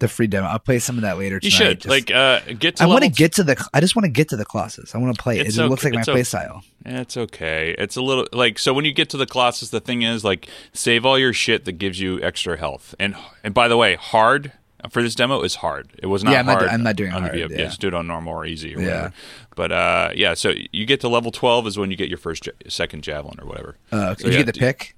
the 0.01 0.09
free 0.09 0.27
demo. 0.27 0.49
I'll 0.49 0.59
play 0.59 0.81
some 0.81 0.97
of 0.97 1.03
that 1.03 1.17
later. 1.17 1.37
you 1.41 1.49
Tonight. 1.49 1.57
should 1.57 1.81
Just- 1.83 1.91
like 1.91 2.11
uh, 2.11 2.41
get. 2.59 2.77
To 2.77 2.83
I 2.83 2.87
want 2.87 3.05
to 3.05 3.09
get 3.11 3.35
to 3.35 3.45
the. 3.45 3.69
I 3.73 3.79
just 3.81 3.95
want 3.95 4.05
to 4.07 4.11
get 4.11 4.31
to 4.31 4.37
the 4.37 4.45
classes. 4.45 4.97
I 4.97 4.99
want 4.99 5.15
to 5.17 5.23
play 5.23 5.39
it. 5.39 5.47
It 5.47 5.69
looks 5.69 5.85
like 5.85 5.93
my 5.95 6.01
it's 6.01 6.07
play 6.09 6.15
okay. 6.15 6.23
style. 6.25 6.65
It's 6.85 7.17
okay. 7.17 7.77
It's 7.79 7.95
a 7.95 8.03
little 8.03 8.27
like 8.33 8.59
so 8.59 8.75
when 8.75 8.85
you 8.85 8.93
get 8.93 9.11
to 9.11 9.17
the 9.17 9.27
classes, 9.27 9.71
the 9.71 9.81
thing 9.81 10.03
is 10.03 10.25
like 10.25 10.49
save 10.73 11.07
all 11.07 11.17
your 11.21 11.33
shit 11.33 11.67
that 11.67 11.73
gives 11.79 12.01
you 12.01 12.21
extra 12.21 12.57
health. 12.59 12.97
And 12.99 13.15
and 13.45 13.55
by 13.55 13.69
the 13.69 13.77
way, 13.77 13.95
hard 13.95 14.53
for 14.91 15.03
this 15.03 15.15
demo 15.15 15.43
is 15.43 15.57
hard. 15.57 15.89
It 16.03 16.07
was 16.07 16.23
not 16.25 16.33
Yeah, 16.33 16.41
I'm 16.41 16.47
not 16.47 16.53
hard. 16.59 16.69
do- 16.69 16.75
I'm 16.75 16.83
not 16.83 16.97
doing 16.97 17.13
on 17.13 17.23
the 17.23 17.29
hard, 17.29 17.41
VF. 17.41 17.51
yeah. 17.51 17.57
just 17.67 17.81
do 17.81 17.89
it 17.89 17.95
on 17.95 18.07
normal 18.07 18.33
or 18.35 18.47
easy 18.47 18.75
or 18.75 18.81
Yeah. 18.81 18.87
whatever. 18.87 19.13
But 19.57 19.73
uh, 19.73 20.11
yeah, 20.15 20.35
so 20.35 20.53
you 20.73 20.87
get 20.87 21.01
to 21.01 21.09
level 21.09 21.31
twelve 21.31 21.67
is 21.67 21.77
when 21.79 21.91
you 21.91 21.97
get 21.97 22.09
your 22.09 22.19
first 22.19 22.47
ja- 22.47 22.53
second 22.69 23.03
javelin 23.03 23.39
or 23.41 23.47
whatever. 23.47 23.77
Uh, 23.91 24.15
So 24.17 24.27
you 24.29 24.33
yeah, 24.35 24.43
get 24.43 24.47
the 24.55 24.59
pick? 24.61 24.95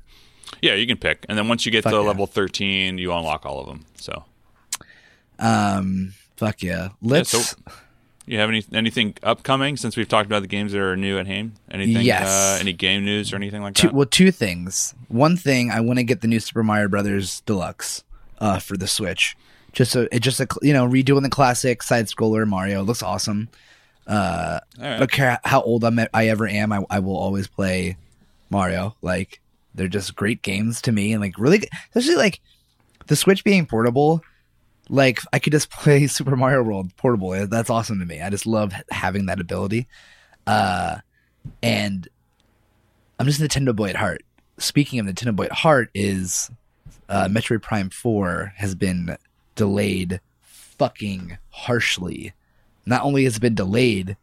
Yeah, 0.63 0.75
you 0.75 0.87
can 0.87 0.97
pick, 0.99 1.25
and 1.29 1.39
then 1.39 1.49
once 1.49 1.65
you 1.65 1.73
get 1.73 1.85
Fuck 1.85 1.93
to 1.93 1.99
yeah. 2.01 2.05
level 2.07 2.27
thirteen, 2.27 2.99
you 2.99 3.13
unlock 3.13 3.47
all 3.47 3.61
of 3.61 3.67
them. 3.67 3.85
So 3.97 4.25
Um, 5.39 6.15
fuck 6.37 6.63
yeah. 6.63 6.89
Let's. 7.03 7.31
so- 7.31 7.57
you 8.27 8.39
have 8.39 8.49
any 8.49 8.65
anything 8.73 9.15
upcoming 9.25 9.77
since 9.77 9.97
we've 9.97 10.07
talked 10.09 10.27
about 10.27 10.43
the 10.43 10.49
games 10.49 10.71
that 10.73 10.81
are 10.81 10.97
new 10.97 11.19
at 11.19 11.27
Haim? 11.27 11.55
Anything? 11.71 12.05
Yes. 12.05 12.29
Uh, 12.29 12.59
any 12.61 12.73
game 12.73 13.05
news 13.05 13.33
or 13.33 13.37
anything 13.37 13.61
like 13.63 13.75
two, 13.75 13.89
that? 13.89 13.95
well, 13.95 14.07
two 14.07 14.31
things. 14.31 14.95
One 15.09 15.37
thing, 15.37 15.71
I 15.71 15.81
want 15.81 15.99
to 15.99 16.05
get 16.05 16.21
the 16.21 16.29
new 16.29 16.39
Super 16.39 16.63
Mario 16.63 16.87
Brothers 16.89 17.41
Deluxe 17.41 18.05
uh, 18.39 18.59
for 18.61 18.77
the 18.77 18.87
Switch. 18.87 19.37
Just 19.73 19.95
it 19.95 20.21
just 20.21 20.41
a 20.41 20.49
you 20.63 20.73
know 20.73 20.87
redoing 20.87 21.23
the 21.23 21.31
classic 21.31 21.83
side 21.83 22.07
scroller 22.07 22.47
Mario 22.47 22.81
It 22.81 22.85
looks 22.85 23.03
awesome. 23.03 23.49
Uh, 24.07 24.61
All 24.79 24.85
I 24.85 24.99
don't 24.99 25.11
care 25.11 25.39
how 25.45 25.63
old 25.63 25.85
I'm, 25.85 26.01
I 26.13 26.29
ever 26.29 26.49
am. 26.49 26.73
I, 26.73 26.85
I 26.91 26.99
will 26.99 27.17
always 27.17 27.47
play 27.47 27.97
Mario. 28.51 28.97
Like 29.03 29.41
they're 29.75 29.89
just 29.89 30.17
great 30.17 30.43
games 30.43 30.83
to 30.83 30.93
me, 30.93 31.13
and 31.13 31.21
like 31.21 31.39
really, 31.39 31.69
especially 31.95 32.17
like 32.17 32.41
the 33.07 33.17
Switch 33.17 33.45
being 33.45 33.67
portable. 33.67 34.23
Like 34.89 35.21
I 35.33 35.39
could 35.39 35.53
just 35.53 35.71
play 35.71 36.07
Super 36.09 36.37
Mario 36.37 36.63
World 36.63 36.95
portable. 36.97 37.47
That's 37.47 37.71
awesome 37.71 38.01
to 38.01 38.07
me. 38.07 38.21
I 38.21 38.31
just 38.31 38.47
love 38.47 38.73
having 38.91 39.27
that 39.27 39.41
ability. 39.41 39.87
Uh, 40.47 40.99
and 41.63 42.09
I'm 43.19 43.27
just 43.27 43.41
a 43.41 43.45
Nintendo 43.45 43.75
boy 43.75 43.91
at 43.91 43.97
heart. 43.97 44.23
Speaking 44.59 44.99
of 44.99 45.07
Nintendo 45.07 45.35
boy 45.35 45.45
at 45.45 45.53
heart, 45.53 45.91
is 45.95 46.51
uh, 47.09 47.29
Metroid 47.29 47.63
Prime 47.63 47.91
Four 47.91 48.53
has 48.57 48.75
been 48.75 49.17
delayed 49.61 50.21
fucking 50.41 51.37
harshly. 51.51 52.33
Not 52.87 53.03
only 53.03 53.25
has 53.25 53.37
it 53.37 53.41
been 53.41 53.55
delayed, 53.55 54.17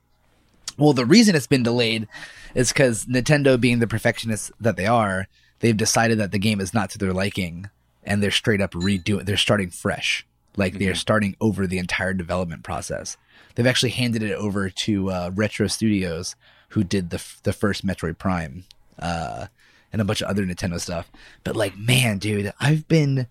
well, 0.80 0.94
the 0.94 1.06
reason 1.06 1.36
it's 1.36 1.46
been 1.46 1.62
delayed 1.62 2.08
is 2.56 2.74
because 2.74 3.06
Nintendo, 3.06 3.62
being 3.62 3.78
the 3.78 3.86
perfectionists 3.86 4.52
that 4.60 4.78
they 4.78 4.88
are, 4.88 5.28
they've 5.60 5.78
decided 5.78 6.18
that 6.18 6.32
the 6.32 6.40
game 6.40 6.60
is 6.60 6.74
not 6.74 6.90
to 6.90 6.98
their 6.98 7.14
liking, 7.14 7.70
and 8.04 8.24
they're 8.24 8.32
straight 8.32 8.62
up 8.62 8.72
redoing. 8.72 9.26
They're 9.26 9.38
starting 9.38 9.70
fresh, 9.70 10.26
like 10.56 10.80
they're 10.80 10.96
starting 10.96 11.36
over 11.40 11.68
the 11.68 11.78
entire 11.78 12.16
development 12.16 12.64
process. 12.64 13.16
They've 13.54 13.68
actually 13.68 13.92
handed 13.92 14.24
it 14.24 14.34
over 14.34 14.72
to 14.72 15.12
uh, 15.12 15.32
Retro 15.36 15.68
Studios, 15.68 16.36
who 16.70 16.84
did 16.84 17.12
the 17.12 17.18
f- 17.18 17.40
the 17.44 17.54
first 17.54 17.86
Metroid 17.86 18.18
Prime, 18.18 18.64
uh, 18.98 19.48
and 19.94 20.02
a 20.02 20.06
bunch 20.06 20.22
of 20.22 20.30
other 20.30 20.46
Nintendo 20.46 20.80
stuff. 20.80 21.12
But 21.44 21.56
like, 21.56 21.78
man, 21.78 22.18
dude, 22.18 22.54
I've 22.60 22.88
been 22.88 23.28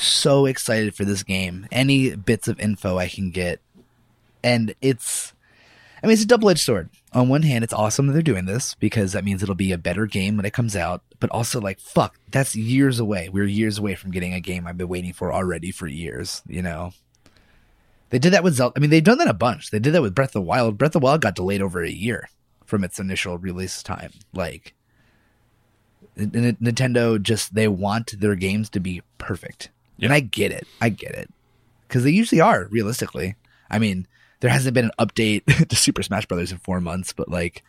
so 0.00 0.46
excited 0.46 0.94
for 0.94 1.04
this 1.04 1.22
game. 1.22 1.66
Any 1.70 2.14
bits 2.14 2.48
of 2.48 2.60
info 2.60 2.98
I 2.98 3.08
can 3.08 3.30
get, 3.30 3.60
and 4.42 4.74
it's 4.80 5.32
I 6.02 6.06
mean, 6.06 6.14
it's 6.14 6.22
a 6.22 6.26
double 6.26 6.50
edged 6.50 6.60
sword. 6.60 6.90
On 7.12 7.28
one 7.28 7.42
hand, 7.42 7.64
it's 7.64 7.72
awesome 7.72 8.06
that 8.06 8.12
they're 8.12 8.22
doing 8.22 8.44
this 8.44 8.74
because 8.74 9.12
that 9.12 9.24
means 9.24 9.42
it'll 9.42 9.54
be 9.54 9.72
a 9.72 9.78
better 9.78 10.06
game 10.06 10.36
when 10.36 10.46
it 10.46 10.52
comes 10.52 10.76
out. 10.76 11.02
But 11.18 11.30
also, 11.30 11.60
like, 11.60 11.80
fuck, 11.80 12.18
that's 12.30 12.54
years 12.54 13.00
away. 13.00 13.28
We're 13.28 13.46
years 13.46 13.78
away 13.78 13.94
from 13.94 14.10
getting 14.10 14.34
a 14.34 14.40
game 14.40 14.66
I've 14.66 14.76
been 14.76 14.88
waiting 14.88 15.14
for 15.14 15.32
already 15.32 15.70
for 15.70 15.86
years, 15.86 16.42
you 16.46 16.60
know? 16.60 16.92
They 18.10 18.18
did 18.18 18.34
that 18.34 18.44
with 18.44 18.54
Zelda. 18.54 18.74
I 18.76 18.80
mean, 18.80 18.90
they've 18.90 19.02
done 19.02 19.18
that 19.18 19.28
a 19.28 19.34
bunch. 19.34 19.70
They 19.70 19.78
did 19.78 19.94
that 19.94 20.02
with 20.02 20.14
Breath 20.14 20.30
of 20.30 20.34
the 20.34 20.42
Wild. 20.42 20.78
Breath 20.78 20.94
of 20.94 21.00
the 21.00 21.04
Wild 21.04 21.22
got 21.22 21.34
delayed 21.34 21.62
over 21.62 21.82
a 21.82 21.90
year 21.90 22.28
from 22.64 22.84
its 22.84 23.00
initial 23.00 23.38
release 23.38 23.82
time. 23.82 24.12
Like 24.32 24.74
Nintendo 26.16 27.20
just 27.20 27.54
they 27.54 27.66
want 27.66 28.20
their 28.20 28.36
games 28.36 28.70
to 28.70 28.80
be 28.80 29.02
perfect. 29.18 29.70
And 30.00 30.12
I 30.12 30.20
get 30.20 30.52
it. 30.52 30.66
I 30.80 30.88
get 30.90 31.14
it. 31.14 31.30
Cuz 31.88 32.04
they 32.04 32.10
usually 32.10 32.40
are 32.40 32.66
realistically. 32.70 33.34
I 33.70 33.78
mean, 33.78 34.06
there 34.40 34.50
hasn't 34.50 34.74
been 34.74 34.86
an 34.86 34.90
update 34.98 35.44
to 35.68 35.76
Super 35.76 36.02
Smash 36.02 36.26
Brothers 36.26 36.52
in 36.52 36.58
4 36.58 36.80
months, 36.80 37.12
but 37.12 37.28
like, 37.28 37.62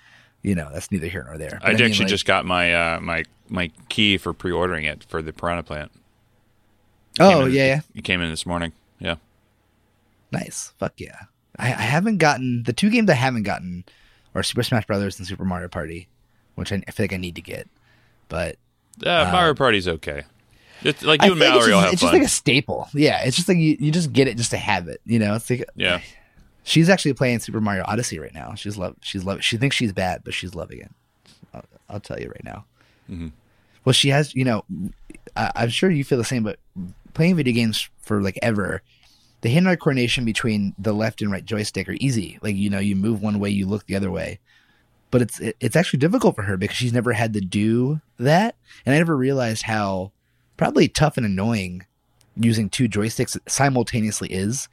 you 0.44 0.54
know, 0.56 0.70
that's 0.74 0.92
neither 0.92 1.08
here 1.08 1.24
nor 1.26 1.38
there. 1.38 1.60
I 1.64 1.72
But 1.72 1.82
actually 1.82 1.90
mean, 1.92 2.00
like- 2.00 2.08
just 2.10 2.26
got 2.26 2.46
my 2.46 2.74
uh, 2.74 3.00
my 3.00 3.24
my 3.50 3.72
key 3.90 4.18
for 4.18 4.34
pre-ordering 4.34 4.84
it 4.86 5.06
for 5.08 5.22
the 5.22 5.32
Piranha 5.32 5.64
Plant. 5.64 5.92
Came 7.18 7.28
Oh, 7.28 7.46
in- 7.46 7.54
yeah, 7.54 7.66
yeah. 7.68 7.80
It 7.96 8.04
came 8.04 8.22
in 8.22 8.30
this 8.30 8.46
morning. 8.46 8.74
Yeah. 9.00 9.16
Nice. 10.32 10.74
Fuck 10.78 10.94
yeah. 10.98 11.22
I, 11.58 11.68
I 11.68 11.82
haven't 11.82 12.18
gotten 12.18 12.64
the 12.64 12.74
two 12.74 12.90
games 12.90 13.10
I 13.10 13.14
haven't 13.14 13.44
gotten 13.44 13.86
are 14.36 14.44
Super 14.44 14.64
Smash 14.64 14.86
Brothers 14.86 15.18
and 15.18 15.28
Super 15.28 15.46
Mario 15.46 15.68
Party, 15.70 16.08
which 16.56 16.72
I, 16.72 16.82
I 16.88 16.92
feel 16.92 17.06
like 17.06 17.14
I 17.14 17.18
need 17.18 17.36
to 17.36 17.42
get. 17.42 17.68
But 18.28 18.58
Uh, 19.04 19.30
Mario 19.32 19.54
Party's 19.56 19.88
okay. 19.88 20.24
It's 20.84 21.04
like 21.04 21.22
I 21.22 21.28
you 21.28 21.32
and 21.32 21.40
like 21.42 21.50
it's 21.50 21.56
Mallory 21.56 21.74
will 21.74 21.80
just, 21.80 21.84
have 21.84 21.94
it's 21.94 22.02
just 22.02 22.14
like 22.14 22.24
a 22.24 22.28
staple. 22.28 22.88
Yeah, 22.94 23.24
it's 23.24 23.36
just 23.36 23.48
like 23.48 23.58
you, 23.58 23.78
you 23.80 23.92
just 23.92 24.14
get 24.14 24.28
it 24.28 24.38
just 24.38 24.52
to 24.52 24.58
have 24.58 24.88
it. 24.88 25.02
You 25.06 25.20
know, 25.20 25.36
it's 25.36 25.50
like 25.50 25.66
yeah. 25.76 26.02
she's 26.64 26.90
actually 26.90 27.14
playing 27.14 27.40
Super 27.40 27.62
Mario 27.62 27.84
Odyssey 27.88 28.20
right 28.20 28.34
now. 28.34 28.54
She's 28.56 28.78
love 28.78 28.96
she's 29.02 29.24
love 29.24 29.44
she 29.44 29.58
thinks 29.58 29.76
she's 29.76 29.94
bad, 29.94 30.24
but 30.24 30.34
she's 30.34 30.56
loving 30.56 30.82
it. 30.82 30.92
I'll, 31.54 31.66
I'll 31.90 32.00
tell 32.00 32.20
you 32.20 32.28
right 32.28 32.44
now. 32.44 32.66
Mm-hmm. 33.10 33.30
Well, 33.86 33.94
she 33.94 34.10
has. 34.10 34.36
You 34.36 34.46
know, 34.46 34.66
I, 35.36 35.52
I'm 35.56 35.70
sure 35.70 35.90
you 35.90 36.04
feel 36.04 36.18
the 36.18 36.26
same, 36.26 36.44
but 36.44 36.60
playing 37.14 37.36
video 37.36 37.54
games 37.54 37.90
for 38.02 38.22
like 38.22 38.38
ever. 38.42 38.82
The 39.42 39.50
hand-eye 39.50 39.76
coordination 39.76 40.26
between 40.26 40.74
the 40.80 40.94
left 40.94 41.22
and 41.22 41.32
right 41.32 41.46
joystick 41.46 41.88
are 41.88 41.96
easy. 42.00 42.40
Like 42.42 42.56
you 42.56 42.70
know, 42.70 42.80
you 42.80 42.96
move 42.96 43.22
one 43.22 43.40
way, 43.40 43.50
you 43.50 43.68
look 43.68 43.86
the 43.86 43.96
other 43.96 44.12
way. 44.12 44.40
But 45.10 45.22
it's 45.22 45.40
it, 45.40 45.56
it's 45.60 45.76
actually 45.76 46.00
difficult 46.00 46.36
for 46.36 46.42
her 46.42 46.58
because 46.58 46.76
she's 46.76 46.92
never 46.92 47.14
had 47.14 47.34
to 47.34 47.40
do 47.40 48.02
that, 48.18 48.56
and 48.86 48.94
I 48.94 48.98
never 48.98 49.16
realized 49.16 49.64
how 49.64 50.12
probably 50.58 50.88
tough 50.88 51.18
and 51.18 51.26
annoying 51.26 51.86
using 52.36 52.70
two 52.70 52.88
joysticks 52.90 53.38
simultaneously 53.48 54.30
is. 54.30 54.68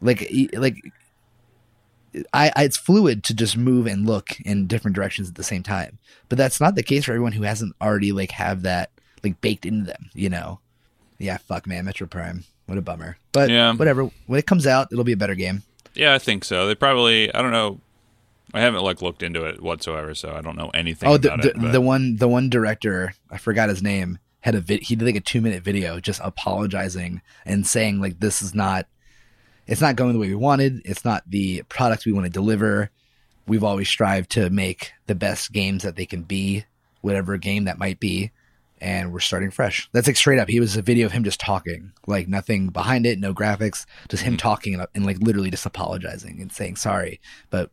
Like 0.00 0.30
like 0.54 0.76
I, 2.32 2.50
I 2.56 2.64
it's 2.64 2.76
fluid 2.76 3.24
to 3.24 3.34
just 3.34 3.56
move 3.56 3.86
and 3.86 4.06
look 4.06 4.40
in 4.40 4.66
different 4.66 4.94
directions 4.94 5.28
at 5.28 5.34
the 5.34 5.44
same 5.44 5.62
time. 5.62 5.98
But 6.28 6.38
that's 6.38 6.60
not 6.60 6.74
the 6.74 6.82
case 6.82 7.04
for 7.04 7.12
everyone 7.12 7.32
who 7.32 7.42
hasn't 7.42 7.74
already 7.80 8.12
like 8.12 8.30
have 8.32 8.62
that 8.62 8.90
like 9.22 9.40
baked 9.40 9.66
into 9.66 9.84
them, 9.86 10.10
you 10.14 10.28
know. 10.30 10.60
Yeah, 11.18 11.38
fuck 11.38 11.66
man, 11.66 11.84
Metroid 11.86 12.10
Prime. 12.10 12.44
What 12.66 12.78
a 12.78 12.82
bummer. 12.82 13.16
But 13.32 13.50
Yeah. 13.50 13.72
whatever. 13.74 14.10
When 14.26 14.38
it 14.38 14.46
comes 14.46 14.66
out, 14.66 14.88
it'll 14.92 15.04
be 15.04 15.12
a 15.12 15.16
better 15.16 15.34
game. 15.34 15.62
Yeah, 15.94 16.14
I 16.14 16.18
think 16.18 16.44
so. 16.44 16.66
They 16.66 16.74
probably 16.74 17.32
I 17.34 17.42
don't 17.42 17.52
know. 17.52 17.80
I 18.54 18.60
haven't 18.60 18.82
like 18.82 19.02
looked 19.02 19.22
into 19.22 19.44
it 19.44 19.60
whatsoever, 19.62 20.14
so 20.14 20.32
I 20.34 20.40
don't 20.40 20.56
know 20.56 20.70
anything 20.72 21.08
Oh, 21.08 21.16
the 21.18 21.34
about 21.34 21.42
the, 21.42 21.50
it. 21.50 21.72
the 21.72 21.80
one 21.80 22.16
the 22.16 22.28
one 22.28 22.48
director, 22.48 23.14
I 23.30 23.38
forgot 23.38 23.68
his 23.68 23.82
name, 23.82 24.18
had 24.46 24.54
a 24.54 24.60
vid- 24.60 24.84
he 24.84 24.94
did 24.94 25.04
like 25.04 25.16
a 25.16 25.20
2-minute 25.20 25.64
video 25.64 25.98
just 25.98 26.20
apologizing 26.22 27.20
and 27.44 27.66
saying 27.66 28.00
like 28.00 28.20
this 28.20 28.42
is 28.42 28.54
not 28.54 28.86
it's 29.66 29.80
not 29.80 29.96
going 29.96 30.12
the 30.12 30.20
way 30.20 30.28
we 30.28 30.36
wanted. 30.36 30.82
It's 30.84 31.04
not 31.04 31.24
the 31.26 31.62
product 31.62 32.06
we 32.06 32.12
want 32.12 32.26
to 32.26 32.30
deliver. 32.30 32.90
We've 33.48 33.64
always 33.64 33.88
strived 33.88 34.30
to 34.30 34.48
make 34.48 34.92
the 35.08 35.16
best 35.16 35.52
games 35.52 35.82
that 35.82 35.96
they 35.96 36.06
can 36.06 36.22
be, 36.22 36.64
whatever 37.00 37.36
game 37.36 37.64
that 37.64 37.76
might 37.76 37.98
be, 37.98 38.30
and 38.80 39.12
we're 39.12 39.18
starting 39.18 39.50
fresh. 39.50 39.88
That's 39.90 40.06
like 40.06 40.14
straight 40.14 40.38
up. 40.38 40.48
He 40.48 40.60
was 40.60 40.76
a 40.76 40.82
video 40.82 41.06
of 41.06 41.12
him 41.12 41.24
just 41.24 41.40
talking, 41.40 41.90
like 42.06 42.28
nothing 42.28 42.68
behind 42.68 43.04
it, 43.04 43.18
no 43.18 43.34
graphics, 43.34 43.84
just 44.08 44.22
him 44.22 44.34
mm-hmm. 44.34 44.38
talking 44.38 44.74
and, 44.74 44.86
and 44.94 45.04
like 45.04 45.18
literally 45.18 45.50
just 45.50 45.66
apologizing 45.66 46.40
and 46.40 46.52
saying 46.52 46.76
sorry, 46.76 47.20
but 47.50 47.72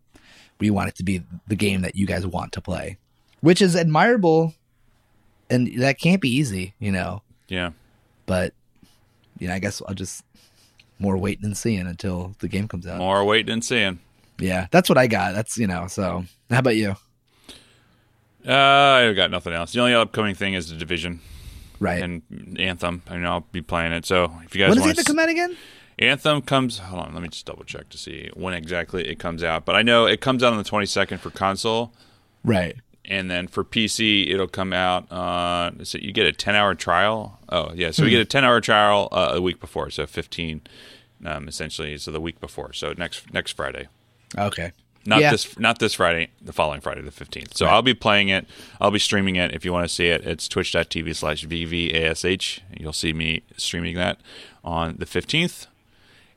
we 0.60 0.72
want 0.72 0.90
it 0.90 0.96
to 0.96 1.04
be 1.04 1.22
the 1.48 1.56
game 1.56 1.82
that 1.82 1.96
you 1.96 2.08
guys 2.08 2.26
want 2.26 2.52
to 2.54 2.62
play, 2.62 2.98
which 3.42 3.62
is 3.62 3.76
admirable, 3.76 4.56
and 5.54 5.82
that 5.82 6.00
can't 6.00 6.22
be 6.22 6.30
easy, 6.30 6.74
you 6.80 6.92
know. 6.92 7.22
yeah. 7.48 7.72
But 8.26 8.54
you 9.40 9.48
know, 9.48 9.54
I 9.54 9.60
guess 9.60 9.82
I'll 9.88 9.94
just 9.96 10.24
more 11.00 11.18
waiting 11.18 11.46
and 11.46 11.58
seeing 11.58 11.86
until 11.88 12.36
the 12.40 12.48
game 12.48 12.68
comes 12.68 12.88
out. 12.88 12.98
More 13.00 13.24
waiting 13.26 13.52
and 13.52 13.64
seeing. 13.66 14.00
Yeah, 14.40 14.68
that's 14.72 14.88
what 14.90 14.98
I 14.98 15.08
got. 15.08 15.34
That's 15.34 15.58
you 15.58 15.68
know. 15.68 15.88
So 15.88 16.24
how 16.50 16.60
about 16.60 16.76
you? 16.78 16.96
Uh, 18.48 18.52
I 19.10 19.14
got 19.14 19.32
nothing 19.32 19.54
else. 19.54 19.72
The 19.72 19.80
only 19.80 19.94
upcoming 19.94 20.36
thing 20.36 20.54
is 20.54 20.70
the 20.70 20.76
division 20.76 21.22
Right. 21.80 22.02
and 22.02 22.22
Anthem. 22.60 23.02
I 23.10 23.18
know 23.18 23.32
I'll 23.32 23.48
be 23.52 23.62
playing 23.62 23.94
it. 23.94 24.06
So 24.06 24.32
if 24.44 24.54
you 24.56 24.62
guys 24.62 24.70
when 24.70 24.78
does 24.78 24.86
want 24.86 25.00
it 25.00 25.06
come 25.06 25.20
out 25.20 25.30
again? 25.30 25.56
Anthem 26.00 26.42
comes. 26.42 26.80
Hold 26.80 27.06
on, 27.08 27.14
let 27.14 27.22
me 27.24 27.30
just 27.30 27.46
double 27.46 27.64
check 27.64 27.88
to 27.90 27.98
see 27.98 28.30
when 28.34 28.54
exactly 28.54 29.08
it 29.08 29.20
comes 29.20 29.44
out. 29.44 29.64
But 29.66 29.76
I 29.76 29.82
know 29.82 30.06
it 30.08 30.22
comes 30.22 30.44
out 30.44 30.52
on 30.52 30.58
the 30.58 30.64
22nd 30.70 31.20
for 31.20 31.30
console, 31.30 31.94
Right. 32.44 32.76
And 33.06 33.30
then 33.30 33.48
for 33.48 33.64
PC 33.64 34.32
it'll 34.32 34.48
come 34.48 34.74
out. 34.74 35.12
Uh, 35.12 35.72
so 35.84 35.98
you 35.98 36.12
get 36.12 36.26
a 36.26 36.32
10 36.32 36.56
hour 36.56 36.76
trial. 36.76 37.40
Oh 37.50 37.72
yeah, 37.74 37.92
so 37.92 38.04
we 38.04 38.10
get 38.10 38.22
a 38.22 38.26
10 38.26 38.44
hour 38.46 38.62
trial 38.62 39.10
uh, 39.12 39.32
a 39.34 39.42
week 39.42 39.60
before, 39.60 39.90
so 39.90 40.06
15, 40.06 40.62
um, 41.26 41.48
essentially. 41.48 41.98
So 41.98 42.12
the 42.12 42.22
week 42.22 42.40
before, 42.40 42.74
so 42.74 42.94
next 42.98 43.34
next 43.34 43.52
Friday. 43.52 43.88
Okay. 44.38 44.72
Not 45.06 45.20
Yeah. 45.20 45.32
this 45.32 45.60
not 45.60 45.80
this 45.80 45.96
Friday, 45.96 46.30
the 46.42 46.54
following 46.54 46.80
Friday, 46.80 47.02
the 47.02 47.12
15th. 47.12 47.56
So 47.56 47.66
I'll 47.66 47.82
be 47.82 47.94
playing 47.94 48.30
it. 48.30 48.48
I'll 48.80 48.90
be 48.92 49.00
streaming 49.00 49.36
it. 49.36 49.54
If 49.54 49.66
you 49.66 49.74
want 49.74 49.86
to 49.88 49.94
see 49.94 50.08
it, 50.08 50.26
it's 50.26 50.48
twitch.tv 50.48 51.14
slash 51.14 51.46
VVASH. 51.46 52.62
You'll 52.80 52.94
see 52.94 53.12
me 53.12 53.44
streaming 53.58 53.96
that 53.96 54.20
on 54.64 54.96
the 55.00 55.06
15th. 55.06 55.68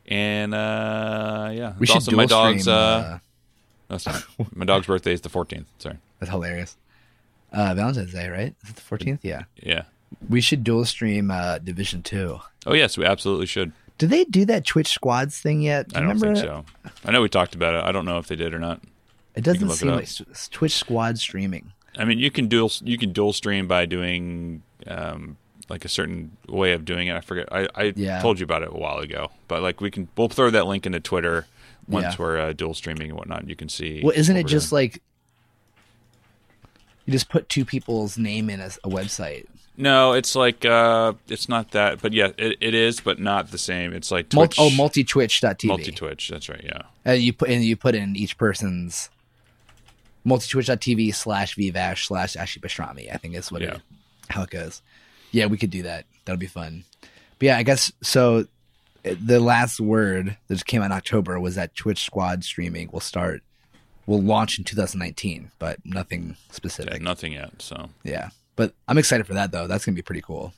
And 0.09 0.53
uh, 0.55 1.51
yeah, 1.53 1.75
We 1.79 1.85
it's 1.85 1.91
should 1.93 1.95
also 1.97 2.17
my 2.17 2.27
dog's. 2.27 2.63
stream. 2.63 2.75
uh, 2.77 2.79
uh, 2.79 3.19
that's 3.89 4.07
not 4.07 4.25
my 4.57 4.65
dog's 4.65 4.87
birthday 4.89 5.13
is 5.13 5.21
the 5.21 5.29
14th. 5.29 5.67
Sorry. 5.79 5.99
That's 6.19 6.31
hilarious. 6.31 6.77
Uh, 7.53 7.75
Valentine's 7.75 8.13
Day, 8.13 8.29
right? 8.29 8.55
Is 8.65 8.71
it 8.71 8.77
the 8.77 8.83
fourteenth? 8.83 9.25
Yeah. 9.25 9.43
Yeah. 9.63 9.83
We 10.29 10.41
should 10.41 10.65
dual 10.65 10.85
stream 10.85 11.31
uh, 11.31 11.59
Division 11.59 12.03
Two. 12.03 12.41
Oh 12.67 12.75
yes, 12.75 12.97
we 12.99 13.05
absolutely 13.05 13.47
should. 13.47 13.73
Do 13.99 14.07
they 14.07 14.25
do 14.25 14.45
that 14.47 14.67
Twitch 14.67 14.89
Squads 14.89 15.41
thing 15.41 15.63
yet? 15.63 15.89
Do 15.89 15.99
I 15.99 16.03
don't 16.03 16.19
think 16.19 16.37
so. 16.37 16.65
I 17.05 17.13
know 17.13 17.23
we 17.23 17.29
talked 17.29 17.55
about 17.55 17.75
it. 17.75 17.83
I 17.85 17.93
don't 17.93 18.05
know 18.05 18.19
if 18.19 18.27
they 18.27 18.37
did 18.37 18.53
or 18.53 18.59
not. 18.59 18.83
It 19.35 19.43
doesn't 19.45 19.67
look 19.67 19.77
it 19.77 19.79
seem 19.79 20.27
like 20.27 20.51
Twitch 20.51 20.75
Squad 20.75 21.19
streaming. 21.19 21.73
I 21.97 22.05
mean, 22.05 22.19
you 22.19 22.31
can 22.31 22.49
dual 22.49 22.71
you 22.83 22.99
can 22.99 23.13
dual 23.13 23.33
stream 23.33 23.67
by 23.69 23.87
doing 23.87 24.63
um, 24.87 25.37
like 25.69 25.85
a 25.85 25.89
certain 25.89 26.37
way 26.49 26.73
of 26.73 26.85
doing 26.85 27.09
it. 27.09 27.15
I 27.17 27.21
forget. 27.21 27.49
I, 27.51 27.69
I 27.75 27.93
Yeah. 27.97 28.21
told 28.21 28.39
you 28.39 28.45
about 28.45 28.63
it 28.63 28.69
a 28.71 28.77
while 28.77 28.99
ago, 28.99 29.31
but 29.49 29.63
like 29.63 29.81
we 29.81 29.91
can 29.91 30.09
we'll 30.17 30.29
throw 30.29 30.51
that 30.51 30.67
link 30.67 30.85
into 30.87 31.01
Twitter 31.01 31.47
once 31.89 32.05
Yeah. 32.05 32.17
we're 32.19 32.39
uh, 32.39 32.53
dual 32.53 32.75
streaming 32.75 33.09
and 33.11 33.19
whatnot. 33.19 33.41
And 33.41 33.49
you 33.49 33.57
can 33.57 33.69
see. 33.69 34.03
Well, 34.05 34.15
isn't 34.17 34.37
it 34.37 34.47
just 34.47 34.71
doing. 34.71 34.83
like 34.83 35.03
you 37.07 37.13
just 37.13 37.29
put 37.31 37.49
two 37.49 37.65
people's 37.65 38.19
name 38.19 38.51
in 38.51 38.61
a, 38.61 38.67
a 38.85 38.89
website? 38.91 39.47
no? 39.79 40.13
It's 40.13 40.35
like 40.35 40.65
uh, 40.65 41.13
it's 41.29 41.49
not 41.49 41.71
that, 41.73 42.01
but 42.03 42.13
yeah, 42.13 42.29
it, 42.39 42.57
it 42.61 42.75
is, 42.75 43.01
but 43.01 43.19
not 43.19 43.51
the 43.51 43.59
same. 43.59 43.93
It's 43.93 44.11
like 44.11 44.33
Mul- 44.35 44.49
oh, 44.59 44.71
multi 44.71 45.05
Twitch.tv. 45.05 45.65
multi 45.67 45.93
Twitch. 45.93 46.29
That's 46.29 46.49
right. 46.49 46.63
Yeah. 46.65 46.83
And 47.05 47.23
you 47.23 47.33
put 47.33 47.49
and 47.51 47.63
you 47.65 47.77
put 47.77 47.95
in 47.95 48.17
each 48.17 48.37
person's 48.39 49.11
multi 50.25 50.49
Twitch.tv 50.49 51.15
slash 51.15 51.57
vvash 51.57 52.07
slash 52.07 52.37
Ashley 52.37 52.61
Pastrami. 52.63 53.13
I 53.13 53.17
think 53.19 53.35
is 53.35 53.53
what 53.53 53.63
Yeah. 53.63 53.75
it 53.75 53.81
how 54.29 54.43
it 54.43 54.51
goes. 54.51 54.83
Yeah, 55.31 55.47
we 55.47 55.57
could 55.59 55.71
do 55.71 55.83
that. 55.83 56.05
That'll 56.25 56.39
be 56.39 56.47
fun. 56.47 56.85
But 57.39 57.47
yeah, 57.47 57.59
I 57.59 57.63
guess 57.63 57.93
so. 58.03 58.47
The 59.05 59.39
last 59.39 59.79
word 59.79 60.37
that 60.49 60.55
just 60.55 60.67
came 60.67 60.83
out 60.83 60.87
in 60.87 60.93
October 60.93 61.39
was 61.39 61.55
that 61.55 61.77
Twitch 61.77 62.03
Squad 62.05 62.43
streaming 62.43 62.89
will 62.93 62.99
start, 63.01 63.43
will 64.07 64.23
launch 64.23 64.59
in 64.59 64.65
2019, 64.65 65.51
but 65.59 65.79
nothing 65.85 66.29
Yeah, 66.29 66.35
specific. 66.53 67.03
nothing 67.03 67.33
yet. 67.33 67.61
So 67.61 67.91
Yeah, 68.05 68.31
but 68.55 68.75
I'm 68.89 68.99
excited 68.99 69.27
for 69.27 69.35
that 69.35 69.51
though. 69.53 69.67
That's 69.67 69.85
gonna 69.85 69.97
be 69.97 70.03
pretty 70.03 70.23
cool. 70.23 70.55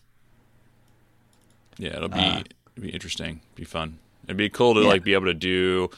yeah, 1.78 1.96
it'll 1.96 2.08
be 2.08 2.18
Uh, 2.18 2.40
it'll 2.76 2.82
be 2.82 2.90
interesting. 2.90 3.40
Be 3.54 3.64
fun. 3.64 3.98
It'd 4.24 4.36
be 4.36 4.48
cool 4.50 4.74
to 4.74 4.82
Yeah. 4.82 4.88
like 4.88 5.04
be 5.04 5.14
able 5.14 5.26
to 5.26 5.34
do 5.34 5.90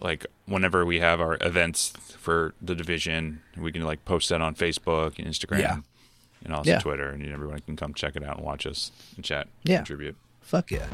like 0.00 0.24
whenever 0.46 0.84
we 0.86 0.98
have 1.00 1.20
our 1.20 1.36
events 1.42 1.92
for 2.16 2.54
the 2.62 2.74
division, 2.74 3.42
we 3.56 3.70
can 3.70 3.82
like 3.82 4.04
post 4.06 4.30
that 4.30 4.40
on 4.40 4.54
Facebook 4.54 5.18
and 5.18 5.28
Instagram 5.28 5.58
Yeah. 5.60 5.80
and 6.42 6.54
also 6.54 6.70
Yeah. 6.70 6.78
Twitter, 6.80 7.10
and 7.10 7.22
everyone 7.28 7.60
can 7.60 7.76
come 7.76 7.92
check 7.92 8.16
it 8.16 8.24
out 8.24 8.38
and 8.38 8.44
watch 8.46 8.66
us 8.66 8.90
and 9.16 9.24
chat, 9.24 9.48
Yeah. 9.62 9.76
contribute. 9.78 10.16
Fuck 10.50 10.72
yeah. 10.72 10.88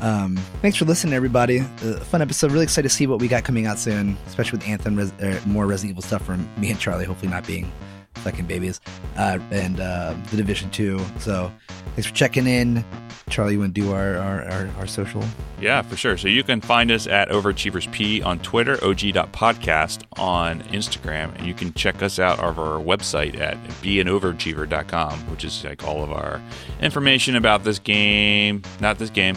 Um, 0.00 0.36
thanks 0.62 0.76
for 0.76 0.84
listening, 0.84 1.14
everybody. 1.14 1.60
Uh, 1.60 2.00
fun 2.00 2.22
episode. 2.22 2.50
Really 2.50 2.64
excited 2.64 2.88
to 2.88 2.92
see 2.92 3.06
what 3.06 3.20
we 3.20 3.28
got 3.28 3.44
coming 3.44 3.66
out 3.66 3.78
soon, 3.78 4.16
especially 4.26 4.58
with 4.58 4.66
Anthem, 4.66 4.96
res- 4.96 5.46
more 5.46 5.64
Resident 5.64 5.92
Evil 5.92 6.02
stuff 6.02 6.24
from 6.26 6.48
me 6.58 6.72
and 6.72 6.80
Charlie, 6.80 7.04
hopefully 7.04 7.30
not 7.30 7.46
being 7.46 7.70
fucking 8.16 8.46
babies, 8.46 8.80
uh, 9.16 9.38
and 9.50 9.80
uh, 9.80 10.14
The 10.30 10.36
Division 10.36 10.70
2. 10.70 11.00
So 11.18 11.52
thanks 11.94 12.06
for 12.06 12.14
checking 12.14 12.46
in. 12.46 12.84
Charlie, 13.28 13.52
you 13.54 13.60
want 13.60 13.74
to 13.74 13.80
do 13.80 13.92
our, 13.92 14.16
our, 14.16 14.44
our, 14.44 14.68
our 14.78 14.86
social? 14.86 15.22
Yeah, 15.60 15.82
for 15.82 15.96
sure. 15.96 16.16
So 16.16 16.26
you 16.28 16.42
can 16.42 16.60
find 16.60 16.90
us 16.90 17.06
at 17.06 17.28
Overachievers 17.28 17.90
P 17.92 18.22
on 18.22 18.40
Twitter, 18.40 18.74
og.podcast 18.84 20.02
on 20.18 20.62
Instagram, 20.64 21.34
and 21.36 21.46
you 21.46 21.54
can 21.54 21.72
check 21.74 22.02
us 22.02 22.18
out 22.18 22.40
on 22.40 22.58
our 22.58 22.80
website 22.80 23.38
at 23.38 23.56
beanoverachiever.com, 23.82 25.30
which 25.30 25.44
is 25.44 25.64
like 25.64 25.84
all 25.84 26.02
of 26.02 26.10
our 26.10 26.42
information 26.80 27.36
about 27.36 27.62
this 27.62 27.78
game, 27.78 28.62
not 28.80 28.98
this 28.98 29.10
game, 29.10 29.36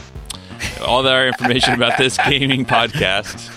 all 0.86 1.07
our 1.07 1.28
information 1.28 1.74
about 1.74 1.97
this 1.97 2.17
gaming 2.28 2.65
podcast. 2.65 3.51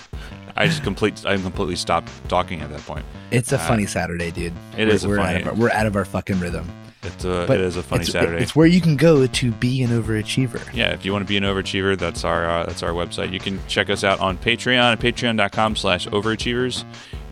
I 0.56 0.66
just 0.66 0.82
complete. 0.82 1.24
I 1.26 1.36
completely 1.36 1.76
stopped 1.76 2.10
talking 2.28 2.60
at 2.60 2.70
that 2.70 2.80
point. 2.80 3.04
It's 3.30 3.52
a 3.52 3.58
funny 3.58 3.86
Saturday, 3.86 4.30
dude. 4.30 4.52
It 4.76 4.86
we're, 4.86 4.94
is 4.94 5.04
a 5.04 5.08
we're 5.08 5.16
funny- 5.16 5.34
Out 5.36 5.40
of 5.42 5.48
our, 5.48 5.54
we're 5.54 5.70
out 5.70 5.86
of 5.86 5.96
our 5.96 6.04
fucking 6.04 6.40
rhythm. 6.40 6.70
It's 7.02 7.24
a. 7.24 7.44
But 7.46 7.60
it 7.60 7.66
is 7.66 7.76
a 7.76 7.82
funny 7.82 8.02
it's, 8.02 8.12
Saturday. 8.12 8.42
It's 8.42 8.56
where 8.56 8.66
you 8.66 8.80
can 8.80 8.96
go 8.96 9.26
to 9.26 9.52
be 9.52 9.82
an 9.82 9.90
overachiever. 9.90 10.60
yeah, 10.74 10.92
if 10.92 11.04
you 11.04 11.12
want 11.12 11.24
to 11.24 11.28
be 11.28 11.36
an 11.36 11.44
overachiever, 11.44 11.96
that's 11.96 12.24
our 12.24 12.48
uh, 12.48 12.66
that's 12.66 12.82
our 12.82 12.90
website. 12.90 13.32
You 13.32 13.38
can 13.38 13.60
check 13.68 13.90
us 13.90 14.02
out 14.02 14.20
on 14.20 14.38
Patreon 14.38 14.92
at 14.92 14.98
patreon.com 14.98 15.76
slash 15.76 16.06
overachievers. 16.08 16.84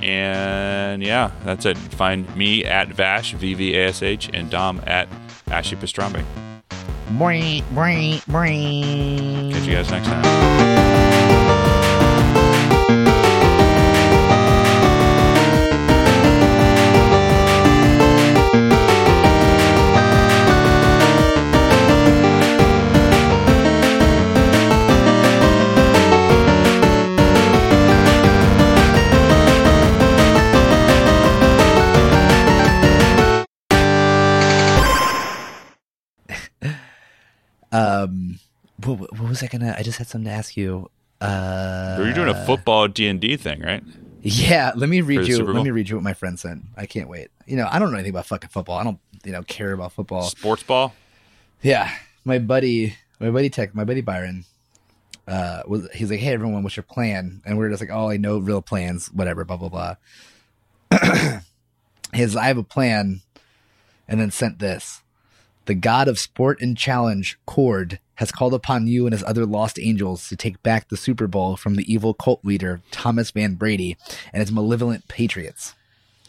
And 0.03 1.03
yeah, 1.03 1.31
that's 1.45 1.67
it. 1.67 1.79
Find 1.79 2.35
me 2.37 2.65
at 2.65 2.89
Vash, 2.89 3.33
V-V-A-S-H, 3.33 4.31
and 4.35 4.51
Dom 4.51 4.83
at 4.87 5.09
Ashy 5.51 5.77
Pastrami. 5.77 6.25
Catch 9.53 9.67
you 9.67 9.73
guys 9.75 9.91
next 9.91 10.07
time. 10.07 11.14
Um, 37.75 38.39
what, 38.85 38.99
what 39.01 39.29
was 39.29 39.43
I 39.43 39.49
gonna? 39.49 39.75
I 39.77 39.83
just 39.83 39.99
had 39.99 40.07
something 40.07 40.31
to 40.31 40.35
ask 40.35 40.57
you. 40.57 40.91
Uh, 41.21 41.97
You're 41.99 42.13
doing 42.13 42.29
a 42.29 42.47
football 42.47 42.87
D&D 42.89 43.37
thing, 43.37 43.61
right? 43.61 43.83
yeah. 44.23 44.73
Let 44.75 44.89
me 44.89 45.01
read 45.01 45.27
you. 45.27 45.45
Let 45.45 45.65
me 45.65 45.71
read 45.71 45.89
you 45.89 45.97
what 45.97 46.05
my 46.05 46.15
friend 46.15 46.39
sent. 46.39 46.65
I 46.77 46.87
can't 46.87 47.09
wait. 47.09 47.31
You 47.47 47.57
know, 47.57 47.69
I 47.71 47.79
don't 47.79 47.91
know 47.91 47.97
anything 47.97 48.11
about 48.11 48.27
fucking 48.27 48.51
football. 48.51 48.79
I 48.79 48.85
don't, 48.85 48.99
you 49.25 49.33
know, 49.33 49.43
care 49.43 49.73
about 49.73 49.93
football. 49.93 50.23
Sports 50.23 50.63
ball? 50.63 50.95
Yeah, 51.63 51.91
my 52.25 52.39
buddy, 52.39 52.97
my 53.21 53.31
buddy 53.31 53.49
Tech, 53.51 53.75
my 53.75 53.85
buddy 53.85 54.03
Byron, 54.03 54.45
uh, 55.27 55.63
was 55.67 55.89
he's 55.95 56.11
like, 56.11 56.21
hey 56.21 56.33
everyone, 56.33 56.63
what's 56.63 56.77
your 56.77 56.85
plan? 56.85 57.43
And 57.45 57.59
we 57.59 57.65
are 57.65 57.71
just 57.71 57.81
like, 57.81 57.91
oh, 57.91 58.11
I 58.11 58.19
know 58.19 58.39
real 58.39 58.61
plans, 58.61 59.09
whatever, 59.09 59.45
blah 59.45 59.57
blah 59.57 59.97
blah. 60.91 61.01
his, 62.13 62.37
I 62.37 62.45
have 62.45 62.59
a 62.59 62.63
plan, 62.63 63.23
and 64.07 64.21
then 64.21 64.31
sent 64.31 64.59
this. 64.59 65.01
The 65.67 65.75
god 65.75 66.09
of 66.09 66.19
sport 66.19 66.61
and 66.61 66.77
challenge, 66.77 67.39
Kord, 67.47 67.99
has 68.17 68.31
called 68.31 68.55
upon 68.55 68.87
you 68.87 69.07
and 69.07 69.13
his 69.13 69.25
other 69.25 69.47
lost 69.47 69.79
angels 69.79 70.29
to 70.29 70.37
take 70.37 70.63
back 70.63 70.89
the 70.89 70.97
Super 70.97 71.27
Bowl 71.27 71.57
from 71.57 71.75
the 71.75 71.93
evil 71.93 72.15
cult 72.15 72.45
leader 72.45 72.81
Thomas 72.91 73.31
Van 73.31 73.55
Brady 73.55 73.97
and 74.33 74.41
his 74.41 74.53
malevolent 74.53 75.09
patriots 75.09 75.75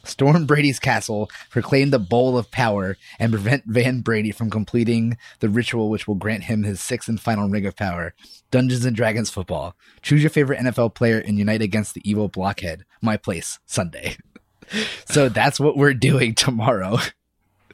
storm 0.08 0.46
Brady's 0.46 0.80
castle, 0.80 1.30
proclaim 1.50 1.90
the 1.90 2.00
bowl 2.00 2.38
of 2.38 2.52
power, 2.52 2.98
and 3.20 3.32
prevent 3.32 3.66
Van 3.66 4.02
Brady 4.02 4.32
from 4.32 4.50
completing 4.50 5.18
the 5.40 5.50
ritual 5.50 5.90
which 5.90 6.08
will 6.08 6.16
grant 6.16 6.46
him 6.46 6.64
his 6.64 6.80
sixth 6.80 7.10
and 7.10 7.20
final 7.20 7.50
ring 7.50 7.66
of 7.66 7.76
power. 7.76 8.14
Dungeons 8.52 8.86
and 8.86 8.96
Dragons 8.96 9.30
football. 9.30 9.76
Choose 10.02 10.24
your 10.24 10.30
favorite 10.30 10.60
NFL 10.60 10.94
player 10.94 11.20
and 11.20 11.38
unite 11.38 11.62
against 11.62 11.94
the 11.94 12.10
evil 12.10 12.28
blockhead. 12.28 12.86
My 13.02 13.18
place, 13.18 13.60
Sunday. 13.66 14.18
so 15.06 15.30
that's 15.30 15.60
what 15.60 15.78
we're 15.78 15.94
doing 15.94 16.36
tomorrow. 16.36 16.98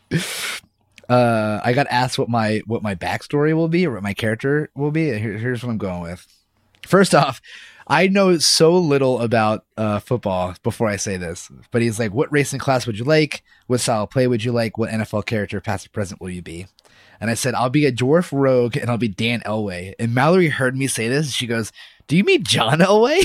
Uh, 1.12 1.60
I 1.62 1.74
got 1.74 1.88
asked 1.90 2.18
what 2.18 2.30
my 2.30 2.62
what 2.68 2.82
my 2.82 2.96
backstory 2.96 3.54
will 3.54 3.68
be 3.68 3.86
or 3.86 3.96
what 3.96 4.04
my 4.04 4.14
character 4.14 4.70
will 4.76 4.92
be. 4.92 5.08
Here, 5.20 5.38
here's 5.38 5.62
what 5.62 5.70
I'm 5.70 5.78
going 5.78 6.02
with. 6.02 6.26
First 6.88 7.14
off, 7.14 7.42
I 7.86 8.08
know 8.08 8.38
so 8.38 8.78
little 8.78 9.20
about 9.20 9.66
uh, 9.76 10.00
football 10.00 10.56
before 10.64 10.88
I 10.88 10.96
say 10.96 11.18
this, 11.18 11.52
but 11.72 11.82
he's 11.82 12.00
like, 12.00 12.14
"What 12.14 12.32
racing 12.32 12.60
class 12.60 12.88
would 12.88 12.98
you 12.98 13.04
like? 13.04 13.44
What 13.68 13.82
style 13.82 14.04
of 14.04 14.10
play 14.10 14.26
would 14.26 14.46
you 14.46 14.54
like? 14.54 14.78
What 14.78 14.90
NFL 14.90 15.26
character, 15.26 15.60
past 15.60 15.88
or 15.88 15.90
present, 15.90 16.22
will 16.22 16.30
you 16.30 16.42
be?" 16.42 16.68
And 17.20 17.30
I 17.30 17.34
said, 17.34 17.56
"I'll 17.56 17.70
be 17.70 17.86
a 17.86 17.92
dwarf 17.92 18.30
rogue, 18.32 18.78
and 18.78 18.90
I'll 18.90 18.98
be 18.98 19.10
Dan 19.10 19.42
Elway." 19.42 19.94
And 20.00 20.16
Mallory 20.16 20.48
heard 20.48 20.78
me 20.78 20.88
say 20.88 21.10
this. 21.10 21.34
She 21.34 21.46
goes, 21.46 21.74
"Do 22.08 22.16
you 22.16 22.24
mean 22.24 22.46
John 22.46 22.80
Elway? 22.80 23.22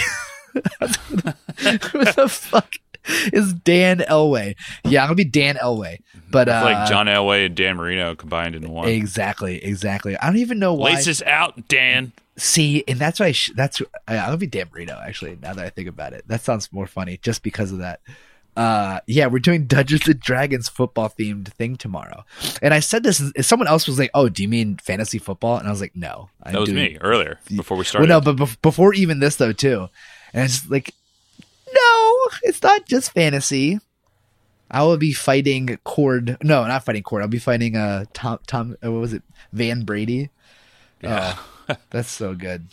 Who 0.81 2.05
the 2.05 2.29
fuck 2.31 2.73
is 3.33 3.53
Dan 3.53 3.99
Elway?" 3.99 4.55
Yeah, 4.85 5.03
I'm 5.03 5.07
gonna 5.09 5.17
be 5.17 5.25
Dan 5.25 5.57
Elway, 5.57 5.99
but 6.31 6.49
uh, 6.49 6.61
like 6.65 6.89
John 6.89 7.07
Elway 7.07 7.47
and 7.47 7.55
Dan 7.55 7.77
Marino 7.77 8.15
combined 8.15 8.55
in 8.55 8.69
one. 8.71 8.89
Exactly, 8.89 9.63
exactly. 9.65 10.17
I 10.19 10.27
don't 10.27 10.37
even 10.39 10.59
know 10.59 10.75
why. 10.75 10.95
Laces 10.95 11.23
out, 11.23 11.69
Dan. 11.69 12.13
See, 12.39 12.85
and 12.87 12.99
that's 12.99 13.19
why 13.19 13.27
I 13.27 13.33
sh- 13.33 13.53
that's 13.55 13.81
I- 14.07 14.17
I'll 14.19 14.37
be 14.37 14.47
Dan 14.47 14.67
Marino. 14.73 15.01
Actually, 15.03 15.39
now 15.41 15.55
that 15.55 15.65
I 15.65 15.71
think 15.71 15.89
about 15.89 16.13
it, 16.13 16.29
that 16.29 16.43
sounds 16.43 16.71
more 16.73 16.87
funny 16.87 17.19
just 17.23 17.43
because 17.43 17.73
of 17.73 17.79
that. 17.79 18.01
Uh, 18.55 19.01
yeah, 19.07 19.27
we're 19.27 19.39
doing 19.39 19.67
Dungeons 19.67 20.07
and 20.09 20.19
Dragons 20.19 20.67
football 20.69 21.11
themed 21.11 21.49
thing 21.49 21.77
tomorrow, 21.77 22.25
and 22.63 22.73
I 22.73 22.81
said 22.81 23.03
this. 23.03 23.23
Someone 23.43 23.69
else 23.69 23.87
was 23.87 23.99
like, 23.99 24.11
"Oh, 24.15 24.29
do 24.31 24.43
you 24.43 24.49
mean 24.49 24.79
fantasy 24.83 25.19
football?" 25.19 25.59
And 25.59 25.69
I 25.69 25.71
was 25.71 25.81
like, 25.83 25.95
"No, 25.95 26.31
I'm 26.43 26.53
That 26.55 26.61
was 26.61 26.69
doing- 26.71 26.93
me 26.95 26.99
earlier 27.03 27.39
before 27.55 27.77
we 27.77 27.81
Well, 27.81 27.85
started. 27.85 28.09
no, 28.09 28.21
but 28.23 28.37
bef- 28.37 28.61
before 28.63 28.95
even 28.95 29.21
this 29.21 29.37
though 29.37 29.53
too, 29.53 29.89
and 30.33 30.45
it's 30.45 30.69
like, 30.71 30.95
no, 31.73 32.06
it's 32.43 32.63
not 32.63 32.87
just 32.87 33.13
fantasy. 33.13 33.79
I 34.71 34.83
will 34.83 34.97
be 34.97 35.13
fighting 35.13 35.67
Kord. 35.85 36.43
No, 36.43 36.67
not 36.67 36.85
fighting 36.85 37.03
Kord. 37.05 37.23
I'll 37.23 37.29
be 37.29 37.39
fighting 37.39 37.77
uh 37.77 38.05
Tom 38.13 38.39
Tom. 38.47 38.77
uh, 38.85 38.91
What 38.91 39.01
was 39.01 39.13
it? 39.13 39.23
Van 39.53 39.85
Brady. 39.85 40.31
yeah. 41.03 41.37
Oh, 41.69 41.77
that's 41.91 42.11
so 42.11 42.35
good. 42.35 42.67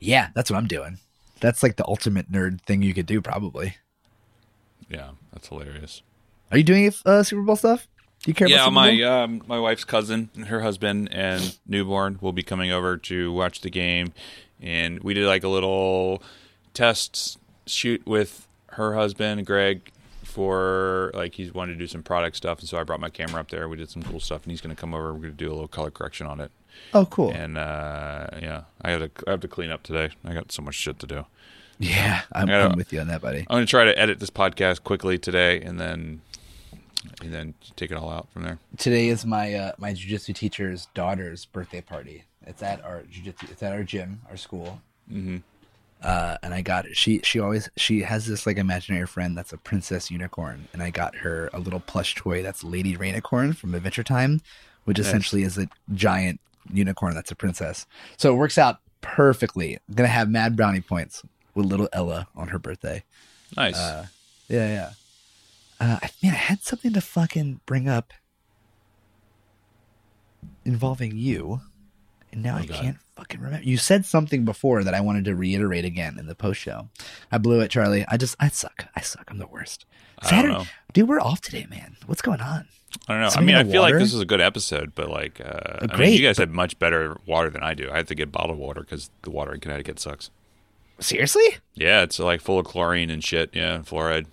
Yeah, 0.00 0.28
that's 0.34 0.50
what 0.50 0.56
I'm 0.58 0.66
doing. 0.66 0.98
That's 1.40 1.62
like 1.62 1.76
the 1.76 1.86
ultimate 1.86 2.30
nerd 2.30 2.60
thing 2.62 2.82
you 2.82 2.94
could 2.94 3.06
do, 3.06 3.20
probably. 3.20 3.76
yeah, 4.88 5.10
that's 5.32 5.48
hilarious. 5.48 6.02
Are 6.50 6.58
you 6.58 6.64
doing 6.64 6.92
uh, 7.06 7.22
Super 7.22 7.42
Bowl 7.42 7.56
stuff? 7.56 7.88
Do 8.22 8.30
you 8.30 8.34
care 8.34 8.48
Yeah, 8.48 8.56
about 8.56 8.64
Super 8.66 8.74
my 8.74 8.96
Bowl? 8.96 9.08
um, 9.08 9.42
my 9.46 9.58
wife's 9.58 9.84
cousin, 9.84 10.30
her 10.48 10.60
husband, 10.60 11.08
and 11.12 11.58
newborn 11.66 12.18
will 12.20 12.32
be 12.32 12.42
coming 12.42 12.70
over 12.70 12.96
to 12.96 13.32
watch 13.32 13.60
the 13.60 13.70
game, 13.70 14.12
and 14.60 15.02
we 15.02 15.12
did 15.14 15.26
like 15.26 15.44
a 15.44 15.48
little 15.48 16.22
test 16.72 17.38
shoot 17.66 18.04
with 18.06 18.46
her 18.68 18.94
husband, 18.94 19.46
Greg, 19.46 19.90
for 20.22 21.10
like 21.14 21.34
he's 21.34 21.54
wanted 21.54 21.74
to 21.74 21.78
do 21.78 21.86
some 21.86 22.02
product 22.02 22.36
stuff, 22.36 22.60
and 22.60 22.68
so 22.68 22.78
I 22.78 22.82
brought 22.82 23.00
my 23.00 23.10
camera 23.10 23.40
up 23.40 23.50
there. 23.50 23.68
We 23.68 23.76
did 23.76 23.90
some 23.90 24.02
cool 24.02 24.20
stuff, 24.20 24.42
and 24.44 24.50
he's 24.50 24.60
going 24.60 24.74
to 24.74 24.80
come 24.80 24.94
over. 24.94 25.12
We're 25.12 25.20
going 25.20 25.30
to 25.32 25.36
do 25.44 25.48
a 25.48 25.54
little 25.54 25.68
color 25.68 25.90
correction 25.90 26.26
on 26.26 26.40
it, 26.40 26.50
oh, 26.92 27.06
cool. 27.06 27.30
and 27.30 27.56
uh, 27.56 28.26
yeah, 28.40 28.62
I 28.82 28.90
have 28.90 29.00
to 29.14 29.28
I 29.28 29.30
have 29.32 29.40
to 29.40 29.48
clean 29.48 29.70
up 29.70 29.82
today. 29.82 30.10
I 30.24 30.34
got 30.34 30.50
so 30.52 30.62
much 30.62 30.74
shit 30.74 30.98
to 31.00 31.06
do. 31.06 31.26
yeah, 31.78 32.22
I'm, 32.32 32.46
gotta- 32.46 32.70
I'm 32.70 32.76
with 32.76 32.92
you 32.92 33.00
on 33.00 33.08
that, 33.08 33.20
buddy. 33.22 33.40
I'm 33.40 33.56
going 33.56 33.66
to 33.66 33.70
try 33.70 33.84
to 33.84 33.98
edit 33.98 34.18
this 34.20 34.30
podcast 34.30 34.82
quickly 34.84 35.18
today, 35.18 35.60
and 35.60 35.78
then 35.80 36.20
and 37.22 37.32
then 37.32 37.54
take 37.76 37.90
it 37.90 37.96
all 37.96 38.10
out 38.10 38.28
from 38.32 38.42
there. 38.42 38.58
Today 38.78 39.08
is 39.08 39.24
my 39.26 39.54
uh, 39.54 39.72
my 39.78 39.92
jujitsu 39.92 40.34
teacher's 40.34 40.86
daughter's 40.94 41.44
birthday 41.44 41.80
party. 41.80 42.24
It's 42.46 42.62
at 42.62 42.84
our 42.84 43.02
jujitsu. 43.02 43.50
It's 43.50 43.62
at 43.62 43.72
our 43.72 43.82
gym, 43.82 44.20
our 44.30 44.36
school. 44.36 44.80
Mm-hmm. 45.12 45.38
Uh, 46.04 46.36
and 46.42 46.52
I 46.52 46.60
got 46.60 46.84
she 46.94 47.20
she 47.24 47.40
always 47.40 47.70
she 47.76 48.02
has 48.02 48.26
this 48.26 48.46
like 48.46 48.58
imaginary 48.58 49.06
friend 49.06 49.36
that's 49.36 49.52
a 49.54 49.56
princess 49.56 50.10
unicorn, 50.10 50.68
and 50.74 50.82
I 50.82 50.90
got 50.90 51.16
her 51.16 51.48
a 51.54 51.58
little 51.58 51.80
plush 51.80 52.14
toy 52.14 52.42
that's 52.42 52.62
Lady 52.62 52.94
Rainicorn 52.96 53.56
from 53.56 53.74
Adventure 53.74 54.02
Time, 54.04 54.42
which 54.84 54.98
essentially 54.98 55.42
is 55.44 55.56
a 55.56 55.66
giant 55.94 56.40
unicorn 56.72 57.14
that's 57.14 57.30
a 57.30 57.34
princess. 57.34 57.86
So 58.18 58.32
it 58.32 58.36
works 58.36 58.58
out 58.58 58.80
perfectly. 59.00 59.78
I'm 59.88 59.94
gonna 59.94 60.08
have 60.10 60.28
mad 60.28 60.56
brownie 60.56 60.82
points 60.82 61.22
with 61.54 61.64
little 61.66 61.88
Ella 61.92 62.28
on 62.36 62.48
her 62.48 62.58
birthday. 62.58 63.02
Nice. 63.56 63.76
Uh, 63.78 64.06
yeah, 64.48 64.68
yeah. 64.68 64.90
Uh, 65.80 65.98
I- 66.02 66.10
man, 66.22 66.32
I 66.34 66.36
had 66.36 66.62
something 66.62 66.92
to 66.92 67.00
fucking 67.00 67.60
bring 67.64 67.88
up 67.88 68.12
involving 70.64 71.16
you, 71.16 71.60
and 72.34 72.42
now 72.42 72.56
I 72.56 72.66
God. 72.66 72.76
can't 72.76 72.96
fucking 73.16 73.40
remember. 73.40 73.64
You 73.66 73.76
said 73.78 74.04
something 74.04 74.44
before 74.44 74.84
that 74.84 74.92
I 74.94 75.00
wanted 75.00 75.24
to 75.26 75.34
reiterate 75.34 75.84
again 75.84 76.18
in 76.18 76.26
the 76.26 76.34
post 76.34 76.60
show. 76.60 76.88
I 77.32 77.38
blew 77.38 77.60
it, 77.60 77.70
Charlie. 77.70 78.04
I 78.08 78.16
just, 78.16 78.36
I 78.38 78.48
suck. 78.48 78.86
I 78.94 79.00
suck. 79.00 79.24
I'm 79.30 79.38
the 79.38 79.46
worst. 79.46 79.86
I 80.18 80.22
don't 80.22 80.30
Saturday, 80.30 80.54
know. 80.54 80.64
dude, 80.92 81.08
we're 81.08 81.20
off 81.20 81.40
today, 81.40 81.66
man. 81.70 81.96
What's 82.06 82.22
going 82.22 82.40
on? 82.40 82.68
I 83.08 83.12
don't 83.14 83.20
know. 83.22 83.30
I 83.34 83.40
mean, 83.44 83.56
I 83.56 83.64
feel 83.64 83.82
like 83.82 83.94
this 83.94 84.14
is 84.14 84.20
a 84.20 84.24
good 84.26 84.40
episode, 84.40 84.92
but 84.94 85.08
like, 85.10 85.40
uh, 85.40 85.86
I 85.90 85.96
mean, 85.96 86.12
you 86.12 86.22
guys 86.22 86.38
have 86.38 86.50
much 86.50 86.78
better 86.78 87.16
water 87.26 87.50
than 87.50 87.62
I 87.62 87.74
do. 87.74 87.90
I 87.90 87.96
have 87.96 88.06
to 88.06 88.14
get 88.14 88.30
bottled 88.30 88.58
water 88.58 88.82
because 88.82 89.10
the 89.22 89.30
water 89.30 89.52
in 89.52 89.60
Connecticut 89.60 89.98
sucks. 89.98 90.30
Seriously? 91.00 91.56
Yeah, 91.74 92.02
it's 92.02 92.20
like 92.20 92.40
full 92.40 92.58
of 92.60 92.66
chlorine 92.66 93.10
and 93.10 93.22
shit. 93.24 93.50
Yeah, 93.52 93.74
and 93.74 93.84
fluoride. 93.86 94.26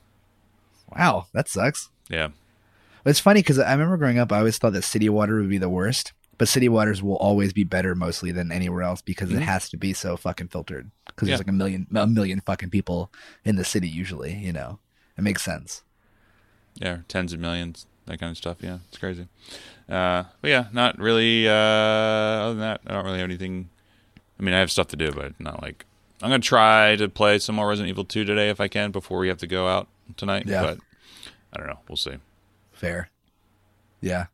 Wow, 0.95 1.25
that 1.33 1.49
sucks. 1.49 1.89
Yeah, 2.09 2.29
It's 3.05 3.19
funny 3.19 3.39
because 3.39 3.57
I 3.57 3.71
remember 3.71 3.97
growing 3.97 4.19
up, 4.19 4.31
I 4.31 4.39
always 4.39 4.57
thought 4.57 4.73
that 4.73 4.83
city 4.83 5.09
water 5.09 5.37
would 5.39 5.49
be 5.49 5.57
the 5.57 5.69
worst, 5.69 6.11
but 6.41 6.47
city 6.47 6.68
waters 6.68 7.03
will 7.03 7.18
always 7.18 7.53
be 7.53 7.63
better 7.63 7.93
mostly 7.93 8.31
than 8.31 8.51
anywhere 8.51 8.81
else 8.81 8.99
because 8.99 9.31
it 9.31 9.43
has 9.43 9.69
to 9.69 9.77
be 9.77 9.93
so 9.93 10.18
fucking 10.18 10.47
filtered. 10.47 10.89
Because 11.05 11.27
Yeah. 11.27 11.34
there's 11.34 11.41
like 11.41 11.49
a 11.49 11.51
million, 11.51 11.85
a 11.93 12.07
million 12.07 12.41
fucking 12.41 12.72
people 12.72 13.11
in 13.45 13.57
the 13.57 13.63
city 13.63 13.88
usually. 13.88 14.34
You 14.34 14.51
know, 14.51 14.80
it 15.15 15.22
makes 15.22 15.43
sense. 15.43 15.84
yeah, 16.73 16.99
tens 17.07 17.31
of 17.31 17.39
millions, 17.39 17.85
that 18.07 18.19
kind 18.19 18.31
of 18.31 18.38
stuff. 18.38 18.57
Yeah, 18.59 18.80
it's 18.89 18.97
crazy. 18.97 19.27
Uh, 19.88 20.23
but 20.41 20.49
yeah, 20.49 20.65
not 20.73 20.97
really. 20.97 21.47
Uh, 21.47 21.51
other 21.53 22.53
than 22.53 22.59
that, 22.61 22.81
I 22.88 22.93
don't 22.93 23.05
really 23.05 23.19
have 23.19 23.30
anything. 23.30 23.69
I 24.39 24.41
mean, 24.41 24.55
I 24.55 24.59
have 24.61 24.72
stuff 24.72 24.88
to 24.88 24.95
do, 24.95 25.11
but 25.11 25.39
not 25.39 25.61
like 25.61 25.85
I'm 26.23 26.30
gonna 26.31 26.39
try 26.39 26.95
to 26.95 27.07
play 27.07 27.38
some 27.38 27.53
more 27.53 27.68
Resident 27.68 27.89
Evil 27.91 28.03
2 28.05 28.26
today 28.26 28.49
if 28.49 28.59
I 28.59 28.68
can 28.68 28.89
before 28.89 29.19
we 29.19 29.27
have 29.27 29.38
to 29.38 29.47
go 29.47 29.68
out 29.68 29.88
tonight. 30.18 30.47
Yeah. 30.47 30.63
But 30.63 30.80
I 31.53 31.59
don't 31.59 31.68
know. 31.68 31.80
We'll 31.88 31.97
see. 31.97 32.15
Fair. 32.72 33.09
Yeah. 33.99 34.26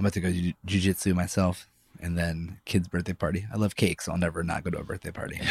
I'm 0.00 0.06
about 0.06 0.14
to 0.14 0.20
go 0.20 0.32
to 0.32 0.54
jujitsu 0.66 1.14
myself 1.14 1.68
and 2.00 2.16
then 2.16 2.58
kid's 2.64 2.88
birthday 2.88 3.12
party. 3.12 3.44
I 3.52 3.58
love 3.58 3.76
cake, 3.76 4.00
so 4.00 4.12
I'll 4.12 4.16
never 4.18 4.42
not 4.42 4.64
go 4.64 4.70
to 4.70 4.78
a 4.78 4.82
birthday 4.82 5.10
party. 5.10 5.38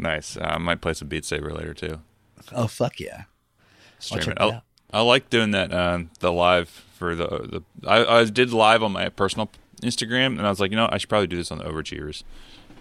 Nice. 0.00 0.36
Uh, 0.36 0.44
I 0.44 0.58
might 0.58 0.80
play 0.80 0.92
some 0.94 1.08
Beat 1.08 1.24
Saber 1.24 1.52
later 1.52 1.74
too. 1.74 2.00
oh 2.52 2.66
fuck 2.68 3.00
yeah. 3.00 3.24
Stream 3.98 4.20
it. 4.30 4.38
that 4.38 4.40
I. 4.40 4.62
I 4.92 5.00
like 5.00 5.28
doing 5.28 5.50
that. 5.52 5.72
Um, 5.72 6.10
the 6.20 6.32
live 6.32 6.68
for 6.68 7.16
the 7.16 7.26
the 7.26 7.88
I, 7.88 8.20
I 8.20 8.24
did 8.24 8.52
live 8.52 8.82
on 8.82 8.92
my 8.92 9.08
personal 9.08 9.50
Instagram, 9.82 10.38
and 10.38 10.46
I 10.46 10.50
was 10.50 10.60
like, 10.60 10.70
you 10.70 10.76
know, 10.76 10.88
I 10.90 10.98
should 10.98 11.08
probably 11.08 11.26
do 11.26 11.36
this 11.36 11.50
on 11.50 11.58
the 11.58 11.64
Overachievers. 11.64 12.22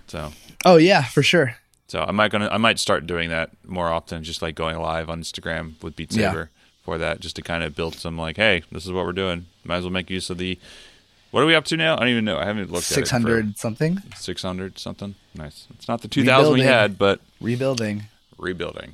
So 0.08 0.32
Oh 0.64 0.78
yeah, 0.78 1.04
for 1.06 1.24
sure. 1.24 1.56
so 1.88 2.02
I 2.02 2.12
might 2.12 2.32
gonna 2.32 2.50
I 2.52 2.58
might 2.58 2.78
start 2.78 3.08
doing 3.08 3.30
that 3.30 3.50
more 3.66 3.88
often, 3.88 4.24
just 4.24 4.44
like 4.44 4.54
going 4.54 4.78
live 4.78 5.10
on 5.10 5.22
Instagram 5.22 5.82
with 5.82 5.96
Beat 5.96 6.14
Yeah. 6.14 6.30
Saber 6.30 6.50
for 6.88 6.98
that, 6.98 7.20
just 7.20 7.36
to 7.36 7.42
kind 7.42 7.66
of 7.66 7.76
build 7.76 7.96
some 7.96 8.18
like, 8.18 8.38
hey, 8.38 8.64
this 8.72 8.86
is 8.86 8.94
what 8.94 9.06
we're 9.06 9.12
doing. 9.12 9.46
Might 9.66 9.76
as 9.80 9.84
well 9.84 9.92
make 9.92 10.10
use 10.10 10.30
of 10.30 10.38
the. 10.38 10.58
What 11.32 11.44
are 11.44 11.46
we 11.46 11.54
up 11.54 11.66
to 11.66 11.76
now? 11.76 11.96
I 11.96 12.00
don't 12.00 12.08
even 12.08 12.24
know. 12.24 12.38
I 12.38 12.46
haven't 12.46 12.72
looked 12.72 12.86
Six 12.86 12.98
at 13.12 13.20
it. 13.20 13.24
hundred 13.24 13.58
something. 13.58 14.02
Six 14.16 14.42
hundred 14.42 14.80
something. 14.80 15.16
Nice. 15.36 15.68
It's 15.76 15.90
not 15.90 16.02
the 16.02 16.08
two 16.08 16.24
thousand 16.24 16.54
we 16.54 16.62
had, 16.62 16.98
but 16.98 17.20
Rebuilding. 17.42 18.04
rebuilding 18.38 18.94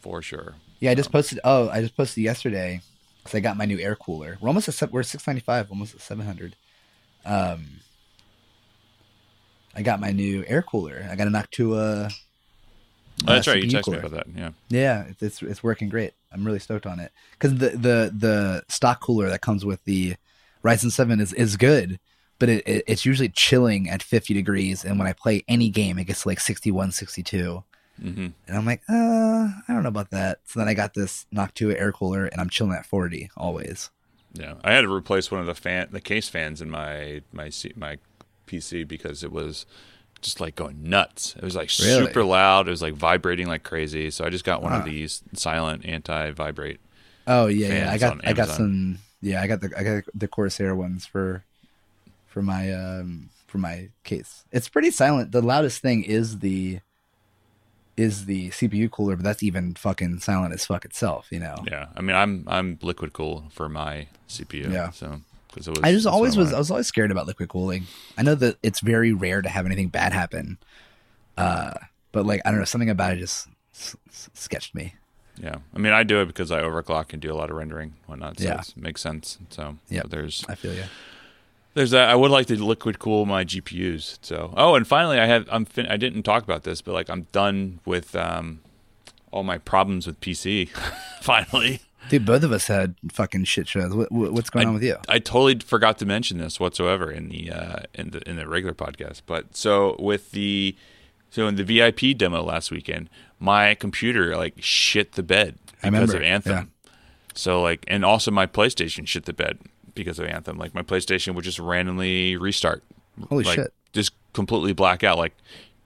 for 0.00 0.22
sure. 0.22 0.54
Yeah, 0.80 0.92
I 0.92 0.94
just 0.94 1.12
posted. 1.12 1.38
Oh, 1.44 1.68
I 1.68 1.82
just 1.82 1.94
posted 1.94 2.24
yesterday 2.24 2.80
because 3.22 3.36
I 3.36 3.40
got 3.40 3.58
my 3.58 3.66
new 3.66 3.78
air 3.78 3.96
cooler. 3.96 4.38
We're 4.40 4.48
almost 4.48 4.70
at 4.82 4.90
we're 4.90 5.02
six 5.02 5.26
ninety 5.26 5.42
five, 5.42 5.70
almost 5.70 5.94
at 5.94 6.00
seven 6.00 6.24
hundred. 6.24 6.56
Um, 7.26 7.66
I 9.74 9.82
got 9.82 10.00
my 10.00 10.10
new 10.10 10.42
air 10.46 10.62
cooler. 10.62 11.06
I 11.10 11.16
got 11.16 11.26
a 11.26 11.30
Noctua. 11.30 12.10
Oh, 12.10 13.34
that's 13.34 13.46
uh, 13.46 13.50
right. 13.50 13.62
You 13.62 13.68
texted 13.70 13.92
me 13.92 13.98
about 13.98 14.12
that. 14.12 14.26
Yeah. 14.34 14.50
Yeah, 14.70 15.04
it's, 15.10 15.22
it's 15.22 15.42
it's 15.42 15.62
working 15.62 15.90
great. 15.90 16.14
I'm 16.36 16.46
really 16.46 16.58
stoked 16.58 16.86
on 16.86 17.00
it 17.00 17.12
because 17.32 17.58
the 17.58 17.70
the 17.70 18.12
the 18.16 18.64
stock 18.68 19.00
cooler 19.00 19.28
that 19.28 19.40
comes 19.40 19.64
with 19.64 19.82
the 19.84 20.16
Ryzen 20.64 20.90
seven 20.90 21.20
is 21.20 21.32
is 21.32 21.56
good, 21.56 21.98
but 22.38 22.48
it, 22.48 22.66
it 22.66 22.84
it's 22.86 23.04
usually 23.06 23.28
chilling 23.28 23.88
at 23.88 24.02
50 24.02 24.34
degrees, 24.34 24.84
and 24.84 24.98
when 24.98 25.08
I 25.08 25.12
play 25.12 25.44
any 25.48 25.70
game, 25.70 25.98
it 25.98 26.04
gets 26.04 26.22
to 26.22 26.28
like 26.28 26.40
61, 26.40 26.92
62. 26.92 27.64
hmm 28.00 28.26
And 28.46 28.56
I'm 28.56 28.66
like, 28.66 28.82
uh, 28.88 29.48
I 29.68 29.72
don't 29.72 29.82
know 29.82 29.88
about 29.88 30.10
that. 30.10 30.40
So 30.44 30.60
then 30.60 30.68
I 30.68 30.74
got 30.74 30.94
this 30.94 31.26
Noctua 31.34 31.80
air 31.80 31.92
cooler, 31.92 32.26
and 32.26 32.40
I'm 32.40 32.50
chilling 32.50 32.72
at 32.72 32.86
40 32.86 33.30
always. 33.36 33.90
Yeah, 34.34 34.54
I 34.62 34.72
had 34.72 34.82
to 34.82 34.92
replace 34.92 35.30
one 35.30 35.40
of 35.40 35.46
the 35.46 35.54
fan, 35.54 35.88
the 35.92 36.00
case 36.00 36.28
fans 36.28 36.60
in 36.60 36.70
my 36.70 37.22
my 37.32 37.50
my 37.76 37.98
PC 38.46 38.86
because 38.86 39.24
it 39.24 39.32
was 39.32 39.66
just 40.26 40.40
like 40.40 40.54
going 40.56 40.82
nuts. 40.90 41.34
It 41.36 41.42
was 41.42 41.56
like 41.56 41.70
Really? 41.80 42.06
super 42.06 42.22
loud. 42.24 42.68
It 42.68 42.70
was 42.70 42.82
like 42.82 42.92
vibrating 42.94 43.46
like 43.46 43.62
crazy. 43.62 44.10
So 44.10 44.24
I 44.26 44.28
just 44.30 44.44
got 44.44 44.62
one 44.62 44.74
of 44.74 44.84
these 44.84 45.22
silent 45.32 45.86
anti 45.86 46.32
vibrate. 46.32 46.80
Oh 47.26 47.46
yeah, 47.46 47.68
yeah. 47.68 47.90
I 47.90 47.96
got 47.98 48.26
I 48.26 48.32
got 48.34 48.48
some. 48.48 48.98
Yeah, 49.22 49.40
I 49.40 49.46
got 49.46 49.60
the 49.62 49.70
I 49.76 49.82
got 49.82 50.04
the 50.14 50.28
Corsair 50.28 50.74
ones 50.76 51.06
for 51.06 51.44
for 52.26 52.42
my 52.42 52.72
um 52.72 53.30
for 53.46 53.58
my 53.58 53.88
case. 54.04 54.44
It's 54.52 54.68
pretty 54.68 54.90
silent. 54.90 55.32
The 55.32 55.40
loudest 55.42 55.80
thing 55.80 56.04
is 56.04 56.40
the 56.40 56.80
is 57.96 58.26
the 58.26 58.50
CPU 58.50 58.90
cooler, 58.90 59.16
but 59.16 59.24
that's 59.24 59.42
even 59.42 59.74
fucking 59.74 60.18
silent 60.18 60.52
as 60.52 60.66
fuck 60.66 60.84
itself. 60.84 61.28
You 61.30 61.40
know. 61.40 61.56
Yeah, 61.66 61.86
I 61.96 62.02
mean 62.02 62.14
I'm 62.14 62.44
I'm 62.46 62.78
liquid 62.82 63.12
cool 63.12 63.44
for 63.50 63.68
my 63.68 64.08
CPU. 64.28 64.70
Yeah. 64.70 64.90
so 64.90 65.20
because 65.56 65.68
it 65.68 65.70
was 65.72 65.80
I 65.82 65.90
just 65.92 66.06
always 66.06 66.36
was 66.36 66.52
I 66.52 66.58
was 66.58 66.70
always 66.70 66.86
scared 66.86 67.10
about 67.10 67.26
liquid 67.26 67.48
cooling. 67.48 67.86
I 68.18 68.22
know 68.22 68.34
that 68.36 68.58
it's 68.62 68.80
very 68.80 69.12
rare 69.12 69.40
to 69.42 69.48
have 69.48 69.64
anything 69.66 69.88
bad 69.88 70.12
happen, 70.12 70.58
uh, 71.36 71.72
but 72.12 72.26
like 72.26 72.42
I 72.44 72.50
don't 72.50 72.58
know 72.60 72.64
something 72.66 72.90
about 72.90 73.14
it 73.14 73.18
just 73.18 73.48
s- 73.74 73.96
s- 74.08 74.30
sketched 74.34 74.74
me. 74.74 74.94
Yeah, 75.42 75.56
I 75.74 75.78
mean 75.78 75.92
I 75.92 76.02
do 76.02 76.20
it 76.20 76.26
because 76.26 76.50
I 76.50 76.60
overclock 76.62 77.12
and 77.12 77.20
do 77.22 77.32
a 77.32 77.36
lot 77.36 77.50
of 77.50 77.56
rendering, 77.56 77.94
whatnot. 78.06 78.38
So 78.38 78.44
Yeah. 78.44 78.60
it 78.60 78.76
makes 78.76 79.00
sense. 79.00 79.38
So 79.50 79.76
yeah, 79.88 80.02
there's 80.08 80.44
I 80.48 80.54
feel 80.54 80.74
you. 80.74 80.84
There's 81.74 81.90
that. 81.90 82.08
I 82.08 82.14
would 82.14 82.30
like 82.30 82.46
to 82.46 82.56
liquid 82.64 82.98
cool 82.98 83.26
my 83.26 83.44
GPUs. 83.44 84.18
So, 84.22 84.54
oh, 84.56 84.76
and 84.76 84.86
finally, 84.86 85.18
I 85.18 85.26
had. 85.26 85.46
I'm. 85.50 85.66
Fin- 85.66 85.88
I 85.88 85.98
didn't 85.98 86.22
talk 86.22 86.42
about 86.42 86.62
this, 86.62 86.80
but 86.80 86.92
like, 86.94 87.10
I'm 87.10 87.26
done 87.32 87.80
with 87.84 88.16
um, 88.16 88.60
all 89.30 89.42
my 89.42 89.58
problems 89.58 90.06
with 90.06 90.18
PC. 90.22 90.70
finally, 91.20 91.80
Dude, 92.08 92.24
both 92.24 92.42
of 92.42 92.52
us 92.52 92.66
had 92.68 92.94
fucking 93.12 93.44
shit 93.44 93.68
shows. 93.68 93.94
What, 93.94 94.10
what- 94.12 94.32
what's 94.32 94.50
going 94.50 94.66
I- 94.66 94.68
on 94.68 94.74
with 94.74 94.82
you? 94.84 94.96
I 95.08 95.18
totally 95.18 95.58
forgot 95.58 95.98
to 95.98 96.06
mention 96.06 96.38
this 96.38 96.60
whatsoever 96.60 97.10
in 97.10 97.28
the 97.28 97.50
uh, 97.50 97.78
in 97.94 98.10
the 98.10 98.28
in 98.28 98.36
the 98.36 98.46
regular 98.48 98.74
podcast. 98.74 99.22
But 99.26 99.56
so 99.56 99.96
with 99.98 100.30
the 100.32 100.76
so 101.30 101.46
in 101.48 101.56
the 101.56 101.64
VIP 101.64 102.16
demo 102.16 102.42
last 102.42 102.70
weekend, 102.70 103.10
my 103.40 103.74
computer 103.74 104.36
like 104.36 104.54
shit 104.60 105.12
the 105.12 105.22
bed 105.22 105.56
because 105.82 106.14
of 106.14 106.22
Anthem. 106.22 106.52
yeah. 106.52 106.90
So 107.34 107.60
like, 107.60 107.84
and 107.88 108.04
also 108.04 108.30
my 108.30 108.46
PlayStation 108.46 109.06
shit 109.06 109.26
the 109.26 109.32
bed 109.34 109.58
because 109.94 110.18
of 110.18 110.26
Anthem. 110.26 110.56
Like 110.58 110.74
my 110.74 110.82
PlayStation 110.82 111.34
would 111.34 111.44
just 111.44 111.58
randomly 111.58 112.36
restart. 112.36 112.82
Holy 113.28 113.44
like, 113.44 113.56
shit. 113.56 113.72
Just 113.92 114.12
completely 114.32 114.72
black 114.72 115.02
out. 115.04 115.18
Like, 115.18 115.34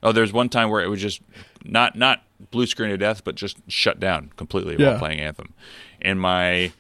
oh, 0.02 0.12
there's 0.12 0.32
one 0.32 0.48
time 0.48 0.70
where 0.70 0.80
it 0.82 0.88
was 0.88 1.00
just 1.00 1.20
not 1.64 1.96
not 1.96 2.22
blue 2.50 2.66
screen 2.66 2.90
to 2.90 2.96
death, 2.96 3.24
but 3.24 3.34
just 3.34 3.56
shut 3.68 3.98
down 4.00 4.30
completely 4.36 4.76
Yeah. 4.78 4.90
while 4.90 4.98
playing 4.98 5.20
Anthem. 5.20 5.54
And 6.02 6.20
my 6.20 6.72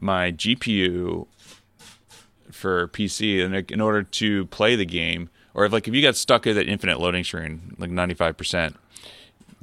my 0.00 0.32
GPU 0.32 1.26
for 2.50 2.88
PC, 2.88 3.44
and 3.44 3.70
in 3.70 3.80
order 3.80 4.02
to 4.02 4.46
play 4.46 4.76
the 4.76 4.86
game, 4.86 5.28
or 5.54 5.64
if 5.64 5.72
like 5.72 5.86
if 5.88 5.94
you 5.94 6.02
got 6.02 6.16
stuck 6.16 6.46
at 6.46 6.54
that 6.54 6.68
infinite 6.68 7.00
loading 7.00 7.24
screen, 7.24 7.74
like 7.78 7.90
95 7.90 8.36
percent. 8.36 8.76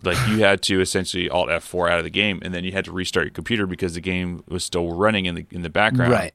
Like 0.06 0.18
you 0.28 0.40
had 0.40 0.62
to 0.64 0.82
essentially 0.82 1.30
Alt 1.30 1.48
F4 1.48 1.90
out 1.90 1.98
of 1.98 2.04
the 2.04 2.10
game, 2.10 2.42
and 2.44 2.54
then 2.54 2.66
you 2.66 2.74
had 2.74 2.84
to 2.86 2.92
restart 2.92 3.26
your 3.26 3.32
computer 3.32 3.66
because 3.66 3.94
the 3.94 4.02
game 4.02 4.44
was 4.50 4.66
still 4.66 4.92
running 4.92 5.26
in 5.26 5.36
the 5.36 5.46
in 5.50 5.62
the 5.62 5.70
background 5.70 6.12
Right. 6.12 6.34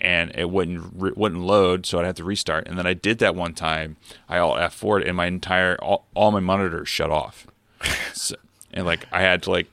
and 0.00 0.30
it 0.36 0.48
wouldn't 0.48 0.94
wouldn't 0.94 1.40
load, 1.42 1.86
so 1.86 1.98
I'd 1.98 2.06
have 2.06 2.14
to 2.16 2.24
restart. 2.24 2.68
And 2.68 2.78
then 2.78 2.86
I 2.86 2.94
did 2.94 3.18
that 3.18 3.34
one 3.34 3.52
time. 3.52 3.96
I 4.28 4.38
Alt 4.38 4.58
F4 4.60 5.04
and 5.08 5.16
my 5.16 5.26
entire 5.26 5.74
all, 5.82 6.06
all 6.14 6.30
my 6.30 6.38
monitors 6.38 6.88
shut 6.88 7.10
off. 7.10 7.48
so, 8.12 8.36
and 8.72 8.86
like 8.86 9.06
I 9.10 9.22
had 9.22 9.42
to 9.42 9.50
like 9.50 9.66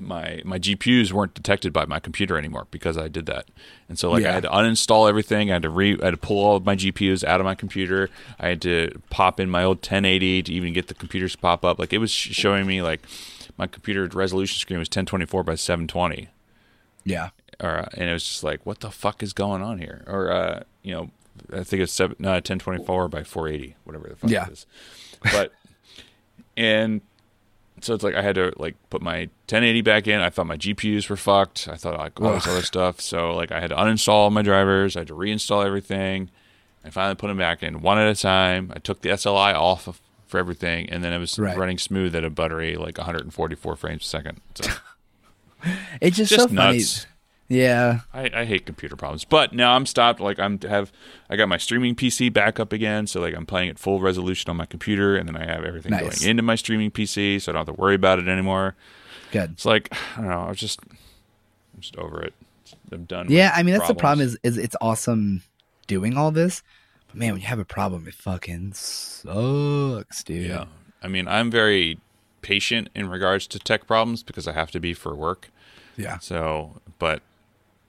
my 0.00 0.40
my 0.44 0.58
GPUs 0.58 1.12
weren't 1.12 1.34
detected 1.34 1.72
by 1.72 1.84
my 1.86 2.00
computer 2.00 2.36
anymore 2.38 2.66
because 2.70 2.96
I 2.98 3.08
did 3.08 3.26
that. 3.26 3.46
And 3.88 3.98
so 3.98 4.10
like 4.10 4.24
I 4.24 4.32
had 4.32 4.42
to 4.44 4.48
uninstall 4.48 5.08
everything. 5.08 5.50
I 5.50 5.54
had 5.54 5.62
to 5.62 5.70
re 5.70 5.98
I 6.00 6.06
had 6.06 6.10
to 6.12 6.16
pull 6.16 6.38
all 6.38 6.56
of 6.56 6.64
my 6.64 6.76
GPUs 6.76 7.24
out 7.24 7.40
of 7.40 7.44
my 7.44 7.54
computer. 7.54 8.08
I 8.38 8.48
had 8.48 8.62
to 8.62 9.00
pop 9.10 9.38
in 9.40 9.50
my 9.50 9.62
old 9.64 9.78
1080 9.78 10.42
to 10.44 10.52
even 10.52 10.72
get 10.72 10.88
the 10.88 10.94
computers 10.94 11.32
to 11.32 11.38
pop 11.38 11.64
up. 11.64 11.78
Like 11.78 11.92
it 11.92 11.98
was 11.98 12.10
showing 12.10 12.66
me 12.66 12.82
like 12.82 13.00
my 13.58 13.66
computer 13.66 14.06
resolution 14.12 14.58
screen 14.58 14.78
was 14.78 14.86
1024 14.88 15.44
by 15.44 15.54
720 15.54 16.28
Yeah. 17.04 17.30
or 17.62 17.78
uh, 17.80 17.88
and 17.94 18.08
it 18.10 18.12
was 18.12 18.24
just 18.24 18.42
like, 18.44 18.64
what 18.64 18.80
the 18.80 18.90
fuck 18.90 19.22
is 19.22 19.32
going 19.32 19.62
on 19.62 19.78
here? 19.78 20.04
Or 20.06 20.30
uh, 20.30 20.62
you 20.82 20.92
know, 20.94 21.10
I 21.52 21.64
think 21.64 21.82
it's 21.82 21.92
seven, 21.92 22.16
no, 22.18 22.38
ten 22.40 22.58
twenty 22.58 22.84
four 22.84 23.08
by 23.08 23.22
four 23.24 23.48
eighty, 23.48 23.74
whatever 23.84 24.08
the 24.08 24.16
fuck 24.16 24.30
Yeah. 24.30 24.46
it 24.46 24.52
is. 24.52 24.66
But 25.32 25.52
and 26.56 27.00
so 27.82 27.94
it's 27.94 28.04
like 28.04 28.14
I 28.14 28.22
had 28.22 28.34
to 28.36 28.52
like 28.56 28.76
put 28.90 29.02
my 29.02 29.20
1080 29.48 29.80
back 29.82 30.06
in. 30.06 30.20
I 30.20 30.30
thought 30.30 30.46
my 30.46 30.56
GPUs 30.56 31.08
were 31.08 31.16
fucked. 31.16 31.68
I 31.70 31.76
thought 31.76 31.98
like 31.98 32.20
all 32.20 32.32
this 32.34 32.46
other 32.46 32.62
stuff. 32.62 33.00
So 33.00 33.34
like 33.34 33.50
I 33.52 33.60
had 33.60 33.70
to 33.70 33.76
uninstall 33.76 34.30
my 34.32 34.42
drivers. 34.42 34.96
I 34.96 35.00
had 35.00 35.08
to 35.08 35.14
reinstall 35.14 35.64
everything. 35.64 36.30
I 36.84 36.90
finally 36.90 37.14
put 37.16 37.28
them 37.28 37.36
back 37.38 37.62
in 37.62 37.82
one 37.82 37.98
at 37.98 38.08
a 38.08 38.18
time. 38.20 38.72
I 38.74 38.78
took 38.78 39.02
the 39.02 39.10
SLI 39.10 39.54
off 39.54 39.86
of, 39.86 40.00
for 40.26 40.38
everything, 40.38 40.88
and 40.88 41.04
then 41.04 41.12
it 41.12 41.18
was 41.18 41.38
Right. 41.38 41.56
running 41.56 41.76
smooth 41.78 42.14
at 42.14 42.24
a 42.24 42.30
buttery 42.30 42.76
like 42.76 42.96
144 42.98 43.76
frames 43.76 44.04
a 44.04 44.08
second. 44.08 44.40
So 44.54 44.70
It's 46.00 46.16
just, 46.16 46.30
just 46.30 46.48
so 46.48 46.54
funny. 46.54 46.82
Yeah. 47.50 48.00
I, 48.14 48.30
I 48.32 48.44
hate 48.44 48.64
computer 48.64 48.94
problems, 48.96 49.24
but 49.24 49.52
now 49.52 49.72
I'm 49.74 49.84
stopped. 49.84 50.20
Like 50.20 50.38
I'm 50.38 50.58
have 50.60 50.92
I 51.28 51.34
got 51.36 51.48
my 51.48 51.56
streaming 51.58 51.94
PC 51.96 52.32
back 52.32 52.58
up 52.60 52.72
again, 52.72 53.06
so 53.08 53.20
like 53.20 53.34
I'm 53.34 53.44
playing 53.44 53.68
at 53.70 53.78
full 53.78 54.00
resolution 54.00 54.48
on 54.50 54.56
my 54.56 54.66
computer, 54.66 55.16
and 55.16 55.28
then 55.28 55.36
I 55.36 55.44
have 55.44 55.64
everything 55.64 55.90
Nice. 55.90 56.20
going 56.20 56.30
into 56.30 56.42
my 56.44 56.54
streaming 56.54 56.90
PC, 56.92 57.42
so 57.42 57.50
I 57.50 57.52
don't 57.54 57.66
have 57.66 57.74
to 57.74 57.80
worry 57.80 57.96
about 57.96 58.20
it 58.20 58.28
anymore. 58.28 58.76
Good. 59.32 59.50
It's 59.52 59.64
like 59.64 59.92
I 60.16 60.20
don't 60.20 60.30
know. 60.30 60.40
I 60.42 60.48
was 60.48 60.58
just 60.58 60.80
I'm 61.74 61.80
just 61.80 61.96
over 61.96 62.22
it. 62.22 62.34
I'm 62.92 63.04
done. 63.04 63.26
with 63.26 63.34
Yeah, 63.36 63.52
I 63.54 63.64
mean 63.64 63.74
that's 63.74 63.88
the 63.88 63.94
problems. 63.94 64.36
problem 64.36 64.48
is 64.54 64.56
is 64.58 64.64
it's 64.64 64.76
awesome 64.80 65.42
doing 65.88 66.16
all 66.16 66.30
this, 66.30 66.62
but 67.08 67.16
man, 67.16 67.32
when 67.32 67.40
you 67.40 67.48
have 67.48 67.58
a 67.58 67.64
problem, 67.64 68.06
it 68.06 68.14
fucking 68.14 68.74
sucks, 68.74 70.22
dude. 70.22 70.46
Yeah, 70.48 70.64
I 71.02 71.08
mean 71.08 71.26
I'm 71.26 71.50
very 71.50 71.98
patient 72.42 72.88
in 72.94 73.08
regards 73.08 73.46
to 73.48 73.58
tech 73.58 73.86
problems 73.86 74.22
because 74.22 74.46
I 74.48 74.52
have 74.52 74.70
to 74.70 74.80
be 74.80 74.94
for 74.94 75.14
work. 75.16 75.50
Yeah. 75.96 76.18
So, 76.20 76.80
but 76.98 77.22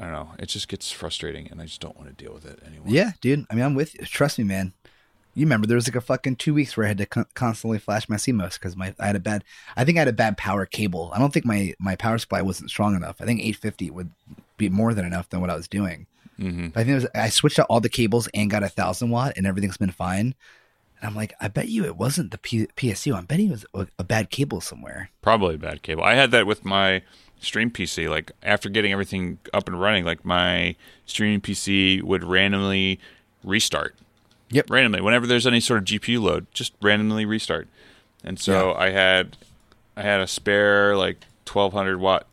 I 0.02 0.06
don't 0.06 0.14
know. 0.14 0.30
It 0.40 0.48
just 0.48 0.68
gets 0.68 0.92
frustrating, 0.92 1.48
and 1.52 1.62
I 1.62 1.66
just 1.66 1.80
don't 1.80 1.96
want 1.96 2.10
to 2.10 2.24
deal 2.24 2.34
with 2.34 2.44
it 2.46 2.60
anymore. 2.66 2.88
Yeah, 2.88 3.12
dude. 3.22 3.46
I 3.52 3.54
mean, 3.56 3.64
I'm 3.64 3.76
with 3.76 3.94
you. 3.94 4.04
Trust 4.06 4.40
me, 4.40 4.44
man. 4.44 4.74
You 5.36 5.46
remember 5.46 5.68
there 5.68 5.76
was 5.76 5.88
like 5.88 5.96
a 5.96 6.02
fucking 6.02 6.38
two 6.38 6.54
weeks 6.56 6.76
where 6.76 6.86
I 6.86 6.90
had 6.90 6.98
to 6.98 7.06
con- 7.06 7.28
constantly 7.36 7.78
flash 7.80 8.10
my 8.10 8.16
CMOS 8.18 8.56
because 8.56 8.76
my 8.76 8.94
I 9.00 9.06
had 9.08 9.16
a 9.16 9.20
bad. 9.20 9.44
I 9.78 9.86
think 9.86 9.98
I 9.98 10.02
had 10.02 10.08
a 10.08 10.14
bad 10.14 10.38
power 10.38 10.66
cable. 10.66 11.12
I 11.14 11.20
don't 11.20 11.32
think 11.32 11.46
my 11.46 11.74
my 11.80 11.96
power 11.96 12.18
supply 12.18 12.42
wasn't 12.42 12.72
strong 12.72 12.96
enough. 12.96 13.22
I 13.22 13.26
think 13.26 13.40
850 13.40 13.92
would 13.92 14.10
be 14.58 14.70
more 14.70 14.94
than 14.94 15.06
enough 15.06 15.30
than 15.30 15.40
what 15.40 15.50
I 15.52 15.56
was 15.56 15.68
doing. 15.68 16.08
hmm 16.38 16.68
I 16.76 16.84
think 16.84 16.90
it 16.90 16.94
was, 16.96 17.08
I 17.14 17.30
switched 17.30 17.60
out 17.60 17.68
all 17.70 17.80
the 17.80 17.88
cables 17.88 18.28
and 18.34 18.50
got 18.50 18.64
a 18.64 18.70
thousand 18.70 19.12
watt, 19.12 19.34
and 19.38 19.46
everything's 19.46 19.78
been 19.78 19.92
fine. 19.92 20.34
And 21.00 21.10
I'm 21.10 21.16
like, 21.16 21.34
I 21.40 21.48
bet 21.48 21.70
you 21.70 21.86
it 21.86 21.96
wasn't 21.96 22.32
the 22.32 22.38
P- 22.38 22.68
PSU. 22.76 23.16
I'm 23.16 23.26
betting 23.26 23.48
it 23.48 23.52
was 23.52 23.66
a, 23.74 23.88
a 24.00 24.04
bad 24.04 24.30
cable 24.32 24.62
somewhere. 24.62 25.10
Probably 25.22 25.56
a 25.56 25.60
bad 25.60 25.82
cable. 25.82 26.04
I 26.04 26.16
had 26.16 26.32
that 26.32 26.46
with 26.46 26.66
my 26.66 27.04
stream 27.42 27.70
PC. 27.70 28.10
Like 28.10 28.32
after 28.44 28.70
getting 28.70 28.92
everything 28.94 29.38
up 29.54 29.68
and 29.68 29.80
running, 29.80 30.06
like 30.06 30.24
my 30.24 30.76
streaming 31.06 31.42
PC 31.42 32.02
would 32.02 32.24
randomly 32.24 33.00
restart. 33.44 33.96
Yep. 34.52 34.70
Randomly, 34.70 35.02
whenever 35.02 35.26
there's 35.28 35.48
any 35.48 35.60
sort 35.60 35.80
of 35.80 35.86
GPU 35.86 36.22
load, 36.22 36.46
just 36.54 36.74
randomly 36.82 37.26
restart. 37.26 37.68
And 38.24 38.40
so 38.40 38.74
I 38.74 38.90
had, 38.90 39.38
I 39.96 40.02
had 40.04 40.20
a 40.20 40.28
spare 40.28 40.96
like 40.98 41.26
1200 41.52 41.98
watt 42.00 42.28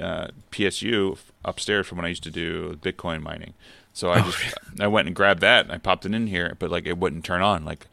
uh, 0.00 0.28
PSU 0.52 1.18
upstairs 1.44 1.86
from 1.86 1.96
when 1.98 2.04
I 2.04 2.08
used 2.08 2.22
to 2.24 2.30
do 2.30 2.78
Bitcoin 2.82 3.22
mining. 3.22 3.54
So 3.94 4.10
I 4.10 4.20
just 4.20 4.38
I 4.80 4.86
went 4.86 5.08
and 5.08 5.16
grabbed 5.16 5.40
that 5.40 5.64
and 5.64 5.72
I 5.72 5.78
popped 5.78 6.06
it 6.06 6.14
in 6.14 6.26
here, 6.28 6.54
but 6.58 6.70
like 6.70 6.86
it 6.86 6.98
wouldn't 6.98 7.24
turn 7.24 7.42
on. 7.42 7.64
Like 7.64 7.86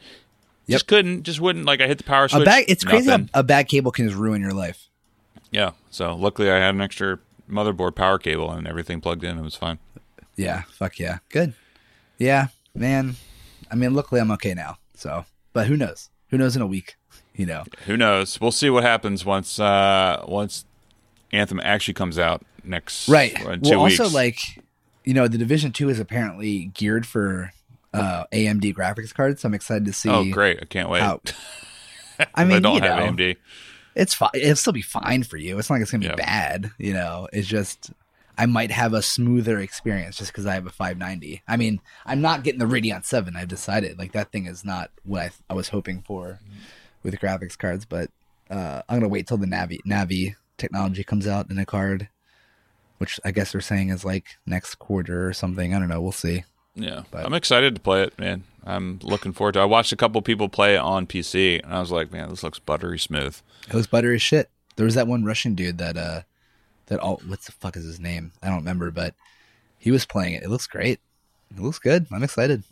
Yep. 0.68 0.76
just 0.76 0.88
couldn't, 0.88 1.24
just 1.24 1.40
wouldn't. 1.40 1.66
Like 1.66 1.80
I 1.80 1.88
hit 1.88 2.00
the 2.00 2.04
power 2.04 2.26
A 2.26 2.30
switch. 2.30 2.48
it's 2.68 2.84
crazy 2.84 3.10
how 3.10 3.20
a 3.36 3.44
bad 3.44 3.68
cable 3.68 3.92
can 3.92 4.08
just 4.08 4.18
ruin 4.20 4.42
your 4.42 4.54
life. 4.54 4.88
Yeah. 5.56 5.72
So 5.90 6.16
luckily 6.16 6.52
I 6.52 6.58
had 6.58 6.76
an 6.76 6.82
extra 6.82 7.20
motherboard 7.50 7.96
power 7.96 8.18
cable 8.20 8.52
and 8.52 8.68
everything 8.68 9.00
plugged 9.02 9.24
in. 9.24 9.38
It 9.38 9.42
was 9.42 9.56
fine. 9.56 9.80
Yeah, 10.36 10.64
fuck 10.64 11.00
yeah. 11.00 11.20
Good. 11.30 11.54
Yeah, 12.18 12.48
man. 12.74 13.16
I 13.72 13.76
mean, 13.76 13.94
luckily 13.94 14.20
I'm 14.20 14.32
okay 14.32 14.54
now. 14.54 14.78
So, 14.96 15.26
but 15.54 15.68
who 15.68 15.78
knows? 15.78 16.10
Who 16.30 16.38
knows 16.38 16.56
in 16.56 16.62
a 16.62 16.68
week? 16.68 16.96
You 17.38 17.46
know. 17.46 17.66
Who 17.86 17.98
knows? 17.98 18.40
We'll 18.40 18.54
see 18.54 18.70
what 18.70 18.84
happens 18.84 19.26
once 19.26 19.60
uh 19.60 20.24
once 20.26 20.64
Anthem 21.34 21.60
actually 21.62 21.94
comes 21.96 22.18
out 22.18 22.44
next 22.64 23.10
Right. 23.10 23.36
uh, 23.46 23.58
Well, 23.62 23.80
also 23.82 24.08
like, 24.08 24.38
you 25.04 25.14
know, 25.14 25.28
the 25.28 25.38
Division 25.38 25.74
Two 25.74 25.90
is 25.90 26.00
apparently 26.00 26.72
geared 26.74 27.06
for 27.06 27.52
uh, 27.94 28.24
AMD 28.32 28.74
graphics 28.74 29.14
cards. 29.14 29.42
So 29.42 29.50
I'm 29.50 29.54
excited 29.54 29.84
to 29.84 29.92
see. 29.92 30.08
oh 30.10 30.24
great! 30.32 30.60
I 30.62 30.66
can't 30.66 30.90
wait. 30.90 31.02
How, 31.02 31.20
I 32.20 32.46
I 32.46 32.60
don't 32.62 32.82
have 32.82 33.00
know, 33.00 33.12
AMD. 33.12 33.36
It's 33.96 34.14
fine. 34.14 34.30
It'll 34.34 34.56
still 34.56 34.74
be 34.74 34.82
fine 34.82 35.24
for 35.24 35.38
you. 35.38 35.58
It's 35.58 35.70
not 35.70 35.76
like 35.76 35.82
it's 35.84 35.92
gonna 35.92 36.02
be 36.02 36.08
Yeah. 36.08 36.16
bad. 36.16 36.72
You 36.78 36.94
know, 36.94 37.28
it's 37.34 37.48
just 37.48 37.92
I 38.38 38.46
might 38.46 38.72
have 38.72 38.94
a 38.94 39.02
smoother 39.02 39.60
experience 39.60 40.18
just 40.18 40.32
because 40.34 40.46
I 40.46 40.54
have 40.56 40.68
a 40.68 40.70
590. 40.72 41.42
I 41.48 41.56
mean, 41.56 41.80
I'm 42.06 42.20
not 42.22 42.44
getting 42.44 42.60
the 42.60 42.66
Radeon 42.66 43.06
Seven. 43.06 43.36
I've 43.38 43.48
decided 43.48 43.98
like 43.98 44.12
that 44.12 44.32
thing 44.32 44.46
is 44.46 44.66
not 44.66 44.92
what 45.04 45.22
I, 45.22 45.32
I 45.50 45.54
was 45.54 45.70
hoping 45.70 46.02
for 46.02 46.40
with 47.02 47.18
graphics 47.20 47.58
cards. 47.58 47.86
But 47.86 48.10
uh, 48.50 48.82
I'm 48.90 48.98
gonna 49.00 49.08
wait 49.10 49.28
till 49.28 49.38
the 49.38 49.48
Navi 49.48 49.80
Navi 49.88 50.36
technology 50.58 51.04
comes 51.04 51.28
out 51.28 51.50
in 51.50 51.58
a 51.58 51.66
card, 51.66 52.10
which 52.98 53.20
I 53.24 53.32
guess 53.32 53.52
they're 53.54 53.62
saying 53.62 53.90
is 53.90 54.04
like 54.04 54.26
next 54.46 54.76
quarter 54.76 55.28
or 55.28 55.34
something. 55.34 55.74
I 55.74 55.80
don't 55.80 55.90
know. 55.90 56.02
We'll 56.02 56.12
see. 56.12 56.44
Yeah, 56.76 57.04
But- 57.12 57.26
I'm 57.26 57.34
excited 57.34 57.76
to 57.76 57.82
play 57.82 58.04
it, 58.04 58.18
man. 58.20 58.44
I'm 58.66 59.00
looking 59.04 59.32
forward 59.32 59.54
to. 59.54 59.60
it. 59.60 59.64
I 59.64 59.66
watched 59.66 59.92
a 59.92 59.96
couple 59.96 60.22
people 60.24 60.50
play 60.50 60.74
it 60.76 60.80
on 60.80 61.06
PC, 61.06 61.62
and 61.64 61.74
I 61.74 61.80
was 61.80 61.92
like, 61.92 62.12
man, 62.12 62.30
this 62.30 62.42
looks 62.44 62.58
buttery 62.60 62.98
smooth. 62.98 63.40
It 63.68 63.74
was 63.76 63.86
buttery 63.88 64.18
shit. 64.20 64.50
There 64.76 64.86
was 64.86 64.96
that 64.96 65.08
one 65.08 65.24
Russian 65.24 65.54
dude 65.56 65.78
that 65.78 65.96
uh 65.98 66.22
that 66.88 67.00
all 67.00 67.22
what's 67.28 67.46
the 67.46 67.52
fuck 67.54 67.78
is 67.78 67.86
his 67.86 68.00
name? 68.00 68.32
I 68.44 68.48
don't 68.48 68.58
remember, 68.58 68.92
but 68.92 69.14
he 69.78 69.92
was 69.92 70.06
playing 70.06 70.34
it. 70.34 70.44
It 70.44 70.50
looks 70.50 70.68
great. 70.68 71.00
It 71.56 71.62
looks 71.62 71.80
good. 71.80 72.08
I'm 72.12 72.24
excited. 72.24 72.64